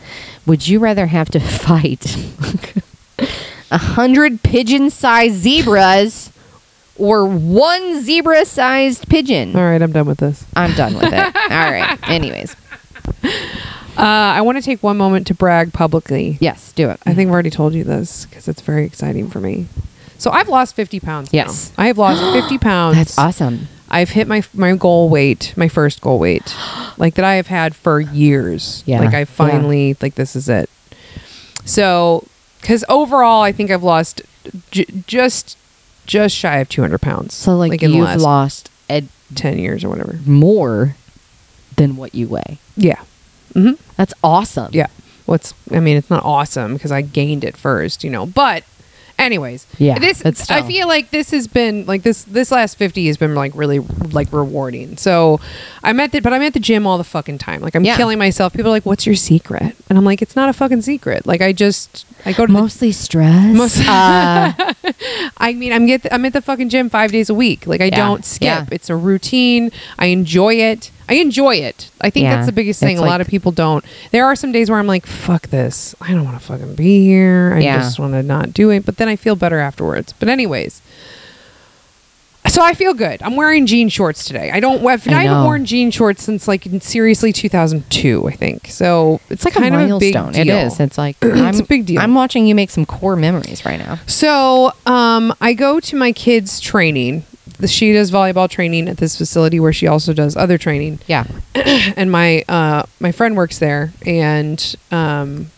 would 0.47 0.67
you 0.67 0.79
rather 0.81 1.07
have 1.07 1.31
to 1.31 1.41
fight 1.65 2.17
a 3.71 3.79
hundred 3.79 4.43
pigeon-sized 4.43 5.35
zebras 5.37 6.31
or 6.97 7.27
one 7.27 8.03
zebra-sized 8.03 9.09
pigeon? 9.09 9.55
All 9.57 9.63
right, 9.63 9.81
I'm 9.81 9.93
done 9.93 10.07
with 10.07 10.19
this. 10.19 10.45
I'm 10.57 10.73
done 10.75 10.95
with 10.95 11.05
it. 11.13 11.13
All 11.51 11.71
right. 11.71 11.99
Anyways, 12.09 12.57
Uh, 13.97 14.01
I 14.37 14.41
want 14.41 14.59
to 14.59 14.63
take 14.63 14.83
one 14.83 14.97
moment 14.97 15.27
to 15.29 15.35
brag 15.35 15.73
publicly. 15.73 16.37
yes, 16.41 16.73
do 16.73 16.91
it. 16.91 16.99
I 17.07 17.15
think 17.15 17.29
I've 17.29 17.33
already 17.33 17.51
told 17.51 17.75
you 17.75 17.85
this 17.85 18.27
because 18.27 18.49
it's 18.49 18.61
very 18.61 18.85
exciting 18.85 19.31
for 19.31 19.39
me. 19.41 19.67
So 20.25 20.31
I've 20.31 20.49
lost 20.49 20.75
50 20.75 21.01
pounds. 21.01 21.33
now. 21.35 21.37
Yes. 21.45 21.71
I 21.77 21.87
have 21.89 21.99
lost 21.99 22.23
50 22.33 22.57
pounds. 22.59 22.97
That's 22.97 23.19
awesome. 23.19 23.69
I've 23.91 24.09
hit 24.09 24.27
my 24.27 24.43
my 24.55 24.75
goal 24.75 25.11
weight, 25.11 25.53
my 25.55 25.69
first 25.69 26.01
goal 26.01 26.19
weight, 26.19 26.55
like 26.97 27.15
that 27.17 27.25
I 27.27 27.35
have 27.35 27.49
had 27.49 27.77
for 27.77 28.01
years. 28.01 28.83
Yeah. 28.87 29.01
Like 29.01 29.13
I 29.15 29.19
Yeah. 29.21 29.25
finally 29.27 29.97
like 30.01 30.15
this 30.15 30.35
is 30.35 30.49
it. 30.49 30.71
So, 31.67 32.25
because 32.61 32.85
overall, 32.89 33.43
I 33.43 33.53
think 33.53 33.71
I've 33.71 33.83
lost 33.83 34.23
j- 34.71 34.87
just 35.07 35.59
just 36.07 36.35
shy 36.35 36.57
of 36.59 36.69
200 36.71 37.01
pounds. 37.03 37.35
So 37.35 37.57
like, 37.57 37.81
the 37.81 37.89
you've 37.89 38.21
lost 38.23 38.71
a 38.91 39.05
10 39.35 39.59
years 39.59 39.85
or 39.85 39.89
whatever. 39.91 40.19
more 40.27 40.97
than 41.77 41.97
what 41.97 42.15
you 42.15 42.29
weigh. 42.29 42.59
Yeah. 42.77 43.01
hmm 43.53 43.73
That's 43.97 44.15
awesome. 44.25 44.71
Yeah. 44.73 44.87
What's 45.27 45.53
I 45.71 45.81
mean, 45.81 45.97
it's 45.99 46.11
not 46.11 46.25
awesome 46.25 46.75
because 46.75 46.93
I 46.93 47.03
gained 47.03 47.45
it 47.45 47.57
first, 47.57 48.05
you 48.05 48.11
know, 48.11 48.25
but 48.27 48.65
Anyways, 49.25 49.67
Yeah, 49.79 49.99
this. 49.99 50.23
I 50.51 50.63
feel 50.63 50.87
like 50.87 51.11
this 51.11 51.31
has 51.33 51.47
been 51.49 51.87
like 51.87 52.03
this 52.03 52.23
this 52.25 52.51
last 52.51 52.77
fifty 52.77 53.07
has 53.09 53.17
been 53.17 53.35
like 53.35 53.53
really 53.55 53.79
like 53.81 54.33
rewarding. 54.33 54.97
So 54.97 55.41
I'm 55.83 55.99
at 56.01 56.13
the 56.13 56.21
but 56.21 56.33
I'm 56.33 56.43
at 56.43 56.53
the 56.55 56.61
gym 56.61 56.87
all 56.87 56.99
the 56.99 57.05
fucking 57.05 57.39
time. 57.39 57.61
Like 57.61 57.75
I'm 57.75 57.85
Yeah. 57.85 57.97
killing 57.97 58.19
myself. 58.19 58.53
People 58.53 58.69
are 58.69 58.77
like, 58.77 58.87
"What's 58.87 59.07
your 59.07 59.17
secret?" 59.17 59.75
And 59.89 59.99
I'm 59.99 60.05
like, 60.05 60.23
"It's 60.23 60.37
not 60.37 60.49
a 60.49 60.53
fucking 60.53 60.83
secret. 60.83 61.27
Like 61.27 61.41
I 61.43 61.53
just 61.53 62.07
I 62.27 62.33
go 62.33 62.47
to 62.47 62.53
the 62.53 62.59
Mostly 62.61 62.93
stress. 62.93 63.55
Most- 63.57 63.81
uh, 63.87 64.53
I 65.39 65.53
mean, 65.55 65.73
I'm 65.73 65.87
get 65.87 66.07
I'm 66.13 66.25
at 66.25 66.33
the 66.33 66.43
fucking 66.43 66.69
gym 66.69 66.89
five 66.91 67.11
days 67.13 67.29
a 67.31 67.35
week. 67.35 67.67
Like 67.67 67.81
I 67.81 67.87
Yeah, 67.87 67.97
don't 67.97 68.25
skip. 68.25 68.45
yeah. 68.47 68.67
It's 68.71 68.89
a 68.91 68.97
routine. 68.97 69.71
I 69.99 70.07
enjoy 70.07 70.55
it. 70.55 70.91
I 71.09 71.15
enjoy 71.15 71.57
it. 71.57 71.91
I 72.01 72.11
think 72.11 72.25
Yeah, 72.25 72.37
that's 72.37 72.47
the 72.47 72.53
biggest 72.53 72.81
thing. 72.81 72.99
a 72.99 73.03
lot 73.03 73.21
of 73.21 73.27
people 73.29 73.53
don't. 73.53 73.85
There 74.11 74.25
are 74.25 74.35
some 74.37 74.53
days 74.53 74.71
where 74.71 74.79
I'm 74.79 74.87
like, 74.87 75.07
"Fuck 75.07 75.49
this! 75.49 75.95
I 76.01 76.13
don't 76.13 76.25
want 76.25 76.39
to 76.39 76.45
fucking 76.45 76.75
be 76.77 77.05
here. 77.05 77.53
I 77.57 77.61
Yeah. 77.61 77.79
just 77.79 77.99
want 77.99 78.15
to 78.15 78.23
not 78.23 78.55
do 78.55 78.71
it." 78.71 78.87
But 78.87 78.97
then 78.97 79.09
I 79.09 79.17
feel 79.17 79.37
better 79.37 79.59
afterwards. 79.59 80.13
But 80.19 80.29
anyways. 80.29 80.81
So 82.47 82.63
I 82.63 82.75
feel 82.75 82.93
good. 82.93 83.23
I'm 83.23 83.37
wearing 83.37 83.65
jean 83.65 83.89
shorts 83.89 84.27
today. 84.27 84.51
I 84.53 84.61
don't. 84.61 84.85
I've, 84.87 85.09
I 85.09 85.13
I 85.15 85.23
haven't 85.25 85.45
worn 85.45 85.65
jean 85.65 85.91
shorts 85.91 86.23
since 86.23 86.47
like 86.47 86.67
seriously 86.81 87.33
2002. 87.33 88.29
I 88.29 88.33
think. 88.33 88.67
So 88.69 89.15
it's, 89.31 89.31
it's 89.31 89.45
like 89.47 89.55
kind 89.55 89.75
a 89.75 89.85
of 89.85 89.91
a 89.93 89.99
big 89.99 90.13
deal. 90.13 90.29
It 90.29 90.47
is. 90.49 90.79
It's 90.79 90.99
like 90.99 91.17
It's 91.23 91.41
I'm, 91.41 91.61
a 91.61 91.63
big 91.67 91.87
deal. 91.87 92.01
I'm 92.01 92.15
watching 92.15 92.47
you 92.47 92.55
make 92.55 92.71
some 92.71 92.85
core 92.85 93.17
memories 93.17 93.65
right 93.65 93.79
now. 93.79 93.99
So 94.07 94.73
um, 94.85 95.35
I 95.41 95.55
go 95.55 95.81
to 95.81 95.97
my 95.97 96.13
kids' 96.13 96.61
training. 96.61 97.25
She 97.67 97.93
does 97.93 98.11
volleyball 98.11 98.51
training 98.51 98.89
at 98.89 98.97
this 98.97 99.17
facility 99.17 99.61
where 99.61 99.73
she 99.73 99.87
also 99.87 100.13
does 100.13 100.37
other 100.37 100.59
training. 100.59 101.01
Yeah. 101.07 101.27
And 101.97 102.11
my 102.11 102.45
uh, 102.49 102.85
my 102.99 103.13
friend 103.13 103.37
works 103.37 103.59
there, 103.59 103.93
and 104.05 104.75
um, 104.91 105.51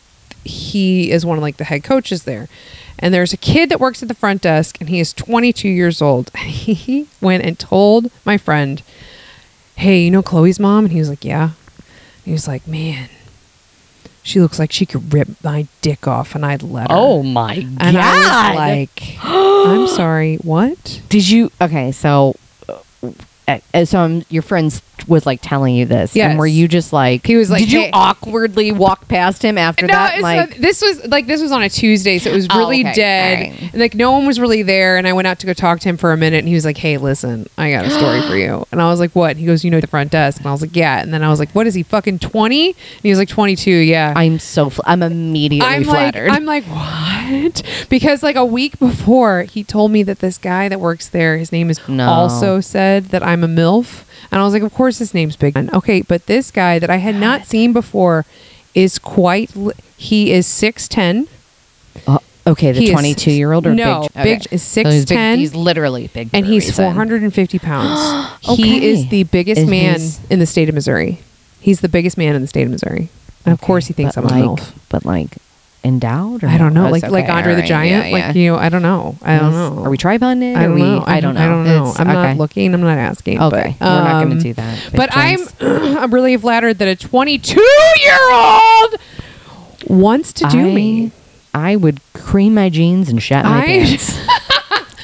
he 0.44 1.10
is 1.10 1.24
one 1.24 1.38
of 1.38 1.42
like 1.42 1.56
the 1.56 1.64
head 1.64 1.84
coaches 1.84 2.24
there. 2.24 2.48
And 2.98 3.12
there's 3.12 3.32
a 3.32 3.36
kid 3.36 3.68
that 3.70 3.80
works 3.80 4.02
at 4.02 4.08
the 4.08 4.14
front 4.14 4.42
desk, 4.42 4.78
and 4.80 4.88
he 4.88 5.00
is 5.00 5.12
22 5.12 5.68
years 5.68 6.02
old. 6.02 6.30
he 6.36 7.06
went 7.20 7.44
and 7.44 7.58
told 7.58 8.10
my 8.24 8.36
friend, 8.36 8.82
"Hey, 9.76 10.04
you 10.04 10.10
know 10.10 10.22
Chloe's 10.22 10.60
mom?" 10.60 10.84
And 10.84 10.92
he 10.92 10.98
was 10.98 11.08
like, 11.08 11.24
"Yeah." 11.24 11.50
And 11.76 12.24
he 12.24 12.32
was 12.32 12.46
like, 12.48 12.66
"Man." 12.66 13.08
She 14.26 14.40
looks 14.40 14.58
like 14.58 14.72
she 14.72 14.86
could 14.86 15.14
rip 15.14 15.28
my 15.44 15.68
dick 15.82 16.08
off, 16.08 16.34
and 16.34 16.44
I'd 16.44 16.64
let 16.64 16.90
her. 16.90 16.96
Oh 16.98 17.22
my 17.22 17.60
god! 17.60 17.76
And 17.78 17.96
I 17.96 18.48
was 18.48 18.56
like, 18.56 19.18
I'm 19.22 19.86
sorry, 19.86 20.36
what? 20.38 21.00
Did 21.08 21.28
you? 21.28 21.52
Okay, 21.60 21.92
so 21.92 22.34
uh, 22.68 23.60
uh, 23.72 23.84
so 23.84 24.00
um, 24.00 24.24
your 24.28 24.42
friends 24.42 24.82
was 25.08 25.26
like 25.26 25.40
telling 25.42 25.74
you 25.74 25.84
this, 25.86 26.16
Yes. 26.16 26.30
and 26.30 26.38
were 26.38 26.46
you 26.46 26.66
just 26.68 26.92
like 26.92 27.26
He 27.26 27.36
was 27.36 27.50
like, 27.50 27.60
Did 27.60 27.72
you 27.72 27.88
awkwardly 27.92 28.72
walk 28.72 29.08
past 29.08 29.42
him 29.44 29.58
after 29.58 29.86
that? 29.86 30.14
it's 30.14 30.22
Like, 30.22 30.50
not- 30.50 30.58
this 30.58 30.82
was 30.82 31.06
like 31.06 31.26
this 31.26 31.40
was 31.42 31.52
on 31.52 31.62
a 31.62 31.68
Tuesday, 31.68 32.18
so 32.18 32.30
it 32.30 32.34
was 32.34 32.46
Oh, 32.50 32.58
really 32.58 32.80
okay. 32.80 32.92
dead. 32.94 33.70
And, 33.72 33.80
like 33.80 33.94
no 33.94 34.12
one 34.12 34.26
was 34.26 34.40
really 34.40 34.62
there, 34.62 34.96
and 34.96 35.06
I 35.06 35.12
went 35.12 35.26
out 35.26 35.38
to 35.40 35.46
go 35.46 35.52
talk 35.52 35.80
to 35.80 35.88
him 35.88 35.96
for 35.96 36.12
a 36.12 36.16
minute, 36.16 36.38
and 36.38 36.48
he 36.48 36.54
was 36.54 36.64
like, 36.64 36.76
"Hey, 36.78 36.96
listen, 36.98 37.48
I 37.58 37.70
got 37.70 37.84
a 37.84 37.90
story 37.90 38.22
for 38.22 38.36
you." 38.36 38.66
And 38.72 38.80
I 38.80 38.88
was 38.90 39.00
like, 39.00 39.12
"What?" 39.12 39.36
He 39.36 39.46
goes, 39.46 39.64
"You 39.64 39.70
know 39.70 39.80
the 39.80 39.86
front 39.86 40.10
desk," 40.12 40.38
and 40.38 40.46
I 40.46 40.52
was 40.52 40.60
like, 40.62 40.74
"Yeah." 40.74 41.00
And 41.00 41.12
then 41.12 41.22
I 41.22 41.28
was 41.28 41.38
like, 41.38 41.50
"What 41.52 41.66
is 41.66 41.74
he 41.74 41.82
fucking 41.82 42.18
20? 42.20 42.68
And 42.68 42.76
he 43.02 43.10
was 43.10 43.18
like, 43.18 43.28
"22, 43.28 43.70
yeah." 43.70 44.12
I'm 44.16 44.38
so 44.38 44.70
fl- 44.70 44.80
I'm 44.86 45.02
immediately 45.02 45.68
I'm 45.68 45.84
flattered. 45.84 46.28
like, 46.28 46.36
I'm 46.36 46.44
like, 46.46 46.64
what? 46.64 47.62
Because 47.88 48.22
like 48.22 48.36
a 48.36 48.44
week 48.44 48.78
before, 48.78 49.42
he 49.42 49.62
told 49.64 49.90
me 49.92 50.02
that 50.04 50.20
this 50.20 50.38
guy 50.38 50.68
that 50.68 50.80
works 50.80 51.08
there, 51.08 51.36
his 51.38 51.52
name 51.52 51.70
is 51.70 51.80
No. 51.88 52.08
also 52.08 52.60
said 52.60 53.06
that 53.06 53.22
I'm 53.22 53.44
a 53.44 53.48
milf, 53.48 54.02
and 54.30 54.40
I 54.40 54.44
was 54.44 54.52
like, 54.52 54.62
of 54.62 54.72
course 54.74 54.98
his 54.98 55.14
name's 55.14 55.36
Big. 55.36 55.54
Ben. 55.54 55.70
Okay, 55.72 56.02
but 56.02 56.26
this 56.26 56.50
guy 56.50 56.78
that 56.78 56.90
I 56.90 56.96
had 56.96 57.14
not 57.16 57.46
seen 57.46 57.72
before 57.72 58.24
is 58.74 58.98
quite. 58.98 59.54
Li- 59.56 59.72
he 59.96 60.32
is 60.32 60.46
six 60.46 60.88
ten. 60.88 61.28
Uh, 62.06 62.18
okay, 62.46 62.72
the 62.72 62.90
22 62.92 63.30
year 63.32 63.52
old 63.52 63.66
or 63.66 63.74
no, 63.74 64.02
big? 64.14 64.22
Big 64.22 64.38
okay. 64.42 64.54
is 64.54 64.62
So 64.62 64.84
he's 64.84 65.06
big- 65.06 65.16
6'10", 65.18 65.36
He's 65.38 65.54
literally 65.54 66.08
big, 66.08 66.28
and 66.34 66.44
he's 66.44 66.66
reason. 66.66 66.84
450 66.92 67.58
pounds. 67.58 68.30
Okay. 68.48 68.54
He 68.62 68.86
is 68.86 69.08
the 69.08 69.22
biggest 69.24 69.62
And 69.62 69.70
man 69.70 69.98
he's- 70.00 70.20
in 70.30 70.38
the 70.38 70.46
state 70.46 70.68
of 70.68 70.74
Missouri. 70.74 71.20
He's 71.60 71.80
the 71.80 71.88
biggest 71.88 72.16
man 72.18 72.34
in 72.36 72.42
the 72.42 72.48
state 72.48 72.64
of 72.64 72.70
Missouri, 72.70 73.08
and 73.46 73.54
of 73.54 73.58
Okay, 73.60 73.66
course 73.66 73.86
he 73.86 73.92
thinks 73.94 74.16
I'm 74.18 74.24
a 74.24 74.28
like, 74.28 74.44
milf. 74.44 74.72
But 74.90 75.04
like 75.06 75.38
endowed, 75.86 76.42
or 76.42 76.48
I 76.48 76.58
don't 76.58 76.74
know, 76.74 76.90
like 76.90 77.04
it's 77.04 77.12
like 77.12 77.24
okay, 77.24 77.32
Andre 77.32 77.54
the 77.54 77.62
Giant, 77.62 78.06
yeah, 78.06 78.12
like 78.12 78.34
yeah. 78.34 78.42
you 78.42 78.50
know, 78.50 78.58
I 78.58 78.68
don't 78.68 78.82
know, 78.82 79.16
I 79.22 79.38
don't 79.38 79.52
know. 79.52 79.84
Are 79.84 79.90
we 79.90 79.96
tri 79.96 80.18
bonded? 80.18 80.56
I 80.56 80.64
don't 80.64 80.74
we, 80.74 80.82
know. 80.82 81.04
I 81.06 81.20
don't 81.20 81.34
know. 81.34 81.40
I 81.40 81.46
don't 81.46 81.64
know. 81.64 81.82
It's- 81.90 82.00
I'm 82.00 82.08
okay. 82.08 82.14
not 82.14 82.36
looking. 82.36 82.74
I'm 82.74 82.80
not 82.80 82.98
asking. 82.98 83.40
Okay, 83.40 83.76
but, 83.78 83.86
we're 83.86 84.04
not 84.04 84.22
going 84.22 84.32
um, 84.32 84.38
to 84.38 84.44
do 84.44 84.54
that. 84.54 84.90
But 84.94 85.10
I'm 85.12 85.38
I'm 85.60 86.12
really 86.12 86.36
flattered 86.36 86.78
that 86.78 86.88
a 86.88 86.96
22 86.96 87.60
year 88.00 88.32
old 88.32 88.96
wants 89.86 90.32
to 90.34 90.46
do 90.48 90.58
I, 90.60 90.74
me. 90.74 91.12
I 91.54 91.76
would 91.76 92.00
cream 92.12 92.54
my 92.54 92.68
jeans 92.68 93.08
and 93.08 93.22
shat 93.22 93.44
my 93.44 93.62
I- 93.62 93.66
pants. 93.66 94.18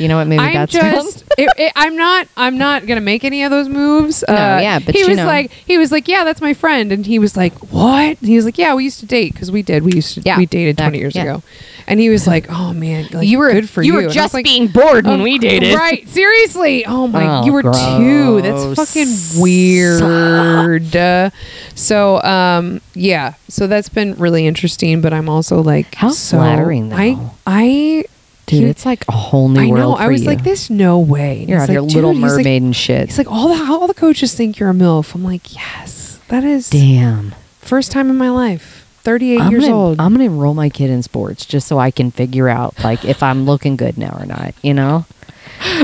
you 0.02 0.08
know 0.08 0.16
what? 0.16 0.26
Maybe 0.26 0.42
I'm 0.42 0.52
that's 0.54 0.72
just. 0.72 1.22
it, 1.38 1.48
it, 1.56 1.72
I'm 1.76 1.96
not. 1.96 2.26
I'm 2.36 2.58
not 2.58 2.86
gonna 2.86 3.00
make 3.00 3.24
any 3.24 3.42
of 3.44 3.50
those 3.50 3.68
moves. 3.68 4.22
Uh, 4.24 4.32
No, 4.32 4.58
yeah, 4.58 4.78
but 4.80 4.94
he 4.94 5.04
was 5.04 5.16
know. 5.16 5.26
like, 5.26 5.50
he 5.52 5.78
was 5.78 5.92
like, 5.92 6.08
yeah, 6.08 6.24
that's 6.24 6.40
my 6.40 6.52
friend, 6.54 6.92
and 6.92 7.06
he 7.06 7.18
was 7.18 7.36
like, 7.36 7.54
what? 7.72 8.18
He 8.18 8.36
was 8.36 8.44
like, 8.44 8.58
yeah, 8.58 8.74
we 8.74 8.84
used 8.84 9.00
to 9.00 9.06
date 9.06 9.32
because 9.32 9.50
we 9.50 9.62
did. 9.62 9.82
We 9.84 9.92
used 9.92 10.14
to. 10.14 10.20
Yeah, 10.22 10.36
we 10.38 10.46
dated 10.46 10.76
that- 10.76 10.84
20 10.88 10.98
years 10.98 11.14
yeah. 11.14 11.22
ago, 11.22 11.42
and 11.86 12.00
he 12.00 12.10
was 12.10 12.26
like, 12.26 12.46
oh 12.50 12.72
man, 12.72 13.08
like, 13.12 13.26
you 13.26 13.38
were 13.38 13.52
good 13.52 13.70
for 13.70 13.82
you. 13.82 13.92
you 13.98 14.02
were 14.06 14.12
just 14.12 14.34
like, 14.34 14.44
being 14.44 14.66
bored 14.68 15.06
when 15.06 15.20
Oh, 15.20 15.24
we 15.24 15.38
dated. 15.38 15.74
Right. 15.74 16.06
Seriously. 16.08 16.84
Oh 16.86 17.06
my 17.06 17.40
Oh, 17.40 17.44
you 17.44 17.52
were 17.52 17.62
two. 17.62 18.42
That's 18.42 18.74
fucking 18.76 19.40
weird. 19.40 20.94
Uh, 20.96 21.30
so 21.74 22.22
um 22.22 22.80
yeah. 22.94 23.34
So 23.48 23.66
that's 23.66 23.88
been 23.88 24.14
really 24.16 24.46
interesting, 24.46 25.00
but 25.00 25.12
I'm 25.12 25.28
also 25.28 25.62
like 25.62 25.94
How 25.94 26.10
so, 26.10 26.38
flattering, 26.38 26.88
though. 26.90 26.96
I 26.96 27.30
I 27.46 28.04
Dude, 28.52 28.62
he- 28.64 28.68
it's 28.70 28.86
like 28.86 29.04
a 29.08 29.12
whole 29.12 29.48
new 29.48 29.60
I 29.60 29.66
know. 29.66 29.72
world. 29.90 29.96
I 29.98 30.08
was 30.08 30.22
you. 30.22 30.28
like, 30.28 30.44
there's 30.44 30.70
no 30.70 30.98
way. 31.00 31.44
You're 31.48 31.58
out 31.60 31.68
like, 31.68 31.78
Little 31.80 32.12
"Dude," 32.12 32.22
he's 32.22 32.22
like- 32.22 32.30
Mermaid 32.44 32.62
and 32.62 32.76
shit. 32.76 33.06
He's 33.08 33.18
like, 33.18 33.30
all 33.30 33.48
the 33.48 33.72
all 33.72 33.86
the 33.86 33.94
coaches 33.94 34.34
think 34.34 34.58
you're 34.58 34.70
a 34.70 34.74
MILF. 34.74 35.14
I'm 35.14 35.24
like, 35.24 35.54
yes. 35.54 36.18
That 36.28 36.44
is 36.44 36.70
Damn. 36.70 37.34
first 37.60 37.90
time 37.92 38.08
in 38.10 38.16
my 38.16 38.30
life. 38.30 38.78
38 39.04 39.40
I'm 39.40 39.50
years 39.50 39.64
gonna, 39.64 39.76
old. 39.76 40.00
I'm 40.00 40.12
gonna 40.12 40.24
enroll 40.24 40.54
my 40.54 40.68
kid 40.68 40.88
in 40.88 41.02
sports 41.02 41.44
just 41.44 41.66
so 41.66 41.78
I 41.78 41.90
can 41.90 42.10
figure 42.12 42.48
out 42.48 42.82
like 42.84 43.04
if 43.04 43.20
I'm 43.22 43.46
looking 43.46 43.74
good 43.76 43.98
now 43.98 44.16
or 44.18 44.24
not. 44.26 44.54
You 44.62 44.74
know. 44.74 45.06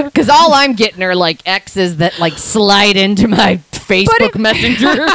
Because 0.05 0.29
all 0.29 0.53
I'm 0.55 0.75
getting 0.75 1.03
are 1.03 1.15
like 1.15 1.41
X's 1.47 1.99
that 1.99 2.19
like 2.19 2.35
slide 2.37 2.97
into 2.97 3.29
my 3.29 3.61
Facebook 3.73 4.09
if- 4.21 4.35
Messenger. 4.39 5.07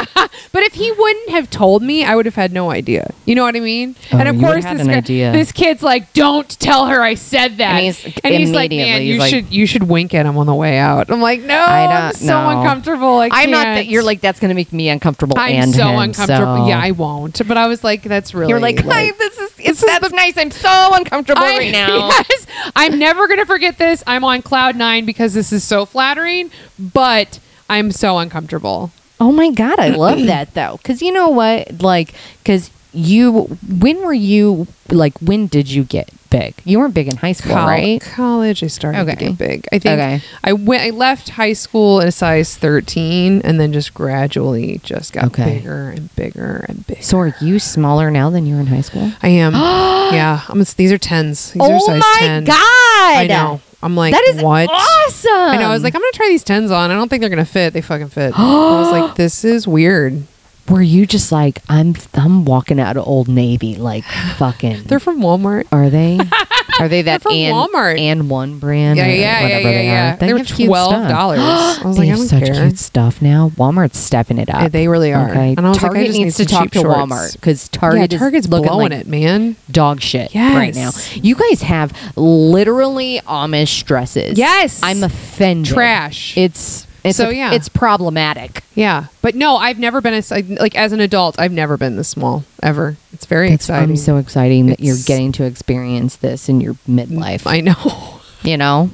But 0.52 0.62
if 0.62 0.74
he 0.74 0.90
wouldn't 0.92 1.30
have 1.30 1.50
told 1.50 1.82
me, 1.82 2.04
I 2.04 2.16
would 2.16 2.26
have 2.26 2.34
had 2.34 2.52
no 2.52 2.70
idea. 2.70 3.12
You 3.26 3.34
know 3.34 3.42
what 3.42 3.56
I 3.56 3.60
mean? 3.60 3.94
Oh, 4.12 4.18
and 4.18 4.28
of 4.28 4.38
course, 4.38 4.64
this, 4.64 4.80
an 4.80 4.86
guy- 4.88 4.94
idea. 4.96 5.32
this 5.32 5.52
kid's 5.52 5.82
like, 5.82 6.12
"Don't 6.12 6.48
tell 6.60 6.86
her 6.86 7.00
I 7.02 7.14
said 7.14 7.58
that." 7.58 7.80
And 8.24 8.34
he's 8.34 8.50
like, 8.52 8.70
"Man, 8.70 9.02
he's 9.02 9.14
you 9.14 9.18
like- 9.20 9.30
should 9.30 9.52
you 9.52 9.66
should 9.66 9.84
wink 9.84 10.14
at 10.14 10.26
him 10.26 10.36
on 10.38 10.46
the 10.46 10.54
way 10.54 10.78
out." 10.78 11.10
I'm 11.10 11.20
like, 11.20 11.40
"No, 11.42 11.54
I 11.56 11.84
I 11.84 11.86
don't- 11.86 11.96
am 12.06 12.12
so 12.14 12.26
no. 12.50 12.60
uncomfortable. 12.60 13.18
I 13.18 13.28
I'm 13.32 13.50
not 13.50 13.64
that 13.64 13.86
you're 13.86 14.02
like 14.02 14.20
that's 14.20 14.40
gonna 14.40 14.54
make 14.54 14.72
me 14.72 14.88
uncomfortable. 14.88 15.36
I'm 15.38 15.54
and 15.54 15.74
so 15.74 15.88
him, 15.88 15.98
uncomfortable. 15.98 16.64
so- 16.64 16.68
Yeah, 16.68 16.80
I 16.80 16.90
won't. 16.92 17.46
But 17.46 17.56
I 17.56 17.66
was 17.66 17.84
like, 17.84 18.02
"That's 18.02 18.34
really." 18.34 18.50
You're 18.50 18.60
like, 18.68 18.80
"Hi, 18.84 19.10
this 19.12 19.38
is 19.38 19.43
it's, 19.64 19.84
that's 19.84 20.12
nice. 20.12 20.36
I'm 20.36 20.50
so 20.50 20.90
uncomfortable 20.92 21.42
I- 21.42 21.58
right 21.58 21.72
now. 21.72 22.10
Yes, 22.30 22.46
I'm 22.76 22.98
never 22.98 23.26
gonna 23.28 23.46
forget 23.46 23.78
this. 23.78 24.02
I'm 24.06 24.24
on 24.24 24.42
cloud 24.42 24.76
nine 24.76 25.04
because 25.04 25.34
this 25.34 25.52
is 25.52 25.64
so 25.64 25.84
flattering, 25.86 26.50
but 26.78 27.38
I'm 27.68 27.90
so 27.92 28.18
uncomfortable. 28.18 28.92
Oh 29.20 29.32
my 29.32 29.50
god, 29.50 29.78
I 29.80 29.88
love 29.88 30.22
that 30.26 30.54
though. 30.54 30.78
Cuz 30.84 31.02
you 31.02 31.12
know 31.12 31.28
what? 31.28 31.82
Like 31.82 32.14
cuz 32.44 32.70
you 32.92 33.58
when 33.68 34.02
were 34.02 34.12
you 34.14 34.66
like 34.90 35.18
when 35.18 35.46
did 35.48 35.68
you 35.70 35.82
get 35.84 36.08
big? 36.38 36.54
You 36.64 36.78
weren't 36.78 36.94
big 36.94 37.08
in 37.08 37.16
high 37.16 37.32
school, 37.32 37.54
Col- 37.54 37.66
right? 37.66 38.00
College, 38.00 38.62
I 38.62 38.66
started 38.68 39.04
to 39.06 39.16
get 39.16 39.38
big. 39.38 39.66
I 39.72 39.78
think 39.78 39.92
Okay. 40.00 40.20
I 40.42 40.52
went. 40.52 40.82
I 40.82 40.90
left 40.90 41.30
high 41.30 41.52
school 41.52 42.00
at 42.00 42.08
a 42.08 42.12
size 42.12 42.56
thirteen, 42.56 43.40
and 43.42 43.60
then 43.60 43.72
just 43.72 43.94
gradually 43.94 44.80
just 44.82 45.12
got 45.12 45.24
Okay. 45.26 45.58
bigger 45.58 45.90
and 45.90 46.14
bigger 46.16 46.64
and 46.68 46.86
bigger. 46.86 47.02
So 47.02 47.18
are 47.18 47.34
you 47.40 47.58
smaller 47.58 48.10
now 48.10 48.30
than 48.30 48.46
you 48.46 48.54
were 48.54 48.60
in 48.60 48.66
high 48.66 48.80
school? 48.80 49.12
I 49.22 49.28
am. 49.28 49.52
yeah, 50.14 50.40
I'm. 50.48 50.62
These 50.76 50.92
are 50.92 50.98
tens. 50.98 51.52
These 51.52 51.62
are 51.62 51.68
oh 51.72 51.86
size 51.86 52.00
my 52.00 52.16
10. 52.18 52.44
god. 52.44 52.54
I 52.56 53.26
know. 53.28 53.60
I'm 53.82 53.94
like, 53.96 54.14
that 54.14 54.24
is 54.34 54.42
what? 54.42 54.68
awesome. 54.70 55.30
I 55.30 55.56
know. 55.58 55.68
I 55.68 55.74
was 55.74 55.82
like, 55.82 55.94
I'm 55.94 56.00
gonna 56.00 56.12
try 56.12 56.28
these 56.28 56.42
tens 56.42 56.70
on. 56.70 56.90
I 56.90 56.94
don't 56.94 57.08
think 57.10 57.20
they're 57.20 57.28
gonna 57.28 57.44
fit. 57.44 57.74
They 57.74 57.82
fucking 57.82 58.08
fit. 58.08 58.32
I 58.38 58.80
was 58.80 58.90
like, 58.98 59.14
this 59.16 59.44
is 59.44 59.68
weird. 59.68 60.22
Were 60.68 60.82
you 60.82 61.06
just 61.06 61.30
like 61.32 61.60
I'm 61.68 61.94
I'm 62.14 62.44
walking 62.44 62.80
out 62.80 62.96
of 62.96 63.06
Old 63.06 63.28
Navy 63.28 63.76
like 63.76 64.04
fucking 64.36 64.84
They're 64.84 65.00
from 65.00 65.20
Walmart. 65.20 65.66
Are 65.72 65.90
they? 65.90 66.18
Are 66.80 66.88
they 66.88 67.02
that 67.02 67.22
from 67.22 67.32
and, 67.32 67.54
Walmart. 67.54 68.00
and 68.00 68.28
one 68.28 68.58
brand? 68.58 68.96
Yeah, 68.98 69.04
or 69.04 69.08
yeah, 69.10 69.14
yeah, 69.16 69.42
whatever 69.42 69.68
yeah, 69.70 69.74
they 69.78 69.84
yeah. 69.86 70.14
Are. 70.14 70.16
They 70.16 70.26
They 70.26 70.32
were 70.32 70.38
have 70.40 70.46
cute 70.48 70.68
twelve 70.68 71.08
dollars. 71.08 71.38
I 71.42 71.80
was 71.84 71.96
they 71.96 72.02
like, 72.02 72.06
I 72.06 72.10
have 72.10 72.18
don't 72.18 72.26
such 72.28 72.44
care. 72.46 72.54
cute 72.66 72.78
stuff 72.78 73.22
now. 73.22 73.50
Walmart's 73.50 73.98
stepping 73.98 74.38
it 74.38 74.48
up. 74.50 74.62
Yeah, 74.62 74.68
they 74.68 74.88
really 74.88 75.12
are. 75.12 75.30
Okay. 75.30 75.54
And 75.56 75.64
I 75.64 75.68
was 75.68 75.76
like, 75.82 75.92
I 75.92 75.94
Target 75.94 76.06
just 76.08 76.18
needs 76.18 76.38
need 76.38 76.48
to 76.48 76.52
talk 76.52 76.70
to 76.72 76.80
shorts. 76.80 76.98
Walmart 76.98 77.32
because 77.34 77.68
Target 77.68 78.12
yeah, 78.12 78.18
Target's 78.18 78.48
looking 78.48 78.66
blowing 78.68 78.90
like 78.90 79.00
it, 79.02 79.06
man. 79.06 79.54
dog 79.70 80.00
shit 80.00 80.34
Yes. 80.34 80.56
right 80.56 80.74
now. 80.74 80.90
You 81.22 81.36
guys 81.36 81.62
have 81.62 81.92
literally 82.16 83.20
Amish 83.26 83.84
dresses. 83.84 84.36
Yes. 84.38 84.80
I'm 84.82 85.04
offended. 85.04 85.72
Trash. 85.72 86.36
It's 86.36 86.86
It's 87.04 87.16
So, 87.18 87.28
a- 87.28 87.32
yeah. 87.32 87.52
it's 87.52 87.68
problematic. 87.68 88.62
Yeah, 88.74 89.06
but 89.22 89.34
no, 89.34 89.56
I've 89.56 89.78
never 89.78 90.00
been 90.00 90.14
as 90.14 90.30
like 90.30 90.74
as 90.74 90.92
an 90.92 91.00
adult. 91.00 91.38
I've 91.38 91.52
never 91.52 91.76
been 91.76 91.96
this 91.96 92.08
small 92.08 92.44
ever. 92.62 92.96
It's 93.12 93.26
very 93.26 93.48
It's 93.48 93.64
exciting. 93.66 93.90
I'm 93.90 93.96
so 93.96 94.16
exciting 94.16 94.66
that 94.66 94.80
you're 94.80 94.96
getting 95.04 95.30
to 95.32 95.44
experience 95.44 96.16
this 96.16 96.48
in 96.48 96.60
your 96.60 96.74
midlife. 96.88 97.46
I 97.46 97.60
know. 97.60 98.20
you 98.42 98.56
know, 98.56 98.90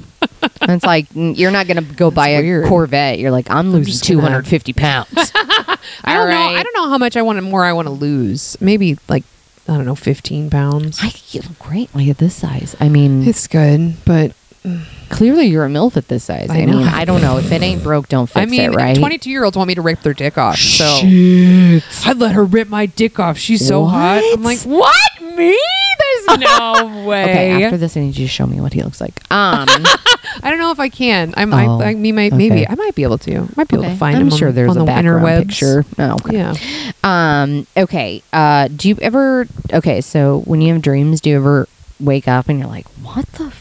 it's 0.61 0.83
like 0.85 1.07
you're 1.13 1.51
not 1.51 1.67
going 1.67 1.83
to 1.83 1.93
go 1.95 2.11
buy 2.11 2.29
a 2.29 2.41
weird. 2.41 2.67
Corvette. 2.67 3.17
You're 3.19 3.31
like, 3.31 3.49
I'm 3.49 3.71
losing 3.71 4.15
gonna- 4.17 4.27
250 4.43 4.73
pounds. 4.73 5.09
I 5.35 6.13
don't 6.13 6.29
know. 6.29 6.37
I 6.41 6.61
don't 6.63 6.75
know 6.75 6.89
how 6.89 6.97
much 6.97 7.15
I 7.17 7.21
want 7.21 7.37
to 7.37 7.41
more. 7.41 7.63
I 7.63 7.73
want 7.73 7.87
to 7.87 7.93
lose. 7.93 8.55
Maybe 8.61 8.97
like 9.09 9.23
I 9.67 9.75
don't 9.77 9.85
know, 9.85 9.95
fifteen 9.95 10.49
pounds. 10.49 10.99
I 11.01 11.11
you 11.29 11.41
look 11.41 11.57
great 11.59 11.93
like 11.95 12.07
at 12.09 12.17
this 12.17 12.35
size. 12.35 12.75
I 12.79 12.89
mean, 12.89 13.27
it's 13.27 13.47
good, 13.47 13.95
but 14.05 14.33
clearly 15.09 15.45
you're 15.47 15.65
a 15.65 15.69
milf 15.69 15.97
at 15.97 16.07
this 16.07 16.23
size. 16.25 16.49
I, 16.49 16.59
I 16.59 16.65
know. 16.65 16.77
mean, 16.79 16.87
I 16.87 17.05
don't 17.05 17.21
know 17.21 17.37
if 17.37 17.51
it 17.51 17.61
ain't 17.61 17.83
broke, 17.83 18.07
don't 18.09 18.27
fix 18.27 18.37
I 18.37 18.45
mean, 18.45 18.61
it, 18.61 18.75
right? 18.75 18.97
twenty-two-year-olds 18.97 19.57
want 19.57 19.67
me 19.67 19.75
to 19.75 19.81
rip 19.81 20.01
their 20.01 20.13
dick 20.13 20.37
off. 20.37 20.57
So 20.57 20.85
I'd 20.85 22.17
let 22.17 22.33
her 22.33 22.43
rip 22.43 22.67
my 22.69 22.85
dick 22.85 23.19
off. 23.19 23.37
She's 23.37 23.65
so 23.67 23.85
hot. 23.85 24.21
I'm 24.23 24.43
like, 24.43 24.59
what 24.61 24.95
me? 25.21 25.57
There's 26.27 26.39
no 26.39 27.05
way. 27.07 27.23
Okay, 27.23 27.63
after 27.63 27.77
this, 27.77 27.95
I 27.97 28.01
need 28.01 28.17
you 28.17 28.25
to 28.25 28.31
show 28.31 28.45
me 28.45 28.59
what 28.61 28.73
he 28.73 28.81
looks 28.83 29.01
like. 29.01 29.19
Um, 29.31 29.67
I 30.43 30.49
don't 30.49 30.59
know 30.59 30.71
if 30.71 30.79
I 30.79 30.89
can. 30.89 31.33
I'm. 31.37 31.53
Oh, 31.53 31.79
I, 31.79 31.89
I 31.89 31.93
mean, 31.95 32.15
might, 32.15 32.33
maybe 32.33 32.63
okay. 32.63 32.67
I 32.69 32.75
might 32.75 32.95
be 32.95 33.03
able 33.03 33.17
to. 33.19 33.37
I 33.37 33.47
might 33.55 33.67
be 33.67 33.75
able 33.75 33.85
to 33.85 33.95
find 33.95 34.17
I'm 34.17 34.23
him. 34.29 34.37
sure 34.37 34.49
on, 34.49 34.55
there's 34.55 34.71
on 34.71 34.77
a 34.77 34.79
the 34.81 34.85
background 34.85 35.25
interwebs. 35.25 35.47
picture. 35.47 35.85
Oh, 35.99 36.13
okay. 36.25 36.37
Yeah. 36.37 36.91
Um. 37.03 37.67
Okay. 37.75 38.23
Uh. 38.33 38.67
Do 38.69 38.89
you 38.89 38.97
ever? 39.01 39.47
Okay. 39.73 40.01
So 40.01 40.41
when 40.45 40.61
you 40.61 40.73
have 40.73 40.81
dreams, 40.81 41.21
do 41.21 41.29
you 41.31 41.37
ever 41.37 41.67
wake 41.99 42.27
up 42.27 42.49
and 42.49 42.59
you're 42.59 42.67
like, 42.67 42.87
"What 43.03 43.25
the 43.33 43.51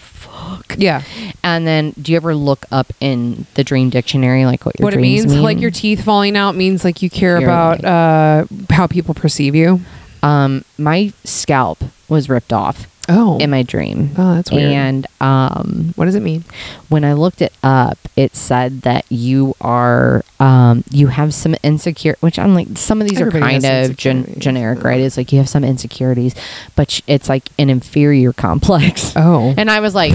fuck?" 0.70 0.78
Yeah. 0.80 1.02
And 1.44 1.66
then, 1.66 1.92
do 2.00 2.12
you 2.12 2.16
ever 2.16 2.34
look 2.34 2.66
up 2.72 2.92
in 3.00 3.46
the 3.54 3.64
dream 3.64 3.90
dictionary, 3.90 4.44
like 4.46 4.64
what 4.66 4.78
your 4.78 4.84
what 4.86 4.94
it 4.94 5.00
means, 5.00 5.26
mean? 5.26 5.42
like 5.42 5.60
your 5.60 5.70
teeth 5.70 6.04
falling 6.04 6.36
out, 6.36 6.54
means 6.56 6.84
like 6.84 7.02
you 7.02 7.10
care 7.10 7.40
You're 7.40 7.48
about 7.48 7.84
uh, 7.84 8.46
how 8.70 8.86
people 8.86 9.14
perceive 9.14 9.54
you. 9.54 9.80
um, 10.22 10.64
my 10.78 11.12
scalp 11.24 11.82
was 12.08 12.28
ripped 12.28 12.52
off 12.52 12.86
Oh. 13.08 13.38
in 13.38 13.50
my 13.50 13.62
dream. 13.64 14.10
Oh, 14.16 14.34
that's 14.36 14.52
weird. 14.52 14.70
And 14.72 15.06
um, 15.20 15.92
what 15.96 16.04
does 16.04 16.14
it 16.14 16.22
mean? 16.22 16.44
when 16.90 17.04
I 17.04 17.14
looked 17.14 17.40
it 17.42 17.52
up, 17.62 17.98
it 18.16 18.36
said 18.36 18.82
that 18.82 19.04
you 19.10 19.54
are 19.60 20.22
um, 20.38 20.84
you 20.90 21.06
have 21.08 21.32
some 21.34 21.56
insecure, 21.64 22.16
which 22.20 22.38
I'm 22.38 22.54
like, 22.54 22.68
some 22.76 23.00
of 23.00 23.08
these 23.08 23.20
Everybody 23.20 23.56
are 23.56 23.60
kind 23.60 23.90
of 23.90 23.96
gen- 23.96 24.34
generic, 24.38 24.84
right? 24.84 25.00
It's 25.00 25.16
like 25.16 25.32
you 25.32 25.38
have 25.38 25.48
some 25.48 25.64
insecurities, 25.64 26.34
but 26.76 26.90
sh- 26.90 27.00
it's 27.08 27.28
like 27.28 27.48
an 27.58 27.68
inferior 27.70 28.32
complex. 28.46 29.12
Oh. 29.16 29.54
And 29.56 29.70
I 29.70 29.80
was 29.80 29.94
like, 29.94 30.12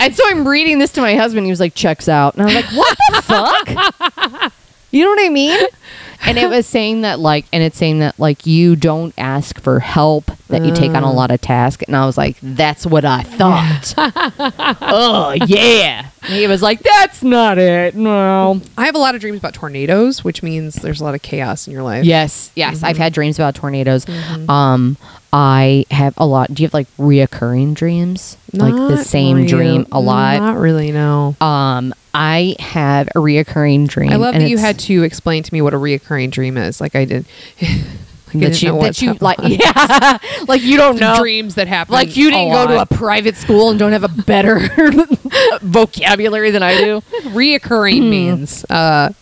and 0.00 0.14
so 0.14 0.22
I'm 0.26 0.46
reading 0.46 0.78
this 0.78 0.92
to 0.92 1.00
my 1.00 1.14
husband. 1.14 1.46
He 1.46 1.50
was 1.50 1.60
like, 1.60 1.74
checks 1.74 2.08
out. 2.08 2.34
And 2.34 2.42
I 2.42 2.46
was 2.46 2.54
like, 2.54 2.76
what 2.76 2.98
the 3.10 3.22
fuck? 4.42 4.52
You 4.90 5.04
know 5.04 5.10
what 5.10 5.26
I 5.26 5.28
mean? 5.28 5.66
And 6.24 6.38
it 6.38 6.48
was 6.48 6.66
saying 6.66 7.02
that, 7.02 7.20
like, 7.20 7.46
and 7.52 7.62
it's 7.62 7.76
saying 7.76 8.00
that, 8.00 8.18
like, 8.18 8.46
you 8.46 8.74
don't 8.74 9.14
ask 9.18 9.60
for 9.60 9.80
help, 9.80 10.26
that 10.48 10.64
you 10.64 10.74
take 10.74 10.92
on 10.92 11.02
a 11.02 11.12
lot 11.12 11.30
of 11.30 11.40
tasks. 11.40 11.84
And 11.86 11.94
I 11.94 12.06
was 12.06 12.16
like, 12.16 12.36
that's 12.42 12.86
what 12.86 13.04
I 13.04 13.22
thought. 13.22 13.94
oh, 14.80 15.36
yeah. 15.46 16.08
And 16.22 16.32
he 16.32 16.46
was 16.46 16.62
like, 16.62 16.80
that's 16.80 17.22
not 17.22 17.58
it. 17.58 17.94
No. 17.94 18.60
I 18.76 18.86
have 18.86 18.94
a 18.94 18.98
lot 18.98 19.14
of 19.14 19.20
dreams 19.20 19.38
about 19.38 19.54
tornadoes, 19.54 20.24
which 20.24 20.42
means 20.42 20.74
there's 20.76 21.00
a 21.00 21.04
lot 21.04 21.14
of 21.14 21.22
chaos 21.22 21.66
in 21.66 21.72
your 21.72 21.82
life. 21.82 22.04
Yes, 22.04 22.50
yes. 22.54 22.76
Mm-hmm. 22.76 22.86
I've 22.86 22.98
had 22.98 23.12
dreams 23.12 23.38
about 23.38 23.54
tornadoes. 23.54 24.06
Um, 24.48 24.96
I 25.38 25.84
have 25.90 26.14
a 26.16 26.26
lot. 26.26 26.54
Do 26.54 26.62
you 26.62 26.66
have 26.66 26.72
like 26.72 26.88
reoccurring 26.96 27.74
dreams? 27.74 28.38
like 28.54 28.72
the 28.74 28.96
same 28.96 29.36
real- 29.36 29.46
dream 29.48 29.86
a 29.92 30.00
lot? 30.00 30.38
Not 30.38 30.56
really. 30.56 30.92
No. 30.92 31.36
Um, 31.42 31.92
I 32.14 32.56
have 32.58 33.08
a 33.08 33.18
reoccurring 33.18 33.86
dream. 33.86 34.12
I 34.12 34.16
love 34.16 34.34
that 34.34 34.48
you 34.48 34.56
had 34.56 34.78
to 34.80 35.02
explain 35.02 35.42
to 35.42 35.52
me 35.52 35.60
what 35.60 35.74
a 35.74 35.76
reoccurring 35.76 36.30
dream 36.30 36.56
is. 36.56 36.80
Like 36.80 36.96
I 36.96 37.04
did. 37.04 37.26
like 38.34 38.40
that 38.42 38.62
you 38.62 38.80
that 38.80 39.02
you 39.02 39.14
like 39.20 39.38
yeah, 39.42 40.18
like 40.48 40.62
you 40.62 40.76
don't 40.76 40.98
know 41.00 41.16
dreams 41.18 41.54
that 41.56 41.68
happen. 41.68 41.92
Like 41.92 42.16
you 42.16 42.30
didn't 42.30 42.52
go 42.52 42.66
to 42.66 42.80
a 42.80 42.86
private 42.86 43.36
school 43.36 43.70
and 43.70 43.78
don't 43.78 43.92
have 43.92 44.04
a 44.04 44.08
better 44.08 44.58
vocabulary 45.62 46.50
than 46.50 46.62
I 46.62 46.76
do. 46.78 47.00
reoccurring 47.30 47.98
Hmm. 48.02 48.10
means. 48.10 48.64
Uh, 48.70 49.10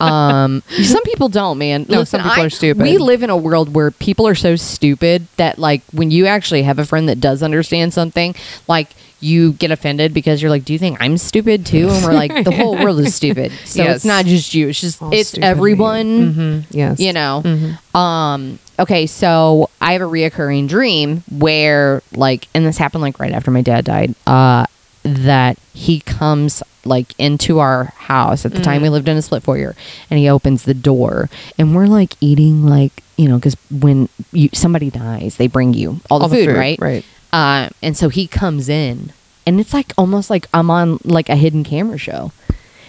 Um, 0.00 0.62
some 0.82 1.02
people 1.02 1.28
don't, 1.28 1.58
man. 1.58 1.86
No, 1.88 2.04
some 2.04 2.20
people 2.22 2.40
I- 2.42 2.46
are 2.46 2.50
stupid. 2.50 2.82
We 2.82 2.98
live 2.98 3.22
in 3.24 3.30
a 3.30 3.36
world 3.36 3.74
where 3.74 3.90
people 3.90 4.28
are 4.28 4.34
so 4.36 4.54
stupid 4.56 5.26
that, 5.36 5.58
like, 5.58 5.82
when 5.92 6.10
you 6.12 6.26
actually 6.26 6.62
have 6.62 6.78
a 6.78 6.84
friend 6.84 7.08
that 7.08 7.20
does 7.20 7.42
understand 7.42 7.92
something, 7.92 8.34
like, 8.68 8.90
you 9.20 9.52
get 9.54 9.70
offended 9.70 10.12
because 10.12 10.42
you're 10.42 10.50
like, 10.50 10.64
"Do 10.64 10.72
you 10.72 10.78
think 10.78 10.98
I'm 11.00 11.16
stupid 11.18 11.64
too?" 11.64 11.88
And 11.90 12.04
we're 12.04 12.12
like, 12.12 12.44
"The 12.44 12.50
whole 12.56 12.76
world 12.76 13.00
is 13.00 13.14
stupid." 13.14 13.52
So 13.64 13.82
Yes. 13.84 13.96
it's 13.96 14.04
not 14.04 14.24
just 14.26 14.54
you; 14.54 14.68
it's 14.68 14.80
just 14.80 15.00
All 15.02 15.12
it's 15.14 15.36
everyone. 15.38 16.34
mhm, 16.34 16.64
Yes. 16.70 17.00
you 17.00 17.12
know 17.12 17.42
um 17.94 18.58
okay 18.78 19.06
so 19.06 19.70
i 19.80 19.92
have 19.92 20.02
a 20.02 20.04
reoccurring 20.04 20.68
dream 20.68 21.22
where 21.30 22.02
like 22.12 22.48
and 22.54 22.66
this 22.66 22.76
happened 22.76 23.02
like 23.02 23.20
right 23.20 23.32
after 23.32 23.50
my 23.52 23.60
dad 23.62 23.84
died 23.84 24.14
uh 24.26 24.66
that 25.04 25.56
he 25.74 26.00
comes 26.00 26.60
like 26.84 27.14
into 27.18 27.60
our 27.60 27.84
house 27.96 28.44
at 28.44 28.52
the 28.52 28.60
time 28.60 28.82
we 28.82 28.88
lived 28.88 29.08
in 29.08 29.16
a 29.16 29.22
split 29.22 29.42
foyer 29.44 29.76
and 30.10 30.18
he 30.18 30.28
opens 30.28 30.64
the 30.64 30.74
door 30.74 31.30
and 31.58 31.74
we're 31.76 31.86
like 31.86 32.14
eating 32.20 32.66
like 32.66 32.92
you 33.16 33.28
know 33.28 33.36
because 33.36 33.56
when 33.70 34.08
you 34.32 34.48
somebody 34.52 34.90
dies 34.90 35.36
they 35.36 35.46
bring 35.46 35.72
you 35.72 36.00
all 36.10 36.18
the, 36.18 36.24
All 36.24 36.30
food, 36.30 36.48
right 36.48 36.78
Right. 36.80 37.04
Uh, 37.34 37.68
and 37.82 37.96
so 37.96 38.08
he 38.08 38.26
comes 38.26 38.68
in, 38.68 39.12
and 39.46 39.58
it's 39.60 39.74
like 39.74 39.92
almost 39.98 40.30
like 40.30 40.46
I'm 40.54 40.70
on 40.70 40.98
like 41.04 41.28
a 41.28 41.36
hidden 41.36 41.64
camera 41.64 41.98
show. 41.98 42.32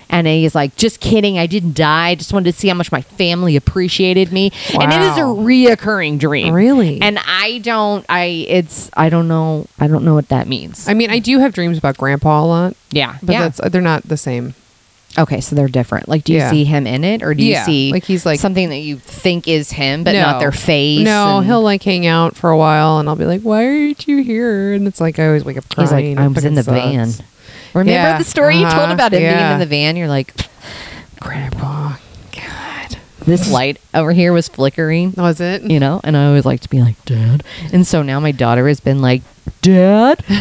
And 0.08 0.28
he's 0.28 0.54
like, 0.54 0.76
just 0.76 1.00
kidding. 1.00 1.40
I 1.40 1.48
didn't 1.48 1.76
die. 1.76 2.10
I 2.10 2.16
just 2.16 2.32
wanted 2.32 2.52
to 2.52 2.58
see 2.58 2.68
how 2.68 2.76
much 2.76 2.92
my 2.92 3.02
family 3.02 3.56
appreciated 3.56 4.32
me. 4.32 4.52
And 4.80 4.94
it 4.94 5.02
is 5.02 5.18
a 5.18 5.28
Wow. 5.28 5.44
reoccurring 5.44 6.20
dream. 6.20 6.54
Really? 6.54 7.02
And 7.02 7.18
I 7.26 7.58
don't, 7.64 8.06
I, 8.08 8.46
it's, 8.48 8.92
I 8.94 9.10
don't 9.10 9.28
know. 9.28 9.66
I 9.80 9.88
don't 9.88 10.06
know 10.06 10.14
what 10.14 10.30
that 10.30 10.48
means. 10.48 10.88
I 10.88 10.94
mean, 10.94 11.10
I 11.10 11.18
do 11.18 11.40
have 11.40 11.54
dreams 11.54 11.80
about 11.80 11.98
Grandpa 11.98 12.44
a 12.44 12.46
lot, 12.46 12.76
yeah. 12.92 13.18
but 13.24 13.34
yeah. 13.34 13.50
that's 13.50 13.60
they're 13.72 13.82
not 13.82 14.04
the 14.04 14.16
same. 14.16 14.54
Okay. 15.18 15.42
So 15.42 15.56
they're 15.56 15.68
different. 15.68 16.08
Like, 16.10 16.24
do 16.24 16.34
you 16.34 16.40
Yeah. 16.40 16.50
see 16.50 16.64
him 16.64 16.86
in 16.88 17.04
it 17.04 17.24
or 17.24 17.34
do 17.34 17.44
you 17.44 17.52
Yeah, 17.54 17.66
see 17.66 17.92
like 17.92 18.04
he's 18.06 18.26
like- 18.26 18.40
something 18.40 18.70
that 18.70 18.78
you 18.80 18.98
think 18.98 19.48
is 19.48 19.72
him, 19.72 20.04
but 20.04 20.14
not 20.14 20.40
their 20.40 20.52
face? 20.52 21.04
No, 21.06 21.38
and- 21.38 21.46
he'll 21.48 21.62
like 21.62 21.84
hang 21.84 22.06
out 22.06 22.36
for 22.36 22.50
a 22.50 22.58
while, 22.58 23.00
and 23.00 23.08
I'll 23.10 23.16
be 23.16 23.26
like, 23.26 23.42
"Why 23.42 23.66
aren't 23.66 24.08
you 24.08 24.24
here?" 24.24 24.74
And 24.74 24.88
it's 24.88 25.00
like 25.02 25.20
I 25.20 25.28
always 25.28 25.44
wake 25.46 25.58
up 25.58 25.66
He's 25.78 25.90
crying. 25.90 26.16
like, 26.16 26.24
I 26.24 26.28
was 26.28 26.38
in 26.46 26.56
fucking 26.56 26.56
the 26.56 26.64
sucks. 26.64 27.18
van. 27.18 27.26
Remember 27.74 27.92
Yeah, 27.92 28.18
the 28.18 28.24
story 28.24 28.56
you 28.56 28.62
told 28.70 28.74
uh-huh, 28.84 28.94
about 28.94 29.12
him 29.14 29.20
being 29.20 29.32
yeah. 29.32 29.54
in 29.54 29.60
the 29.60 29.66
van? 29.66 29.96
You're 29.98 30.08
like, 30.08 30.34
Grandpa. 31.20 31.94
This 33.26 33.52
light 33.52 33.80
over 33.94 34.12
here 34.14 34.32
was 34.34 34.48
flickering, 34.48 35.14
was 35.18 35.42
it? 35.42 35.64
you 35.64 35.80
know, 35.80 36.00
and 36.04 36.16
I 36.16 36.28
always 36.28 36.46
like 36.46 36.62
to 36.62 36.70
be 36.70 36.82
like, 36.82 37.04
Dad. 37.06 37.44
And 37.74 37.86
so 37.86 38.02
now 38.04 38.20
my 38.20 38.32
daughter 38.32 38.68
has 38.68 38.80
been 38.80 39.02
like, 39.02 39.22
Dad. 39.62 40.24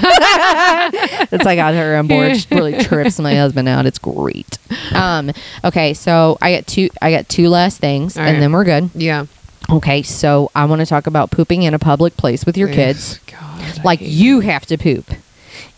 It's 1.33 1.47
I 1.47 1.57
got 1.57 1.75
her 1.75 1.97
on 1.97 2.07
board. 2.07 2.37
She 2.37 2.47
really 2.55 2.79
trips 2.85 3.19
my 3.19 3.35
husband 3.35 3.67
out. 3.69 3.87
It's 3.87 3.99
great. 3.99 4.59
Um, 4.95 5.33
okay, 5.65 5.95
so 5.95 6.37
I 6.43 6.55
got 6.57 6.67
two 6.67 6.91
I 7.01 7.11
got 7.11 7.29
two 7.29 7.49
last 7.49 7.79
things 7.79 8.17
All 8.17 8.23
and 8.25 8.35
right. 8.35 8.41
then 8.41 8.53
we're 8.53 8.65
good. 8.65 8.91
Yeah. 8.95 9.27
Okay, 9.71 10.03
so 10.03 10.51
I 10.55 10.67
want 10.67 10.81
to 10.81 10.87
talk 10.87 11.07
about 11.07 11.31
pooping 11.31 11.63
in 11.63 11.73
a 11.75 11.79
public 11.79 12.17
place 12.19 12.45
with 12.45 12.57
your 12.57 12.69
kids. 12.69 13.19
God, 13.27 13.85
Like 13.85 14.01
you 14.03 14.41
have 14.41 14.67
to 14.67 14.77
poop. 14.77 15.11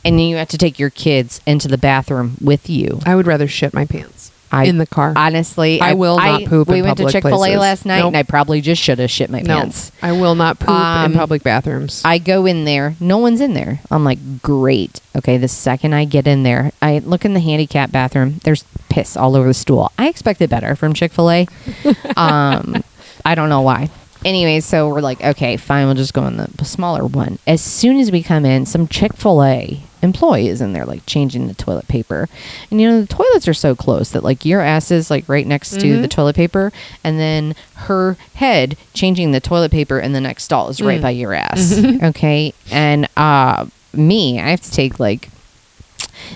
And 0.04 0.18
then 0.18 0.26
you 0.26 0.36
have 0.36 0.48
to 0.48 0.58
take 0.58 0.78
your 0.78 0.90
kids 0.90 1.40
into 1.46 1.68
the 1.68 1.78
bathroom 1.78 2.36
with 2.40 2.68
you. 2.68 3.00
I 3.06 3.14
would 3.16 3.26
rather 3.26 3.46
shit 3.48 3.72
my 3.72 3.84
pants 3.86 4.32
I- 4.52 4.64
in 4.64 4.78
the 4.78 4.86
car. 4.86 5.12
Honestly, 5.16 5.80
I 5.80 5.94
will 5.94 6.18
not 6.18 6.44
poop 6.44 6.68
We 6.68 6.78
in 6.78 6.84
went 6.84 6.98
to 6.98 7.10
Chick 7.10 7.22
Fil 7.22 7.44
A 7.44 7.56
last 7.56 7.84
night, 7.84 7.98
Nope. 7.98 8.08
and 8.08 8.16
I 8.16 8.22
probably 8.22 8.60
just 8.60 8.82
should 8.82 8.98
have 8.98 9.10
shit 9.10 9.30
my 9.30 9.40
no, 9.40 9.56
pants. 9.56 9.92
I 10.02 10.12
will 10.12 10.34
not 10.34 10.58
poop 10.58 10.70
Um, 10.70 11.12
in 11.12 11.18
public 11.18 11.42
bathrooms. 11.42 12.02
I 12.04 12.18
go 12.18 12.46
in 12.46 12.64
there, 12.64 12.94
no 13.00 13.18
one's 13.18 13.40
in 13.40 13.54
there. 13.54 13.80
I'm 13.90 14.04
like, 14.04 14.42
great. 14.42 15.00
Okay, 15.16 15.36
the 15.36 15.48
second 15.48 15.94
I 15.94 16.04
get 16.04 16.26
in 16.26 16.42
there, 16.42 16.72
I 16.80 16.98
look 16.98 17.24
in 17.24 17.34
the 17.34 17.40
handicap 17.40 17.90
bathroom. 17.90 18.40
There's 18.44 18.64
piss 18.88 19.16
all 19.16 19.36
over 19.36 19.48
the 19.48 19.54
stool. 19.54 19.90
I 19.98 20.08
expected 20.08 20.48
better 20.50 20.76
from 20.76 20.94
Chick 20.94 21.12
Fil 21.12 21.30
A. 21.30 21.46
um, 22.16 22.82
I 23.24 23.34
don't 23.34 23.48
know 23.48 23.62
why. 23.62 23.90
Anyway, 24.24 24.60
so 24.60 24.88
we're 24.88 25.00
like, 25.00 25.22
okay, 25.22 25.56
fine, 25.56 25.86
we'll 25.86 25.94
just 25.94 26.14
go 26.14 26.26
in 26.26 26.36
the 26.36 26.64
smaller 26.64 27.04
one. 27.04 27.38
As 27.46 27.60
soon 27.60 27.98
as 27.98 28.10
we 28.10 28.22
come 28.22 28.44
in, 28.44 28.66
some 28.66 28.88
Chick 28.88 29.12
Fil 29.14 29.42
A 29.44 29.80
employee 30.02 30.48
is 30.48 30.60
in 30.60 30.72
there, 30.72 30.84
like 30.84 31.04
changing 31.06 31.48
the 31.48 31.54
toilet 31.54 31.88
paper, 31.88 32.28
and 32.70 32.80
you 32.80 32.88
know 32.88 33.00
the 33.00 33.06
toilets 33.06 33.48
are 33.48 33.54
so 33.54 33.74
close 33.74 34.10
that 34.10 34.24
like 34.24 34.44
your 34.44 34.60
ass 34.60 34.90
is 34.90 35.10
like 35.10 35.28
right 35.28 35.46
next 35.46 35.70
to 35.70 35.80
the 35.80 35.86
mm-hmm. 35.86 36.04
toilet 36.06 36.36
paper, 36.36 36.72
and 37.02 37.18
then 37.18 37.54
her 37.74 38.16
head 38.34 38.76
changing 38.94 39.32
the 39.32 39.40
toilet 39.40 39.70
paper 39.70 39.98
in 39.98 40.12
the 40.12 40.20
next 40.20 40.44
stall 40.44 40.68
is 40.68 40.80
right 40.80 40.98
mm. 41.00 41.02
by 41.02 41.10
your 41.10 41.32
ass. 41.32 41.74
Mm-hmm. 41.86 42.06
okay, 42.06 42.54
and 42.70 43.08
uh, 43.16 43.66
me, 43.92 44.40
I 44.40 44.48
have 44.48 44.62
to 44.62 44.70
take 44.70 44.98
like 44.98 45.28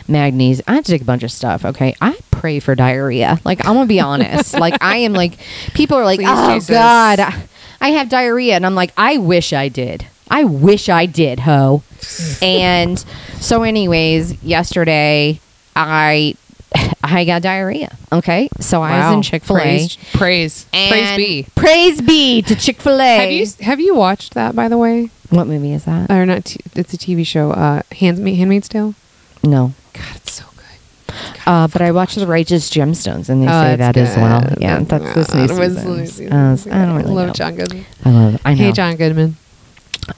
magnesium. 0.06 0.64
I 0.68 0.74
have 0.74 0.84
to 0.84 0.92
take 0.92 1.02
a 1.02 1.04
bunch 1.04 1.22
of 1.22 1.32
stuff. 1.32 1.64
Okay, 1.64 1.94
I 2.00 2.16
pray 2.30 2.60
for 2.60 2.74
diarrhea. 2.74 3.40
Like 3.44 3.64
I'm 3.66 3.74
gonna 3.74 3.86
be 3.86 4.00
honest. 4.00 4.54
like 4.54 4.76
I 4.80 4.98
am 4.98 5.12
like 5.12 5.38
people 5.74 5.96
are 5.96 6.04
like, 6.04 6.20
Please, 6.20 6.28
oh 6.28 6.54
Jesus." 6.54 6.70
God, 6.70 7.20
I 7.80 7.90
have 7.90 8.08
diarrhea, 8.08 8.54
and 8.54 8.66
I'm 8.66 8.74
like, 8.74 8.92
I 8.96 9.16
wish 9.16 9.52
I 9.52 9.68
did. 9.68 10.06
I 10.30 10.44
wish 10.44 10.88
I 10.88 11.06
did, 11.06 11.40
ho. 11.40 11.82
and 12.40 12.98
so, 13.40 13.62
anyways, 13.62 14.42
yesterday 14.42 15.40
I. 15.76 16.34
I 17.02 17.24
got 17.24 17.42
diarrhea. 17.42 17.96
Okay, 18.12 18.48
so 18.60 18.80
I 18.80 18.96
was 18.98 19.04
Wow. 19.06 19.14
in 19.14 19.22
Chick 19.22 19.42
Fil 19.42 19.56
A. 19.56 19.60
Praise, 19.60 19.96
praise, 20.12 20.66
praise 20.72 21.16
be. 21.16 21.46
Praise 21.56 22.00
be 22.00 22.42
to 22.42 22.54
Chick 22.54 22.80
Fil 22.80 23.00
A. 23.00 23.16
Have 23.16 23.30
you 23.32 23.46
have 23.64 23.80
you 23.80 23.94
watched 23.96 24.34
that 24.34 24.54
by 24.54 24.68
the 24.68 24.78
way? 24.78 25.10
What 25.30 25.48
movie 25.48 25.72
is 25.72 25.84
that? 25.86 26.08
Or 26.10 26.24
not? 26.26 26.44
T- 26.44 26.60
it's 26.76 26.94
a 26.94 26.96
TV 26.96 27.26
show. 27.26 27.50
Uh, 27.50 27.82
Handsmaid, 27.92 28.36
Handmaid's 28.36 28.68
Tale. 28.68 28.94
no. 29.42 29.72
God, 29.94 30.16
it's 30.16 30.32
so 30.34 30.44
good. 30.56 31.14
Uh, 31.44 31.66
but 31.66 31.82
I 31.82 31.90
watched 31.90 32.14
The 32.16 32.26
Righteous 32.28 32.70
Gemstones, 32.70 33.28
and 33.28 33.42
they 33.42 33.48
Oh, 33.48 33.62
say 33.62 33.72
it's 33.72 33.78
that 33.78 33.96
as 33.96 34.16
well. 34.16 34.40
good. 34.42 34.58
Yeah, 34.60 34.78
that's 34.80 35.14
this 35.14 35.34
new 35.34 35.40
was 35.58 35.76
season. 36.12 36.26
new 36.28 36.36
Uh. 36.36 36.56
I 36.70 36.86
don't 36.86 36.96
really 36.96 37.10
love 37.12 37.26
know. 37.28 37.32
John 37.32 37.56
Goodman. 37.56 37.84
I 38.04 38.10
love. 38.10 38.40
I 38.44 38.54
know. 38.54 38.56
Hey, 38.64 38.72
John 38.72 38.94
Goodman. 38.96 39.36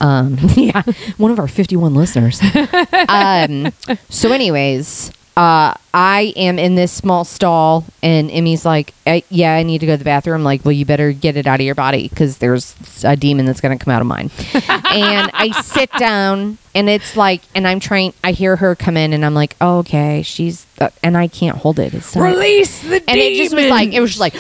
Um, 0.01 0.37
yeah, 0.57 0.83
one 1.17 1.31
of 1.31 1.39
our 1.39 1.49
51 1.49 1.95
listeners. 1.95 2.41
um, 3.09 3.73
so, 4.09 4.33
anyways, 4.33 5.11
uh, 5.37 5.73
I 5.95 6.33
am 6.37 6.59
in 6.59 6.75
this 6.75 6.93
small 6.93 7.25
stall, 7.25 7.85
and 8.03 8.31
Emmy's 8.31 8.67
like, 8.67 8.93
"Eh, 9.07 9.23
"Yeah, 9.31 9.55
I 9.55 9.63
need 9.63 9.79
to 9.81 9.87
go 9.87 9.95
to 9.95 9.97
the 9.97 10.05
bathroom." 10.05 10.37
I'm 10.37 10.45
like, 10.45 10.63
"Well, 10.65 10.73
you 10.73 10.85
better 10.85 11.13
get 11.13 11.37
it 11.39 11.47
out 11.47 11.59
of 11.61 11.65
your 11.65 11.75
body 11.75 12.09
because 12.09 12.37
there's 12.39 12.75
a 13.03 13.17
demon 13.17 13.47
that's 13.47 13.63
going 13.63 13.77
to 13.77 13.83
come 13.83 13.95
out 13.95 14.03
of 14.03 14.07
mine." 14.07 14.31
and 14.69 15.31
I 15.33 15.59
sit 15.63 15.91
down, 15.99 16.59
and 16.75 16.91
it's 16.91 17.17
like, 17.17 17.41
and 17.55 17.67
I'm 17.67 17.81
trying. 17.81 18.13
I 18.23 18.33
hear 18.33 18.57
her 18.57 18.75
come 18.75 18.97
in, 18.99 19.15
and 19.15 19.25
I'm 19.25 19.35
like, 19.35 19.57
oh, 19.61 19.79
"Okay, 19.79 20.21
she's," 20.23 20.67
uh, 20.81 20.91
and 21.03 21.17
I 21.17 21.29
can't 21.29 21.57
hold 21.57 21.79
it. 21.79 21.95
It's 21.95 22.15
not- 22.15 22.25
Release 22.25 22.83
the 22.83 23.01
demon. 23.01 23.05
and 23.09 23.19
it 23.19 23.37
just 23.39 23.55
was 23.55 23.67
like, 23.71 23.93
it 23.93 24.01
was 24.01 24.11
just 24.17 24.21
like. 24.21 24.35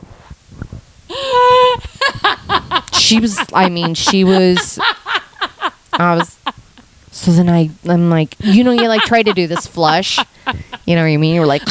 she 2.94 3.20
was 3.20 3.40
i 3.54 3.70
mean 3.70 3.94
she 3.94 4.24
was 4.24 4.80
i 5.94 6.16
was 6.16 6.38
so 7.12 7.32
then 7.32 7.50
i 7.50 7.70
i'm 7.88 8.10
like 8.10 8.36
you 8.40 8.64
know 8.64 8.72
you 8.72 8.88
like 8.88 9.02
try 9.02 9.24
to 9.24 9.34
do 9.34 9.48
this 9.48 9.66
flush 9.68 10.20
you 10.86 10.96
know 10.96 11.02
what 11.02 11.08
i 11.10 11.18
mean 11.18 11.36
you're 11.36 11.46
like 11.46 11.62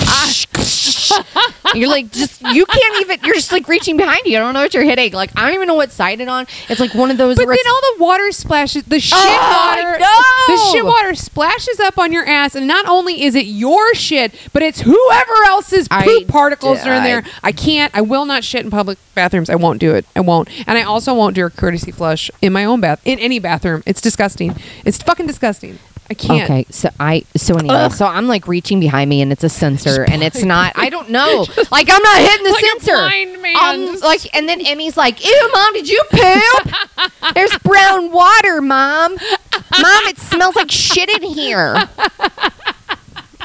you're 1.74 1.88
like 1.88 2.10
just 2.12 2.40
you 2.42 2.66
can't 2.66 3.00
even 3.00 3.18
you're 3.24 3.34
just 3.34 3.52
like 3.52 3.68
reaching 3.68 3.96
behind 3.96 4.20
you 4.24 4.36
i 4.36 4.40
don't 4.40 4.54
know 4.54 4.60
what 4.62 4.74
you're 4.74 4.82
hitting 4.84 5.12
like 5.12 5.30
i 5.36 5.44
don't 5.44 5.54
even 5.54 5.66
know 5.66 5.74
what 5.74 5.90
side 5.90 6.20
it 6.20 6.28
on 6.28 6.46
it's 6.68 6.80
like 6.80 6.94
one 6.94 7.10
of 7.10 7.16
those 7.18 7.36
But 7.36 7.46
then 7.46 7.58
all 7.68 7.80
the 7.96 8.02
water 8.04 8.30
splashes, 8.32 8.84
the 8.84 9.00
shit 9.00 9.14
Oh, 9.16 9.76
water, 9.76 9.98
know! 9.98 10.54
the 10.54 10.72
shit 10.72 10.84
water 10.84 11.14
splashes 11.14 11.80
up 11.80 11.98
on 11.98 12.12
your 12.12 12.26
ass, 12.26 12.54
and 12.54 12.66
not 12.66 12.86
only 12.86 13.22
is 13.22 13.34
it 13.34 13.46
your 13.46 13.94
shit, 13.94 14.34
but 14.52 14.62
it's 14.62 14.80
whoever 14.80 15.34
else's 15.46 15.88
I- 15.90 16.04
poop 16.04 16.28
particles 16.28 16.78
that 16.78 16.88
are 16.88 16.94
in 16.94 17.02
there. 17.04 17.22
I 17.42 17.52
can't. 17.52 17.94
I 17.96 18.00
will 18.02 18.24
not 18.26 18.44
shit 18.44 18.64
in 18.64 18.70
public 18.70 18.98
bathrooms. 19.14 19.48
I 19.50 19.54
won't 19.56 19.80
do 19.80 19.94
it. 19.94 20.04
I 20.14 20.20
won't, 20.20 20.48
and 20.68 20.78
I 20.78 20.82
also 20.82 21.14
won't 21.14 21.34
do 21.34 21.44
a 21.46 21.50
courtesy 21.50 21.90
flush 21.92 22.30
in 22.42 22.52
my 22.52 22.64
own 22.64 22.80
bath 22.80 23.00
in 23.04 23.18
any 23.18 23.38
bathroom. 23.38 23.82
It's 23.86 24.00
disgusting. 24.00 24.56
It's 24.84 24.98
fucking 25.02 25.26
disgusting. 25.26 25.78
I 26.08 26.14
can't. 26.14 26.44
Okay, 26.44 26.66
so 26.70 26.88
I 27.00 27.24
so 27.36 27.56
anyway, 27.56 27.74
Ugh. 27.74 27.92
so 27.92 28.06
I'm 28.06 28.26
like 28.28 28.46
reaching 28.46 28.78
behind 28.80 29.10
me 29.10 29.20
and 29.22 29.32
it's 29.32 29.42
a 29.44 29.48
sensor 29.48 30.04
and 30.04 30.22
it's 30.22 30.42
not 30.44 30.72
I 30.76 30.88
don't 30.88 31.10
know. 31.10 31.44
like 31.72 31.88
I'm 31.90 32.02
not 32.02 32.18
hitting 32.18 32.44
the 32.44 32.52
Like 32.52 32.64
sensor. 32.64 32.92
blind 32.92 33.42
man, 33.42 33.56
Um, 33.94 34.00
like 34.00 34.34
and 34.34 34.48
then 34.48 34.60
Emmy's 34.64 34.96
like, 34.96 35.24
"Ew, 35.24 35.50
mom, 35.52 35.72
did 35.74 35.88
you 35.88 36.02
poop? 36.10 36.72
There's 37.34 37.56
brown 37.58 38.12
water, 38.12 38.60
mom. 38.62 39.16
Mom, 39.16 40.04
it 40.06 40.18
smells 40.18 40.54
like 40.56 40.70
shit 40.70 41.08
in 41.10 41.22
here." 41.22 41.74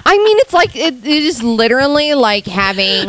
I 0.03 0.17
mean, 0.17 0.37
it's 0.39 0.53
like 0.53 0.75
it, 0.75 0.95
it 1.05 1.23
is 1.23 1.43
literally 1.43 2.13
like 2.15 2.45
having 2.45 3.07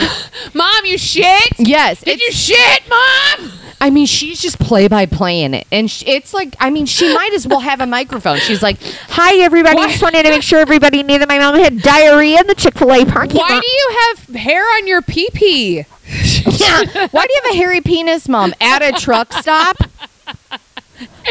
Mom, 0.54 0.84
you 0.84 0.98
shit. 0.98 1.52
yes. 1.58 2.02
Did 2.02 2.20
you 2.20 2.30
shit, 2.32 2.82
mom? 2.88 3.50
I 3.82 3.90
mean, 3.90 4.06
she's 4.06 4.40
just 4.40 4.60
play 4.60 4.86
by 4.86 5.06
playing 5.06 5.54
it, 5.54 5.66
and 5.72 5.90
sh- 5.90 6.04
it's 6.06 6.32
like, 6.32 6.54
I 6.60 6.70
mean, 6.70 6.86
she 6.86 7.12
might 7.12 7.32
as 7.34 7.48
well 7.48 7.58
have 7.58 7.80
a 7.80 7.86
microphone. 7.86 8.38
She's 8.38 8.62
like, 8.62 8.78
"Hi, 9.08 9.38
everybody. 9.42 9.76
Why- 9.76 9.88
Just 9.90 10.00
wanted 10.02 10.22
to 10.22 10.30
make 10.30 10.42
sure 10.44 10.60
everybody 10.60 11.02
knew 11.02 11.18
that 11.18 11.28
my 11.28 11.38
mom 11.40 11.56
had 11.56 11.82
diarrhea 11.82 12.40
in 12.40 12.46
the 12.46 12.54
Chick 12.54 12.78
Fil 12.78 12.92
A 12.92 13.04
parking 13.04 13.38
lot." 13.38 13.50
Why 13.50 13.54
lot." 13.56 13.62
do 13.62 13.68
you 13.70 13.96
have 14.06 14.36
hair 14.36 14.62
on 14.76 14.86
your 14.86 15.02
pee 15.02 15.28
pee? 15.34 15.74
yeah. 16.46 17.08
Why 17.10 17.26
do 17.26 17.32
you 17.34 17.40
have 17.44 17.54
a 17.54 17.56
hairy 17.56 17.80
penis, 17.80 18.28
mom? 18.28 18.54
At 18.60 18.82
a 18.82 18.92
truck 18.92 19.32
stop? 19.32 19.76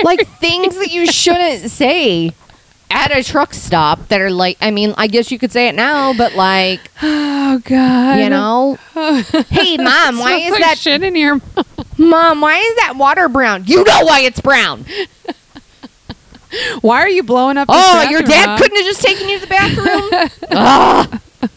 like 0.03 0.27
things 0.39 0.75
that 0.77 0.91
you 0.91 1.05
shouldn't 1.05 1.69
say 1.71 2.33
at 2.89 3.15
a 3.17 3.23
truck 3.23 3.53
stop 3.53 4.09
that 4.09 4.19
are 4.19 4.29
like, 4.31 4.57
I 4.59 4.71
mean, 4.71 4.93
I 4.97 5.07
guess 5.07 5.31
you 5.31 5.39
could 5.39 5.51
say 5.53 5.69
it 5.69 5.75
now, 5.75 6.13
but 6.13 6.35
like, 6.35 6.81
Oh 7.01 7.61
God. 7.63 8.15
you 8.19 8.29
know, 8.29 8.77
hey, 9.49 9.77
mom, 9.77 10.17
why 10.19 10.35
is 10.37 10.51
like 10.51 10.61
that? 10.61 10.77
shit 10.77 11.01
in 11.03 11.15
here? 11.15 11.39
Mom, 12.09 12.41
why 12.41 12.57
is 12.57 12.75
that 12.77 12.95
water 12.97 13.29
brown? 13.29 13.63
You 13.65 13.83
know 13.83 14.05
why 14.05 14.21
it's 14.21 14.41
brown. 14.41 14.85
Why 16.81 16.97
are 16.99 17.07
you 17.07 17.23
blowing 17.23 17.55
up? 17.55 17.67
Oh, 17.71 18.09
your 18.09 18.21
dad 18.21 18.45
Mom? 18.47 18.57
couldn't 18.57 18.75
have 18.75 18.85
just 18.85 19.01
taken 19.01 19.29
you 19.29 19.39
to 19.39 19.45
the 19.45 19.47
bathroom? 19.47 20.09
Ugh. 20.51 21.21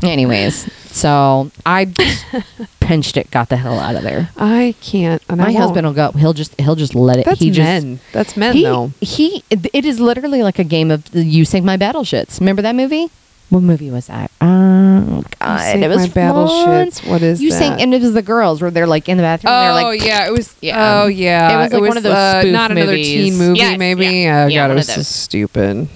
Ah. 0.00 0.08
Anyways, 0.08 0.72
so 0.90 1.50
I 1.66 1.92
pinched 2.80 3.18
it, 3.18 3.30
got 3.30 3.50
the 3.50 3.58
hell 3.58 3.78
out 3.78 3.96
of 3.96 4.02
there. 4.02 4.30
I 4.38 4.74
can't. 4.80 5.20
And 5.28 5.42
I 5.42 5.44
My 5.44 5.50
won't. 5.50 5.62
husband 5.62 5.86
will 5.86 5.92
go. 5.92 6.12
He'll 6.12 6.32
just 6.32 6.58
he'll 6.58 6.74
just 6.74 6.94
let 6.94 7.18
it. 7.18 7.26
That's 7.26 7.38
he 7.38 7.50
just 7.50 7.58
men. 7.58 8.00
That's 8.12 8.34
men, 8.34 8.54
he, 8.56 8.62
though. 8.62 8.92
he 9.02 9.44
it 9.50 9.84
is 9.84 10.00
literally 10.00 10.42
like 10.42 10.58
a 10.58 10.64
game 10.64 10.90
of 10.90 11.06
you 11.14 11.44
sink 11.44 11.66
my 11.66 11.76
battleships. 11.76 12.40
Remember 12.40 12.62
that 12.62 12.74
movie? 12.74 13.10
What 13.50 13.62
movie 13.62 13.90
was 13.90 14.06
that? 14.06 14.30
Oh 14.40 15.22
God, 15.40 15.76
it 15.76 15.88
was 15.88 15.98
My 15.98 16.08
battle 16.08 16.46
fun. 16.48 16.86
shits. 16.88 17.06
What 17.08 17.20
is 17.22 17.42
you 17.42 17.50
that? 17.50 17.58
sang 17.58 17.80
and 17.82 17.92
it 17.92 18.00
was 18.00 18.14
the 18.14 18.22
girls 18.22 18.62
where 18.62 18.70
they're 18.70 18.86
like 18.86 19.08
in 19.08 19.16
the 19.16 19.22
bathroom. 19.24 19.52
and 19.52 19.60
Oh 19.72 19.74
they're 19.74 19.84
like, 19.92 20.04
yeah, 20.04 20.26
it 20.28 20.32
was. 20.32 20.54
Yeah. 20.60 21.02
Oh 21.02 21.06
yeah, 21.08 21.52
It 21.54 21.62
was 21.64 21.72
like 21.72 21.82
one 21.82 21.96
of 21.96 22.02
those 22.04 22.12
uh, 22.14 22.40
spoof 22.42 22.52
not 22.52 22.70
another 22.70 22.94
teen 22.96 23.36
movie, 23.36 23.58
Yes, 23.58 23.78
maybe. 23.78 24.06
yeah. 24.06 24.44
Oh 24.44 24.46
Yeah, 24.46 24.62
god, 24.62 24.70
it 24.70 24.70
of 24.70 24.76
was 24.76 24.86
so 24.86 25.02
stupid. 25.02 25.88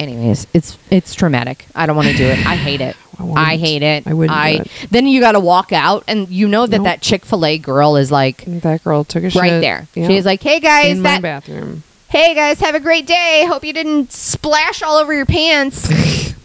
Anyways, 0.00 0.48
it's 0.52 0.76
it's 0.90 1.14
traumatic. 1.14 1.66
I 1.76 1.86
don't 1.86 1.94
want 1.94 2.08
to 2.08 2.16
do 2.16 2.24
it. 2.24 2.44
I 2.44 2.56
hate 2.56 2.80
it. 2.80 2.96
I. 3.20 3.52
I 3.52 3.56
hate 3.56 3.84
it. 3.84 4.04
I 4.04 4.14
wouldn't 4.14 4.36
do 4.36 4.40
I 4.42 4.48
it. 4.62 4.68
then 4.90 5.06
you 5.06 5.20
got 5.20 5.32
to 5.32 5.40
walk 5.40 5.72
out, 5.72 6.02
and 6.08 6.28
you 6.28 6.48
know 6.48 6.66
that 6.66 6.78
Nope. 6.78 6.84
that 6.86 7.00
Chick 7.02 7.24
Fil 7.24 7.46
A 7.46 7.56
girl 7.58 7.94
is 7.94 8.10
like 8.10 8.44
That 8.46 8.82
girl 8.82 9.04
took 9.04 9.22
a 9.22 9.30
shit 9.30 9.40
right 9.40 9.60
there. 9.60 9.86
Yeah. 9.94 10.08
She's 10.08 10.26
like, 10.26 10.42
"Hey 10.42 10.58
guys, 10.58 10.90
in 10.96 11.02
my 11.02 11.10
that 11.10 11.22
bathroom. 11.22 11.84
hey 12.08 12.34
guys, 12.34 12.58
have 12.58 12.74
a 12.74 12.80
great 12.80 13.06
day. 13.06 13.44
Hope 13.46 13.62
you 13.64 13.72
didn't 13.72 14.10
splash 14.12 14.82
all 14.82 14.96
over 14.96 15.14
your 15.14 15.26
pants." 15.26 15.88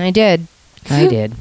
I 0.00 0.10
did. 0.10 0.46
I 0.90 1.06
did. 1.08 1.34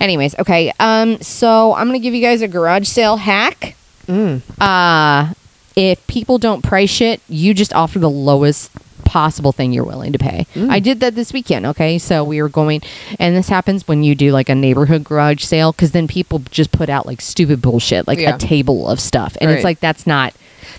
Anyways, 0.00 0.38
okay. 0.38 0.72
Um, 0.80 1.20
so 1.20 1.74
I'm 1.74 1.86
gonna 1.86 1.98
give 1.98 2.14
you 2.14 2.22
guys 2.22 2.42
a 2.42 2.48
garage 2.48 2.86
sale 2.88 3.16
hack. 3.16 3.76
Mm. 4.06 4.40
Uh, 4.60 5.32
if 5.76 6.04
people 6.06 6.38
don't 6.38 6.62
price 6.62 6.90
shit, 6.90 7.20
you 7.28 7.54
just 7.54 7.72
offer 7.74 7.98
the 7.98 8.10
lowest 8.10 8.70
possible 9.04 9.52
thing 9.52 9.72
you're 9.72 9.84
willing 9.84 10.12
to 10.12 10.18
pay. 10.18 10.46
Mm. 10.54 10.70
I 10.70 10.80
did 10.80 11.00
that 11.00 11.14
this 11.14 11.32
weekend, 11.32 11.64
okay? 11.66 11.98
So 11.98 12.22
we 12.24 12.42
were 12.42 12.48
going 12.50 12.82
and 13.18 13.34
this 13.36 13.48
happens 13.48 13.88
when 13.88 14.02
you 14.02 14.14
do 14.14 14.32
like 14.32 14.48
a 14.50 14.54
neighborhood 14.54 15.02
garage 15.04 15.42
sale 15.44 15.72
cuz 15.72 15.92
then 15.92 16.06
people 16.08 16.40
just 16.50 16.72
put 16.72 16.90
out 16.90 17.06
like 17.06 17.20
stupid 17.22 17.62
bullshit, 17.62 18.06
like 18.06 18.18
Yeah. 18.18 18.34
a 18.34 18.38
table 18.38 18.86
of 18.88 19.00
stuff. 19.00 19.36
And 19.40 19.50
it's 19.50 19.64
like 19.64 19.80
that's 19.80 20.06
not 20.06 20.34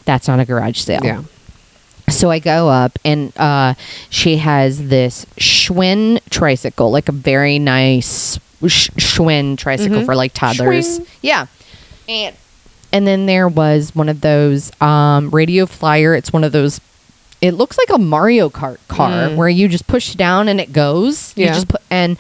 that's 0.06 0.28
not 0.28 0.40
a 0.40 0.46
garage 0.46 0.78
sale. 0.80 1.02
Yeah. 1.04 1.22
So 2.10 2.30
I 2.32 2.40
go 2.40 2.70
up 2.70 2.98
and 3.06 3.32
uh, 3.38 3.74
she 4.10 4.38
has 4.38 4.88
this 4.90 5.26
Schwinn 5.38 6.20
tricycle, 6.30 6.92
like 6.92 7.08
a 7.10 7.12
very 7.14 7.60
nice 7.60 8.38
sh- 8.68 8.90
Schwinn 8.98 9.58
tricycle 9.58 10.02
Mhm. 10.02 10.06
for 10.06 10.16
like 10.16 10.34
toddlers. 10.34 11.00
Yeah. 11.22 11.46
And 12.08 12.36
and 12.92 13.06
then 13.06 13.28
there 13.28 13.48
was 13.48 13.94
one 13.96 14.10
of 14.10 14.22
those 14.22 14.72
um, 14.82 15.30
radio 15.30 15.66
flyer. 15.68 16.16
It's 16.16 16.34
one 16.34 16.44
of 16.44 16.52
those. 16.52 16.82
It 17.42 17.52
looks 17.54 17.78
like 17.78 17.90
a 17.92 17.98
Mario 18.00 18.50
Kart 18.50 18.78
car 18.88 19.12
Mm. 19.30 19.36
where 19.36 19.48
you 19.48 19.68
just 19.70 19.88
push 19.88 20.14
down 20.16 20.48
and 20.50 20.60
it 20.60 20.74
goes. 20.74 21.32
You 21.38 21.46
Yeah. 21.46 21.54
just 21.54 21.68
put 21.70 21.82
and 21.90 22.18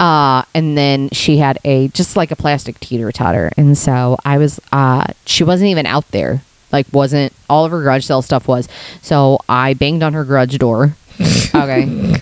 uh 0.00 0.42
and 0.54 0.76
then 0.76 1.08
she 1.12 1.36
had 1.36 1.58
a 1.64 1.86
just 1.88 2.16
like 2.16 2.30
a 2.32 2.36
plastic 2.36 2.80
teeter 2.80 3.12
totter 3.12 3.52
and 3.56 3.78
so 3.78 4.16
I 4.24 4.38
was 4.38 4.58
uh 4.72 5.04
she 5.26 5.44
wasn't 5.44 5.70
even 5.70 5.86
out 5.86 6.10
there 6.10 6.42
like 6.74 6.86
wasn't 6.92 7.32
all 7.48 7.64
of 7.64 7.70
her 7.70 7.80
garage 7.80 8.04
sale 8.04 8.20
stuff 8.20 8.46
was. 8.48 8.68
So 9.00 9.38
I 9.48 9.72
banged 9.74 10.02
on 10.02 10.12
her 10.12 10.24
garage 10.24 10.56
door. 10.58 10.96
Okay. 11.54 12.16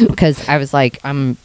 Because 0.00 0.48
I 0.48 0.58
was 0.58 0.74
like 0.74 0.98
I'm 1.04 1.36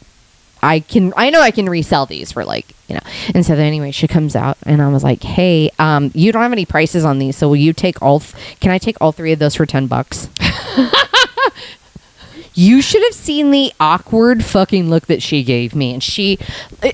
I 0.60 0.80
can 0.80 1.12
I 1.16 1.30
know 1.30 1.40
I 1.40 1.52
can 1.52 1.66
resell 1.68 2.06
these 2.06 2.32
for 2.32 2.44
like 2.44 2.66
you 2.88 2.96
know. 2.96 3.00
And 3.34 3.46
so 3.46 3.54
then 3.54 3.66
anyway 3.66 3.92
she 3.92 4.08
comes 4.08 4.34
out 4.34 4.58
and 4.66 4.82
I 4.82 4.88
was 4.88 5.04
like 5.04 5.22
hey 5.22 5.70
um 5.78 6.10
you 6.14 6.32
don't 6.32 6.42
have 6.42 6.50
any 6.52 6.66
prices 6.66 7.04
on 7.04 7.20
these 7.20 7.36
so 7.36 7.46
will 7.48 7.56
you 7.56 7.72
take 7.72 8.02
all 8.02 8.18
th- 8.20 8.34
can 8.58 8.72
I 8.72 8.78
take 8.78 8.96
all 9.00 9.12
three 9.12 9.30
of 9.32 9.38
those 9.38 9.54
for 9.54 9.64
10 9.66 9.86
bucks 9.86 10.28
you 12.54 12.80
should 12.80 13.02
have 13.02 13.14
seen 13.14 13.50
the 13.50 13.72
awkward 13.80 14.44
fucking 14.44 14.88
look 14.88 15.06
that 15.06 15.22
she 15.22 15.42
gave 15.42 15.74
me. 15.74 15.92
And 15.92 16.02
she 16.02 16.38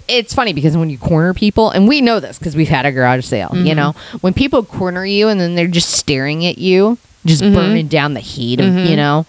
it's 0.08 0.34
funny 0.34 0.52
because 0.52 0.76
when 0.76 0.90
you 0.90 0.98
corner 0.98 1.34
people 1.34 1.70
and 1.70 1.86
we 1.88 2.00
know 2.00 2.20
this 2.20 2.38
because 2.38 2.56
we've 2.56 2.68
had 2.68 2.86
a 2.86 2.92
garage 2.92 3.24
sale 3.24 3.50
you 3.52 3.64
mm-hmm. 3.64 3.76
know 3.76 3.94
when 4.20 4.32
people 4.32 4.64
corner 4.64 5.04
you 5.04 5.28
and 5.28 5.40
then 5.40 5.54
they're 5.54 5.66
just 5.66 5.90
staring 5.90 6.44
at 6.46 6.58
you 6.58 6.98
just 7.26 7.42
mm-hmm. 7.42 7.54
burning 7.54 7.88
down 7.88 8.14
the 8.14 8.20
heat 8.20 8.60
of 8.60 8.66
you 8.66 8.72
mm-hmm. 8.72 8.96
know 8.96 9.26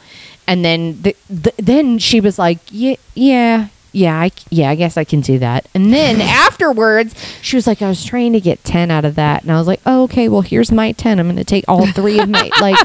and 0.47 0.63
then 0.63 1.01
the, 1.01 1.15
the, 1.29 1.53
then 1.57 1.97
she 1.97 2.19
was 2.19 2.37
like 2.37 2.59
yeah 2.69 2.95
yeah 3.15 3.67
yeah 3.91 4.19
I, 4.19 4.31
yeah 4.49 4.69
I 4.69 4.75
guess 4.75 4.97
I 4.97 5.03
can 5.03 5.21
do 5.21 5.39
that 5.39 5.67
and 5.73 5.93
then 5.93 6.21
afterwards 6.21 7.15
she 7.41 7.55
was 7.55 7.67
like 7.67 7.81
I 7.81 7.89
was 7.89 8.03
trying 8.05 8.33
to 8.33 8.39
get 8.41 8.63
10 8.63 8.91
out 8.91 9.05
of 9.05 9.15
that 9.15 9.43
and 9.43 9.51
I 9.51 9.57
was 9.57 9.67
like 9.67 9.81
oh, 9.85 10.03
okay 10.03 10.29
well 10.29 10.41
here's 10.41 10.71
my 10.71 10.91
10 10.91 11.19
I'm 11.19 11.27
gonna 11.27 11.43
take 11.43 11.65
all 11.67 11.85
three 11.87 12.19
of 12.19 12.29
my 12.29 12.49
like 12.61 12.77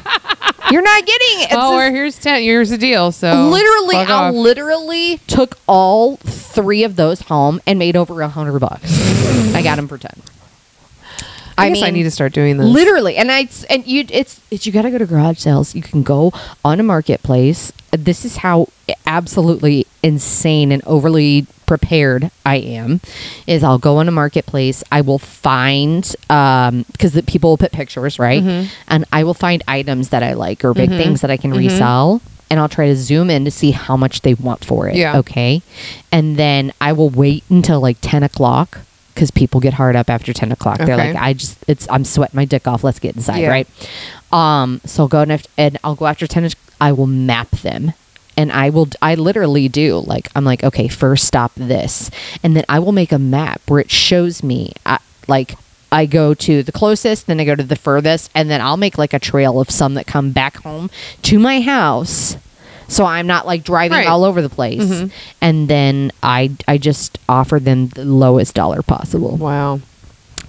You're 0.70 0.82
not 0.82 1.06
getting 1.06 1.40
it. 1.42 1.44
It's 1.44 1.54
oh, 1.54 1.78
or 1.78 1.90
here's 1.90 2.18
ten. 2.18 2.42
Here's 2.42 2.70
the 2.70 2.78
deal. 2.78 3.12
So 3.12 3.48
literally, 3.50 3.96
I 3.96 4.30
literally 4.30 5.18
took 5.28 5.58
all 5.68 6.16
three 6.16 6.82
of 6.82 6.96
those 6.96 7.20
home 7.20 7.60
and 7.66 7.78
made 7.78 7.94
over 7.94 8.20
a 8.20 8.28
hundred 8.28 8.58
bucks. 8.58 9.54
I 9.54 9.62
got 9.62 9.76
them 9.76 9.86
for 9.86 9.96
ten. 9.96 10.20
I, 11.58 11.68
guess 11.70 11.82
I 11.82 11.90
need 11.90 12.02
to 12.04 12.10
start 12.10 12.32
doing 12.32 12.56
this. 12.58 12.66
Literally, 12.66 13.16
and 13.16 13.30
I 13.32 13.48
and 13.70 13.86
you 13.86 14.04
it's 14.10 14.40
it's 14.50 14.66
you 14.66 14.72
got 14.72 14.82
to 14.82 14.90
go 14.90 14.98
to 14.98 15.06
garage 15.06 15.38
sales. 15.38 15.74
You 15.74 15.82
can 15.82 16.02
go 16.02 16.32
on 16.64 16.80
a 16.80 16.82
marketplace. 16.82 17.72
This 17.92 18.24
is 18.24 18.38
how 18.38 18.68
absolutely 19.06 19.86
insane 20.02 20.70
and 20.72 20.82
overly 20.84 21.46
prepared 21.66 22.30
I 22.44 22.56
am. 22.56 23.00
Is 23.46 23.64
I'll 23.64 23.78
go 23.78 23.96
on 23.96 24.08
a 24.08 24.12
marketplace. 24.12 24.84
I 24.92 25.00
will 25.00 25.18
find 25.18 26.14
um 26.30 26.84
because 26.92 27.12
the 27.12 27.22
people 27.22 27.50
will 27.50 27.56
put 27.58 27.72
pictures 27.72 28.18
right, 28.18 28.42
Mm-hmm. 28.42 28.68
and 28.88 29.04
I 29.12 29.24
will 29.24 29.34
find 29.34 29.62
items 29.66 30.10
that 30.10 30.22
I 30.22 30.34
like 30.34 30.64
or 30.64 30.74
big 30.74 30.90
things 30.90 31.20
that 31.22 31.30
I 31.30 31.36
can 31.36 31.52
resell. 31.52 32.20
And 32.48 32.60
I'll 32.60 32.68
try 32.68 32.86
to 32.86 32.94
zoom 32.96 33.28
in 33.28 33.44
to 33.44 33.50
see 33.50 33.72
how 33.72 33.96
much 33.96 34.20
they 34.20 34.34
want 34.34 34.64
for 34.64 34.86
it. 34.88 34.94
Yeah. 34.94 35.18
Okay. 35.18 35.62
And 36.12 36.36
then 36.36 36.72
I 36.80 36.92
will 36.92 37.10
wait 37.10 37.42
until 37.50 37.80
like 37.80 37.96
10 38.02 38.22
o'clock 38.22 38.78
because 39.16 39.30
people 39.30 39.60
get 39.60 39.72
hard 39.74 39.96
up 39.96 40.10
after 40.10 40.32
10 40.34 40.52
o'clock. 40.52 40.76
They're 40.78 40.96
like, 40.96 41.16
I 41.16 41.32
just, 41.32 41.58
it's, 41.66 41.88
I'm 41.90 42.04
sweating 42.04 42.36
my 42.36 42.44
dick 42.44 42.68
off. 42.68 42.84
Let's 42.84 42.98
get 42.98 43.16
inside. 43.16 43.38
Yeah. 43.38 43.48
Right. 43.48 43.66
Um, 44.30 44.80
so 44.84 45.04
I'll 45.04 45.08
go 45.08 45.22
and, 45.22 45.32
af- 45.32 45.46
and 45.56 45.78
I'll 45.82 45.94
go 45.94 46.06
after 46.06 46.26
10. 46.26 46.50
I 46.80 46.92
will 46.92 47.06
map 47.06 47.50
them. 47.50 47.94
And 48.36 48.52
I 48.52 48.68
will, 48.68 48.88
I 49.00 49.14
literally 49.14 49.68
do 49.68 49.98
like, 50.06 50.28
I'm 50.36 50.44
like, 50.44 50.62
okay, 50.62 50.88
first 50.88 51.24
stop 51.24 51.52
this. 51.56 52.10
And 52.42 52.54
then 52.54 52.64
I 52.68 52.78
will 52.78 52.92
make 52.92 53.10
a 53.10 53.18
map 53.18 53.62
where 53.66 53.80
it 53.80 53.90
shows 53.90 54.42
me, 54.42 54.72
uh, 54.84 54.98
like, 55.26 55.56
I 55.90 56.04
go 56.04 56.34
to 56.34 56.62
the 56.62 56.72
closest, 56.72 57.26
then 57.26 57.40
I 57.40 57.44
go 57.44 57.54
to 57.54 57.62
the 57.62 57.76
furthest, 57.76 58.30
and 58.34 58.50
then 58.50 58.60
I'll 58.60 58.76
make 58.76 58.98
like 58.98 59.14
a 59.14 59.18
trail 59.18 59.58
of 59.60 59.70
some 59.70 59.94
that 59.94 60.06
come 60.06 60.32
back 60.32 60.56
home 60.58 60.90
to 61.22 61.38
my 61.38 61.60
house. 61.62 62.36
So 62.88 63.04
I'm 63.04 63.26
not 63.26 63.46
like 63.46 63.64
driving 63.64 63.96
Right. 63.98 64.06
all 64.06 64.24
over 64.24 64.40
the 64.42 64.48
place. 64.48 64.82
Mm-hmm. 64.82 65.06
And 65.40 65.68
then 65.68 66.12
I 66.22 66.50
I 66.68 66.78
just 66.78 67.18
offer 67.28 67.58
them 67.58 67.88
the 67.88 68.04
lowest 68.04 68.54
dollar 68.54 68.82
possible. 68.82 69.36
Wow. 69.36 69.80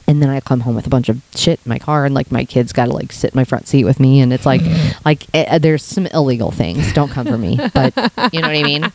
And 0.10 0.22
then 0.24 0.30
I 0.30 0.40
come 0.40 0.62
home 0.62 0.74
with 0.76 0.88
a 0.88 0.90
bunch 0.90 1.10
of 1.10 1.22
shit 1.36 1.60
in 1.66 1.70
my 1.70 1.80
car 1.80 2.06
and 2.06 2.16
like 2.16 2.32
my 2.32 2.46
kids 2.46 2.72
got 2.72 2.86
to 2.86 2.94
like 2.94 3.12
sit 3.12 3.34
in 3.34 3.38
my 3.38 3.44
front 3.44 3.68
seat 3.68 3.84
with 3.84 4.00
me 4.00 4.22
and 4.22 4.32
it's 4.32 4.46
like 4.46 4.62
like 5.04 5.26
eh, 5.34 5.58
there's 5.58 5.84
some 5.84 6.06
illegal 6.08 6.50
things. 6.50 6.94
Don't 6.94 7.10
come 7.12 7.28
for 7.28 7.38
me. 7.38 7.58
But 7.74 7.94
you 8.32 8.40
know 8.42 8.48
what 8.48 8.56
I 8.58 8.64
mean? 8.64 8.90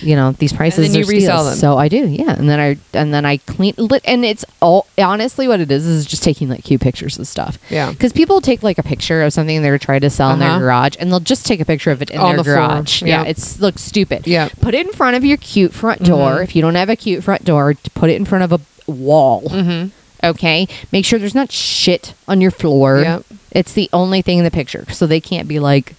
You 0.00 0.14
know, 0.14 0.30
these 0.30 0.52
prices 0.52 0.92
then 0.92 1.00
you 1.00 1.06
resell 1.08 1.38
steals. 1.42 1.50
them. 1.50 1.58
So 1.58 1.76
I 1.76 1.88
do. 1.88 2.06
Yeah. 2.06 2.34
And 2.38 2.48
then 2.48 2.60
I 2.60 2.76
and 2.96 3.12
then 3.12 3.24
I 3.24 3.38
clean 3.38 3.74
lit 3.78 4.02
and 4.04 4.24
it's 4.24 4.44
all 4.62 4.86
honestly 4.96 5.48
what 5.48 5.58
it 5.58 5.72
is 5.72 5.84
is 5.86 6.06
just 6.06 6.22
taking 6.22 6.48
like 6.48 6.62
cute 6.62 6.80
pictures 6.80 7.18
of 7.18 7.26
stuff. 7.26 7.58
Yeah. 7.68 7.90
Because 7.90 8.12
people 8.12 8.40
take 8.40 8.62
like 8.62 8.78
a 8.78 8.84
picture 8.84 9.22
of 9.24 9.32
something 9.32 9.60
they're 9.60 9.76
trying 9.78 10.02
to 10.02 10.10
sell 10.10 10.30
in 10.30 10.38
their 10.38 10.50
Uh-huh. 10.50 10.60
garage, 10.60 10.94
and 11.00 11.10
they'll 11.10 11.18
just 11.18 11.46
take 11.46 11.58
a 11.58 11.64
picture 11.64 11.90
of 11.90 12.00
it 12.00 12.10
in 12.10 12.20
On 12.20 12.28
their 12.28 12.36
the 12.36 12.44
floor. 12.44 12.56
garage. 12.56 13.02
Yeah. 13.02 13.22
Yeah, 13.24 13.28
it's 13.28 13.58
looks 13.58 13.82
stupid. 13.82 14.26
Yeah. 14.28 14.50
Put 14.60 14.74
it 14.74 14.86
in 14.86 14.92
front 14.92 15.16
of 15.16 15.24
your 15.24 15.36
cute 15.38 15.72
front 15.74 16.04
door. 16.04 16.42
If 16.42 16.54
you 16.54 16.62
don't 16.62 16.76
have 16.76 16.88
a 16.90 16.94
cute 16.96 17.24
front 17.24 17.44
door, 17.44 17.74
put 17.94 18.08
it 18.08 18.14
in 18.14 18.24
front 18.24 18.44
of 18.44 18.52
a 18.52 18.90
wall. 18.90 19.42
Mm-hmm. 19.48 19.88
Okay. 20.24 20.66
Make 20.92 21.04
sure 21.04 21.18
there's 21.18 21.34
not 21.34 21.52
shit 21.52 22.14
on 22.26 22.40
your 22.40 22.50
floor. 22.50 23.00
Yep. 23.00 23.24
It's 23.52 23.72
the 23.72 23.88
only 23.92 24.22
thing 24.22 24.38
in 24.38 24.44
the 24.44 24.50
picture, 24.50 24.84
so 24.90 25.06
they 25.06 25.20
can't 25.20 25.46
be 25.48 25.58
like. 25.60 25.94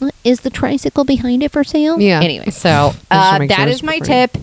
"Uh, 0.00 0.10
Is 0.24 0.40
the 0.40 0.50
tricycle 0.50 1.04
behind 1.04 1.42
it 1.42 1.50
for 1.52 1.62
sale? 1.64 2.00
Yeah. 2.00 2.20
Anyway, 2.20 2.50
so 2.50 2.92
uh, 3.10 3.38
that 3.38 3.50
sure 3.50 3.68
is 3.68 3.82
my 3.82 3.98
tip. 4.00 4.36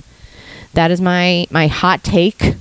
That 0.74 0.92
is 0.92 1.02
my 1.02 1.48
my 1.52 1.68
hot 1.68 2.04
take 2.04 2.56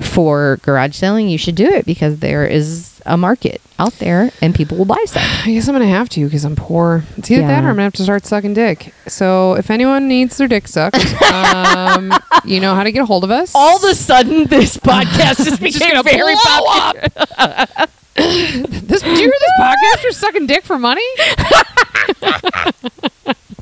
for 0.00 0.58
garage 0.62 0.94
selling. 0.96 1.28
You 1.28 1.38
should 1.38 1.54
do 1.54 1.66
it 1.66 1.86
because 1.86 2.18
there 2.18 2.46
is 2.46 2.95
a 3.06 3.16
market 3.16 3.60
out 3.78 3.92
there 3.94 4.30
and 4.40 4.54
people 4.54 4.76
will 4.76 4.84
buy 4.84 5.02
stuff. 5.06 5.22
I 5.46 5.52
guess 5.52 5.68
I'm 5.68 5.74
gonna 5.74 5.86
have 5.86 6.08
to 6.10 6.24
because 6.24 6.44
I'm 6.44 6.56
poor. 6.56 7.04
It's 7.16 7.30
either 7.30 7.46
that 7.46 7.64
or 7.64 7.68
I'm 7.68 7.74
gonna 7.74 7.84
have 7.84 7.92
to 7.94 8.02
start 8.02 8.26
sucking 8.26 8.54
dick. 8.54 8.92
So 9.06 9.54
if 9.54 9.70
anyone 9.70 10.08
needs 10.08 10.36
their 10.36 10.48
dick 10.48 10.68
sucked, 10.68 10.96
um, 11.22 12.12
you 12.44 12.60
know 12.60 12.74
how 12.74 12.82
to 12.82 12.92
get 12.92 13.02
a 13.02 13.06
hold 13.06 13.24
of 13.24 13.30
us. 13.30 13.52
All 13.54 13.76
of 13.76 13.84
a 13.84 13.94
sudden, 13.94 14.44
this 14.46 14.76
podcast 14.76 15.44
just 15.44 15.62
became 15.62 16.02
very 16.02 16.34
popular. 16.36 17.08
this 18.16 19.02
do 19.02 19.10
you 19.10 19.16
hear 19.16 19.32
this 19.32 19.52
podcast? 19.60 20.02
You're 20.02 20.12
sucking 20.12 20.46
dick 20.46 20.64
for 20.64 20.78
money. 20.78 21.06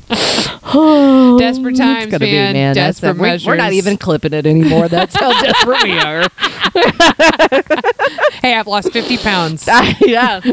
Oh, 0.09 1.37
desperate 1.39 1.77
times, 1.77 2.11
man. 2.11 2.19
be, 2.19 2.31
man. 2.31 2.75
That's 2.75 2.99
Desperate 2.99 3.41
we're, 3.45 3.53
we're 3.53 3.57
not 3.57 3.73
even 3.73 3.97
clipping 3.97 4.33
it 4.33 4.45
anymore. 4.45 4.87
That's 4.87 5.15
how 5.15 5.31
desperate 5.41 5.83
we 5.83 5.97
are. 5.97 6.27
Hey, 8.41 8.53
I've 8.55 8.67
lost 8.67 8.91
50 8.91 9.17
pounds. 9.17 9.67
yeah. 10.01 10.41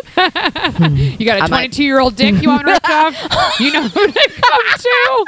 You 1.18 1.26
got 1.26 1.44
a 1.44 1.48
22 1.48 1.84
year 1.84 2.00
old 2.00 2.16
dick 2.16 2.40
you 2.42 2.48
want 2.48 2.64
ripped 2.64 2.88
off? 2.88 3.14
You 3.60 3.72
know 3.72 3.82
who 3.88 4.06
to 4.06 4.30
come 4.40 4.62
to. 4.78 5.24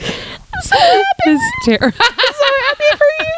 This 0.00 1.26
is 1.26 1.40
terrible. 1.64 1.96
I'm 2.00 2.34
so 2.34 2.46
happy 2.68 2.96
for 2.96 3.04
you. 3.18 3.26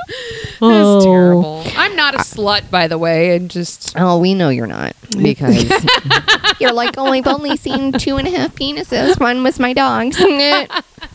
This 0.52 0.59
Oh. 0.64 0.98
is 0.98 1.05
terrible. 1.05 1.62
I'm 1.76 1.97
not 1.97 2.14
a 2.14 2.18
slut, 2.18 2.70
by 2.70 2.86
the 2.86 2.97
way, 2.98 3.34
and 3.34 3.51
just 3.51 3.94
Oh, 3.98 4.18
we 4.18 4.32
know 4.34 4.48
you're 4.48 4.66
not 4.68 4.94
because 5.20 5.64
you're 6.60 6.72
like, 6.72 6.94
oh, 6.98 7.06
I've 7.06 7.26
only 7.26 7.56
seen 7.56 7.93
two 7.93 8.16
and 8.16 8.28
a 8.28 8.30
half 8.30 8.55
penises. 8.55 9.18
One 9.18 9.43
was 9.43 9.59
my 9.59 9.72
dog's. 9.72 10.18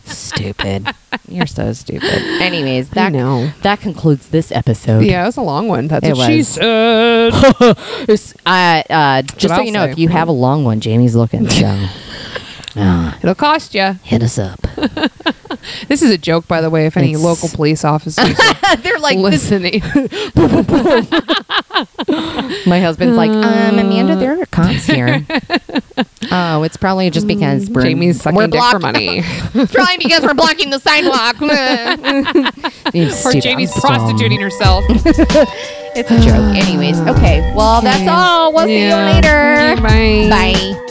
stupid. 0.04 0.86
You're 1.28 1.46
so 1.46 1.72
stupid. 1.72 2.02
Anyways, 2.42 2.90
that 2.90 3.12
know. 3.12 3.50
that 3.62 3.80
concludes 3.80 4.28
this 4.28 4.52
episode. 4.52 5.04
yeah, 5.04 5.22
it 5.22 5.26
was 5.26 5.36
a 5.38 5.42
long 5.42 5.68
one. 5.68 5.88
That's 5.88 6.06
It 6.06 6.16
what 6.16 6.26
she 6.30 6.38
was. 6.38 6.48
said. 6.48 7.32
It's, 8.08 8.34
Uh, 8.44 8.82
uh, 8.90 9.22
just 9.22 9.54
so 9.54 9.60
I'll 9.60 9.62
you 9.64 9.72
know, 9.72 9.86
say. 9.86 9.92
if 9.92 9.98
you 9.98 10.08
have 10.08 10.28
a 10.28 10.32
long 10.32 10.64
one, 10.64 10.80
Jamie's 10.80 11.14
looking. 11.16 11.48
So 11.48 11.86
uh, 12.78 13.14
It'll 13.22 13.34
cost 13.34 13.74
you. 13.74 13.92
hit 14.02 14.22
us 14.22 14.38
up. 14.38 14.60
This 15.88 16.02
is 16.02 16.10
a 16.10 16.18
joke, 16.18 16.46
by 16.46 16.60
the 16.60 16.70
way. 16.70 16.86
If 16.86 16.96
any 16.96 17.10
It's- 17.10 17.22
local 17.24 17.48
police 17.48 17.84
officers 17.84 18.38
are 18.38 18.76
They're 18.82 18.98
like, 18.98 19.18
listening, 19.18 19.80
my 22.66 22.80
husband's 22.80 23.16
like, 23.16 23.30
um, 23.30 23.78
Amanda, 23.78 24.16
there 24.16 24.40
are 24.40 24.46
cops 24.46 24.84
here. 24.86 25.24
oh, 26.30 26.62
it's 26.62 26.76
probably 26.76 27.10
just 27.10 27.26
because 27.26 27.68
we're 27.70 27.82
Jamie's 27.82 28.20
sucking 28.22 28.36
we're 28.36 28.46
dick 28.46 28.62
for 28.70 28.78
money, 28.78 29.22
probably 29.52 29.96
because 29.98 30.22
we're 30.22 30.34
blocking 30.34 30.70
the 30.70 30.78
sidewalk. 30.78 31.40
Or 31.42 33.40
Jamie's 33.40 33.72
I'm 33.74 33.80
prostituting 33.80 34.40
herself. 34.40 34.84
It's 34.88 36.10
a 36.10 36.20
joke. 36.20 36.54
Anyways, 36.56 37.00
okay. 37.00 37.40
Well, 37.56 37.80
that's 37.82 38.08
all. 38.08 38.52
We'll 38.52 38.66
see 38.66 38.86
you 38.86 38.94
later. 38.94 39.74
Bye. 39.82 40.28
Bye. 40.30 40.84